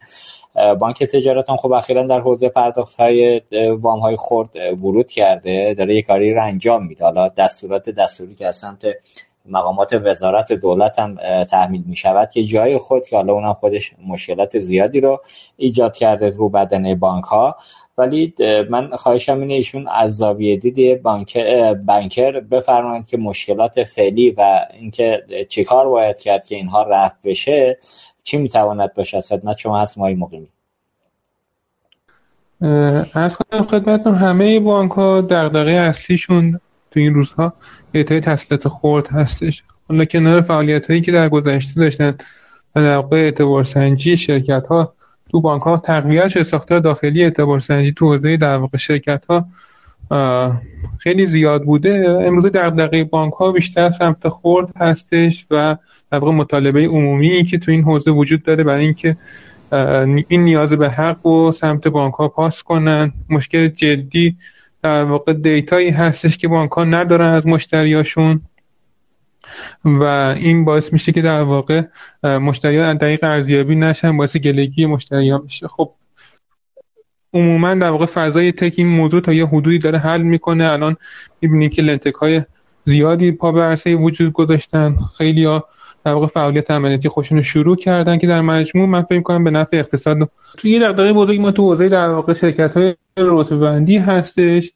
بانک 0.80 1.04
تجارت 1.04 1.50
هم 1.50 1.58
خب 1.58 1.72
اخیرا 1.72 2.04
در 2.04 2.20
حوزه 2.20 2.50
پرداخت 2.50 2.96
های 2.96 3.42
وام 3.82 4.00
های 4.00 4.16
خورد 4.16 4.56
ورود 4.56 5.12
کرده. 5.12 5.74
داره 5.74 5.96
یه 5.96 6.02
کاری 6.02 6.34
رو 6.34 6.44
انجام 6.44 6.86
میده. 6.86 7.06
حالا 7.06 7.28
دستورات 7.28 7.90
دستوری 7.90 8.36
که 8.36 8.48
از 8.48 8.58
سمت 8.58 8.86
مقامات 9.46 9.94
وزارت 9.94 10.54
دولت 10.54 11.00
هم 11.00 11.16
تحمیل 11.44 11.84
می 11.86 11.96
شود 11.96 12.30
که 12.30 12.44
جای 12.44 12.78
خود 12.78 13.08
که 13.08 13.16
حالا 13.16 13.34
اونم 13.34 13.54
خودش 13.54 13.94
مشکلات 14.08 14.60
زیادی 14.60 15.00
رو 15.02 15.22
ایجاد 15.58 15.96
کرده 15.96 16.30
رو 16.30 16.50
بدن 16.50 16.96
بانک 16.96 17.24
ها 17.24 17.56
ولی 18.00 18.34
من 18.70 18.90
خواهشم 18.90 19.40
اینه 19.40 19.54
ایشون 19.54 19.88
از 19.88 20.18
زاویه 20.18 20.58
دید 20.58 21.02
بانکر, 21.02 21.74
بانکر 21.74 22.40
بفرمایید 22.40 23.06
که 23.08 23.18
مشکلات 23.18 23.84
فعلی 23.84 24.32
و 24.32 24.60
اینکه 24.74 25.24
چیکار 25.50 25.88
باید 25.88 26.20
کرد 26.20 26.46
که 26.46 26.56
اینها 26.56 26.84
رفت 26.84 27.28
بشه 27.28 27.78
چی 28.24 28.38
می‌تواند 28.38 28.94
باشد؟ 28.94 29.22
خدمت 29.22 29.58
شما 29.58 29.82
هست 29.82 29.98
مایی 29.98 30.16
مقیمی. 30.16 30.48
ارز 33.16 33.38
کنم 33.38 33.64
خدمتتون 33.64 34.16
همه 34.16 34.60
بانک 34.60 34.92
ها 34.92 35.22
دغدغه 35.22 35.72
اصلیشون 35.72 36.60
تو 36.92 37.00
این 37.00 37.14
روزها 37.14 37.54
اعطای 37.94 38.20
تسلیت 38.20 38.68
خورد 38.68 39.08
هستش. 39.08 39.64
حالا 39.90 40.06
کنار 40.06 40.42
فعالیت 40.42 40.90
هایی 40.90 41.02
که 41.02 41.12
در 41.12 41.30
گذشته 41.30 41.82
داشتن 41.82 42.18
و 42.76 42.82
در 42.82 43.16
اعتبار 43.16 43.64
سنجی 43.64 44.18
شرکت 44.18 44.68
ها 44.68 44.94
تو 45.32 45.42
بانک 45.42 45.62
ها 45.62 45.78
تقویت 45.78 46.44
ساختار 46.44 46.80
داخلی 46.80 47.24
اعتبار 47.24 47.60
سنجی 47.60 47.92
تو 47.92 48.14
حوزه 48.14 48.38
در 48.38 48.58
واقع 48.58 48.78
شرکت 48.78 49.26
ها 49.26 49.46
خیلی 51.00 51.28
زیاد 51.28 51.64
بوده. 51.64 52.18
امروز 52.22 52.46
دغدغه 52.46 53.04
بانک 53.04 53.34
ها 53.34 53.52
بیشتر 53.52 53.90
سمت 53.90 54.28
خورد 54.28 54.72
هستش 54.78 55.46
و 55.52 55.78
در 56.12 56.18
واقع 56.18 56.32
مطالبه 56.34 56.88
عمومی 56.88 57.44
که 57.44 57.58
تو 57.58 57.72
این 57.72 57.84
حوزه 57.84 58.12
وجود 58.12 58.44
داره 58.44 58.64
برای 58.64 58.86
اینکه 58.86 59.18
این 60.28 60.44
نیاز 60.44 60.74
به 60.74 60.90
حق 60.90 61.26
و 61.26 61.52
سمت 61.52 61.88
بانک 61.88 62.14
ها 62.14 62.28
پاس 62.28 62.64
کنن. 62.64 63.12
مشکل 63.30 63.68
جدی 63.68 64.36
در 64.84 65.04
واقع 65.04 65.34
دیتایی 65.34 65.90
هستش 65.90 66.38
که 66.38 66.48
بانک 66.48 66.72
ها 66.72 66.84
ندارن 66.84 67.34
از 67.34 67.48
مشتریاشون. 67.48 68.42
و 69.86 70.04
این 70.38 70.66
باعث 70.66 70.94
میشه 70.94 71.12
که 71.12 71.22
در 71.22 71.42
واقع 71.42 71.82
مشتریان 72.24 72.98
دقیق 72.98 73.24
ارزیابی 73.24 73.76
نشن 73.76 74.18
باعث 74.18 74.38
گلگی 74.38 74.86
مشتریان 74.86 75.42
میشه 75.44 75.68
خب 75.68 75.92
عموما 77.34 77.74
در 77.74 77.90
واقع 77.90 78.06
فضای 78.06 78.52
تک 78.52 78.74
این 78.78 78.88
موضوع 78.88 79.22
تا 79.22 79.34
یه 79.34 79.46
حدودی 79.46 79.80
داره 79.80 80.00
حل 80.00 80.22
می‌کنه. 80.22 80.72
الان 80.72 80.96
می‌بینید 81.42 81.74
که 81.74 81.82
لنتک 81.82 82.14
های 82.14 82.42
زیادی 82.84 83.32
پا 83.32 83.52
به 83.52 83.62
عرصه 83.62 83.96
وجود 83.96 84.34
گذاشتن. 84.34 84.96
خیلی 85.18 85.44
ها 85.44 85.68
در 86.06 86.14
واقع 86.14 86.28
فعالیت 86.28 86.72
عملیاتی 86.72 87.10
خودشون 87.10 87.38
رو 87.38 87.44
شروع 87.44 87.76
کردن 87.76 88.18
که 88.18 88.28
در 88.28 88.42
مجموع 88.42 88.88
من 88.88 89.02
فکر 89.02 89.22
کنم 89.22 89.44
به 89.44 89.52
نفع 89.52 89.78
اقتصاد 89.78 90.18
تو 90.58 90.68
یه 90.68 90.80
دغدغه 90.80 91.14
بزرگی 91.14 91.40
ما 91.40 91.52
تو 91.52 91.64
حوزه 91.64 91.90
در 91.90 92.10
واقع 92.10 92.34
شرکت 92.34 92.78
های 92.78 92.96
رتبه 93.18 93.58
بندی 93.58 93.98
هستش. 93.98 94.72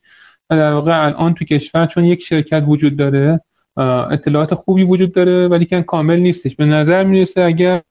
در 0.50 0.74
واقع 0.74 1.06
الان 1.06 1.34
تو 1.34 1.46
کشور 1.46 1.86
چون 1.86 2.06
یک 2.06 2.22
شرکت 2.22 2.64
وجود 2.68 2.98
داره 2.98 3.42
اطلاعات 3.78 4.54
خوبی 4.54 4.84
وجود 4.84 5.14
داره 5.14 5.48
ولی 5.48 5.66
که 5.66 5.82
کامل 5.82 6.20
نیستش. 6.20 6.56
به 6.56 6.66
نظر 6.66 7.04
می‌رسه 7.04 7.42
اگر 7.42 7.82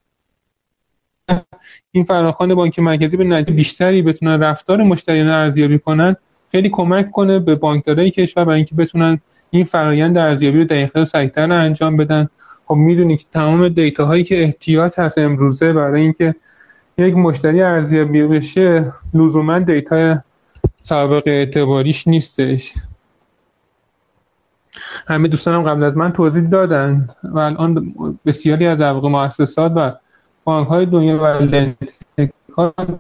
این 1.93 2.05
فراخوان 2.05 2.55
بانک 2.55 2.79
مرکزی 2.79 3.17
به 3.17 3.25
نتیجه 3.25 3.57
بیشتری 3.57 4.03
بتونن 4.03 4.41
رفتار 4.41 4.83
مشتریان 4.83 5.29
ارزیابی 5.29 5.79
کنن 5.79 6.17
خیلی 6.53 6.69
کمک 6.69 7.11
کنه 7.11 7.39
به 7.39 7.55
بانکدارای 7.55 8.11
کشور 8.11 8.45
برای 8.45 8.57
اینکه 8.57 8.75
بتونن 8.75 9.21
این 9.51 9.65
فرایند 9.65 10.19
ارزیابی 10.19 10.59
رو 10.59 10.65
دقیق‌تر 10.65 11.01
و 11.01 11.05
سریعتر 11.05 11.53
انجام 11.53 11.97
بدن. 11.97 12.29
خب 12.67 12.75
می‌دونی 12.75 13.17
که 13.17 13.25
تمام 13.33 13.69
دیتا 13.69 14.05
هایی 14.05 14.25
که 14.25 14.43
احتیاط 14.43 14.99
هست 14.99 15.19
امروزه 15.19 15.73
برای 15.73 16.01
اینکه 16.01 16.35
یک 16.99 17.15
مشتری 17.15 17.63
ارزیابی 17.63 18.23
بشه 18.23 18.93
لزوما 19.15 19.59
دیتا 19.59 20.19
سابقه 20.83 21.31
اعتباریش 21.31 22.09
نیستش. 22.09 22.73
همه 25.07 25.29
دوستانم 25.29 25.63
قبل 25.63 25.85
از 25.85 25.97
من 25.97 26.13
توضیح 26.13 26.49
دادن 26.49 27.09
و 27.25 27.39
الان 27.39 27.95
بسیاری 28.27 28.67
از 28.67 28.79
در 28.79 28.93
مؤسسات 28.93 29.73
و 29.77 29.93
بانک 30.45 30.69
های 30.69 30.87
دنیا 30.87 31.23
و 31.23 31.27
لنتکان 31.27 32.99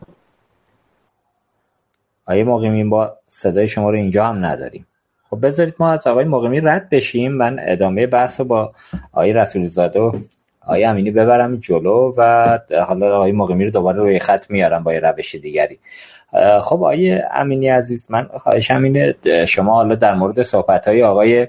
آیه 2.26 2.44
مقیمین 2.44 2.90
با 2.90 3.16
صدای 3.26 3.68
شما 3.68 3.90
رو 3.90 3.96
اینجا 3.96 4.26
هم 4.26 4.44
نداریم. 4.44 4.86
خب 5.30 5.46
بذارید 5.46 5.74
ما 5.78 5.90
از 5.90 6.06
آقای 6.06 6.24
مقیمی 6.24 6.60
رد 6.60 6.88
بشیم. 6.90 7.32
من 7.32 7.60
ادامه 7.62 8.06
بحث 8.06 8.40
رو 8.40 8.46
با 8.46 8.72
آقای 9.12 9.32
رسولی 9.32 9.68
زاده 9.68 10.00
و 10.00 10.12
آقای 10.60 10.84
امینی 10.84 11.10
ببرم 11.10 11.56
جلو 11.56 12.14
و 12.16 12.58
حالا 12.88 13.16
آقای 13.16 13.32
مقیمی 13.32 13.64
رو 13.64 13.70
دوباره 13.70 13.98
روی 13.98 14.18
خط 14.18 14.50
میارم 14.50 14.82
با 14.82 14.94
یه 14.94 15.00
روش 15.00 15.34
دیگری. 15.34 15.78
خب 16.62 16.76
آقای 16.76 17.22
امینی 17.34 17.68
عزیز 17.68 18.06
من 18.10 18.28
خواهشم 18.38 18.82
اینه 18.82 19.14
شما 19.46 19.74
حالا 19.74 19.94
در 19.94 20.14
مورد 20.14 20.42
صحبت 20.42 20.88
های 20.88 21.02
آقای 21.02 21.48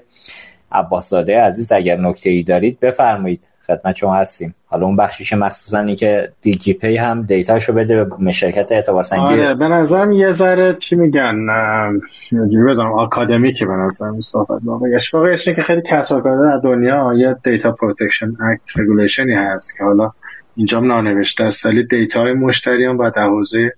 عباس 0.72 1.08
زاده 1.08 1.40
عزیز 1.40 1.72
اگر 1.72 1.96
نکته 1.96 2.30
ای 2.30 2.42
دارید 2.42 2.80
بفرمایید. 2.80 3.46
خدمت 3.66 3.96
شما 3.96 4.14
هستیم. 4.14 4.54
حالا 4.66 4.86
اون 4.86 4.96
بخشیش 4.96 5.32
مخصوصا 5.32 5.78
این 5.78 5.96
که 5.96 6.32
دیجی 6.40 6.72
پی 6.72 6.96
هم 6.96 7.22
دیتاشو 7.22 7.72
بده 7.72 8.04
به 8.04 8.32
شرکت 8.32 8.72
اعتبار 8.72 9.02
سنجی 9.02 9.22
آره 9.22 9.54
به 9.54 9.68
نظرم 9.68 10.12
یه 10.12 10.32
ذره 10.32 10.74
چی 10.74 10.96
میگن 10.96 11.34
بزنم 12.68 12.92
آکادمی 12.92 13.52
که 13.52 13.66
به 13.66 13.72
نظرم 13.72 14.20
صحبت. 14.20 14.60
واقعیش 14.64 15.14
واقعیش 15.14 15.48
که 15.48 15.62
خیلی 15.62 15.82
کسب 15.90 16.22
در 16.24 16.60
دنیا 16.64 17.12
یه 17.16 17.36
دیتا 17.44 17.72
پروتکشن 17.72 18.36
اکت 18.52 18.78
رگولیشنی 18.78 19.34
هست 19.34 19.76
که 19.76 19.84
حالا 19.84 20.12
اینجا 20.56 20.80
نانوشته 20.80 21.44
است. 21.44 21.66
ولی 21.66 21.84
دیتا 21.86 22.20
های 22.20 22.32
مشتریان 22.32 22.96
و 22.96 23.10
در 23.16 23.26
حوزه 23.26 23.72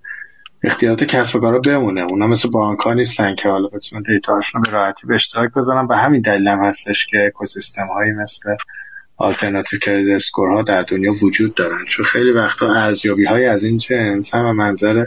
اختیارات 0.63 1.03
کسب 1.03 1.35
و 1.35 1.39
کارا 1.39 1.59
بمونه. 1.59 2.01
اونا 2.01 2.27
مثل 2.27 2.49
بانک 2.49 2.79
ها 2.79 2.93
نیستن 2.93 3.35
که 3.35 3.49
حالا 3.49 3.67
بتونن 3.67 4.01
دیتا 4.01 4.39
رو 4.53 4.61
به 4.61 4.71
راحتی 4.71 5.07
به 5.07 5.15
اشتراک 5.15 5.53
بذارن. 5.53 5.87
به 5.87 5.97
همین 5.97 6.21
دلیل 6.21 6.47
هم 6.47 6.63
هستش 6.63 7.07
که 7.07 7.17
اکوسیستم 7.27 7.87
هایی 7.87 8.11
مثل 8.11 8.55
آلترناتیو 9.17 9.79
کردیت 9.79 10.15
اسکور 10.15 10.49
ها 10.49 10.61
در 10.61 10.81
دنیا 10.81 11.13
وجود 11.21 11.55
دارن. 11.55 11.85
چون 11.85 12.05
خیلی 12.05 12.31
وقتا 12.31 12.73
ارزیابی 12.73 13.25
های 13.25 13.45
از 13.45 13.63
این 13.63 13.77
جنس 13.77 14.35
هم 14.35 14.55
منظر 14.55 15.05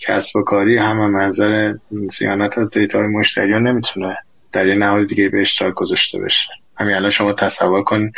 کسب 0.00 0.36
و 0.36 0.42
کاری 0.42 0.78
هم 0.78 1.10
منظر 1.10 1.74
صیانت 2.10 2.58
از 2.58 2.70
data 2.70 2.98
های 2.98 3.08
مشتریان 3.08 3.66
نمی‌تونه 3.68 4.16
در 4.52 4.66
یه 4.66 4.74
نهاد 4.74 5.08
دیگه 5.08 5.28
به 5.28 5.40
اشتراک 5.40 5.74
گذاشته 5.74 6.18
بشه. 6.18 6.50
همین 6.76 6.94
الان 6.94 7.10
شما 7.10 7.32
تصور 7.32 7.82
کن 7.82 8.10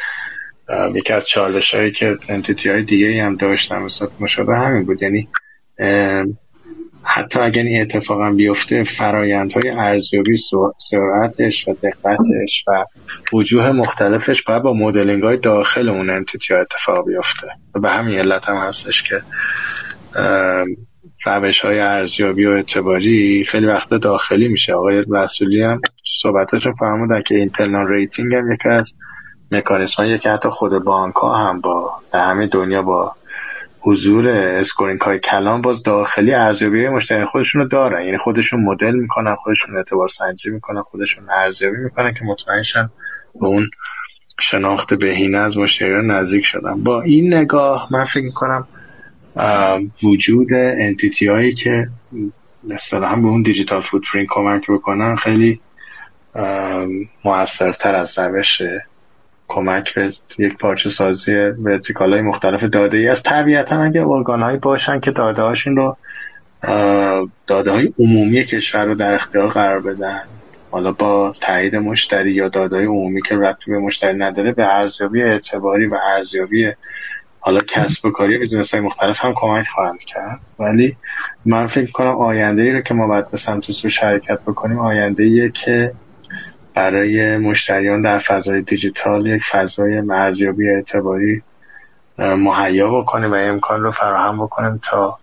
یکی 0.95 1.13
از 1.13 1.27
چالش 1.27 1.75
هایی 1.75 1.93
که 1.93 2.19
entity 2.29 2.71
های 2.71 2.83
دیگه 2.83 3.23
هم 3.23 3.37
داشتن 3.37 3.79
مثلا 3.79 4.09
مشابه 4.21 4.57
همین 4.57 4.85
بود. 4.85 5.03
یعنی 5.03 5.29
حتی 7.03 7.41
اگر 7.41 7.63
این 7.63 7.81
اتفاقا 7.81 8.31
بیفته 8.31 8.85
فرایندهای 8.85 9.71
ارزیابی 9.71 10.37
سرعتش 10.79 11.69
و 11.69 11.77
دقتش 11.83 12.65
و 12.67 12.85
وجوه 13.33 13.73
مختلفش 13.73 14.43
باید 14.43 14.63
با 14.63 14.73
مدلینگ 14.73 15.23
های 15.23 15.37
داخل 15.37 15.89
اون 15.89 16.11
entity 16.11 16.55
ها 16.55 16.61
اتفاق 16.61 17.07
بیفته. 17.07 17.47
و 17.75 17.81
به 17.81 17.91
همین 17.91 18.19
علت 18.19 18.49
هم 18.49 18.57
هستش 18.57 19.03
که 19.03 19.23
روش 21.27 21.61
های 21.61 21.81
ارزیابی 21.81 22.47
و 22.47 22.51
اعتباری 22.51 23.45
خیلی 23.45 23.67
وقت 23.67 23.95
داخلی 23.95 24.49
میشه. 24.49 24.75
آقای 24.75 25.05
رسولی 25.11 25.63
هم 25.63 25.81
صحبتاشون 26.23 26.75
فرمودن 26.75 27.23
که 27.23 27.35
internal 27.35 27.89
rating 27.89 28.35
هم 28.35 28.53
یکی 28.53 28.69
از 28.69 28.97
مکانیسم 29.51 30.17
که 30.17 30.31
حتی 30.31 30.49
خود 30.49 30.85
بانک 30.85 31.15
ها 31.15 31.37
هم 31.37 31.61
با 31.61 31.93
در 32.13 32.25
همه 32.31 32.47
دنیا 32.47 32.83
با 32.83 33.13
حضور 33.81 34.29
scoring 34.29 35.01
های 35.01 35.19
کلان 35.19 35.63
باز 35.63 35.83
داخلی 35.83 36.35
ارزیابی 36.35 36.89
مشتری 36.89 37.25
خودشون 37.25 37.63
رو 37.63 37.69
دارن. 37.69 38.05
یعنی 38.05 38.19
خودشون 38.19 38.65
مدل 38.65 38.95
می‌کنن 38.95 39.35
خودشون 39.35 39.77
اعتبار 39.77 40.09
سنجی 40.09 40.51
می‌کنن 40.51 40.83
خودشون 40.83 41.31
ارزیابی 41.31 41.77
می‌کنن 41.77 42.15
که 42.15 42.25
مطمئنشن 42.25 42.91
به 43.41 43.47
اون 43.47 43.71
شناخت 44.41 44.95
بهینه 44.95 45.39
از 45.39 45.59
مشتریان 45.59 46.11
نزدیک 46.11 46.45
شدن. 46.45 46.83
با 46.83 47.03
این 47.03 47.35
نگاه 47.35 47.89
من 47.91 48.05
فکر 48.05 48.25
می‌کنم 48.25 48.67
وجود 50.03 50.55
entity 50.55 51.27
هایی 51.27 51.55
که 51.55 51.89
مثلا 52.65 53.09
هم 53.09 53.23
به 53.23 53.29
اون 53.29 53.43
digital 53.43 53.81
footprint 53.83 54.29
کمک 54.31 54.71
بکنن 54.71 55.17
خیلی 55.17 55.61
موثرتر 57.25 57.95
از 57.95 58.19
روش 58.19 58.63
کمک 59.49 59.95
به 59.95 60.13
یک 60.39 60.59
پارچه 60.59 60.91
سازی 60.91 61.35
vertical 61.35 62.13
های 62.13 62.23
مختلف 62.23 62.65
داده 62.65 62.97
ای 62.97 63.09
از 63.09 63.23
طبیعتا 63.23 63.83
اگه 63.83 64.07
ارگان 64.07 64.43
هایی 64.43 64.59
باشن 64.59 65.01
که 65.01 65.11
داده 65.11 65.43
هاشون 65.43 65.77
رو 65.77 65.97
داده 67.47 67.71
های 67.71 67.93
عمومی 67.99 68.45
کشور 68.45 68.85
رو 68.85 68.95
در 68.95 69.15
اختیار 69.15 69.49
قرار 69.49 69.81
بدن. 69.81 70.23
حالا 70.71 70.93
با 70.93 71.35
تایید 71.41 71.77
مشتری 71.77 72.33
یا 72.33 72.49
داده 72.49 72.77
های 72.77 72.85
عمومی 72.85 73.23
که 73.23 73.37
ربطی 73.37 73.71
به 73.71 73.79
مشتری 73.79 74.19
نداره 74.19 74.53
به 74.53 74.75
ارزیابی 74.75 75.23
اعتباری 75.23 75.87
و 75.87 75.99
ارزیابی 76.17 76.73
حالا 77.41 77.61
کسب 77.61 78.05
و 78.05 78.11
کاری 78.11 78.39
business 78.39 78.75
های 78.75 78.83
مختلف 78.83 79.25
هم 79.25 79.35
کمک 79.37 79.67
خواهند 79.69 79.99
کرد. 79.99 80.41
ولی 80.59 80.97
من 81.45 81.67
فکر 81.67 81.91
کنم 81.91 82.17
آینده 82.17 82.63
ای 82.63 82.73
رو 82.73 82.81
که 82.81 82.95
ما 82.95 83.07
باید 83.07 83.31
به 83.31 83.37
سمت 83.37 83.71
سو 83.71 83.89
حرکت 83.89 84.41
بکنیم 84.41 84.79
آینده 84.79 85.23
ایه 85.23 85.51
که 85.51 85.93
برای 86.77 87.37
مشتریان 87.37 88.03
در 88.03 88.19
فضای 88.19 88.63
دیجیتال 88.63 89.27
یک 89.27 89.43
فضای 89.45 90.01
ارزیابی 90.01 90.69
اعتباری 90.69 91.43
مهیا 92.19 93.01
بکنیم 93.01 93.33
و 93.33 93.35
امکان 93.35 93.83
رو 93.83 93.93
فراهم 93.93 94.37
بکنیم 94.37 94.81
تا 94.91 95.19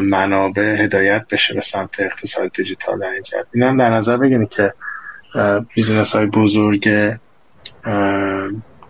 منابع 0.00 0.62
هدایت 0.62 1.26
بشه 1.30 1.54
به 1.54 1.60
سمت 1.60 1.90
اقتصاد 1.98 2.52
دیجیتال 2.52 2.98
در 2.98 3.10
این 3.10 3.22
جهت. 3.22 3.46
اینا 3.54 3.76
در 3.76 3.90
نظر 3.90 4.16
بگیرید 4.16 4.48
که 4.48 4.72
business 5.74 6.16
های 6.16 6.26
بزرگ 6.26 6.88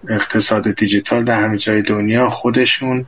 اقتصاد 0.08 0.70
دیجیتال 0.70 1.24
در 1.24 1.42
همه 1.42 1.58
جای 1.58 1.82
دنیا 1.82 2.28
خودشون 2.28 3.06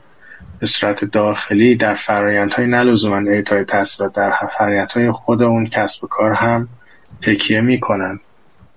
به 0.60 0.66
صورت 0.66 1.04
داخلی 1.04 1.76
در 1.76 1.94
فرایندهای 1.94 2.66
نه 2.66 2.88
لزوما 2.88 3.30
اعطای 3.30 3.64
تسهیلات 3.64 4.14
در 4.14 4.32
فرایندهای 4.58 5.10
خود 5.10 5.42
اون 5.42 5.66
کسب 5.66 6.04
و 6.04 6.06
کار 6.06 6.32
هم 6.32 6.68
تکیه 7.22 7.60
می‌کنن. 7.60 8.20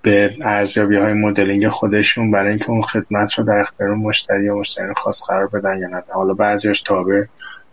به 0.02 0.36
ارزیابی 0.40 0.96
های 0.96 1.12
مدلینگ 1.12 1.68
خودشون 1.68 2.30
برای 2.30 2.48
اینکه 2.48 2.70
اون 2.70 2.82
خدمت 2.82 3.38
رو 3.38 3.44
در 3.44 3.58
اختیار 3.58 3.94
مشتری 3.94 4.44
یا 4.44 4.54
مشتری 4.54 4.94
خاص 4.96 5.22
قرار 5.28 5.46
بدن 5.46 5.78
یا 5.78 5.88
نه 5.88 6.02
حالا 6.08 6.34
بعضیش 6.34 6.82
تابع 6.82 7.24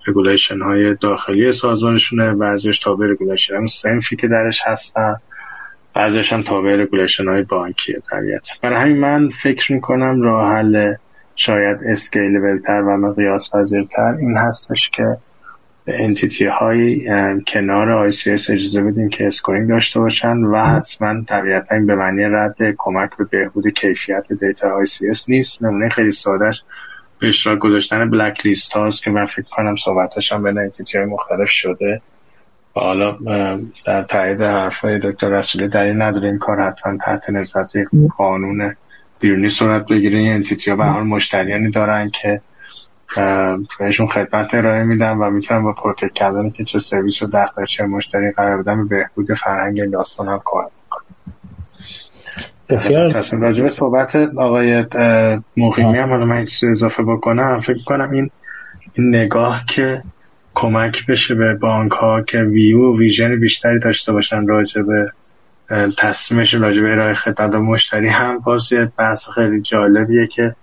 regulation 0.08 0.62
های 0.62 0.96
داخلی 0.96 1.52
سازمانشونه 1.52 2.36
بعضیش 2.36 2.80
تابع 2.80 3.06
regulation 3.06 3.66
صنفی 3.66 4.16
که 4.16 4.28
درش 4.28 4.62
هستن 4.66 5.16
بعضیش 5.94 6.34
هم 6.34 6.44
تابع 6.44 6.76
regulation 6.76 7.28
های 7.28 7.42
بانکی 7.42 7.94
طبیعتا. 8.12 8.50
برای 8.62 8.80
همین 8.80 8.98
من 8.98 9.30
فکر 9.30 9.74
می‌کنم 9.74 10.22
راه 10.22 10.54
حل 10.54 10.94
شاید 11.36 11.78
scale 11.86 12.62
تر 12.66 12.82
و 12.82 12.98
مقیاس 12.98 13.50
پذیرتر 13.56 14.16
این 14.20 14.38
هستش 14.38 14.90
که 14.90 15.18
به 15.86 16.04
entity 16.04 16.46
های 16.46 17.08
کنار 17.48 18.12
سی 18.12 18.32
اجازه 18.32 18.84
بدیم 18.84 19.10
که 19.10 19.28
scoring 19.28 19.70
داشته 19.70 20.00
باشن 20.00 20.38
و 20.38 20.58
حتما 20.58 21.24
طبیعتا 21.28 21.80
به 21.80 21.96
معنی 21.96 22.24
رد 22.24 22.58
کمک 22.78 23.10
به 23.18 23.24
بهبود 23.24 23.68
کیفیت 23.68 24.34
data 24.34 24.86
سی 24.86 25.06
نیست. 25.28 25.64
نمونه 25.64 25.90
خیلی 25.90 26.12
سادهش 26.12 26.64
به 27.20 27.28
اشتراک 27.28 27.60
گذاشتن 27.60 28.10
blacklist 28.10 28.74
هاست 28.74 29.04
که 29.04 29.12
من 29.12 29.26
فکر 29.26 29.50
کنم 29.52 29.76
صحبتش 29.76 30.32
هم 30.32 30.44
بین 30.44 30.58
entity 30.58 30.98
های 30.98 31.08
مختلف 31.08 31.50
شده. 31.50 32.02
و 32.76 32.80
حالا 32.80 33.18
در 33.86 34.04
تایید 34.04 34.42
حرفای 34.42 35.00
دکتر 35.00 35.30
رسولی 35.30 35.68
در 35.68 35.84
این 35.84 36.02
نداره 36.02 36.28
این 36.28 36.38
کار 36.38 36.62
حتما 36.62 36.98
تحت 36.98 37.30
نظارت 37.30 37.72
قانون 38.18 38.76
بیرونی 39.20 39.50
صورت 39.50 39.86
بگیره. 39.88 40.18
این 40.18 40.34
entity 40.34 40.72
ها 40.72 40.78
به 40.78 40.84
حال 40.84 41.04
مشتریانی 41.04 41.72
دارن 41.72 42.10
که 42.10 42.42
بهشون 43.80 44.08
خدمت 44.08 44.54
ارائه 44.54 44.84
میدن 44.84 45.18
و 45.18 45.30
می‌تونن 45.30 45.64
با 45.64 45.74
protect 45.74 46.14
کردن 46.14 46.50
که 46.50 46.64
چه 46.64 46.80
سرویس 46.80 47.24
رو 47.24 47.30
در 47.30 47.48
چه 47.68 47.86
مشتری 47.86 48.32
قرار 48.32 48.64
بدن 48.64 48.88
به 48.88 48.96
بهبود 48.96 49.34
فرهنگ 49.34 49.92
داستان 49.92 50.28
هم 50.28 50.42
کار 50.46 50.68
بسیار. 52.70 53.26
راجب 53.32 53.70
صحبت 53.70 54.16
آقای 54.16 54.86
مقیمی 55.58 55.98
هم 55.98 56.10
حالا 56.10 56.26
من 56.26 56.48
اضافه 56.72 57.04
بکنم. 57.04 57.62
فکر 57.62 57.84
کنم 57.86 58.12
این 58.12 58.30
این 58.94 59.16
نگاه 59.16 59.64
که 59.68 60.04
کمک 60.54 61.06
بشه 61.06 61.36
به 61.36 61.54
بانک 61.54 61.92
ها 61.92 62.22
که 62.22 62.42
ویو 62.42 62.80
و 62.80 62.98
ویژن 62.98 63.40
بیشتری 63.40 63.80
داشته 63.80 64.12
باشن 64.12 64.48
راجع 64.48 64.82
به 64.82 65.12
تصمیمش 65.98 66.54
راجع 66.54 66.82
به 66.82 66.92
ارائه 66.92 67.14
خدمت 67.14 67.54
مشتری 67.56 68.08
هم 68.08 68.40
باز 68.40 68.72
یه 68.72 68.92
بحث 68.98 69.30
خیلی 69.30 69.62
جالبیه 69.62 70.28
که 70.28 70.56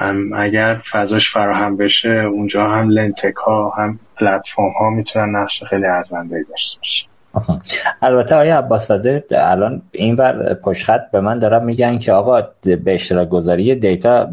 هم 0.00 0.30
اگر 0.36 0.82
فضاش 0.90 1.30
فراهم 1.30 1.76
بشه 1.76 2.10
اونجا 2.10 2.68
هم 2.68 2.90
لنتک 2.90 3.34
ها 3.34 3.72
هم 3.76 3.98
پلتفرم 4.20 4.70
ها 4.80 4.90
می‌تونن 4.90 5.36
نقش 5.36 5.64
خیلی 5.64 5.86
ارزنده 5.86 6.44
داشته 6.50 6.78
باشه 6.78 7.06
البته 8.02 8.34
آیا 8.34 8.58
عباساده 8.58 9.24
الان 9.30 9.82
این 9.92 10.16
بر 10.16 10.54
پشخط 10.54 11.10
به 11.12 11.20
من 11.20 11.38
دارم 11.38 11.64
میگن 11.64 11.98
که 11.98 12.12
آقا 12.12 12.42
به 12.62 12.94
اشتراک 12.94 13.28
گذاری 13.28 13.74
دیتا 13.74 14.28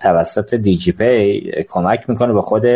توسط 0.00 0.54
دیجی 0.54 0.92
پی 0.92 1.50
کمک 1.68 2.10
می‌کنه 2.10 2.32
به 2.32 2.42
خود 2.42 2.66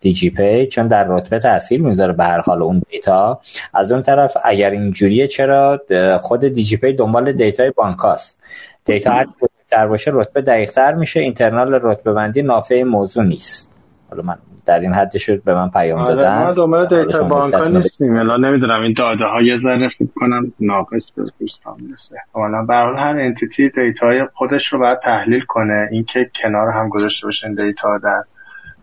دیجی 0.00 0.30
پی 0.30 0.66
چون 0.66 0.88
در 0.88 1.04
رتبه 1.08 1.38
تاثیر 1.38 1.82
می‌ذاره 1.82 2.12
به 2.12 2.24
هر 2.24 2.40
حال 2.40 2.62
اون 2.62 2.82
دیتا. 2.90 3.40
از 3.74 3.92
اون 3.92 4.02
طرف 4.02 4.36
اگر 4.44 4.70
اینجوریه 4.70 5.26
چرا 5.26 5.80
خود 6.20 6.40
دیجی 6.40 6.76
پی 6.76 6.92
دنبال 6.92 7.32
دیتای 7.32 7.70
بانکاست؟ 7.70 8.40
دیتا 8.84 9.10
هر 9.10 9.26
در 9.70 9.86
باشه 9.86 10.10
رتبه 10.14 10.42
دقیقتر 10.42 10.94
میشه. 10.94 11.20
اینترنال 11.20 11.74
رتبه 11.82 12.12
بندی 12.12 12.42
نافع 12.42 12.82
موضوع 12.82 13.24
نیست. 13.24 13.70
حالا 14.10 14.22
من 14.22 14.36
در 14.66 14.80
این 14.80 14.94
حد 14.94 15.16
شد 15.16 15.42
به 15.42 15.54
من 15.54 15.70
پیام 15.70 15.98
آره 15.98 16.14
دادن. 16.14 16.38
ما 16.38 16.52
دنبال 16.52 17.04
دیتا 17.04 17.22
بانک 17.22 17.54
ها 17.54 17.68
نیستیم. 17.68 18.16
الان 18.16 18.44
نمی‌دونم 18.44 18.82
این 18.82 18.94
داده 18.96 19.24
ها 19.24 19.42
یه 19.42 19.56
ذره 19.56 19.88
فکر 19.88 20.08
کنم 20.16 20.52
ناقص 20.60 21.10
به 21.10 21.22
دوستان 21.40 21.74
می‌رسه 21.80 22.16
حالا 22.32 22.62
به 22.62 22.74
هر 22.74 23.16
انتیتی 23.18 23.68
دیتا 23.68 24.06
های 24.06 24.26
خودش 24.34 24.66
رو 24.72 24.78
باید 24.78 24.98
تحلیل 25.04 25.44
کنه. 25.48 25.88
اینکه 25.90 26.30
کنار 26.42 26.68
هم 26.68 26.88
گذاشته 26.88 27.26
باشین 27.26 27.54
دیتا 27.54 27.98
در 27.98 28.22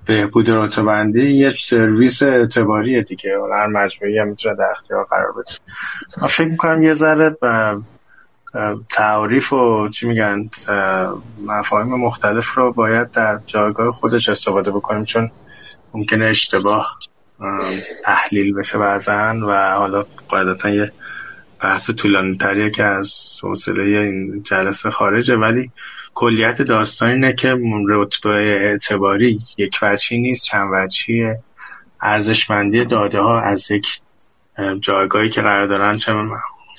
بهبود 0.06 0.50
رتبه 0.50 0.84
بندی 0.84 1.32
یه 1.32 1.50
سرویس 1.50 2.24
اعتباریه 2.24 3.02
دیگه. 3.02 3.32
هر 3.54 3.68
مجموعی 3.68 4.20
هم 4.20 4.28
می‌تونه 4.28 4.56
در 4.56 4.72
اختیار 4.72 5.04
قرار 5.04 5.32
بده. 5.32 5.52
من 6.22 6.28
فکر 6.28 6.48
می‌کنم 6.48 6.84
یه 6.84 6.94
ذره 6.94 7.38
تعریف 8.90 9.54
و 9.54 9.90
چی 9.90 10.08
میگن 10.08 10.50
مفاهیم 11.46 11.96
مختلف 11.96 12.54
رو 12.54 12.74
باید 12.74 13.12
در 13.12 13.40
جایگاه 13.46 13.92
خودش 13.92 14.30
استفاده 14.30 14.72
بکنیم 14.72 15.02
چون 15.02 15.32
ممکنه 15.94 16.26
اشتباه 16.26 17.00
تحلیل 18.06 18.54
بشه 18.54 18.78
بعضا 18.78 19.36
و 19.48 19.76
حالا 19.76 20.06
قاعدتا 20.28 20.70
یه 20.70 20.92
بحث 21.62 21.90
طولانی 21.90 22.38
تریه 22.38 22.70
که 22.70 22.84
از 22.84 23.40
حوصله 23.44 23.84
این 23.84 24.44
جلسه 24.44 24.90
خارجه 24.90 25.36
ولی 25.36 25.72
کلیت 26.14 26.62
داستان 26.62 27.10
اینه 27.10 27.34
که 27.34 27.56
رتبه 27.90 28.30
اعتباری 28.30 29.40
یک 29.58 29.80
وجهی 29.82 30.18
نیست 30.18 30.46
چند 30.46 30.70
وجهیه 30.74 31.40
ارزشمندی 32.02 32.86
داده 32.86 33.20
ها 33.20 33.40
از 33.40 33.72
یک 33.72 34.02
جایگاهی 34.80 35.30
که 35.30 35.42
قرار 35.42 35.68
دارن 35.68 35.98
چه 35.98 36.14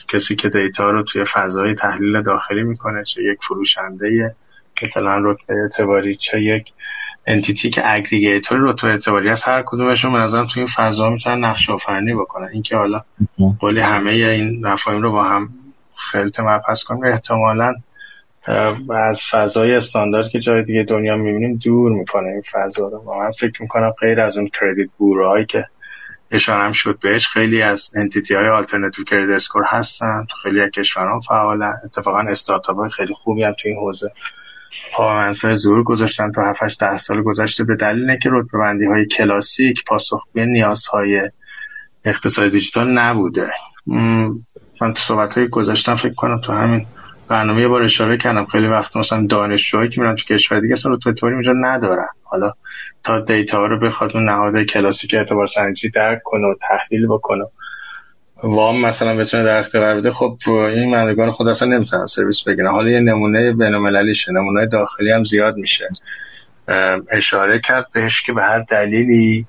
کسی 0.09 0.36
که 0.36 0.48
دیتا 0.48 0.90
رو 0.90 1.02
توی 1.02 1.24
فضای 1.24 1.74
تحلیل 1.74 2.22
داخلی 2.22 2.62
می‌کنه 2.62 3.05
چه 3.05 3.22
یک 3.22 3.39
فروشنده 3.43 4.36
اطلاعا 4.82 5.18
رتبه 5.18 5.55
اعتباری 5.55 6.16
چه 6.16 6.43
یک 6.43 6.72
انتیتی 7.26 7.70
که 7.70 7.94
اگریگیتور 7.94 8.59
رتبه 8.60 8.89
اعتباری 8.89 9.31
از 9.31 9.44
هر 9.44 9.62
کدومشون 9.66 10.12
به 10.12 10.18
نظرم 10.18 10.47
توی 10.47 10.62
این 10.62 10.70
فضا 10.76 11.10
می‌تونن 11.10 11.44
نقش 11.44 11.70
آفرینی 11.70 12.14
بکنن. 12.14 12.48
اینکه 12.52 12.76
حالا 12.76 13.01
قولی 13.60 13.81
همه 13.81 14.10
این 14.10 14.66
مفاهیم 14.66 15.02
رو 15.02 15.12
با 15.12 15.24
هم 15.24 15.48
خلط 15.94 16.40
مبحث 16.40 16.82
کنیم 16.82 17.05
احتمالا 17.05 17.74
از 18.90 19.22
فضای 19.31 19.74
استاندارد 19.74 20.28
که 20.28 20.40
جای 20.40 20.62
دیگه 20.62 20.82
دنیا 20.82 21.16
می‌بینیم 21.16 21.56
دور 21.64 21.93
می‌کنه 21.93 22.28
این 22.28 22.43
فضا 22.52 22.89
رو. 22.89 23.14
من 23.20 23.31
فکر 23.31 23.62
می‌کنم 23.62 23.90
غیر 23.90 24.20
از 24.20 24.36
اون 24.36 24.51
credit 24.60 24.88
bureau 24.98 25.30
هایی 25.30 25.46
که 25.47 25.66
اشاره 26.35 26.73
شد 26.73 26.98
بهش. 27.02 27.28
خیلی 27.28 27.62
از 27.62 27.90
entity 27.96 28.34
های 28.35 28.48
alternative 28.48 29.05
credit 29.05 29.30
score 29.30 29.62
هستن. 29.69 30.27
خیلی 30.43 30.61
از 30.61 30.70
کشورها 30.70 31.20
فعالن. 31.20 31.74
اتفاقا 31.85 32.20
استارتاپ 32.20 32.77
های 32.77 32.90
خیلی 32.90 33.15
خوبی 33.15 33.44
هم 33.44 33.52
تو 33.52 33.69
این 33.69 33.78
حوزه 33.78 34.12
پا 34.97 35.32
زور 35.32 35.82
گذاشتن. 35.82 36.32
تا 36.32 36.43
7 36.51 36.81
ده 36.81 36.97
سال 36.97 37.23
گذشته 37.23 37.65
به 37.65 37.77
دلیل 37.77 38.11
اینکه 38.11 38.28
رتبه 38.32 38.59
بندی 38.59 38.86
های 38.86 39.06
کلاسیک 39.06 39.85
پاسخگوی 39.85 40.47
نیازهای 40.47 41.31
اقتصاد 42.05 42.51
دیجیتال 42.51 42.98
نبوده. 42.98 43.51
من 44.81 44.94
تو 44.94 44.94
صحبت 44.94 45.39
های 45.39 45.48
گذاشتم 45.48 45.94
فکر 45.94 46.15
کنم 46.15 46.40
تو 46.40 46.52
همین 46.52 46.86
برنامه 47.28 47.62
یه 47.62 47.68
بار 47.68 47.82
اشاره 47.82 48.16
کردم. 48.16 48.44
خیلی 48.46 48.66
وقت 48.68 48.96
مثلا 48.96 49.26
دانشجوهایی 49.26 49.90
که 49.90 50.01
میرن 50.01 50.16
تو 50.16 50.24
کشور 50.34 50.60
دیگه 50.60 50.72
اصلا 50.72 50.92
رتبه 50.94 51.12
اونجا 51.22 51.52
ندارن. 51.60 52.09
حالا 52.22 52.52
تا 53.05 53.20
دیتا 53.20 53.66
رو 53.66 53.78
بخواد 53.78 54.16
اون 54.16 54.24
نهاد 54.24 54.62
کلاسیک 54.62 55.14
اعتبار 55.14 55.46
سنجی 55.46 55.90
درک 55.90 56.20
کنه 56.24 56.46
و 56.46 56.55
تحلیل 56.68 57.06
بکنه. 57.06 57.44
وام 58.42 58.80
مثلا 58.80 59.16
بتونه 59.16 59.44
در 59.44 59.59
اختیار 59.59 59.96
بده 59.96 60.12
خب 60.12 60.36
این 60.48 60.90
مندگان 60.90 61.30
خود 61.30 61.48
اصلا 61.48 61.68
نمی‌تونن 61.68 62.06
سرویس 62.06 62.42
بگیرن. 62.42 62.70
حالا 62.70 62.90
یه 62.90 63.01
نمونه 63.01 63.52
بین‌المللیشه 63.52 64.32
نمونه 64.32 64.66
داخلی 64.66 65.10
هم 65.10 65.24
زیاد 65.24 65.56
میشه. 65.56 65.88
اشاره 67.10 67.60
کرد 67.60 67.86
بهش 67.94 68.22
که 68.22 68.32
به 68.32 68.42
هر 68.42 68.60
دلیلی 68.60 69.46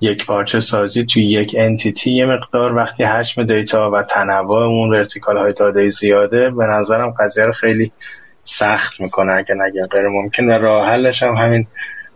یک 0.00 0.26
پارچه 0.26 0.60
سازی 0.60 1.04
توی 1.06 1.22
یک 1.24 1.54
entity 1.58 2.10
یه 2.10 2.26
مقدار 2.26 2.74
وقتی 2.74 3.04
حجم 3.04 3.46
data 3.46 3.90
و 3.90 4.02
تنوع 4.02 4.62
اون 4.62 4.90
vertical 4.90 5.36
های 5.38 5.52
داده 5.52 5.90
زیاده 5.90 6.50
به 6.50 6.66
نظرم 6.66 7.14
قضیه 7.20 7.44
رو 7.44 7.52
خیلی 7.52 7.92
سخت 8.42 9.00
می‌کنه 9.00 9.32
اگه 9.32 9.54
نگم 9.54 9.86
غیر 9.86 10.08
ممکن 10.08 10.44
و 10.44 10.58
راه 10.58 10.86
حلش 10.86 11.22
هم 11.22 11.34
همین 11.34 11.66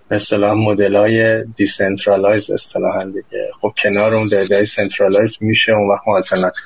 به 0.09 0.17
اصطلاح 0.17 0.53
مدل 0.53 0.97
های 0.97 1.45
decentralized 1.57 2.51
اصطلاحا 2.51 3.05
دیگه. 3.05 3.51
خب 3.61 3.73
کنار 3.79 4.15
اون 4.15 4.29
های 4.51 4.67
centralized 4.67 5.37
میشه 5.41 5.73
اون 5.73 5.91
وقت 5.91 6.09
ما 6.09 6.17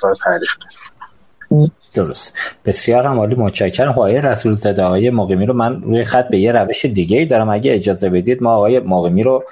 رو 0.03 0.15
تعریف 0.15 0.55
کنیم 0.55 0.93
درست. 1.95 2.35
بسیار 2.65 3.07
هم 3.07 3.19
عالی. 3.19 3.35
متشکرم. 3.35 3.89
آقای 3.89 4.21
رسول 4.21 4.55
زاده 4.55 4.83
آقای 4.83 5.11
مقیمی 5.11 5.47
رو 5.47 5.55
من 5.55 5.83
روی 5.83 6.05
خط 6.05 6.29
به 6.29 6.39
یه 6.39 6.53
روش 6.53 6.85
دیگه 6.85 7.19
ای 7.19 7.27
دارم. 7.27 7.51
اگه 7.51 7.75
اجازه 7.75 8.11
بدید 8.11 8.43
ما 8.43 8.55
آقای 8.55 8.81
مقیمی 8.81 9.23
رو 9.23 9.45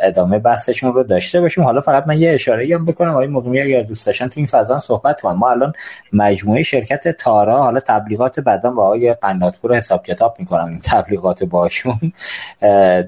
ادامه 0.00 0.38
بحثشون 0.38 0.92
رو 0.92 1.02
داشته 1.02 1.40
باشیم. 1.40 1.64
حالا 1.64 1.80
فقط 1.80 2.06
من 2.06 2.20
یه 2.20 2.32
اشاره 2.32 2.74
هم 2.74 2.84
بکنم. 2.84 3.10
آقای 3.10 3.26
مقیمی 3.26 3.60
اگر 3.60 3.82
دوست 3.82 4.06
داشتن 4.06 4.28
تو 4.28 4.40
این 4.40 4.46
فضا 4.46 4.80
صحبت 4.80 5.20
کنم 5.20 5.38
ما 5.38 5.50
الان 5.50 5.72
مجموعه 6.12 6.62
شرکت 6.62 7.08
تارا 7.08 7.62
حالا 7.62 7.80
تبلیغات 7.80 8.40
بعدا 8.40 8.70
با 8.70 8.84
آقای 8.84 9.14
قناتپور 9.14 9.76
حساب 9.76 10.04
کتاب 10.04 10.36
می‌کنم. 10.38 10.66
این 10.68 10.80
تبلیغات 10.92 11.44
باشون. 11.44 12.12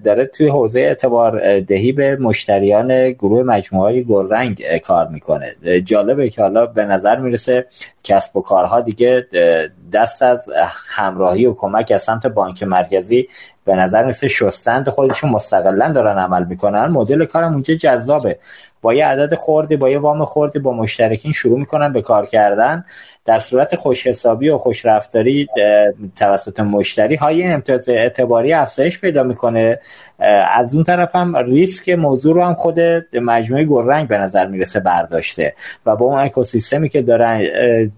داره 0.05 0.27
توی 0.27 0.49
حوزه 0.49 0.81
اعتبار 0.81 1.61
دهی 1.61 1.93
به 1.93 2.16
مشتریان 2.16 3.11
گروه 3.11 3.43
مجموعه 3.43 4.03
گلرنگ 4.03 4.77
کار 4.77 5.09
می‌کنه. 5.09 5.55
جالبه 5.85 6.31
که 6.31 6.43
حالا 6.43 6.66
به 6.66 6.85
نظر 6.85 7.16
می‌رسه 7.16 7.66
کسب 8.05 8.37
و 8.37 8.43
کارها 8.43 8.81
دیگه 8.81 9.27
دست 9.93 10.23
از 10.23 10.48
همراهی 10.89 11.47
و 11.47 11.55
کمک 11.55 11.93
از 11.94 12.02
سمت 12.02 12.27
بانک 12.27 12.62
مرکزی 12.62 13.28
به 13.64 13.74
نظر 13.74 14.06
مثل 14.06 14.28
شستند 14.28 14.89
خودشون 14.89 15.31
مستقلا 15.31 15.89
دارن 15.89 16.19
عمل 16.19 16.44
می‌کنن. 16.44 16.86
مدل 16.86 17.24
کارم 17.24 17.52
اونجا 17.52 17.74
جذابه. 17.74 18.39
با 18.83 18.95
یه 18.95 19.07
عدد 19.07 19.35
خوردی 19.35 19.77
با 19.77 19.91
یه 19.91 19.99
وام 19.99 20.25
خوردی 20.25 20.59
با 20.59 20.73
مشترکین 20.73 21.33
شروع 21.33 21.59
می‌کنن 21.59 21.93
به 21.93 22.03
کار 22.03 22.27
کردن. 22.27 22.85
در 23.25 23.39
صورت 23.39 23.77
خوش 23.77 24.07
حسابی 24.07 24.49
و 24.49 24.59
خوش 24.59 24.87
رفتاری 24.87 25.49
توسط 26.17 26.61
مشتری 26.61 27.15
های 27.15 27.43
امتیاز 27.43 27.89
اعتباری 27.89 28.53
افزایش 28.53 29.01
پیدا 29.01 29.23
می‌کنه. 29.23 29.79
از 30.53 30.75
اون 30.75 30.85
طرف 30.85 31.17
هم 31.17 31.37
ریسک 31.37 31.89
موضوع 31.89 32.35
رو 32.35 32.45
هم 32.45 32.55
خود 32.55 32.81
مجموعه 33.13 33.65
گلرنگ 33.65 34.09
به 34.09 34.19
نظر 34.19 34.47
می‌رسه 34.47 34.81
برداشته 34.81 35.55
و 35.87 35.97
با 35.97 36.07
اون 36.07 36.19
اکوسیستمی 36.19 36.89
که 36.89 37.03
دارن 37.03 37.43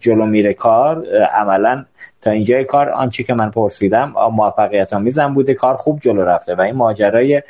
جلو 0.00 0.26
میره 0.26 0.54
کار 0.54 1.06
عملا 1.32 1.84
تا 2.22 2.30
اینجای 2.30 2.64
کار 2.64 2.88
آنچه 2.88 3.22
که 3.22 3.34
من 3.34 3.50
پرسیدم 3.50 4.14
موفقیت 4.32 4.92
آمیزم 4.92 5.34
بوده 5.34 5.54
کار 5.54 5.74
خوب 5.74 6.00
جلو 6.00 6.24
رفته 6.24 6.54
و 6.54 6.60
این 6.60 6.74
ماجرای 6.74 7.42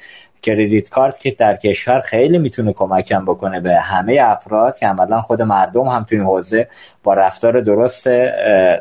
کردیت 0.44 0.88
کارت 0.90 1.18
که 1.18 1.30
در 1.30 1.56
کشور 1.56 2.00
خیلی 2.00 2.38
می‌تونه 2.38 2.72
کمکم 2.72 3.24
بکنه 3.24 3.60
به 3.60 3.76
همه 3.76 4.20
افراد 4.22 4.78
که 4.78 4.86
عملا 4.86 5.20
خود 5.20 5.42
مردم 5.42 5.84
هم 5.84 6.04
تو 6.04 6.14
این 6.14 6.24
حوزه 6.24 6.68
با 7.02 7.14
رفتار 7.14 7.60
درست 7.60 8.08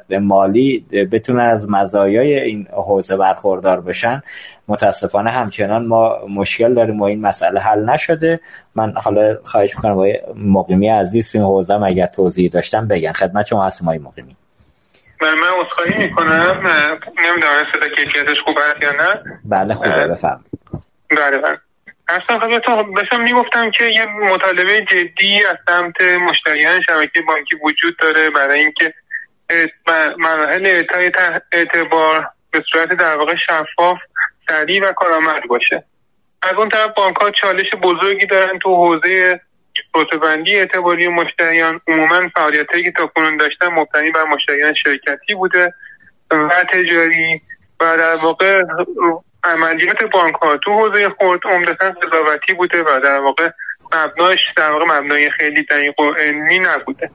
مالی 0.10 0.86
بتونن 1.12 1.44
از 1.44 1.70
مزایای 1.70 2.40
این 2.40 2.68
حوزه 2.72 3.18
برخوردار 3.18 3.82
بشن. 3.82 4.22
متاسفانه 4.68 5.30
همچنان 5.30 5.86
ما 5.86 6.18
مشکل 6.30 6.74
داریم 6.74 7.00
و 7.00 7.04
این 7.04 7.22
مسئله 7.22 7.60
حل 7.60 7.90
نشده. 7.90 8.40
من 8.76 8.94
حالا 8.96 9.38
خواهش 9.44 9.76
می‌کنم 9.76 9.96
با 9.96 10.08
مقیمی 10.36 10.90
عزیز 10.90 11.32
تو 11.32 11.38
این 11.38 11.48
حوزه 11.48 11.82
اگر 11.82 12.08
توضیح 12.08 12.50
داشتم 12.50 12.88
بگن. 12.88 13.12
خدمت 13.12 13.46
شما 13.46 13.66
هستم 13.66 13.86
های 13.86 13.98
مقیمی. 13.98 14.36
من 15.22 15.34
من 15.34 15.48
اصخایی 15.66 16.08
می‌کنم. 16.08 16.58
نمی‌دونم 17.18 17.66
صدا 17.74 17.88
کیفیتش 17.96 18.38
خوب 18.46 18.56
هست 18.58 18.82
یا 18.84 18.92
نه. 18.92 19.40
بله 19.46 19.74
خوبه. 19.74 20.08
بفهم 20.08 20.46
بله 21.16 21.38
بله. 21.38 21.58
اصلا 22.08 22.40
خدمتتون 22.40 22.94
داشتم 22.94 23.22
می‌گفتم 23.22 23.72
که 23.72 23.86
یه 23.86 24.06
مطالبه 24.06 24.82
جدی 24.82 25.46
از 25.50 25.58
سمت 25.68 26.02
مشتریان 26.02 26.82
شبکه 26.82 27.22
بانکی 27.22 27.56
وجود 27.64 27.98
داره 27.98 28.30
برای 28.30 28.60
اینکه 28.60 28.94
مراحل 30.18 30.66
اعطای 30.66 31.12
اعتبار 31.52 32.30
به 32.52 32.64
صورت 32.72 32.94
در 32.94 33.16
واقع 33.16 33.36
شفاف 33.36 33.98
سریع 34.50 34.90
و 34.90 34.94
کارآمد 34.94 35.44
باشه. 35.48 35.84
از 36.42 36.54
اون 36.54 36.70
طرف 36.70 36.94
بانک 36.98 37.16
ها 37.16 37.32
چالش 37.32 37.70
بزرگی 37.82 38.26
دارن 38.26 38.60
تو 38.60 38.76
حوزه 38.76 39.42
رتبندی 39.96 40.56
اعتباری 40.56 41.08
مشتریان. 41.08 41.82
عموما 41.88 42.30
فعالیت 42.36 42.72
هایی 42.72 42.84
که 42.84 42.92
تا 42.92 43.08
کنون 43.08 43.38
داشتن 43.38 43.68
مبتنی 43.68 44.12
بر 44.12 44.24
مشتریان 44.24 44.74
شرکتی 44.74 45.36
بوده 45.36 45.74
و 46.32 46.50
تجاری 46.70 47.42
و 47.80 47.98
در 47.98 48.16
واقع 48.16 48.64
عملیات 49.44 50.04
بانک 50.04 50.36
ها 50.36 50.58
تو 50.58 50.72
حوزه 50.72 51.10
خود 51.10 51.42
عمدتا 51.46 51.90
قضاوتی 51.90 52.54
بوده 52.54 52.84
و 52.84 53.00
در 53.04 53.20
واقع 53.20 53.50
مبناش 53.94 54.40
در 54.58 54.72
واقع 54.72 54.86
مبنای 54.86 55.32
خیلی 55.32 55.64
دقیق 55.64 56.00
و 56.00 56.14
علمی 56.14 56.60
نبوده. 56.60 57.10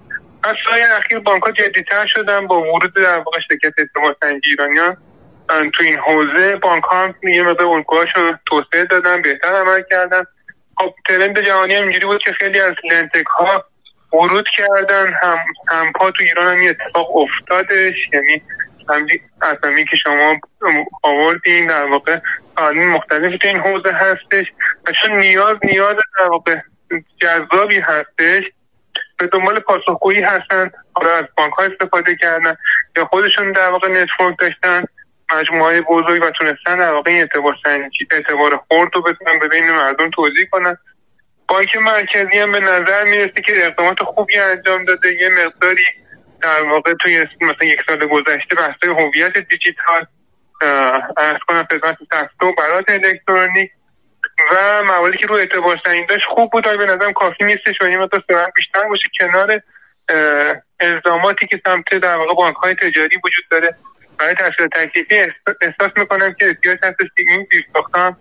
از 0.45 0.55
سای 0.71 0.83
اخیر 0.83 1.19
بانک 1.19 1.43
ها 1.43 1.51
جدیتر 1.51 2.07
شدن 2.07 2.47
با 2.47 2.61
ورود 2.61 2.95
در 2.95 3.19
واقع 3.19 3.39
شرکت 3.49 3.73
اعتبار 3.79 4.17
سنجی 4.21 4.51
ایرانیان. 4.51 4.97
تو 5.49 5.83
این 5.83 5.99
حوزه 5.99 6.57
بانک 6.57 6.85
ها 6.85 7.15
یه 7.23 7.43
مقدار 7.43 7.67
الگوهاش 7.67 8.09
رو 8.17 8.33
توسعه 8.47 8.85
دادن 8.85 9.23
بهتر 9.23 9.49
عمل 9.49 9.83
کردن. 9.91 10.23
خب 10.77 10.95
ترند 11.09 11.41
جهانی 11.47 11.75
هم 11.75 11.83
اینجوری 11.83 12.07
بود 12.07 12.23
که 12.23 12.33
خیلی 12.33 12.61
از 12.61 12.75
لنتک 12.91 13.27
ها 13.27 13.65
ورود 14.13 14.49
کردن. 14.57 15.13
هم 15.23 15.39
همپا 15.69 16.11
تو 16.11 16.23
ایران 16.23 16.57
هم 16.57 16.69
اتفاق 16.69 17.17
افتادش 17.17 17.97
یعنی 18.13 18.43
اسامی 19.43 19.85
که 19.85 19.97
شما 19.97 20.37
آوردین 21.03 21.67
در 21.67 21.85
واقع 21.85 22.19
قانون 22.57 22.89
مختلفی 22.89 23.39
تو 23.39 23.49
این 23.49 23.59
حوزه 23.59 23.93
هستش 23.93 24.47
و 24.87 24.93
چون 25.03 25.19
نیاز 25.19 25.57
نیاز 25.63 25.97
در 26.19 26.31
واقع 26.31 26.57
جذابی 27.21 27.81
هستش 27.81 28.45
به 29.19 29.27
دنبال 29.27 29.61
پاسخگویی 29.61 30.21
هستن 30.21 30.71
حالا 30.93 31.15
از 31.15 31.25
بانک 31.37 31.53
ها 31.53 31.65
استفاده 31.65 32.17
کردن 32.17 32.57
یا 32.97 33.05
خودشون 33.05 33.53
در 33.53 33.71
واقع 33.71 33.89
network 33.89 34.35
داشتن 34.39 34.85
مجموعه 35.35 35.81
بزرگ 35.81 36.23
و 36.23 36.31
تونستن 36.31 36.79
در 36.79 36.93
واقع 36.93 37.11
این 37.11 37.21
اعتبار 37.21 37.55
اعتبار 38.11 38.57
خرد 38.57 38.91
رو 38.95 39.03
بتونن 39.03 39.39
به 39.39 39.49
بین 39.49 39.71
مردم 39.71 40.11
توزیع 40.11 40.47
کنن. 40.51 40.77
بانک 41.49 41.77
مرکزی 41.77 42.39
هم 42.39 42.53
به 42.53 42.61
نظر 42.61 43.05
می‌رسه 43.05 43.43
که 43.47 43.67
اقدامات 43.67 44.03
خوبی 44.03 44.39
انجام 44.39 44.85
داده 44.85 45.13
یه 45.13 45.29
مقداری 45.29 45.83
در 46.43 46.63
واقع 46.63 46.95
توی 47.01 47.27
مثلا 47.41 47.67
یک 47.69 47.81
سال 47.87 48.07
گذشته 48.07 48.55
بحث 48.55 48.85
هویت 48.85 49.39
دیجیتال 49.39 50.07
عرض 51.17 51.39
کنم 51.49 51.67
خدمتتون 51.71 51.97
سفته 52.11 52.43
و 52.43 52.53
برات 52.53 52.85
الکترونیک 52.89 53.71
و 54.53 54.83
مواردی 54.85 55.19
که 55.19 55.27
رو 55.27 55.35
اعتبار 55.35 55.81
سنجی 55.85 56.07
داشت 56.07 56.25
خوب 56.29 56.51
بود. 56.51 56.65
به 56.65 56.87
نظرم 56.87 57.13
کافی 57.13 57.45
نیستش 57.45 57.81
و 57.81 57.85
این 57.85 57.99
مقدار 57.99 58.51
بیشتر 58.57 58.89
باشه؟ 58.89 59.09
کنار 59.21 59.61
الزاماتی 60.81 61.47
که 61.47 61.61
سمت 61.65 61.85
در 62.03 62.17
واقع 62.17 62.35
بانک 62.35 62.57
های 62.57 62.75
تجاری 62.75 63.17
وجود 63.25 63.45
داره. 63.51 63.75
برای 64.19 64.35
تحصیل 64.35 64.67
تکلیفی 64.67 65.33
احساس 65.61 65.91
می‌کنم 65.97 66.35
که 66.35 66.47
احتیاج 66.47 66.79
هستش 66.83 67.07
که 67.17 67.25
این 67.29 67.47
زیرساختها 67.53 68.17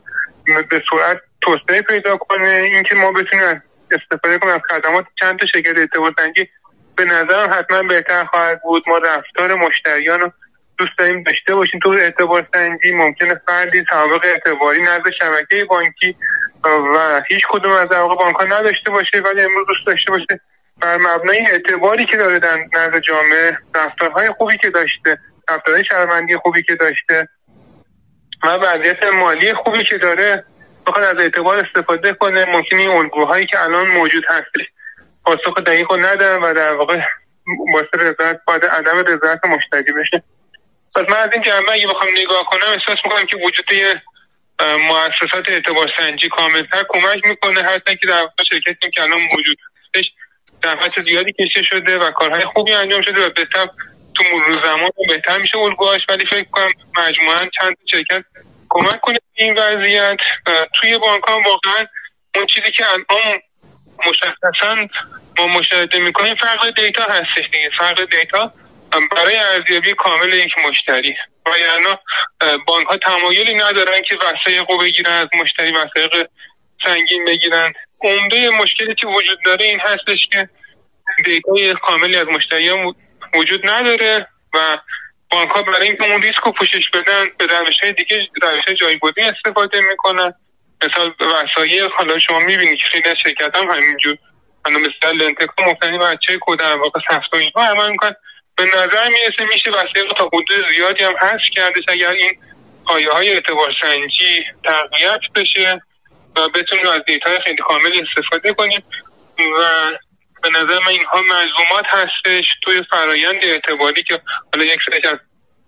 به 0.69 0.83
سرعت 0.89 1.21
توسعه 1.41 1.81
پیدا 1.81 2.17
کنه. 2.17 2.49
اینکه 2.49 2.95
ما 2.95 3.11
بتونیم 3.11 3.63
استفاده 3.91 4.39
کنیم 4.39 4.53
از 4.53 4.61
خدمات 4.69 5.05
چند 5.19 5.39
تا 5.39 5.45
شرکت 5.45 5.77
اعتبار 5.77 6.13
سنجی 6.17 6.49
به 6.97 7.05
نظرم 7.05 7.49
حتما 7.53 7.83
بهتر 7.83 8.25
خواهد 8.25 8.61
بود. 8.61 8.83
ما 8.87 8.97
رفتار 8.97 9.53
مشتریان 9.55 10.19
رو 10.19 10.31
دوست 10.77 10.97
داریم 10.97 11.23
داشته 11.23 11.55
باشیم. 11.55 11.79
تو 11.79 11.89
اعتبار 11.89 12.47
سنجی 12.53 12.91
ممکنه 12.91 13.41
فردی 13.47 13.85
سابق 13.89 14.25
اعتباری 14.25 14.81
نزد 14.81 15.09
شبکه 15.19 15.65
بانکی 15.65 16.15
و 16.63 17.21
هیچ 17.27 17.43
کدوم 17.49 17.71
از 17.71 17.89
در 17.89 18.03
بانک 18.03 18.35
نداشته 18.41 18.91
باشه 18.91 19.19
ولی 19.25 19.41
امروز 19.41 19.67
دوست 19.67 19.87
داشته 19.87 20.11
باشه. 20.11 20.41
بر 20.81 20.97
مبنای 20.97 21.45
اعتباری 21.51 22.05
که 22.05 22.17
داره 22.17 22.39
در 22.39 22.57
نزد 22.73 22.99
جامعه 22.99 23.57
رفتارهای 23.75 24.29
خوبی 24.37 24.57
که 24.57 24.69
داشته 24.69 25.17
رفتارهای 25.49 25.85
شهروندی 25.85 26.37
خوبی 26.37 26.63
که 26.63 26.75
داشته 26.75 27.27
و 28.43 28.47
وضعیت 28.47 29.03
مالی 29.03 29.53
خوبی 29.53 29.83
که 29.83 29.97
داره 29.97 30.43
بخواد 30.87 31.03
از 31.03 31.15
اعتبار 31.17 31.65
استفاده 31.65 32.13
کنه. 32.13 32.45
ممکنه 32.45 32.79
این 32.79 32.89
الگوهایی 32.89 33.45
که 33.45 33.63
الان 33.63 33.87
موجود 33.87 34.23
هستش 34.27 34.65
پاسخ 35.27 35.57
دقیق 35.57 35.91
ندارن 35.91 36.43
و 36.43 36.53
در 36.53 36.73
واقع 36.73 36.99
باعث 37.73 37.87
رضایت 37.93 38.39
باید 38.47 38.65
عدم 38.65 38.97
رضایت 38.97 39.45
مشتری 39.45 39.91
بشه. 39.93 40.23
پس 40.95 41.09
من 41.09 41.17
از 41.17 41.29
این 41.33 41.41
جنبه 41.41 41.71
اگه 41.71 41.87
بخوام 41.87 42.09
نگاه 42.17 42.45
کنم 42.45 42.69
احساس 42.69 42.97
می‌کنم 43.05 43.25
که 43.25 43.37
وجود 43.37 43.65
مؤسسات 44.59 45.49
اعتبار 45.49 45.91
سنجی 45.97 46.29
کاملتر 46.29 46.85
کمک 46.89 47.25
می‌کنه. 47.25 47.63
هرچند 47.63 47.99
که 47.99 48.07
در 48.07 48.21
واقع 48.21 48.43
شرکتی 48.49 48.91
که 48.91 49.01
الان 49.01 49.19
موجود 49.21 49.57
هستش 49.85 50.11
زحمت 50.63 50.99
زیادی 50.99 51.33
کشته 51.33 51.63
شده 51.63 51.97
و 51.97 52.11
کارهای 52.11 52.45
خوبی 52.45 52.73
انجام 52.73 53.01
شده 53.01 53.25
و 53.25 53.29
بهتر 53.29 53.67
تو 54.15 54.23
مرور 54.33 54.53
زمان 54.63 54.89
بهتر 55.07 55.37
میشه 55.37 55.57
الگوهاش. 55.57 56.01
ولی 56.09 56.25
فکر 56.25 56.49
کنم 56.51 56.71
مجموعا 56.97 57.37
چند 57.37 57.75
شرکت 57.91 58.23
کمک 58.69 59.01
کنه 59.01 59.19
این 59.33 59.57
وضعیت. 59.57 60.17
توی 60.73 60.97
بانک 60.97 61.27
واقعا 61.27 61.85
اون 62.35 62.45
چیزی 62.45 62.71
که 62.71 62.85
الان 62.91 63.39
مشخصا 64.05 64.87
ما 65.37 65.47
مشاهده 65.47 65.99
می‌کنیم 65.99 66.35
فرق 66.35 66.69
دیتا 66.75 67.03
هستش 67.03 67.49
دیگه. 67.51 67.69
فرق 67.77 68.09
دیتا 68.09 68.53
برای 69.11 69.37
ارزیابی 69.37 69.93
کامل 69.93 70.33
یک 70.33 70.51
مشتری. 70.67 71.15
و 71.45 71.49
یعنی 71.59 71.97
بانک 72.67 72.87
ها 72.87 72.97
تمایلی 72.97 73.53
ندارن 73.53 74.01
که 74.01 74.15
وسایق 74.15 74.65
بگیرن 74.81 75.11
از 75.11 75.27
مشتری 75.41 75.71
وسایق 75.71 76.27
سنگین 76.83 77.25
بگیرن. 77.25 77.73
عمده 78.01 78.49
مشکلی 78.49 78.95
که 78.95 79.07
وجود 79.07 79.39
داره 79.45 79.65
این 79.65 79.79
هستش 79.79 80.27
که 80.31 80.49
data 81.25 81.64
ی 81.64 81.73
کاملی 81.73 82.15
از 82.15 82.27
مشتری 82.27 82.69
وجود 83.35 83.69
نداره 83.69 84.27
و 84.53 84.77
بانک 85.31 85.49
ها 85.49 85.61
برای 85.61 85.87
اینکه 85.87 86.03
اون 86.03 86.21
ریسک 86.21 86.43
رو 86.45 86.51
پوشش 86.51 86.89
بدن 86.93 87.25
به 87.37 87.45
روش 87.45 87.79
های 87.83 87.93
دیگه 87.93 88.27
روش 88.41 88.65
های 88.67 88.75
جایگزین 88.75 89.23
استفاده 89.23 89.81
می‌کنن. 89.81 90.33
مثال 90.83 91.13
وثایق 91.19 91.89
حالا 91.97 92.19
شما 92.19 92.39
می‌بینید 92.39 92.77
که 92.77 92.83
خیلی 92.91 93.09
از 93.09 93.15
شرکت 93.23 93.55
هم 93.55 93.71
همینجور. 93.71 94.17
حالا 94.65 94.79
مثل 94.79 95.17
lendtech 95.17 95.58
ها 95.58 95.63
مبتنی 95.65 95.97
و 95.97 96.15
در 96.55 96.75
واقع 96.75 96.99
سفته 97.09 97.33
و 97.33 97.37
اینها 97.37 97.63
عمل 97.63 97.91
می‌کنن 97.91 98.15
به 98.57 98.63
نظر 98.63 99.07
می‌رسه 99.09 99.53
میشه 99.53 99.69
وثایق 99.69 100.13
تا 100.17 100.25
حدود 100.33 100.69
زیادی 100.75 101.03
هم 101.03 101.17
حذف 101.17 101.49
کردش 101.55 101.83
اگر 101.87 102.09
این 102.09 102.31
پایه 102.85 103.11
های 103.11 103.29
اعتبار 103.29 103.73
سنجی 103.81 104.43
تقویت 104.63 105.19
بشه 105.35 105.81
و 106.35 106.49
بتونیم 106.49 106.87
از 106.87 107.01
data 107.07 107.29
خیلی 107.45 107.57
کاملی 107.57 108.01
استفاده 108.01 108.53
کنیم. 108.53 108.83
و 109.39 109.91
به 110.43 110.49
نظر 110.49 110.79
من 110.79 110.87
اینها 110.87 111.21
ملزومات 111.21 111.85
هستش 111.87 112.45
توی 112.61 112.83
فرایند 112.91 113.39
اعتباری 113.43 114.03
که 114.03 114.21
حالا 114.53 114.65
یک 114.65 114.79
از 115.03 115.19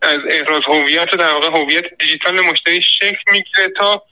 از 0.02 0.20
احراز 0.30 0.62
هویت 0.68 1.14
و 1.14 1.18
در 1.18 1.32
واقع 1.32 1.48
هویت 1.48 1.84
دیجیتال 2.00 2.40
مشتری 2.40 2.82
شکل 2.82 3.32
می‌گیره 3.32 3.70
تا 3.78 4.04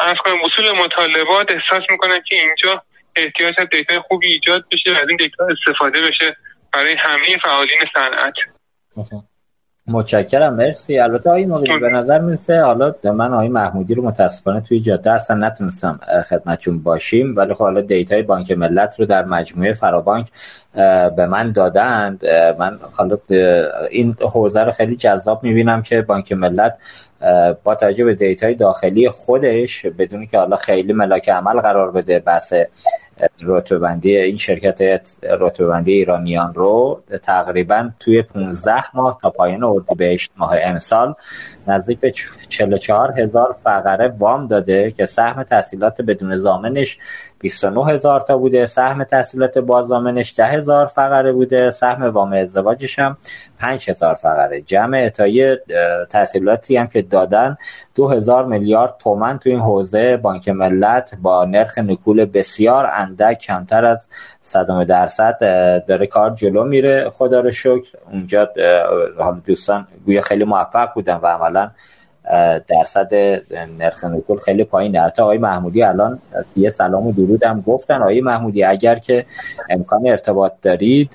عرض 0.00 0.16
کنم 0.24 0.42
وصول 0.42 0.70
مطالبات 0.84 1.50
احساس 1.50 1.90
می‌کنن 1.90 2.20
که 2.28 2.36
اینجا 2.36 2.82
احتیاج 3.16 3.54
از 3.58 3.66
data 3.72 4.00
خوبی 4.00 4.26
ایجاد 4.26 4.64
بشه 4.72 4.90
و 4.90 4.96
از 4.96 5.08
این 5.08 5.16
data 5.16 5.46
استفاده 5.46 5.98
بشه 6.08 6.36
برای 6.72 6.94
همه 6.98 7.38
فعالین 7.42 7.78
صنعت. 7.94 8.34
متشکرم 9.86 10.54
مرسی. 10.54 10.98
البته 10.98 11.30
آقای 11.30 11.46
موقعی 11.46 11.78
به 11.78 11.88
نظر 11.88 12.18
می‌رسه 12.18 12.60
حالا 12.60 12.94
من 13.04 13.32
آقای 13.32 13.48
محمودی 13.48 13.94
رو 13.94 14.02
متاسفانه 14.04 14.60
توی 14.60 14.80
جاده 14.80 15.10
اصلا 15.10 15.36
نتونستم 15.36 16.00
خدمتشون 16.30 16.82
باشیم. 16.82 17.36
ولی 17.36 17.54
خب 17.54 17.60
حالا 17.60 17.80
data 17.80 18.14
ی 18.14 18.22
بانک 18.22 18.50
ملت 18.50 19.00
رو 19.00 19.06
در 19.06 19.24
مجموعه 19.24 19.72
فرابانک 19.72 20.26
به 21.16 21.26
من 21.26 21.52
دادند. 21.52 22.26
من 22.58 22.78
حالا 22.92 23.16
این 23.90 24.16
حوزه 24.20 24.60
رو 24.60 24.70
خیلی 24.70 24.96
جذاب 24.96 25.44
می‌بینم 25.44 25.82
که 25.82 26.02
بانک 26.02 26.32
ملت 26.32 26.78
با 27.64 27.74
توجه 27.74 28.04
به 28.04 28.14
data 28.14 28.46
ی 28.46 28.54
داخلی 28.54 29.08
خودش 29.08 29.86
بدون 29.86 30.26
اینکه 30.26 30.38
حالا 30.38 30.56
خیلی 30.56 30.92
ملاک 30.92 31.28
عمل 31.28 31.60
قرار 31.60 31.90
بده 31.90 32.18
بحث 32.18 32.54
رتبه 33.44 33.98
این 34.04 34.36
شرکت 34.36 35.08
رتبه 35.22 35.82
ایرانیان 35.86 36.54
رو 36.54 37.02
تقریبا 37.22 37.90
توی 38.00 38.22
15 38.22 38.84
ماه 38.94 39.18
تا 39.22 39.30
پایان 39.30 39.64
اردیبهشت 39.64 40.30
ماه 40.36 40.56
امسال 40.62 41.14
نزدیک 41.66 42.00
به 42.00 42.12
44 42.48 43.20
هزار 43.20 43.56
فقره 43.64 44.14
وام 44.18 44.46
داده 44.46 44.90
که 44.90 45.06
سهم 45.06 45.42
تحصیلات 45.42 46.02
بدون 46.02 46.36
زامنش 46.36 46.98
29 47.42 47.86
هزار 47.90 48.20
تا 48.20 48.38
بوده 48.38 48.66
سهم 48.66 49.04
تحصیلات 49.04 49.58
بازامنش 49.58 50.34
10 50.38 50.44
هزار 50.44 50.86
فقره 50.86 51.32
بوده 51.32 51.70
سهم 51.70 52.02
وام 52.02 52.32
ازدواجش 52.32 52.98
هم 52.98 53.16
5 53.58 53.90
هزار 53.90 54.14
فقره. 54.14 54.60
جمع 54.60 55.02
اتایی 55.06 55.56
تحصیلاتی 56.10 56.76
هم 56.76 56.86
که 56.86 57.02
دادن 57.02 57.56
2000 57.94 58.46
میلیارد 58.46 58.94
تومن 58.98 59.38
تو 59.38 59.50
این 59.50 59.60
حوزه 59.60 60.16
بانک 60.16 60.48
ملت 60.48 61.14
با 61.22 61.44
نرخ 61.44 61.78
نکول 61.78 62.24
بسیار 62.24 62.86
اندک 62.92 63.38
کمتر 63.38 63.84
از 63.84 64.08
صدم 64.40 64.84
درصد 64.84 65.36
داره 65.88 66.06
کار 66.06 66.30
جلو 66.30 66.64
میره. 66.64 67.10
خدا 67.10 67.40
رو 67.40 67.50
شکر 67.50 67.98
اونجا 68.12 68.48
حالا 69.18 69.40
دوستان 69.46 69.86
گویا 70.04 70.20
خیلی 70.20 70.44
موفق 70.44 70.94
بودن 70.94 71.16
و 71.16 71.26
عملا 71.26 71.70
درصد 72.68 73.14
نرخ 73.78 74.04
نکول 74.04 74.38
خیلی 74.38 74.64
پایینه. 74.64 75.00
حتی 75.00 75.22
آقای 75.22 75.38
محمودی 75.38 75.82
الان 75.82 76.18
یه 76.56 76.68
سلام 76.68 77.06
و 77.06 77.12
درود 77.12 77.44
هم 77.44 77.60
گفتن. 77.60 78.02
آقای 78.02 78.20
محمودی 78.20 78.64
اگر 78.64 78.98
که 78.98 79.26
امکان 79.70 80.06
ارتباط 80.06 80.52
دارید 80.62 81.12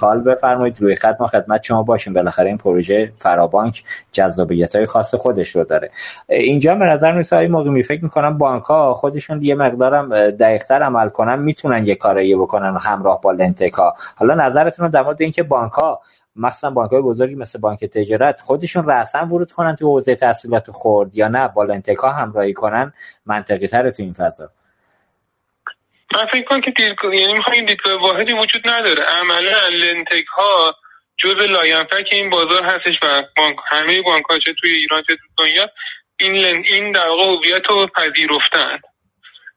کال 0.00 0.20
بفرمایید. 0.20 0.80
روی 0.80 0.96
خط 0.96 1.16
ما 1.20 1.26
خدمت 1.26 1.62
شما 1.62 1.82
باشیم. 1.82 2.12
بالاخره 2.12 2.48
این 2.48 2.58
پروژه 2.58 3.12
فرابانک 3.18 3.84
جذابیت 4.12 4.76
های 4.76 4.86
خاص 4.86 5.14
خودش 5.14 5.56
رو 5.56 5.64
داره. 5.64 5.90
اینجا 6.28 6.74
به 6.74 6.84
نظر 6.84 7.12
میسه 7.12 7.36
آقای 7.36 7.48
موقعی 7.48 7.82
فکر 7.82 8.04
می‌کنم 8.04 8.38
بانک 8.38 8.62
ها 8.62 8.94
خودشون 8.94 9.42
یه 9.42 9.54
مقدارم 9.54 10.30
دقیقتر 10.30 10.82
عمل 10.82 11.08
کنن 11.08 11.38
می‌تونن 11.38 11.86
یه 11.86 11.94
کاری 11.94 12.36
بکنن 12.36 12.78
همراه 12.80 13.20
با 13.20 13.32
لنتکا. 13.32 13.94
حالا 14.16 14.34
نظرتون 14.34 14.90
در 14.90 15.02
مورد 15.02 15.22
اینکه 15.22 15.42
بانک 15.42 15.72
ها 15.72 16.00
مثلا 16.38 16.70
بانک 16.70 16.90
های 16.90 17.02
بزرگی 17.02 17.34
مثل 17.34 17.58
بانک 17.58 17.84
تجارت 17.84 18.40
خودشون 18.40 18.86
رأسا 18.86 19.26
ورود 19.26 19.52
کنن 19.52 19.76
تو 19.76 19.86
حوزه 19.86 20.14
تسهیلات 20.14 20.70
خرد 20.70 21.14
یا 21.14 21.28
نه 21.28 21.48
با 21.48 21.64
LendTech 21.64 22.05
ا 22.05 22.10
همراهی 22.10 22.52
کنن 22.52 22.92
منطقی 23.26 23.66
تره 23.66 23.90
تو 23.90 24.02
این 24.02 24.12
فضا. 24.12 24.50
من 26.14 26.26
فکر 26.26 26.44
کنم 26.44 26.60
که 26.60 26.70
دیدگاه 26.70 27.16
یعنی 27.16 27.32
می‌خوام 27.32 27.66
دیدگاه 27.66 28.02
واحدی 28.02 28.32
وجود 28.32 28.68
نداره. 28.68 29.02
عملا 29.02 29.68
LendTech 29.72 30.26
ها 30.36 30.74
جز 31.16 31.36
لاینفک 31.36 32.08
این 32.12 32.30
بازار 32.30 32.64
هستش 32.64 32.98
و 33.02 33.22
بانک 33.36 33.56
همه 33.66 34.02
بانک 34.02 34.24
ها 34.24 34.38
چه 34.38 34.52
توی 34.60 34.70
ایران 34.70 35.02
چه 35.02 35.16
توی 35.16 35.28
دنیا 35.38 35.70
این 36.16 36.32
Len... 36.32 36.62
این 36.68 36.92
در 36.92 37.08
واقع 37.08 37.24
هویت 37.24 37.70
رو 37.70 37.86
پذیرفتن. 37.86 38.78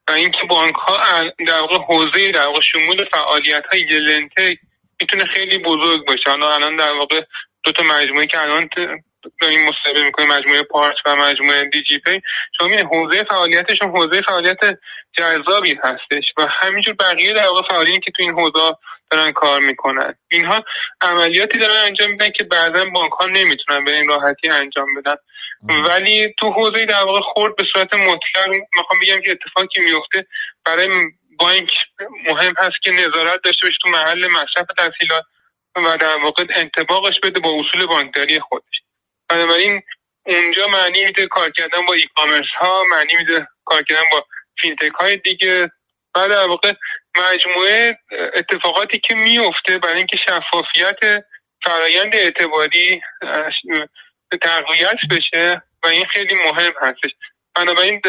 و 0.08 0.12
اینکه 0.12 0.40
بانک 0.50 0.76
ها 0.76 0.98
در 1.48 1.60
واقع 1.60 1.78
حوزه 1.78 2.32
در 2.32 2.46
واقع 2.46 2.62
شمول 2.62 3.06
فعالیت 3.12 3.64
های 3.72 3.84
LendTech 3.84 4.60
می‌تونه 5.02 5.26
خیلی 5.26 5.58
بزرگ 5.58 6.06
باشه. 6.08 6.30
حالا 6.30 6.54
الان 6.54 6.76
در 6.76 6.94
واقع 6.94 7.22
دو 7.64 7.72
تا 7.72 7.84
مجموعه 7.84 8.28
که 8.28 8.42
الان 8.42 8.70
این 9.42 9.70
مصاحبه 9.70 10.04
می‌کنه 10.04 10.26
مجموعه 10.26 10.64
پارچ 10.64 10.96
و 11.06 11.16
مجموعه 11.16 11.70
دیجی 11.70 12.00
پی. 12.00 12.22
شما 12.58 12.68
حوزه 12.68 13.24
فعالیتشون 13.24 13.90
حوزه 13.90 14.22
فعالیت 14.22 14.60
جذابی 15.14 15.80
هستش 15.84 16.24
و 16.38 16.48
همینجور 16.60 16.94
بقیه 16.94 17.34
در 17.34 17.48
واقع 17.48 17.68
فعالین 17.70 18.00
که 18.00 18.12
تو 18.12 18.24
این 18.24 18.32
حوزه 18.32 18.76
دارن 19.12 19.32
کار 19.32 19.60
می‌کنن. 19.60 20.16
اینها 20.32 20.64
عملیاتی 21.02 21.58
دارن 21.58 21.78
انجام 21.86 22.12
میدن 22.12 22.30
که 22.30 22.44
بعدا 22.44 22.86
بانک 22.86 23.12
ها 23.12 23.26
نمی‌تونن 23.26 23.86
به 23.86 23.96
این 23.96 24.08
راحتی 24.08 24.50
انجام 24.50 24.88
بدن. 24.96 25.16
ولی 25.70 26.34
تو 26.40 26.52
حوزه 26.52 26.86
در 26.86 27.04
واقع 27.04 27.20
خورد 27.22 27.56
به 27.56 27.64
صورت 27.74 27.94
مطلق 27.94 28.50
می‌خوام 28.76 29.00
بگم 29.02 29.22
که 29.22 29.32
اتفاقی 29.32 29.82
میفته 29.82 30.26
برای 30.66 30.88
بانک 31.42 31.72
مهم 32.28 32.54
هست 32.58 32.82
که 32.82 32.92
نظارت 32.92 33.42
داشته 33.44 33.68
باشه 33.68 33.78
تو 33.82 33.90
محل 33.90 34.28
مصرف 34.28 34.66
تحصیلات 34.78 35.26
و 35.76 35.98
در 35.98 36.16
واقع 36.24 36.46
انتباقش 36.56 37.20
بده 37.24 37.40
با 37.40 37.60
اصول 37.60 37.86
بانکداری 37.86 38.40
خودش. 38.40 38.82
بنابراین 39.30 39.82
اونجا 40.26 40.68
معنی 40.68 41.06
میده 41.06 41.28
کار 41.28 41.50
کردن 41.50 41.86
با 41.88 41.94
ای 41.94 42.08
کامرس 42.16 42.48
ها 42.60 42.84
معنی 42.92 43.16
میده 43.20 43.48
کار 43.66 43.84
کردن 43.84 44.04
با 44.12 44.26
فینتک 44.62 44.92
های 44.92 45.18
دیگه. 45.18 45.72
و 46.16 46.30
در 46.30 46.48
واقع 46.48 46.74
مجموعه 47.18 48.00
اتفاقاتی 48.34 49.00
که 49.00 49.16
میفته 49.16 49.78
برای 49.78 49.98
اینکه 49.98 50.18
شفافیت 50.18 51.26
فرایند 51.64 52.16
اعتباری 52.16 53.02
تقویت 54.42 55.00
بشه 55.12 55.62
و 55.84 55.88
این 55.88 56.06
خیلی 56.06 56.36
مهم 56.36 56.74
هستش. 56.82 57.12
بنابراین 57.56 58.02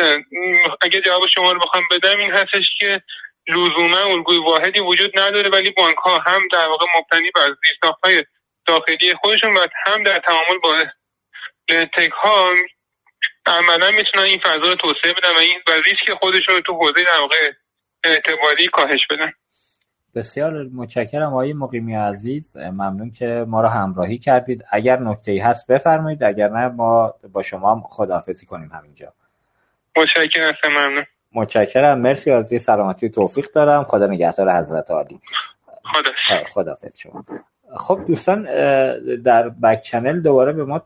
اگه 0.81 1.01
جواب 1.01 1.27
شما 1.27 1.53
رو 1.53 1.61
بخوام 1.61 1.83
بدم 1.91 2.19
این 2.19 2.33
هستش 2.33 2.67
که 2.79 3.03
لزوما 3.49 3.99
الگوی 3.99 4.39
واحدی 4.39 4.81
وجود 4.81 5.19
نداره 5.19 5.51
ولی 5.51 5.71
بانک 5.71 5.97
ها 5.97 6.19
هم 6.19 6.41
در 6.53 6.69
واقع 6.69 6.87
مبتنی 6.99 7.31
بر 7.35 7.57
زیرساخت 7.65 8.05
های 8.05 8.25
داخلی 8.67 9.15
خودشون 9.21 9.55
و 9.55 9.67
هم 9.87 10.03
در 10.03 10.19
تعامل 10.19 10.59
با 10.63 10.85
لنتک 11.71 12.13
ها 12.13 12.53
عملا 13.47 13.91
می‌تونن 13.91 14.25
این 14.25 14.41
فضا 14.45 14.69
رو 14.69 14.75
توسعه 14.75 15.13
بدن 15.13 15.35
و 15.37 15.39
این 15.39 15.83
ریسک 15.85 16.19
خودشون 16.21 16.55
رو 16.55 16.61
تو 16.61 16.73
حوزه 16.73 17.05
در 17.05 17.21
واقع 17.21 17.53
اعتباری 18.05 18.67
کاهش 18.67 19.07
بدن. 19.11 19.33
بسیار 20.15 20.53
متشکرم 20.75 21.29
آقای 21.29 21.53
مقیمی 21.53 21.95
عزیز. 21.95 22.57
ممنون 22.57 23.11
که 23.11 23.45
ما 23.49 23.61
رو 23.61 23.69
همراهی 23.69 24.19
کردید. 24.19 24.65
اگر 24.73 24.99
نکته 24.99 25.33
ای 25.33 25.39
هست 25.39 25.67
بفرمایید 25.67 26.23
اگر 26.23 26.49
نه 26.49 26.69
ما 26.69 27.15
با 27.33 27.43
شما 27.43 27.83
خداحافظی 27.91 28.47
کنیم 28.47 28.71
همینجا. 28.73 29.13
متشکرم 29.97 30.55
ممنون. 30.65 31.05
متشکرم. 31.33 31.99
مرسی 31.99 32.31
آرزوی 32.31 32.63
سلامتی 32.63 33.11
توفیق 33.11 33.51
دارم. 33.51 33.85
خدا 33.85 34.07
نگهدار 34.07 34.53
حضرت 34.53 34.91
عالی. 34.91 35.21
خدا 35.85 36.45
خدافظ 36.45 36.99
شما. 36.99 37.25
خب 37.77 38.01
دوستان 38.07 38.45
در 39.17 39.49
back 39.49 39.83
channel 39.83 40.21
دوباره 40.21 40.53
به 40.53 40.65
ما 40.65 40.83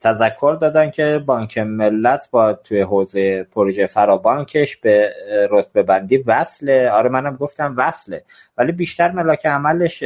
تذکر 0.00 0.58
دادن 0.60 0.90
که 0.90 1.22
بانک 1.26 1.58
ملت 1.58 2.28
با 2.30 2.52
توی 2.52 2.80
حوزه 2.80 3.42
پروژه 3.42 3.86
فرابانکش 3.86 4.76
به 4.76 5.12
رتبه 5.50 5.82
بندی 5.82 6.16
وصله. 6.16 6.90
آره 6.90 7.08
منم 7.08 7.36
گفتم 7.36 7.74
وصله. 7.76 8.22
ولی 8.58 8.72
بیشتر 8.72 9.10
ملاک 9.10 9.46
عملش 9.46 10.02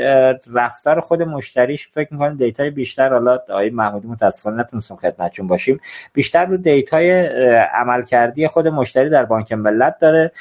رفتار 0.52 1.00
خود 1.00 1.22
مشتریش 1.22 1.88
فکر 1.88 2.12
می‌کنم 2.12 2.36
data 2.36 2.64
ی 2.64 2.70
بیشتر. 2.70 3.12
حالا 3.12 3.38
آقای 3.48 3.70
محمودی 3.70 4.08
متاسفانه 4.08 4.56
نتونستم 4.56 4.96
خدمتشون 4.96 5.46
باشیم. 5.46 5.80
بیشتر 6.12 6.46
رو 6.46 6.56
data 6.56 7.26
ی 7.74 8.02
عملکردی 8.02 8.48
خود 8.48 8.68
مشتری 8.68 9.10
در 9.10 9.24
بانک 9.24 9.52
ملت 9.52 9.98
داره. 9.98 10.32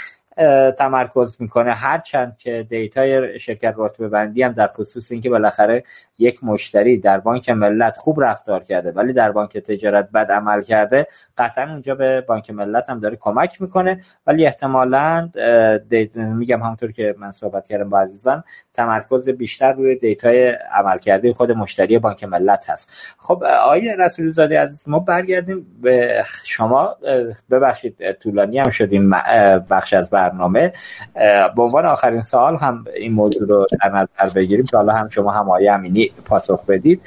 تمرکز 0.78 1.38
می‌کنه. 1.40 1.74
هرچند 1.74 2.38
که 2.38 2.66
data 2.69 3.26
ی 3.26 3.39
شرکت 3.40 3.74
رتبه 3.78 4.08
بندی 4.08 4.44
هم 4.44 4.52
در 4.52 4.68
خصوص 4.68 5.12
اینکه 5.12 5.30
بالاخره 5.30 5.84
یک 6.18 6.44
مشتری 6.44 6.98
در 6.98 7.20
بانک 7.20 7.49
ملت 7.49 7.98
خوب 7.98 8.24
رفتار 8.24 8.64
کرده 8.64 8.91
ولی 8.91 9.14
در 9.14 9.32
بانک 9.32 9.58
تجارت 9.58 10.12
بد 10.12 10.32
عمل 10.32 10.62
کرده 10.62 11.08
قطعا 11.38 11.72
اونجا 11.72 11.95
به 11.95 12.22
بانک 12.22 12.52
ملت 12.52 12.90
هم 12.90 12.99
داره 12.99 13.16
کمک 13.16 13.62
می‌کنه. 13.62 14.02
ولی 14.28 14.45
احتمالا 14.45 15.30
میگم 16.16 16.64
همونطور 16.64 16.91
که 16.91 17.16
من 17.18 17.32
صحبت 17.32 17.68
کردم 17.68 17.90
با 17.90 17.99
عزیزان 17.99 18.44
تمرکز 18.74 19.30
بیشتر 19.30 19.74
روی 19.74 19.95
data 19.95 20.49
ی 20.49 20.98
عملکرد 20.98 21.34
خود 21.34 21.52
مشتری 21.52 21.99
بانک 21.99 22.24
ملت 22.24 22.70
هست. 22.70 22.90
خب 23.18 23.44
آقای 23.44 23.95
رسول 23.99 24.30
زاده 24.30 24.60
عزیز 24.60 24.90
ما 24.90 24.99
برگردیم 24.99 25.66
به 25.82 26.24
شما. 26.44 26.95
ببخشید 27.52 28.12
طولانی 28.12 28.60
هم 28.60 28.70
شدیم. 28.70 29.10
بخش 29.70 29.94
از 29.94 30.10
برنامه. 30.22 30.73
به 31.56 31.61
عنوان 31.61 31.85
آخرین 31.85 32.22
سوال 32.22 32.57
هم 32.57 32.85
این 32.95 33.14
موضوع 33.14 33.48
رو 33.48 33.65
در 33.81 33.89
نظر 33.89 34.34
بگیریم 34.35 34.65
که 34.65 34.77
حالا 34.77 34.93
هم 34.93 35.10
شما 35.10 35.31
هم 35.31 35.49
آقای 35.49 35.69
امینی 35.69 36.11
پاسخ 36.26 36.65
بدید. 36.65 37.02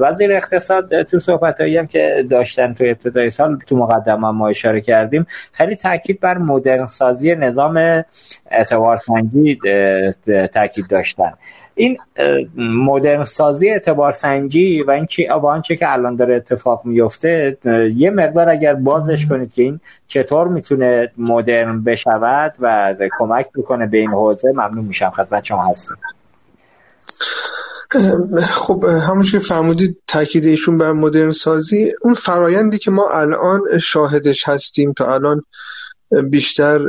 وزیر 0.00 0.32
اقتصاد 0.32 1.02
تو 1.02 1.18
صحبت 1.18 1.60
هم 1.60 1.86
که 1.86 2.26
داشتن 2.30 2.74
تو 2.74 2.84
ابتدای 2.84 3.30
سال 3.30 3.58
تو 3.58 3.76
مقدمه 3.76 4.30
ما 4.30 4.48
اشاره 4.48 4.80
کردیم 4.80 5.26
خیلی 5.52 5.76
تاکید 5.76 6.20
بر 6.20 6.38
مدرن 6.38 6.86
سازی 6.86 7.34
نظام 7.34 8.04
اعتبارسنجی 8.50 9.58
تاکید 10.54 10.84
داشتن. 10.90 11.32
این 11.78 11.98
مدرن 12.56 13.24
سازی 13.24 13.68
اعتبار 13.68 14.12
سنجی 14.12 14.82
و 14.82 14.90
این 14.90 15.06
چی 15.06 15.26
با 15.42 15.52
آنچه 15.52 15.76
که 15.76 15.92
الان 15.92 16.16
داره 16.16 16.36
اتفاق 16.36 16.82
میفته 16.84 17.58
یه 17.96 18.10
مقدار 18.10 18.48
اگر 18.48 18.74
بازش 18.74 19.26
کنید 19.26 19.52
که 19.52 19.62
این 19.62 19.80
چطور 20.06 20.48
می‌تونه 20.48 21.12
مدرن 21.18 21.82
بشود 21.82 22.54
و 22.60 22.94
کمک 23.18 23.46
بکنه 23.56 23.86
به 23.86 23.98
این 23.98 24.10
حوزه 24.10 24.52
ممنون 24.52 24.84
میشم 24.84 25.10
خدمت 25.10 25.44
شما 25.44 25.64
هستیم 25.64 25.96
خب 28.42 28.84
همونش 28.84 29.32
که 29.32 29.38
فرمودید 29.38 29.98
تاکید 30.06 30.44
ایشون 30.44 30.78
بر 30.78 30.92
مدرن 30.92 31.32
سازی 31.32 31.92
اون 32.02 32.14
فرایندی 32.14 32.78
که 32.78 32.90
ما 32.90 33.08
الان 33.12 33.60
شاهدش 33.82 34.48
هستیم 34.48 34.92
تا 34.92 35.14
الان 35.14 35.42
بیشتر 36.30 36.80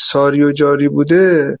ساری 0.00 0.44
و 0.44 0.52
جاری 0.52 0.88
بوده 0.88 1.58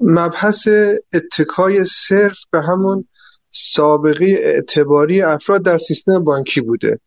مبحث 0.00 0.68
اتکای 1.14 1.84
صرف 1.84 2.38
به 2.52 2.60
همون 2.60 3.08
سابقه 3.50 4.38
اعتباری 4.42 5.22
افراد 5.22 5.62
در 5.62 5.78
سیستم 5.78 6.24
بانکی 6.24 6.60
بوده 6.60 7.00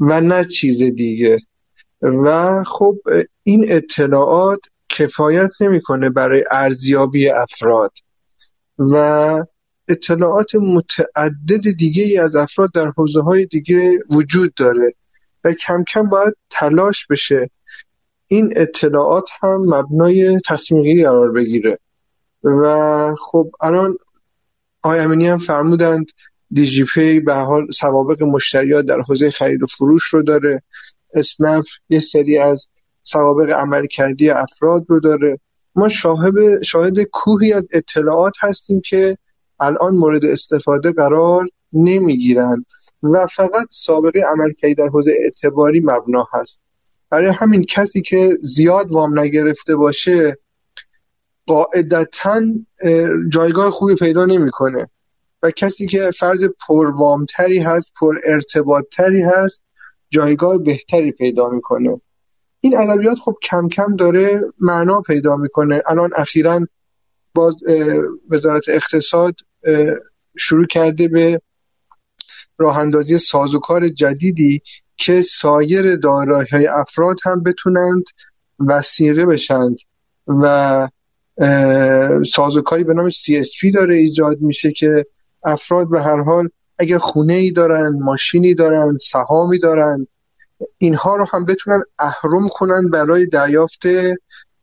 و 0.00 0.20
نه 0.20 0.44
چیز 0.44 0.78
دیگه. 0.78 1.38
و 2.02 2.62
خب 2.66 2.96
این 3.42 3.64
اطلاعات 3.68 4.60
کفایت 4.88 5.50
نمی‌کنه 5.60 6.10
برای 6.10 6.44
ارزیابی 6.50 7.30
افراد. 7.30 7.92
و 8.78 8.96
اطلاعات 9.88 10.54
متعدد 10.54 11.76
دیگه 11.78 12.02
ای 12.02 12.18
از 12.18 12.36
افراد 12.36 12.70
در 12.74 12.92
حوزه 12.96 13.20
های 13.20 13.46
دیگه 13.46 13.98
وجود 14.10 14.54
داره 14.54 14.94
و 15.44 15.52
کم 15.52 15.84
کم 15.84 16.08
باید 16.08 16.34
تلاش 16.50 17.06
بشه. 17.06 17.50
این 18.26 18.52
اطلاعات 18.56 19.28
هم 19.40 19.56
مبنای 19.68 20.40
تصمیم 20.46 21.04
قرار 21.04 21.32
بگیره. 21.32 21.78
و 22.44 23.14
خب 23.14 23.50
الان 23.60 23.96
آقای 24.82 25.00
امینی 25.00 25.26
هم 25.26 25.38
فرمودند 25.38 26.06
دیجی 26.50 26.84
پی 26.84 27.20
به 27.20 27.34
حال 27.34 27.66
سوابق 27.70 28.22
مشتریات 28.22 28.84
در 28.84 29.00
حوزه 29.00 29.30
خرید 29.30 29.62
و 29.62 29.66
فروش 29.66 30.04
رو 30.04 30.22
داره. 30.22 30.62
اسنپ 31.14 31.64
یه 31.88 32.00
سری 32.00 32.38
از 32.38 32.66
سوابق 33.02 33.50
عمل 33.50 33.86
کردی 33.86 34.30
افراد 34.30 34.84
رو 34.88 35.00
داره. 35.00 35.38
ما 35.76 35.88
شاهد 35.88 36.62
شاهد 36.62 37.02
کوهی 37.02 37.52
از 37.52 37.64
اطلاعات 37.72 38.34
هستیم 38.40 38.80
که 38.80 39.16
الان 39.60 39.94
مورد 39.94 40.24
استفاده 40.24 40.92
قرار 40.92 41.46
نمی‌گیرند 41.72 42.66
و 43.02 43.26
فقط 43.26 43.66
سابقه 43.70 44.20
عملکردی 44.20 44.74
در 44.74 44.88
حوزه 44.88 45.10
اعتباری 45.24 45.80
مبنا 45.80 46.28
هست. 46.32 46.60
برای 47.10 47.28
همین 47.28 47.64
کسی 47.64 48.02
که 48.02 48.38
زیاد 48.42 48.92
وام 48.92 49.18
نگرفته 49.18 49.76
باشه 49.76 50.36
قاعدتا 51.46 52.42
جایگاه 53.28 53.70
خوبی 53.70 53.94
پیدا 53.94 54.24
نمی‌کنه. 54.24 54.88
و 55.42 55.50
کسی 55.50 55.86
که 55.86 56.10
فرض 56.18 56.48
پروامتری 56.68 57.58
هست 57.58 57.92
پر 58.00 58.14
ارتباطتری 58.24 59.22
هست 59.22 59.64
جایگاه 60.10 60.58
بهتری 60.58 61.12
پیدا 61.12 61.48
می‌کنه. 61.48 62.00
این 62.60 62.78
ادبیات 62.78 63.18
خب 63.18 63.36
کم 63.42 63.68
کم 63.68 63.96
داره 63.96 64.40
معنا 64.60 65.00
پیدا 65.00 65.36
می‌کنه. 65.36 65.82
الان 65.86 66.10
اخیرا 66.16 66.66
باز 67.34 67.54
وزارت 68.30 68.68
اقتصاد 68.68 69.34
شروع 70.38 70.66
کرده 70.66 71.08
به 71.08 71.40
راه 72.58 72.78
اندازی 72.78 73.18
سازوکار 73.18 73.88
جدیدی 73.88 74.62
که 74.96 75.22
سایر 75.22 75.96
دارایی 75.96 76.48
های 76.52 76.66
افراد 76.66 77.16
هم 77.24 77.42
بتونند 77.42 78.04
وسیقه 78.68 79.26
بشند 79.26 79.76
و 80.26 80.88
سازوکاری 82.34 82.84
به 82.84 82.94
نام 82.94 83.10
CSP 83.10 83.74
داره 83.74 83.96
ایجاد 83.96 84.40
میشه 84.40 84.72
که 84.72 85.04
افراد 85.44 85.90
به 85.90 86.02
هر 86.02 86.22
حال 86.22 86.48
اگر 86.78 86.98
خونه 86.98 87.32
ای 87.32 87.50
دارن 87.50 87.98
ماشینی 88.02 88.54
دارن 88.54 88.98
سهامی 88.98 89.58
دارن 89.58 90.06
اینها 90.78 91.16
رو 91.16 91.26
هم 91.32 91.44
بتونن 91.44 91.82
اهرم 91.98 92.48
کنن 92.48 92.90
برای 92.90 93.26
دریافت 93.26 93.82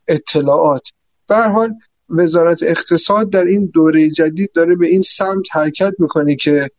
اطلاعات. 0.07 0.87
به 1.29 1.35
هر 1.35 1.49
حال 1.49 1.73
وزارت 2.09 2.63
اقتصاد 2.63 3.29
در 3.29 3.43
این 3.43 3.71
دوره 3.73 4.09
جدید 4.09 4.51
داره 4.53 4.75
به 4.75 4.87
این 4.87 5.01
سمت 5.01 5.45
حرکت 5.51 5.93
می‌کنه 5.99 6.35
که 6.35 6.69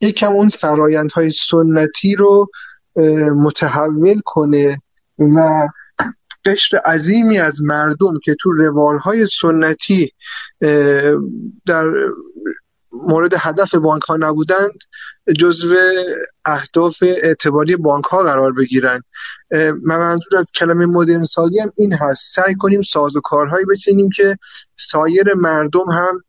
یکم 0.00 0.32
اون 0.32 0.48
فرایندهای 0.48 1.30
سنتی 1.30 2.14
رو 2.14 2.50
متحول 3.36 4.20
کنه 4.24 4.82
و 5.18 5.68
قشر 6.44 6.76
عظیمی 6.76 7.38
از 7.38 7.62
مردم 7.62 8.18
که 8.24 8.36
تو 8.40 8.52
روالهای 8.52 9.26
سنتی 9.40 10.12
در 11.66 11.90
مورد 12.92 13.34
هدف 13.38 13.74
بانک 13.74 14.02
ها 14.02 14.16
نبودند 14.16 14.78
جزو 15.38 15.74
اهداف 16.44 16.96
اعتباری 17.02 17.76
بانک 17.76 18.04
ها 18.04 18.22
قرار 18.22 18.52
بگیرند. 18.52 19.04
من 19.86 19.98
منظور 19.98 20.38
از 20.38 20.50
کلمه 20.54 20.86
مدرن 20.86 21.24
سازی 21.24 21.60
هم 21.60 21.72
این 21.76 21.92
هست. 21.92 22.34
سعی 22.34 22.54
کنیم 22.54 22.82
ساز 22.82 23.16
و 23.16 23.20
کارهایی 23.20 23.66
بچینیم 23.66 24.08
که 24.16 24.36
سایر 24.76 25.34
مردم 25.34 25.90
هم 25.90 26.24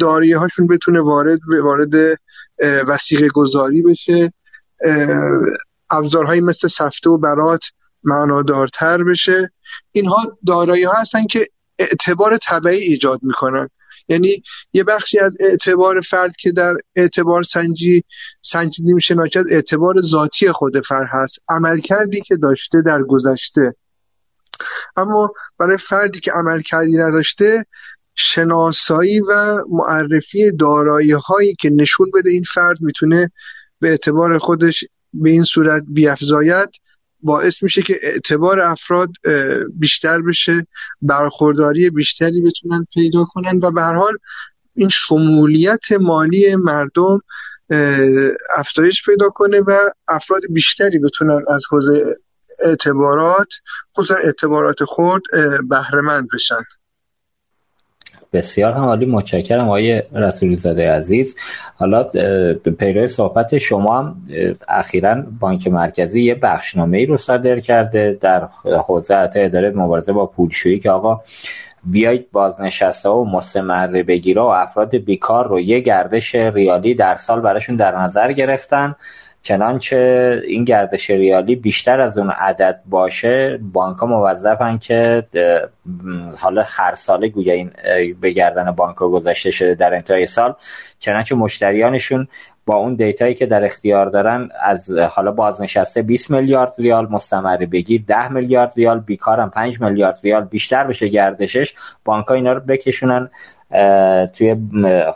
داریه 0.00 0.38
هاشون 0.38 0.66
بتونه 0.66 1.00
وارد 1.00 1.38
وارد 1.62 2.18
وسیقه 2.62 3.28
گذاری 3.28 3.82
بشه. 3.82 4.32
ابزارهایی 5.90 6.40
مثل 6.40 6.68
سفته 6.68 7.10
و 7.10 7.18
برات 7.18 7.62
معنادارتر 8.04 9.04
بشه. 9.04 9.50
اینها 9.92 10.38
دارایی 10.46 10.84
ها 10.84 10.92
هستن 10.92 11.26
که 11.26 11.46
اعتبار 11.78 12.36
طبعی 12.36 12.78
ایجاد 12.78 13.20
می‌کنن. 13.22 13.68
یعنی 14.08 14.42
یه 14.72 14.84
بخشی 14.84 15.18
از 15.18 15.36
اعتبار 15.40 16.00
فرد 16.00 16.36
که 16.36 16.52
در 16.52 16.76
اعتبار 16.96 17.42
سنجی 17.42 18.04
سنجیده 18.42 18.92
میشه 18.92 19.14
ناچه 19.14 19.40
از 19.40 19.52
اعتبار 19.52 20.02
ذاتی 20.02 20.52
خود 20.52 20.86
فرد 20.86 21.08
هست. 21.10 21.38
عملکردی 21.48 22.20
که 22.20 22.36
داشته 22.36 22.82
در 22.82 23.02
گذشته. 23.02 23.74
اما 24.96 25.32
برای 25.58 25.76
فردی 25.76 26.20
که 26.20 26.32
عملکردی 26.32 26.96
نداشته 26.96 27.66
شناسایی 28.14 29.20
و 29.20 29.58
معرفی 29.68 30.52
دارایی 30.52 31.12
هایی 31.12 31.56
که 31.60 31.70
نشون 31.70 32.10
بده 32.14 32.30
این 32.30 32.44
فرد 32.54 32.80
می‌تونه 32.80 33.32
به 33.80 33.88
اعتبار 33.88 34.38
خودش 34.38 34.84
به 35.14 35.30
این 35.30 35.44
صورت 35.44 35.82
بیافزاید. 35.88 36.68
باعث 37.22 37.62
میشه 37.62 37.82
که 37.82 37.98
اعتبار 38.02 38.60
افراد 38.60 39.08
بیشتر 39.74 40.22
بشه 40.22 40.66
برخورداری 41.02 41.90
بیشتری 41.90 42.42
بتونن 42.42 42.86
پیدا 42.94 43.24
کنن 43.24 43.60
و 43.62 43.70
به 43.70 43.80
هر 43.80 43.94
حال 43.94 44.18
این 44.74 44.88
شمولیت 44.88 45.92
مالی 46.00 46.56
مردم 46.56 47.20
افزایش 48.56 49.02
پیدا 49.04 49.30
کنه 49.30 49.60
و 49.60 49.90
افراد 50.08 50.42
بیشتری 50.50 50.98
بتونن 50.98 51.42
از 51.48 51.64
حوزه 51.70 52.16
اعتبارات 52.64 53.48
خصوصا 53.98 54.14
اعتبارات 54.24 54.84
خود 54.84 55.22
بهرهمند 55.68 56.28
بشن. 56.34 56.62
بسیار 58.32 58.72
هم 58.72 58.84
عالی 58.84 59.06
متشکرم 59.06 59.64
آقای 59.64 60.02
رسولی 60.12 60.56
زاده 60.56 60.90
عزیز. 60.90 61.36
حالا 61.74 62.04
پیرو 62.78 63.06
صحبت 63.06 63.58
شما 63.58 63.98
هم 63.98 64.16
اخیرا 64.68 65.22
بانک 65.40 65.66
مرکزی 65.66 66.22
یه 66.22 66.34
بخشنامه 66.34 66.98
ای 66.98 67.06
رو 67.06 67.16
صادر 67.16 67.60
کرده 67.60 68.18
در 68.20 68.48
حوزه 68.86 69.30
اداره 69.34 69.70
مبارزه 69.70 70.12
با 70.12 70.26
پولشویی 70.26 70.78
که 70.78 70.90
آقا 70.90 71.20
بیایید 71.84 72.30
بازنشسته 72.32 73.08
و 73.08 73.24
مستمر 73.24 73.86
بگیره 73.86 74.42
و 74.42 74.44
افراد 74.44 74.96
بیکار 74.96 75.48
رو 75.48 75.60
یه 75.60 75.80
گردش 75.80 76.34
ریالی 76.34 76.94
در 76.94 77.16
سال 77.16 77.40
براشون 77.40 77.76
در 77.76 77.98
نظر 77.98 78.32
گرفتن. 78.32 78.94
چنانچه 79.42 80.42
این 80.46 80.64
گردش 80.64 81.10
ریالی 81.10 81.56
بیشتر 81.56 82.00
از 82.00 82.18
اون 82.18 82.30
عدد 82.30 82.80
باشه 82.86 83.60
بانک 83.72 83.98
ها 83.98 84.06
موظفن 84.06 84.78
که 84.78 85.26
حالا 86.38 86.64
هر 86.66 86.94
ساله 86.94 87.28
گویا 87.28 87.54
این 87.54 87.70
به 88.20 88.30
گردن 88.30 88.70
بانک 88.70 88.96
گذاشته 88.96 89.50
شده 89.50 89.74
در 89.74 89.94
انتهای 89.94 90.26
سال 90.26 90.54
چنانچه 90.98 91.34
مشتریانشون 91.34 92.28
با 92.66 92.76
اون 92.76 92.94
دیتایی 92.94 93.34
که 93.34 93.46
در 93.46 93.64
اختیار 93.64 94.06
دارن 94.06 94.48
از 94.60 94.90
حالا 94.90 95.32
بازنشسته 95.32 96.02
20 96.02 96.30
میلیارد 96.30 96.72
ریال 96.78 97.06
مستمر 97.10 97.56
بگیر 97.56 98.04
10 98.06 98.28
میلیارد 98.28 98.72
ریال 98.76 99.00
بیکارم 99.00 99.50
5 99.50 99.80
میلیارد 99.80 100.18
ریال 100.22 100.44
بیشتر 100.44 100.84
بشه 100.84 101.08
گردشش 101.08 101.74
بانک 102.04 102.26
ها 102.26 102.34
اینا 102.34 102.52
رو 102.52 102.60
بکشونن. 102.60 103.30
توی 104.34 104.56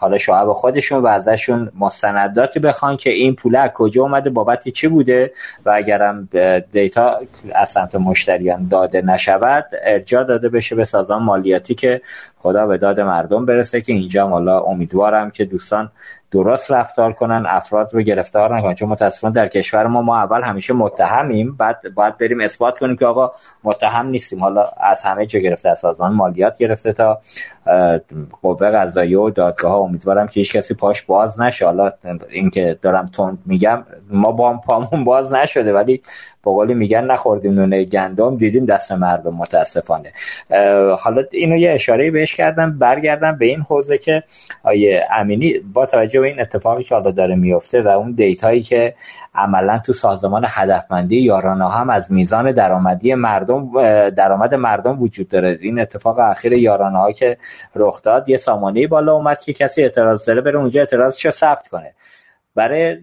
حالا 0.00 0.18
شعب 0.18 0.52
خودشون 0.52 1.02
و 1.02 1.06
ازشون 1.06 1.72
مستنداتی 1.78 2.60
بخوان 2.60 2.96
که 2.96 3.10
این 3.10 3.34
پول 3.34 3.68
کجا 3.74 4.02
اومده 4.02 4.30
بابت 4.30 4.68
چی 4.68 4.88
بوده 4.88 5.32
و 5.66 5.72
اگرم 5.76 6.28
دیتا 6.72 7.20
از 7.54 7.70
سمت 7.70 7.94
مشتریان 7.94 8.68
داده 8.68 9.02
نشود 9.02 9.64
ارجاع 9.82 10.24
داده 10.24 10.48
بشه 10.48 10.74
به 10.74 10.84
سازمان 10.84 11.22
مالیاتی 11.22 11.74
که 11.74 12.00
خدا 12.44 12.66
به 12.66 12.78
داد 12.78 13.00
مردم 13.00 13.46
برسه 13.46 13.80
که 13.80 13.92
اینجا 13.92 14.28
حالا 14.28 14.60
امیدوارم 14.60 15.30
که 15.30 15.44
دوستان 15.44 15.90
درست 16.30 16.70
رفتار 16.70 17.12
کنن 17.12 17.44
افراد 17.48 17.94
رو 17.94 18.02
گرفتار 18.02 18.56
نکنن. 18.56 18.74
چون 18.74 18.88
متاسفانه 18.88 19.34
در 19.34 19.48
کشور 19.48 19.86
ما 19.86 20.02
ما 20.02 20.18
اول 20.18 20.42
همیشه 20.42 20.74
متهمیم 20.74 21.56
بعد 21.56 21.94
باید 21.94 22.18
بریم 22.18 22.40
اثبات 22.40 22.78
کنیم 22.78 22.96
که 22.96 23.06
آقا 23.06 23.32
متهم 23.64 24.06
نیستیم. 24.06 24.40
حالا 24.40 24.64
از 24.76 25.02
همه 25.02 25.26
جا 25.26 25.40
گرفته 25.40 25.68
از 25.68 25.78
سازمان 25.78 26.12
مالیات 26.12 26.58
گرفته 26.58 26.92
تا 26.92 27.20
قوه 28.42 28.70
قضاییه 28.70 29.18
و 29.18 29.30
دادگاه 29.30 29.72
ها 29.72 29.78
امیدوارم 29.78 30.26
که 30.26 30.40
هیچ 30.40 30.52
کسی 30.56 30.74
پاش 30.74 31.02
باز 31.02 31.40
نشه. 31.40 31.64
حالا 31.64 31.92
اینکه 32.30 32.78
دارم 32.82 33.06
تند 33.06 33.38
میگم 33.46 33.84
ما 34.10 34.32
با 34.32 34.56
پامون 34.56 35.04
باز 35.04 35.34
نشده 35.34 35.72
ولی 35.72 36.02
بقولی 36.46 36.74
میگن 36.74 37.04
نخوردیم 37.04 37.54
نونه 37.54 37.84
گندم 37.84 38.36
دیدیم 38.36 38.64
دست 38.64 38.92
مردم 38.92 39.34
متاسفانه. 39.34 40.12
حالا 40.98 41.22
اینو 41.32 41.56
یه 41.56 41.72
اشاره 41.72 42.10
بهش 42.10 42.33
کردم 42.34 42.78
برگردم 42.78 43.38
به 43.38 43.46
این 43.46 43.60
حوزه 43.60 43.98
که 43.98 44.22
آیه 44.62 45.06
امینی 45.10 45.58
با 45.58 45.86
توجه 45.86 46.20
به 46.20 46.26
این 46.26 46.40
اتفاقی 46.40 46.84
که 46.84 46.94
حالا 46.94 47.10
داره 47.10 47.34
میفته 47.34 47.82
و 47.82 47.88
اون 47.88 48.12
دیتایی 48.12 48.62
که 48.62 48.94
عملا 49.34 49.78
تو 49.78 49.92
سازمان 49.92 50.44
هدفمندی 50.48 51.16
یارانه 51.16 51.70
هم 51.70 51.90
از 51.90 52.12
میزان 52.12 52.52
درآمدی 52.52 53.14
مردم 53.14 53.70
درآمد 54.10 54.54
مردم 54.54 55.02
وجود 55.02 55.28
داره. 55.28 55.58
این 55.60 55.80
اتفاق 55.80 56.18
اخیر 56.18 56.52
یارانه 56.52 56.98
ها 56.98 57.12
که 57.12 57.38
رخ 57.74 58.02
داد 58.02 58.28
یه 58.28 58.36
سامانه 58.36 58.86
بالا 58.86 59.12
اومد 59.12 59.40
که 59.40 59.52
کسی 59.52 59.82
اعتراض 59.82 60.26
داره 60.26 60.40
بره 60.40 60.58
اونجا 60.58 60.80
اعتراضش 60.80 61.30
ثبت 61.30 61.68
کنه. 61.68 61.94
برای 62.54 62.96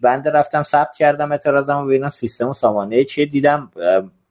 بنده 0.00 0.30
رفتم 0.30 0.62
ثبت 0.62 0.96
کردم 0.96 1.32
اعتراضمو 1.32 1.86
ببینم 1.86 2.10
سیستم 2.10 2.48
و 2.48 2.54
سامانه 2.54 3.04
چیه. 3.04 3.26
دیدم 3.26 3.70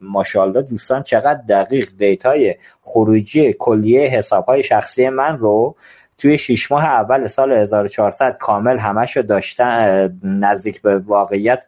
ماشاءالله 0.02 0.62
دوستان 0.62 1.04
چقدر 1.04 1.42
دقیق 1.50 1.90
دیتای 1.98 2.56
خروجی 2.82 3.54
کلیه 3.54 4.08
حساب 4.08 4.46
های 4.46 4.64
شخصی 4.64 5.10
من 5.10 5.38
رو 5.38 5.76
توی 6.18 6.38
شیش 6.38 6.72
ماه 6.72 6.86
اول 6.86 7.28
سال 7.28 7.52
1400 7.52 8.38
کامل 8.38 8.78
همش 8.78 9.18
رو 9.18 9.24
داشتن 9.24 10.20
نزدیک 10.24 10.82
به 10.82 10.98
واقعیت 10.98 11.66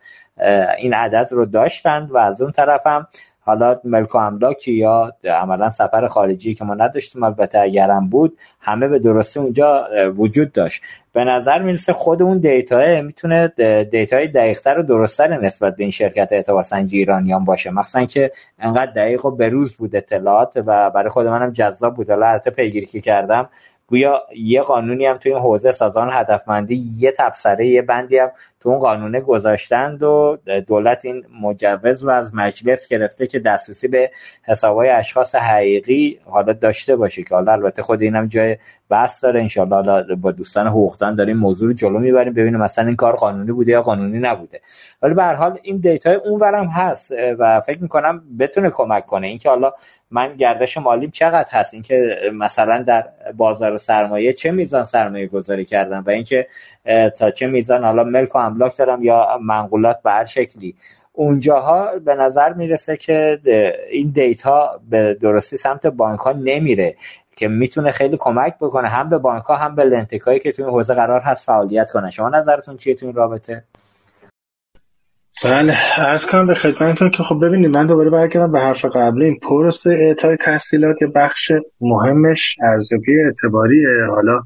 این 0.77 0.93
عدد 0.93 1.27
رو 1.31 1.45
داشتند 1.45 2.11
و 2.11 2.17
از 2.17 2.41
اون 2.41 2.51
طرف 2.51 2.87
هم 2.87 3.07
حالا 3.47 3.79
ملک 3.83 4.15
و 4.15 4.17
املاکی 4.17 4.71
یا 4.71 5.13
عملا 5.23 5.69
سفر 5.69 6.07
خارجی 6.07 6.55
که 6.55 6.65
ما 6.65 6.73
نداشتیم 6.73 7.23
البته 7.23 7.59
اگرم 7.59 8.09
بود 8.09 8.37
همه 8.61 8.87
به 8.87 8.99
درستی 8.99 9.39
اونجا 9.39 9.87
وجود 10.15 10.51
داشت. 10.51 10.81
به 11.13 11.23
نظر 11.23 11.61
می‌رسه 11.61 11.93
خود 11.93 12.21
اون 12.21 12.37
data 12.37 13.01
می‌تونه 13.01 13.47
data 13.91 14.20
ی 14.20 14.27
دقیقتر 14.27 14.79
و 14.79 14.83
درستتر 14.83 15.37
نسبت 15.37 15.75
به 15.75 15.83
این 15.83 15.91
شرکت 15.91 16.27
اعتبار 16.31 16.63
سنجی 16.63 16.97
ایرانیان 16.97 17.45
باشه. 17.45 17.71
مخصوصا 17.71 18.05
که 18.05 18.31
انقدر 18.59 18.91
دقیق 18.91 19.25
و 19.25 19.31
بروز 19.31 19.73
بود 19.73 19.95
اطلاعات 19.95 20.63
و 20.65 20.89
برای 20.89 21.09
خود 21.09 21.27
منم 21.27 21.51
جذاب 21.51 21.95
بود. 21.95 22.09
حالا 22.09 22.39
پیگیری 22.39 22.85
که 22.85 23.01
کردم 23.01 23.49
گویا 23.87 24.23
یه 24.35 24.61
قانونی 24.61 25.05
هم 25.05 25.17
توی 25.17 25.33
این 25.33 25.41
حوزه 25.41 25.71
سازمان 25.71 26.09
هدفمندی 26.11 26.91
یه 26.97 27.11
تبصره 27.11 27.67
یه 27.67 27.81
بندی 27.81 28.17
هم 28.17 28.31
تو 28.59 28.69
اون 28.69 28.79
قانونه 28.79 29.21
گذاشتند 29.21 30.03
و 30.03 30.37
دولت 30.67 31.05
این 31.05 31.23
مجوز 31.41 32.03
رو 32.03 32.09
از 32.09 32.35
مجلس 32.35 32.87
گرفته 32.87 33.27
که 33.27 33.39
دسترسی 33.39 33.87
به 33.87 34.11
حسابهای 34.43 34.89
اشخاص 34.89 35.35
حقیقی 35.35 36.19
حالا 36.25 36.53
داشته 36.53 36.95
باشه 36.95 37.23
که 37.23 37.35
حالا 37.35 37.51
البته 37.51 37.81
خود 37.81 38.01
اینم 38.01 38.27
جای 38.27 38.57
بحث 38.89 39.23
داره. 39.23 39.41
انشالله 39.41 40.15
با 40.15 40.31
دوستان 40.31 40.67
حقوقدان 40.67 41.15
داریم 41.15 41.37
موضوع 41.37 41.67
رو 41.67 41.73
جلو 41.73 41.99
می‌بریم 41.99 42.33
ببینیم 42.33 42.59
مثلا 42.59 42.87
این 42.87 42.95
کار 42.95 43.15
قانونی 43.15 43.51
بوده 43.51 43.71
یا 43.71 43.81
قانونی 43.81 44.19
نبوده. 44.19 44.61
ولی 45.01 45.13
به 45.13 45.23
حال 45.23 45.59
این 45.61 45.77
دیتای 45.77 46.15
اونورم 46.15 46.67
هست 46.67 47.13
و 47.39 47.61
فکر 47.61 47.81
می‌کنم 47.81 48.23
بتونه 48.39 48.69
کمک 48.69 49.05
کنه. 49.05 49.27
اینکه 49.27 49.49
حالا 49.49 49.73
من 50.11 50.35
گردش 50.35 50.77
مالیم 50.77 51.09
چقدر 51.11 51.49
هست؟ 51.51 51.73
اینکه 51.73 52.15
مثلا 52.33 52.83
در 52.83 53.07
بازار 53.37 53.77
سرمایه 53.77 54.33
چه 54.33 54.51
میزان 54.51 54.83
سرمایه 54.83 55.27
گذاری 55.27 55.65
کردم 55.65 56.03
و 56.07 56.09
اینکه 56.09 56.47
تا 57.19 57.31
چه 57.31 57.47
میزان 57.47 57.83
حالا 57.83 58.03
ملک 58.03 58.35
و 58.35 58.37
املاک 58.47 58.77
دارم 58.77 59.03
یا 59.03 59.39
منقولات 59.41 60.01
به 60.03 60.11
هر 60.11 60.25
شکلی. 60.25 60.75
اونجاها 61.13 61.99
به 62.05 62.15
نظر 62.15 62.53
می‌رسه 62.53 62.97
که 62.97 63.39
این 63.91 64.09
دیتا 64.09 64.79
به 64.89 65.17
درستی 65.21 65.57
سمت 65.57 65.87
بانک 65.87 66.19
ها 66.19 66.31
نمیره 66.31 66.95
که 67.35 67.47
می‌تونه 67.47 67.91
خیلی 67.91 68.17
کمک 68.19 68.55
بکنه 68.61 68.89
هم 68.89 69.09
به 69.09 69.17
بانک 69.17 69.43
ها 69.43 69.55
هم 69.55 69.75
به 69.75 69.83
لنتکایی 69.83 70.39
که 70.39 70.51
توی 70.51 70.65
حوزه 70.65 70.93
قرار 70.93 71.21
هست 71.21 71.45
فعالیت 71.45 71.91
کنه 71.91 72.09
شما 72.09 72.29
نظرتون 72.29 72.77
چیه 72.77 72.95
تو 72.95 73.05
این 73.05 73.15
رابطه؟ 73.15 73.63
بله 75.43 75.73
ارز 75.97 76.25
کنم 76.25 76.47
به 76.47 76.53
خدمتتون 76.53 77.11
که 77.11 77.23
خب 77.23 77.45
ببینید 77.45 77.77
من 77.77 77.87
دوباره 77.87 78.09
برگردم 78.09 78.51
به 78.51 78.59
حرف 78.59 78.85
قبلی. 78.85 79.25
این 79.25 79.39
پروسه 79.39 79.89
اعطای 79.89 80.37
تحصیلات 80.45 81.01
یه 81.01 81.07
بخش 81.15 81.51
مهمش 81.81 82.57
ارزیابی 82.63 83.11
اعتباریه 83.25 83.87
حالا 84.09 84.41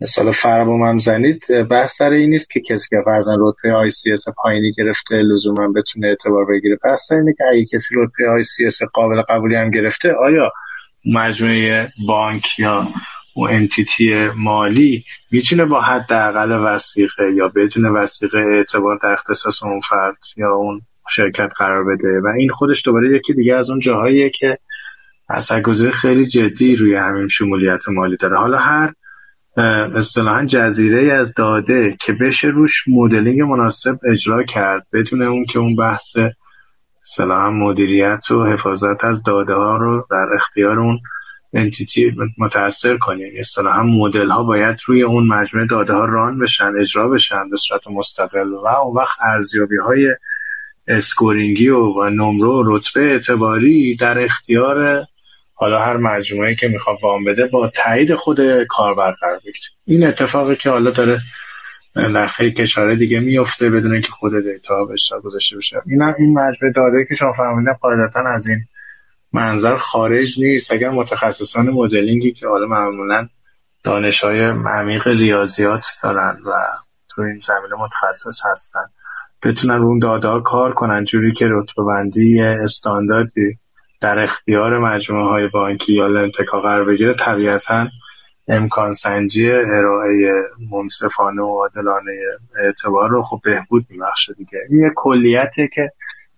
مثلا 0.00 0.30
فرموم 0.30 0.82
هم 0.82 0.98
زنید 0.98 1.46
بحث 1.70 2.00
در 2.00 2.10
این 2.10 2.30
نیست 2.30 2.50
که 2.50 2.60
کسی 2.60 2.88
که 2.88 2.96
فرضا 3.04 3.36
رتبه 3.38 3.72
ICS 3.72 4.24
پایینی 4.28 4.72
گرفته 4.72 5.14
لزوما 5.14 5.68
بتونه 5.68 6.08
اعتبار 6.08 6.44
بگیره. 6.44 6.78
بحث 6.84 7.12
اینه 7.12 7.34
که 7.38 7.44
اگه 7.52 7.66
کسی 7.72 7.94
رتبه 7.98 8.30
ICS 8.30 8.82
قابل 8.82 9.22
قبولی 9.22 9.56
هم 9.56 9.70
گرفته 9.70 10.12
آیا 10.12 10.52
مجموعه 11.14 11.92
بانک 12.06 12.58
یا 12.58 12.88
اون 13.34 13.50
entity 13.50 14.28
مالی 14.36 15.04
می‌تونه 15.30 15.64
با 15.64 15.80
حداقل 15.80 16.52
وثیقه 16.64 17.32
یا 17.32 17.48
بدون 17.48 17.86
وثیقه 17.86 18.38
اعتبار 18.38 18.98
در 19.02 19.12
اختصاص 19.12 19.62
اون 19.62 19.80
فرد 19.80 20.18
یا 20.36 20.54
اون 20.54 20.80
شرکت 21.10 21.48
قرار 21.56 21.84
بده؟ 21.84 22.20
و 22.24 22.26
این 22.38 22.48
خودش 22.48 22.82
دوباره 22.84 23.16
یکی 23.16 23.34
دیگه 23.34 23.54
از 23.54 23.70
اون 23.70 23.80
جاهاییه 23.80 24.30
که 24.30 24.58
اثرگذاری 25.28 25.90
خیلی 25.90 26.26
جدی 26.26 26.76
روی 26.76 26.94
همین 26.94 27.28
شمولیت 27.28 27.88
مالی 27.88 28.16
داره. 28.16 28.36
حالا 28.36 28.58
هر 28.58 28.92
اصطلاحا 29.56 30.44
جزیره 30.44 31.12
از 31.12 31.34
داده 31.34 31.96
که 32.00 32.12
بشه 32.12 32.48
روش 32.48 32.84
مدلینگ 32.88 33.40
مناسب 33.40 33.98
اجرا 34.10 34.42
کرد. 34.42 34.86
بدون 34.92 35.22
اون 35.22 35.44
که 35.44 35.58
اون 35.58 35.76
بحث 35.76 36.16
اصطلاحا 37.02 37.50
مدیریت 37.50 38.30
و 38.30 38.44
حفاظت 38.44 39.04
از 39.04 39.22
داده 39.22 39.54
ها 39.54 39.76
رو 39.76 40.06
در 40.10 40.26
اختیار 40.36 40.80
اون 40.80 41.00
انتیتی 41.52 42.16
متاثر 42.38 42.96
کنیم. 42.96 43.32
اصطلاحا 43.38 43.82
مدل 43.82 44.30
ها 44.30 44.42
باید 44.42 44.76
روی 44.86 45.02
اون 45.02 45.26
مجموعه 45.26 45.66
داده 45.66 45.92
ها 45.92 46.04
ران 46.04 46.38
بشن 46.38 46.72
اجرا 46.80 47.08
بشن 47.08 47.50
به 47.50 47.56
صورت 47.56 47.88
مستقل. 47.88 48.52
و 48.52 48.66
اون 48.66 48.96
وقت 48.96 49.18
ارزیابی 49.20 49.76
های 49.76 50.16
scoring 50.88 51.58
ی 51.58 51.68
و 51.68 52.10
نمره 52.10 52.48
و 52.48 52.76
رتبه 52.76 53.00
اعتباری 53.00 53.96
در 53.96 54.24
اختیار 54.24 55.04
حالا 55.54 55.78
هر 55.78 55.96
مجموعه 55.96 56.54
که 56.54 56.68
می‌خواد 56.68 56.98
وام 57.02 57.24
بده 57.24 57.46
با 57.46 57.68
تایید 57.74 58.14
خود 58.14 58.64
کاربر 58.64 59.10
قرار 59.20 59.38
بگیره. 59.38 59.68
این 59.84 60.06
اتفاقی 60.06 60.56
که 60.56 60.70
حالا 60.70 60.90
داره 60.90 61.20
در 61.94 62.26
خیلی 62.26 62.52
کشورهای 62.52 62.96
دیگه 62.96 63.20
میفته 63.20 63.70
بدون 63.70 63.92
اینکه 63.92 64.10
خود 64.12 64.32
data 64.32 64.84
به 64.84 64.94
گذاشته 65.24 65.56
بشه. 65.56 65.82
این 65.86 66.02
این 66.02 66.38
مجموعه 66.38 66.72
داده 66.76 67.06
که 67.08 67.14
شما 67.14 67.32
فرمودین 67.32 67.72
قاعدتا 67.72 68.20
از 68.20 68.46
این 68.46 68.64
منظر 69.32 69.76
خارج 69.76 70.40
نیست. 70.40 70.72
اگر 70.72 70.90
متخصصان 70.90 71.70
مدلینگی 71.70 72.32
که 72.32 72.46
حالا 72.48 72.66
معمولا 72.66 73.28
دانش 73.84 74.24
های 74.24 74.40
عمیق 74.44 75.08
ریاضیات 75.08 75.86
دارن 76.02 76.36
و 76.46 76.52
تو 77.08 77.22
این 77.22 77.38
زمینه 77.38 77.74
متخصص 77.78 78.40
هستن 78.52 78.84
بتونن 79.42 79.82
اون 79.82 79.98
داده 79.98 80.28
ها 80.28 80.40
کار 80.40 80.72
کنن. 80.74 81.04
جوری 81.04 81.32
که 81.32 81.46
رتبه 81.50 81.82
بندی 81.84 82.40
استانداردی 82.40 83.58
در 84.00 84.18
اختیار 84.18 84.78
مجموعه 84.78 85.28
های 85.28 85.48
بانکی 85.48 85.92
یا 85.92 86.06
لنتکا 86.06 86.60
قرار 86.60 86.84
بگیره 86.84 87.14
طبیعتا 87.14 87.88
امکان 88.48 88.92
سنجی 88.92 89.50
ارائه 89.52 90.32
منصفانه 90.72 91.42
و 91.42 91.62
عادلانه 91.62 92.12
اعتبار 92.64 93.10
رو 93.10 93.22
خب 93.22 93.40
بهبود 93.44 93.86
میبخشه 93.90 94.32
دیگه. 94.32 94.58
این 94.70 94.80
یه 94.80 94.90
کلیته 94.96 95.68
که 95.74 95.90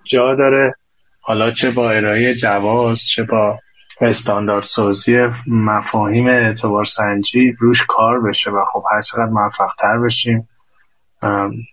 جا 0.05 0.35
داره. 0.35 0.75
حالا 1.21 1.51
چه 1.51 1.71
با 1.71 1.91
ارائه 1.91 2.35
جواز 2.35 3.03
چه 3.09 3.23
با 3.23 3.59
استاندارد 4.01 4.65
سازی 4.65 5.19
مفاهیم 5.47 6.27
اعتبار 6.27 6.85
سنجی 6.85 7.57
روش 7.59 7.85
کار 7.89 8.21
بشه 8.21 8.51
و 8.51 8.65
خب 8.73 8.85
هر 8.91 9.01
چقدر 9.01 9.31
موفق 9.31 9.71
تر 9.79 9.99
بشیم. 9.99 10.49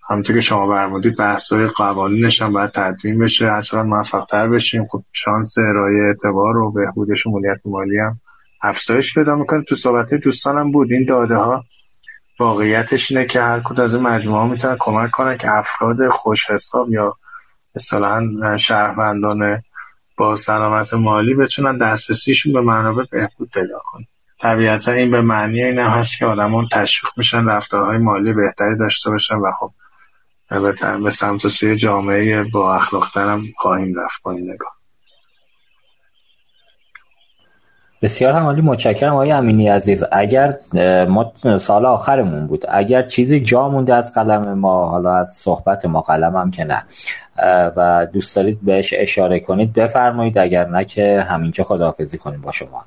همونطور 0.09 0.35
که 0.35 0.41
شما 0.41 0.67
برمودید 0.67 1.17
بحث 1.17 1.53
های 1.53 1.67
قوانینش 1.67 2.41
هم 2.41 2.53
باید 2.53 2.71
تدوین 2.71 3.19
بشه. 3.19 3.51
هر 3.51 3.61
چقدر 3.61 3.83
موفق 3.83 4.25
تر 4.31 4.47
بشیم 4.47 4.85
خب 4.85 5.03
شانس 5.11 5.57
ارائه 5.57 6.03
اعتبار 6.03 6.57
و 6.57 6.71
بهبود 6.71 7.15
شمولیت 7.15 7.59
مالی 7.65 7.99
هم 7.99 8.19
افزایش 8.61 9.13
پیدا 9.13 9.35
می‌کنه. 9.35 9.63
تو 9.63 9.75
صحبت 9.75 10.13
دوستانم 10.13 10.71
بود. 10.71 10.91
این 10.91 11.05
داده 11.05 11.35
ها 11.35 11.63
واقعیتش 12.39 13.11
اینه 13.11 13.25
که 13.25 13.41
هر 13.41 13.61
کد 13.63 13.79
از 13.79 13.95
این 13.95 14.03
مجموعه 14.03 14.41
ها 14.41 14.47
می‌تونن 14.47 14.77
کمک 14.79 15.11
کنن 15.11 15.37
که 15.37 15.47
افراد 15.51 16.09
خوش 16.09 16.49
حساب 16.49 16.91
یا 16.91 17.17
مثلا 17.75 18.57
شهروندان 18.57 19.63
با 20.17 20.35
سلامت 20.35 20.93
مالی 20.93 21.35
بتونن 21.35 21.77
دسترسیشون 21.77 22.53
به 22.53 22.61
منابع 22.61 23.03
بهبود 23.11 23.49
پیدا 23.53 23.79
کنن. 23.85 24.05
طبیعتا 24.43 24.91
این 24.91 25.11
به 25.11 25.21
معنی 25.21 25.63
این 25.63 25.79
هم 25.79 25.89
هست 25.89 26.17
که 26.17 26.25
آدمان 26.25 26.67
تشویق 26.71 27.11
میشن 27.17 27.45
رفتارهای 27.45 27.97
مالی 27.97 28.33
بهتری 28.33 28.77
داشته 28.77 29.09
باشن 29.09 29.35
و 29.35 29.51
خب 29.51 29.71
به 31.03 31.11
سمت 31.11 31.47
سوی 31.47 31.75
جامعه 31.75 32.43
با 32.43 32.75
اخلاقتر 32.75 33.29
هم 33.29 33.41
خواهیم 33.57 33.99
رفت 33.99 34.23
با 34.23 34.31
این 34.31 34.43
نگاه. 34.43 34.71
بسیار 38.01 38.33
همالی 38.33 38.61
متشکرم 38.61 39.13
آقای 39.13 39.31
امینی 39.31 39.67
عزیز. 39.67 40.03
اگر 40.11 40.55
ما 41.05 41.33
سال 41.59 41.85
آخرمون 41.85 42.47
بود 42.47 42.65
اگر 42.69 43.01
چیزی 43.01 43.39
جا 43.39 43.69
مونده 43.69 43.95
از 43.95 44.13
قلم 44.13 44.53
ما 44.53 44.89
حالا 44.89 45.15
از 45.15 45.33
صحبت 45.33 45.85
ما 45.85 46.01
قلم 46.01 46.35
هم 46.35 46.51
که 46.51 46.63
نه 46.63 46.85
و 47.75 48.07
دوست 48.13 48.35
دارید 48.35 48.59
بهش 48.63 48.93
اشاره 48.97 49.39
کنید 49.39 49.73
بفرمایید 49.73 50.37
اگر 50.37 50.67
نه 50.67 50.85
که 50.85 51.25
همینجا 51.29 51.63
خداحافظی 51.63 52.17
کنیم 52.17 52.41
با 52.41 52.51
شما. 52.51 52.85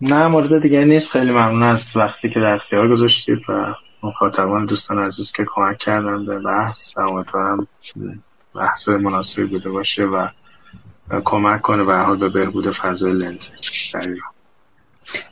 نه 0.00 0.28
مورد 0.28 0.62
دیگه 0.62 0.84
نیست. 0.84 1.10
خیلی 1.10 1.30
ممنون 1.30 1.62
از 1.62 1.96
وقتی 1.96 2.30
که 2.30 2.40
در 2.40 2.58
اختیار 2.62 2.88
گذاشتید 2.88 3.38
و 3.48 3.74
مخاطبان 4.02 4.66
دوستان 4.66 4.98
عزیز 4.98 5.32
که 5.32 5.44
کمک 5.54 5.78
کردن 5.78 6.26
به 6.26 6.40
بحث. 6.40 6.96
و 6.96 7.00
امیدوارم 7.00 7.66
بحث 8.54 8.88
مناسبی 8.88 9.44
بوده 9.44 9.70
باشه 9.70 10.04
و 10.04 10.28
کمک 11.24 11.60
کنه 11.60 11.84
به 11.84 11.96
حال 11.96 12.16
به 12.16 12.28
بهبود 12.28 12.70
فضای 12.70 13.12
لنز 13.12 13.48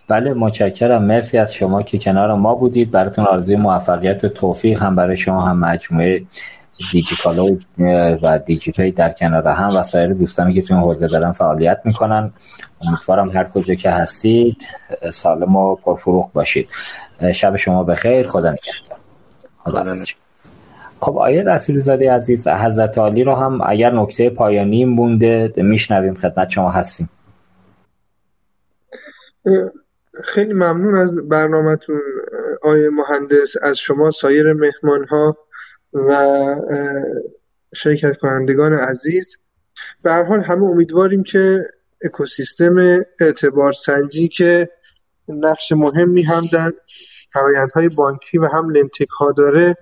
بله 0.08 0.34
متشکرم. 0.34 1.04
مرسی 1.04 1.38
از 1.38 1.54
شما 1.54 1.82
که 1.82 1.98
کنار 1.98 2.34
ما 2.34 2.54
بودید. 2.54 2.90
براتون 2.90 3.24
آرزوی 3.24 3.56
موفقیت 3.56 4.26
توفیق 4.26 4.82
هم 4.82 4.96
برای 4.96 5.16
شما 5.16 5.46
هم 5.46 5.58
مجموعه. 5.58 6.22
دیجیکالو 6.92 7.56
و 8.22 8.38
دیجیپی 8.38 8.92
در 8.92 9.12
کنار 9.12 9.48
هم 9.48 9.76
و 9.76 9.82
سایر 9.82 10.12
دوستانی 10.12 10.54
که 10.54 10.62
تو 10.62 10.74
این 10.74 10.82
حوزه 10.82 11.08
دارن 11.08 11.32
فعالیت 11.32 11.80
می‌کنن. 11.84 12.32
امیدوارم 12.86 13.30
هر 13.30 13.44
کجا 13.44 13.74
که 13.74 13.90
هستید 13.90 14.62
سالم 15.12 15.56
و 15.56 15.74
پرفروغ 15.74 16.32
باشید. 16.32 16.68
شب 17.34 17.56
شما 17.56 17.84
بخیر. 17.84 18.26
خدا 18.26 18.50
نگهدار. 18.50 18.98
خدا 19.58 19.96
خب 21.00 21.18
آیه 21.18 21.42
رسول 21.42 21.78
زاده 21.78 22.12
عزیز 22.12 22.48
حضرت 22.48 22.98
عالی 22.98 23.24
رو 23.24 23.34
هم 23.34 23.60
اگر 23.66 23.90
نکته 23.90 24.30
پایانی 24.30 24.84
مونده 24.84 25.52
میشنویم. 25.56 26.14
خدمت 26.14 26.50
شما 26.50 26.70
هستیم. 26.70 27.10
خیلی 30.24 30.52
ممنون 30.52 30.98
از 30.98 31.28
برنامهتون 31.28 32.00
آیه 32.62 32.90
مهندس. 32.90 33.54
از 33.62 33.78
شما 33.78 34.10
سایر 34.10 34.52
مهمان 34.52 35.04
ها 35.08 35.36
و 35.92 36.54
شرکت 37.74 38.16
کنندگان 38.16 38.72
عزیز. 38.72 39.38
به 40.02 40.10
هر 40.12 40.24
حال 40.24 40.40
همه 40.40 40.64
امیدواریم 40.64 41.22
که 41.22 41.60
اکوسیستم 42.04 42.76
اعتبار 43.20 43.72
سنجی 43.72 44.28
که 44.28 44.68
نقش 45.28 45.72
مهمی 45.72 46.22
هم 46.22 46.46
در 46.52 46.72
فرایندهای 47.32 47.88
بانکی 47.88 48.38
و 48.38 48.46
هم 48.46 48.70
لنتک 48.70 49.08
ها 49.08 49.32
داره 49.32 49.76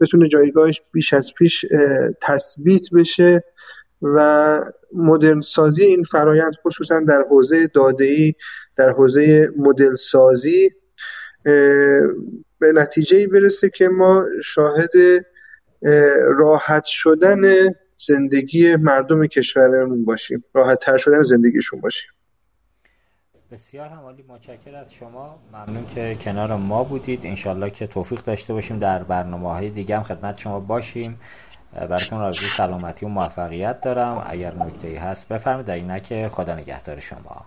بتونه 0.00 0.28
جایگاهش 0.28 0.82
بیش 0.92 1.12
از 1.12 1.30
پیش 1.38 1.64
تثبیت 2.22 2.82
بشه 2.92 3.42
و 4.02 4.60
مدرن 4.92 5.40
سازی 5.40 5.84
این 5.84 6.02
فرایند 6.02 6.54
خصوصا 6.66 7.00
در 7.00 7.24
حوزه 7.30 7.66
دادهی 7.66 8.34
در 8.76 8.90
حوزه 8.90 9.50
مدل 9.56 9.96
سازی 9.96 10.70
به 12.58 12.72
نتیجه 12.74 13.26
برسه 13.26 13.70
که 13.70 13.88
ما 13.88 14.24
شاهد 14.44 14.90
راحت 16.38 16.84
شدن 16.84 17.42
زندگی 17.96 18.76
مردم 18.76 19.26
کشورمون 19.26 20.04
باشیم. 20.04 20.44
راحت 20.54 20.80
تر 20.80 20.96
شدن 20.96 21.20
زندگیشون 21.20 21.80
باشیم. 21.80 22.10
بسیار 23.52 23.88
همالی 23.88 24.24
متشکر 24.28 24.76
از 24.76 24.92
شما. 24.92 25.38
ممنون 25.52 25.86
که 25.94 26.16
کنار 26.24 26.56
ما 26.56 26.84
بودید. 26.84 27.20
انشالله 27.24 27.70
که 27.70 27.86
توفیق 27.86 28.22
داشته 28.22 28.52
باشیم 28.52 28.78
در 28.78 29.02
برنامه 29.02 29.52
های 29.52 29.70
دیگه 29.70 29.96
هم 29.96 30.02
خدمت 30.02 30.38
شما 30.38 30.60
باشیم. 30.60 31.20
براتون 31.72 32.18
آرزوی 32.18 32.48
سلامتی 32.48 33.06
و 33.06 33.08
موفقیت 33.08 33.80
دارم. 33.80 34.26
اگر 34.30 34.54
نکته 34.54 34.88
ای 34.88 34.96
هست 34.96 35.28
بفرمایید. 35.28 35.70
اگه 35.70 36.00
که 36.00 36.28
خدا 36.32 36.54
نگهدار 36.54 37.00
شما. 37.00 37.46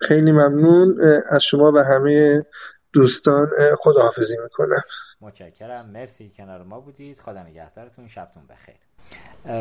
خیلی 0.00 0.32
ممنون. 0.32 0.94
از 1.30 1.42
شما 1.42 1.72
و 1.72 1.78
همه 1.78 2.46
دوستان. 2.92 3.48
خداحافظی 3.78 4.36
می‌کنم. 4.42 4.82
متشکرم. 5.24 5.86
مرسی 5.86 6.32
کنار 6.36 6.62
ما 6.62 6.80
بودید. 6.80 7.20
خدا 7.20 7.42
نگهدارتون. 7.42 8.08
شبتون 8.08 8.42
بخیر. 8.46 8.74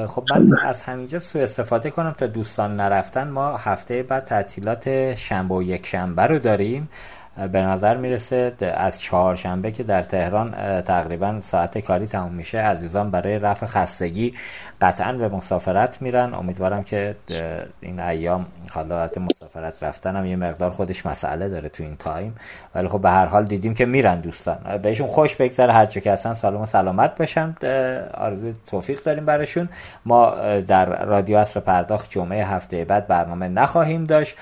خب 0.08 0.24
من 0.32 0.58
از 0.64 0.84
همینجا 0.84 1.20
سو 1.20 1.40
استفاده 1.40 1.92
کنم 1.92 2.12
تا 2.12 2.28
دوستان 2.28 2.76
نرفتن. 2.76 3.30
ما 3.30 3.58
هفته 3.58 4.04
بعد 4.04 4.26
تعطیلات 4.26 5.16
شنبه 5.16 5.56
و 5.56 5.64
یک 5.64 5.86
شنبه 5.86 6.22
رو 6.22 6.40
داریم. 6.40 6.90
به 7.52 7.62
نظر 7.62 7.98
می‌رسه 7.98 8.54
از 8.62 9.02
چهارشنبه 9.02 9.72
که 9.72 9.84
در 9.84 10.04
تهران 10.04 10.82
تقریبا 10.82 11.42
ساعت 11.42 11.78
کاری 11.78 12.08
تموم 12.08 12.34
میشه 12.34 12.60
عزیزان 12.60 13.12
برای 13.12 13.40
رفع 13.40 13.66
خستگی 13.66 14.34
قطعا 14.82 15.14
به 15.14 15.30
مسافرت 15.30 16.02
میرن. 16.02 16.34
امیدوارم 16.34 16.84
که 16.84 17.16
این 17.82 18.00
ایام 18.00 18.46
حالات 18.72 19.18
مسافرت 19.18 19.84
رفتن 19.84 20.16
هم 20.16 20.26
یه 20.26 20.36
مقدار 20.36 20.72
خودش 20.72 21.06
مسئله 21.06 21.50
داره 21.50 21.70
تو 21.70 21.84
این 21.84 21.96
تایم. 21.96 22.36
ولی 22.76 22.88
خب 22.88 23.02
به 23.02 23.10
هر 23.10 23.26
حال 23.26 23.46
دیدیم 23.46 23.74
که 23.74 23.86
میرن 23.86 24.20
دوستان. 24.20 24.78
بهشون 24.82 25.08
خوش 25.08 25.36
بگذره 25.36 25.74
هر 25.74 25.86
که 25.86 26.12
هستن. 26.12 26.34
سالم 26.34 26.62
و 26.62 26.66
سلامت 26.66 27.20
باشن. 27.20 27.56
آرزو 28.14 28.54
توفیق 28.68 29.04
داریم 29.04 29.26
براشون. 29.26 29.70
ما 30.06 30.30
در 30.68 31.06
رادیو 31.06 31.38
اصر 31.38 31.60
پرداخت 31.60 32.10
جمعه 32.10 32.46
هفته 32.46 32.86
بعد 32.86 33.08
برنامه 33.08 33.48
نخواهیم 33.48 34.04
داشت. 34.04 34.36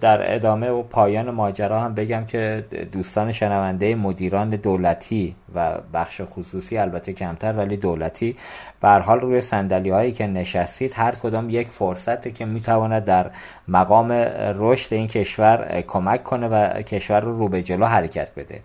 در 0.00 0.34
ادامه 0.34 0.70
و 0.70 0.82
پایان 0.82 1.30
ماجرا 1.30 1.80
هم 1.80 1.94
بگم 2.00 2.24
که 2.24 2.64
دوستان 2.92 3.32
شنونده 3.32 3.94
مدیران 3.94 4.50
دولتی 4.50 5.36
و 5.54 5.78
بخش 5.94 6.20
خصوصی 6.24 6.78
البته 6.78 7.12
کمتر 7.12 7.52
ولی 7.52 7.76
دولتی 7.76 8.36
به 8.80 8.88
حال 8.88 9.20
روی 9.20 9.40
سندلی 9.40 9.90
هایی 9.90 10.12
که 10.12 10.26
نشستید 10.26 10.92
هر 10.96 11.14
کدام 11.14 11.50
یک 11.50 11.68
فرصته 11.68 12.30
که 12.30 12.44
می‌تواند 12.44 13.04
در 13.04 13.30
مقام 13.68 14.12
رشد 14.56 14.94
این 14.94 15.06
کشور 15.06 15.84
کمک 15.88 16.22
کنه 16.22 16.48
و 16.48 16.82
کشور 16.82 17.20
رو 17.20 17.38
رو 17.38 17.48
به 17.48 17.62
جلو 17.62 17.86
حرکت 17.86 18.28
بده. 18.36 18.60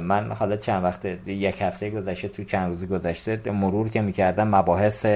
من 0.00 0.32
حالا 0.32 0.56
چند 0.56 0.84
وقت 0.84 1.04
یک 1.26 1.62
هفته 1.62 1.90
گذشته 1.90 2.28
تو 2.28 2.44
چند 2.44 2.68
روزی 2.68 2.86
گذشته 2.86 3.50
مرور 3.50 3.88
که 3.88 4.00
می‌کردم 4.00 4.48
مباحث 4.48 5.06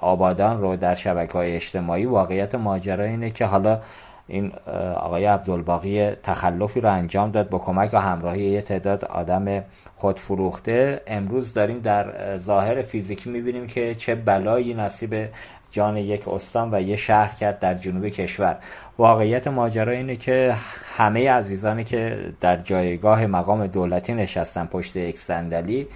آبادان 0.00 0.60
رو 0.60 0.76
در 0.76 0.94
شبکه 0.94 1.32
های 1.32 1.56
اجتماعی 1.56 2.04
واقعیت 2.04 2.54
ماجرا 2.54 3.04
اینه 3.04 3.30
که 3.30 3.44
حالا 3.44 3.80
این 4.28 4.52
آقای 4.96 5.24
عبدالباقی 5.24 6.10
تخلفی 6.10 6.80
رو 6.80 6.92
انجام 6.92 7.30
داد 7.30 7.48
با 7.48 7.58
کمک 7.58 7.90
و 7.92 8.00
همراهی 8.00 8.42
یه 8.42 8.62
تعداد 8.62 9.04
آدم 9.04 9.64
خودفروخته 9.96 11.02
امروز 11.06 11.54
داریم 11.54 11.78
در 11.78 12.38
ظاهر 12.38 12.82
فیزیکی 12.82 13.30
می‌بینیم 13.30 13.66
که 13.66 13.94
چه 13.94 14.14
بلایی 14.14 14.74
نصیب 14.74 15.28
جان 15.70 15.96
یک 15.96 16.28
استان 16.28 16.74
و 16.74 16.80
یه 16.80 16.96
شهر 16.96 17.34
کرد 17.34 17.58
در 17.58 17.74
جنوب 17.74 18.08
کشور. 18.08 18.56
واقعیت 18.98 19.48
ماجرا 19.48 19.92
اینه 19.92 20.16
که 20.16 20.54
همه 20.96 21.30
عزیزانی 21.30 21.84
که 21.84 22.18
در 22.40 22.56
جایگاه 22.56 23.26
مقام 23.26 23.66
دولتی 23.66 24.14
نشستن 24.14 24.66
پشت 24.66 24.96
یک 24.96 25.18
صندلی 25.18 25.86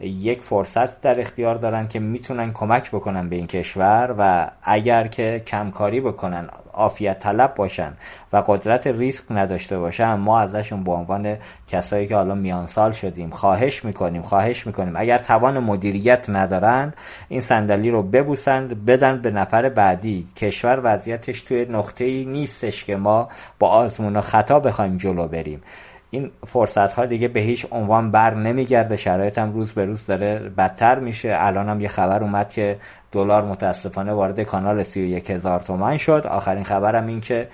یک 0.00 0.42
فرصت 0.42 1.00
در 1.00 1.20
اختیار 1.20 1.54
دارن 1.54 1.88
که 1.88 1.98
می‌تونن 1.98 2.52
کمک 2.52 2.90
بکنن 2.90 3.28
به 3.28 3.36
این 3.36 3.46
کشور 3.46 4.14
و 4.18 4.50
اگر 4.62 5.06
که 5.06 5.42
کمکاری 5.46 6.00
بکنن 6.00 6.48
عافیت 6.72 7.18
طلب 7.18 7.54
باشن 7.54 7.92
و 8.32 8.42
قدرت 8.46 8.86
ریسک 8.86 9.24
نداشته 9.30 9.78
باشن 9.78 10.14
ما 10.14 10.40
ازشون 10.40 10.84
به 10.84 10.92
عنوان 10.92 11.36
کسایی 11.68 12.06
که 12.06 12.16
حالا 12.16 12.34
میان 12.34 12.66
سال 12.66 12.92
شدیم 12.92 13.30
خواهش 13.30 13.84
می‌کنیم 13.84 14.22
خواهش 14.22 14.66
می‌کنیم. 14.66 14.96
اگر 14.96 15.18
توان 15.18 15.58
مدیریت 15.58 16.30
ندارند 16.30 16.94
این 17.28 17.40
صندلی 17.40 17.90
رو 17.90 18.02
ببوسند 18.02 18.84
بدن 18.86 19.22
به 19.22 19.30
نفر 19.30 19.68
بعدی. 19.68 20.26
کشور 20.36 20.80
وضعیتش 20.82 21.42
توی 21.42 21.64
نقطه 21.64 22.04
ای 22.04 22.24
نیستش 22.24 22.84
که 22.84 22.96
ما 22.96 23.28
با 23.58 23.68
آزمون 23.68 24.16
و 24.16 24.20
خطا 24.20 24.60
بخوایم 24.60 24.96
جلو 24.96 25.26
بریم. 25.26 25.62
این 26.10 26.30
فرصت 26.46 26.92
ها 26.92 27.06
دیگه 27.06 27.28
به 27.28 27.40
هیچ 27.40 27.66
عنوان 27.70 28.10
بر 28.10 28.34
نمیگرده. 28.34 28.96
شرایط 28.96 29.38
هم 29.38 29.52
روز 29.52 29.72
به 29.72 29.84
روز 29.84 30.06
داره 30.06 30.38
بدتر 30.38 30.98
میشه. 30.98 31.36
الان 31.38 31.68
هم 31.68 31.80
یه 31.80 31.88
خبر 31.88 32.22
اومد 32.22 32.48
که 32.48 32.76
دلار 33.12 33.44
متاسفانه 33.44 34.12
وارد 34.12 34.40
کانال 34.40 34.82
31 34.82 35.30
هزار 35.30 35.60
تومن 35.60 35.96
شد. 35.96 36.26
آخرین 36.30 36.64
خبرم 36.64 37.06
این 37.06 37.20
که 37.20 37.48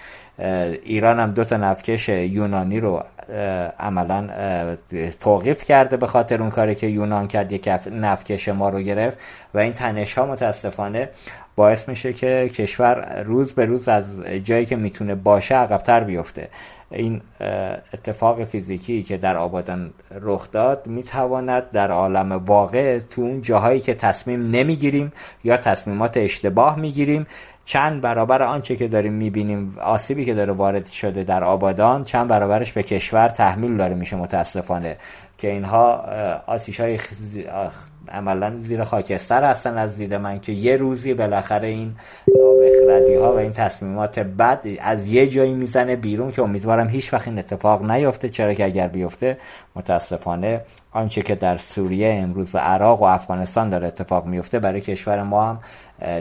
ایران 0.82 1.20
هم 1.20 1.31
دو 1.31 1.44
تا 1.44 1.56
نفکش 1.56 2.09
یونانی 2.09 2.81
رو 2.81 3.02
عملا 3.81 4.28
توقیف 5.20 5.64
کرده 5.64 5.97
به 5.97 6.06
خاطر 6.06 6.40
اون 6.40 6.51
کاری 6.51 6.74
که 6.74 6.86
یونان 6.86 7.28
کرد. 7.28 7.52
یک 7.52 7.68
نفکش 7.93 8.48
ما 8.48 8.68
رو 8.68 8.81
گرفت 8.81 9.18
و 9.55 9.59
این 9.59 9.72
تنش 9.72 10.18
ها 10.18 10.26
متاسفانه 10.26 11.09
باعث 11.56 11.89
میشه 11.89 12.12
که 12.12 12.51
کشور 12.55 13.22
روز 13.22 13.52
به 13.52 13.66
روز 13.66 13.89
از 13.89 14.20
جایی 14.44 14.66
که 14.66 14.76
می‌تونه 14.76 15.14
باشه 15.14 15.55
عقبتر 15.55 16.05
بیفته. 16.05 16.48
این 16.94 17.20
اتفاق 17.94 18.44
فیزیکی 18.44 19.02
که 19.02 19.16
در 19.16 19.36
آبادان 19.36 19.92
رخ 20.20 20.50
داد 20.50 20.86
می‌تواند 20.86 21.70
در 21.70 21.90
عالم 21.90 22.32
واقع 22.32 22.98
تو 22.98 23.22
اون 23.22 23.40
جاهایی 23.40 23.80
که 23.80 23.94
تصمیم 23.94 24.42
نمی‌گیریم 24.42 25.12
یا 25.44 25.56
تصمیمات 25.56 26.16
اشتباه 26.16 26.80
می‌گیریم 26.80 27.26
چند 27.64 28.00
برابر 28.00 28.42
آنچه 28.42 28.76
که 28.76 28.88
داریم 28.88 29.12
می‌بینیم 29.12 29.76
آسیبی 29.82 30.24
که 30.24 30.34
داره 30.34 30.52
وارد 30.52 30.86
شده 30.86 31.24
در 31.24 31.44
آبادان 31.44 32.04
چند 32.04 32.28
برابرش 32.28 32.72
به 32.72 32.82
کشور 32.82 33.28
تحمیل 33.28 33.76
داره 33.76 33.94
میشه 33.94 34.16
متاسفانه. 34.16 34.96
که 35.38 35.50
اینها 35.50 36.04
آتیش 36.46 36.80
های 36.80 36.98
عملا 38.12 38.56
زیر 38.56 38.85
خاکستر 38.85 39.44
هستن 39.44 39.78
از 39.78 39.97
دید 39.97 40.14
من 40.14 40.40
که 40.40 40.52
یه 40.52 40.76
روزی 40.76 41.14
بالاخره 41.14 41.68
این 41.68 41.94
نابخردی 42.39 43.14
ها 43.14 43.32
و 43.32 43.36
این 43.36 43.52
تصمیمات 43.52 44.18
بد 44.18 44.66
از 44.81 45.09
یه 45.09 45.26
جایی 45.26 45.55
می‌زنه 45.55 45.97
بیرون 45.97 46.32
که 46.32 46.43
امیدوارم 46.43 46.89
هیچ 46.89 47.12
وقت 47.14 47.28
این 47.28 47.39
اتفاق 47.39 47.90
نیفته 47.90 48.28
چرا 48.28 48.55
که 48.55 48.64
اگر 48.64 48.89
بیفته 48.89 49.39
متاسفانه 49.76 50.60
آنچه 50.93 51.22
که 51.22 51.35
در 51.35 51.56
سوریه 51.56 52.14
امروز 52.22 52.55
و 52.55 52.59
عراق 52.59 53.02
و 53.02 53.05
افغانستان 53.05 53.70
داره 53.70 53.86
اتفاق 53.86 54.26
میفته 54.26 54.59
برای 54.59 54.81
کشور 54.81 55.22
ما 55.22 55.44
هم 55.44 55.60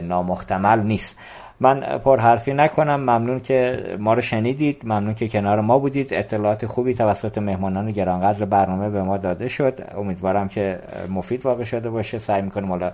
نامحتمل 0.02 0.80
نیست. 0.80 1.16
من 1.64 1.98
پر 1.98 2.20
حرفی 2.20 2.52
نکنم. 2.52 3.00
ممنون 3.00 3.40
که 3.40 3.84
ما 3.98 4.14
رو 4.14 4.20
شنیدید. 4.20 4.80
ممنون 4.84 5.14
که 5.14 5.28
کنار 5.28 5.60
ما 5.60 5.78
بودید. 5.78 6.14
اطلاعات 6.14 6.66
خوبی 6.66 6.94
توسط 6.94 7.38
مهمانان 7.38 7.90
گرانقدر 7.90 8.44
برنامه 8.44 8.90
به 8.90 9.02
ما 9.02 9.16
داده 9.16 9.48
شد. 9.48 9.80
امیدوارم 9.98 10.48
که 10.48 10.78
مفید 11.08 11.46
واقع 11.46 11.64
شده 11.64 11.90
باشه. 11.90 12.18
سعی 12.18 12.42
می‌کنیم 12.42 12.68
حالا 12.68 12.92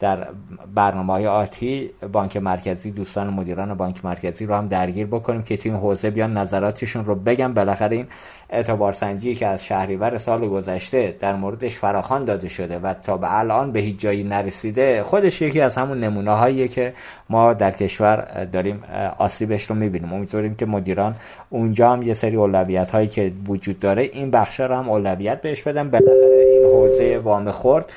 در 0.00 0.26
برنامه 0.74 1.12
های 1.12 1.26
آتی 1.26 1.90
بانک 2.12 2.36
مرکزی 2.36 2.90
دوستان 2.90 3.28
مدیران 3.28 3.74
بانک 3.74 4.04
مرکزی 4.04 4.46
رو 4.46 4.54
هم 4.54 4.68
درگیر 4.68 5.06
بکنیم 5.06 5.42
که 5.42 5.56
توی 5.56 5.70
این 5.70 5.80
حوزه 5.80 6.10
بیان 6.10 6.36
نظراتشون 6.36 7.04
رو 7.04 7.14
بگم 7.14 7.54
بالاخره 7.54 7.96
این 7.96 8.06
اعتبار 8.50 8.92
سنجی 8.92 9.34
که 9.34 9.46
از 9.46 9.64
شهریور 9.64 10.18
سال 10.18 10.48
گذشته 10.48 11.16
در 11.20 11.36
موردش 11.36 11.76
فراخان 11.76 12.24
داده 12.24 12.48
شده 12.48 12.78
و 12.78 12.94
تا 12.94 13.16
به 13.16 13.38
الان 13.38 13.72
به 13.72 13.80
هیچ 13.80 14.00
جایی 14.00 14.24
نرسیده 14.24 15.02
خودش 15.02 15.42
یکی 15.42 15.60
از 15.60 15.76
همون 15.76 16.00
نمونه 16.00 16.30
هاییه 16.30 16.68
که 16.68 16.94
ما 17.30 17.54
در 17.54 17.70
کشور 17.70 18.44
داریم 18.44 18.82
آسیبش 19.18 19.70
رو 19.70 19.76
می‌بینیم. 19.76 20.12
امیدواریم 20.12 20.54
که 20.54 20.66
مدیران 20.66 21.14
اونجا 21.50 21.92
هم 21.92 22.02
یه 22.02 22.14
سری 22.14 22.36
اولویت 22.36 22.90
هایی 22.90 23.08
که 23.08 23.32
وجود 23.48 23.78
داره 23.78 24.02
این 24.02 24.30
بخش 24.30 24.60
رو 24.60 24.74
هم 24.74 24.88
اولویت 24.88 25.42
بهش 25.42 25.62
بدن. 25.62 25.90
بالاخره 25.90 26.46
این 26.52 26.64
حوزه 26.64 27.18
وام 27.18 27.50
خورد 27.50 27.92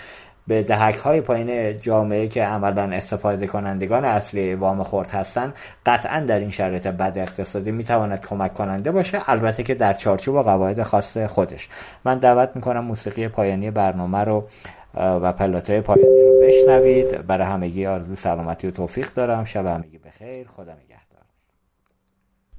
به 0.48 0.64
دهک 0.64 0.96
های 0.96 1.22
پایین 1.22 1.78
جامعه 1.78 2.28
که 2.28 2.44
عملا 2.44 2.84
استفاده 2.84 3.48
کنندگان 3.48 4.06
اصلی 4.06 4.54
وام 4.54 4.84
خورد 4.84 5.10
هستن 5.10 5.54
قطعا 5.86 6.20
در 6.20 6.40
این 6.40 6.52
شرایط 6.52 6.88
بد 6.88 7.18
اقتصادی 7.18 7.72
می‌تواند 7.72 8.26
کمک 8.26 8.54
کننده 8.54 8.92
باشه 8.92 9.30
البته 9.30 9.64
که 9.64 9.76
در 9.76 9.94
چارچوب 9.94 10.36
و 10.36 10.44
قواعد 10.44 10.84
خاص 10.84 11.18
خودش. 11.18 11.70
من 12.06 12.20
دعوت 12.20 12.52
می‌کنم 12.56 12.86
موسیقی 12.86 13.28
پایانی 13.28 13.72
برنامه 13.72 14.20
رو 14.20 14.48
و 14.94 15.34
پلاتای 15.34 15.82
پایانی 15.82 16.22
رو 16.22 16.40
بشنوید. 16.48 17.28
برای 17.28 17.48
همگی 17.48 17.86
آرزو 17.86 18.16
سلامتی 18.16 18.68
و 18.68 18.72
توفیق 18.72 19.14
دارم. 19.14 19.46
شب 19.46 19.66
همگی 19.66 19.98
بخیر. 19.98 20.48
خدا 20.48 20.72
نگهدار. 20.72 21.24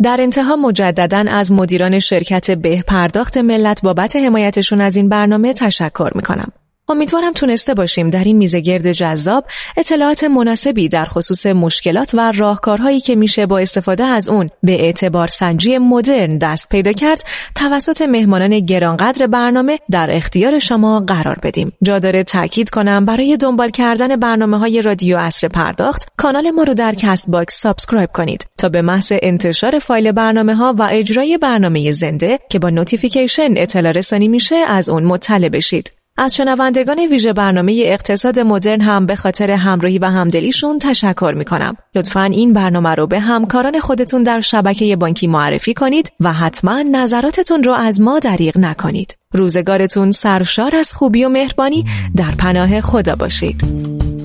در 0.03 0.17
انتها 0.21 0.57
مجددا 0.57 1.25
از 1.29 1.53
مدیران 1.53 1.99
شرکت 1.99 2.51
به 2.51 2.83
پرداخت 2.89 3.37
ملت 3.37 3.83
بابت 3.83 4.17
حمایتشون 4.17 4.81
از 4.81 4.97
این 4.97 5.09
برنامه 5.09 5.53
تشکر 5.53 6.11
می‌کنم. 6.15 6.53
امیدوارم 6.89 7.33
تونسته 7.33 7.75
باشیم 7.75 8.11
در 8.11 8.25
این 8.25 8.37
میزگرد 8.37 8.93
جذاب 8.93 9.45
اطلاعات 9.77 10.25
مناسبی 10.25 10.89
در 10.89 11.05
خصوص 11.05 11.47
مشکلات 11.47 12.11
و 12.15 12.33
راهکارهایی 12.33 13.01
که 13.01 13.17
میشه 13.17 13.47
با 13.47 13.59
استفاده 13.59 14.05
از 14.05 14.29
اون 14.29 14.51
به 14.63 14.73
اعتبار 14.73 15.27
سنجی 15.27 15.79
مدرن 15.79 16.39
دست 16.39 16.69
پیدا 16.69 16.93
کرد 16.93 17.25
توسط 17.55 18.03
مهمانان 18.03 18.61
گرانقدر 18.61 19.27
برنامه 19.27 19.79
در 19.91 20.11
اختیار 20.11 20.59
شما 20.59 21.01
قرار 21.01 21.39
بدیم. 21.43 21.73
جا 21.83 21.99
داره 21.99 22.25
تاکید 22.25 22.71
کنم 22.71 23.05
برای 23.05 23.37
دنبال 23.37 23.71
کردن 23.71 24.17
برنامه 24.17 24.59
های 24.59 24.83
رادیو 24.83 25.17
عصر 25.17 25.49
پرداخت 25.49 26.09
کانال 26.17 26.51
ما 26.51 26.63
رو 26.63 26.75
در 26.75 26.95
CastBox 26.95 27.61
subscribe 27.61 28.11
کنید 28.13 28.47
تا 28.59 28.69
به 28.69 28.83
محض 28.83 29.13
انتشار 29.23 29.79
فایل 29.79 30.13
برنامه 30.13 30.55
ها 30.55 30.75
و 30.79 30.89
اجرای 30.93 31.39
برنامه 31.39 31.93
زنده 31.93 32.39
که 32.51 32.59
با 32.59 32.71
notification 32.71 33.55
اطلاع 33.57 33.93
رسانی 33.93 34.29
میشه 34.29 34.57
از 34.57 34.89
اون 34.89 35.05
مطلع 35.05 35.49
بشید. 35.49 36.02
از 36.17 36.35
شنوندگان 36.35 36.99
ویژه 36.99 37.33
برنامه 37.33 37.83
اقتصاد 37.87 38.39
مدرن 38.39 38.81
هم 38.81 39.07
به 39.07 39.17
خاطر 39.17 39.51
همراهی 39.51 39.99
و 39.99 40.05
همدلیشون 40.05 40.79
تشکر 40.79 41.35
می 41.37 41.45
کنم. 41.45 41.77
لطفا 41.95 42.23
این 42.23 42.53
برنامه 42.53 42.95
رو 42.95 43.07
به 43.07 43.21
همکاران 43.21 43.81
خودتون 43.81 44.23
در 44.23 44.41
شبکه 44.41 44.97
بانکی 44.97 45.27
معرفی 45.27 45.75
کنید 45.75 46.13
و 46.21 46.33
حتما 46.33 46.83
نظراتتون 46.83 47.63
رو 47.63 47.73
از 47.73 48.01
ما 48.01 48.19
دریغ 48.19 48.59
نکنید. 48.59 49.17
روزگارتون 49.33 50.11
سرشار 50.11 50.77
از 50.77 50.95
خوبی 50.95 51.25
و 51.25 51.29
مهربانی 51.29 51.85
در 52.17 52.31
پناه 52.39 52.81
خدا 52.81 53.17
باشید. 53.17 53.65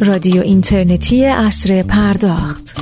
رادیو 0.02 0.42
اینترنتی 0.42 1.26
اصر 1.26 1.84
پرداخت 1.84 2.76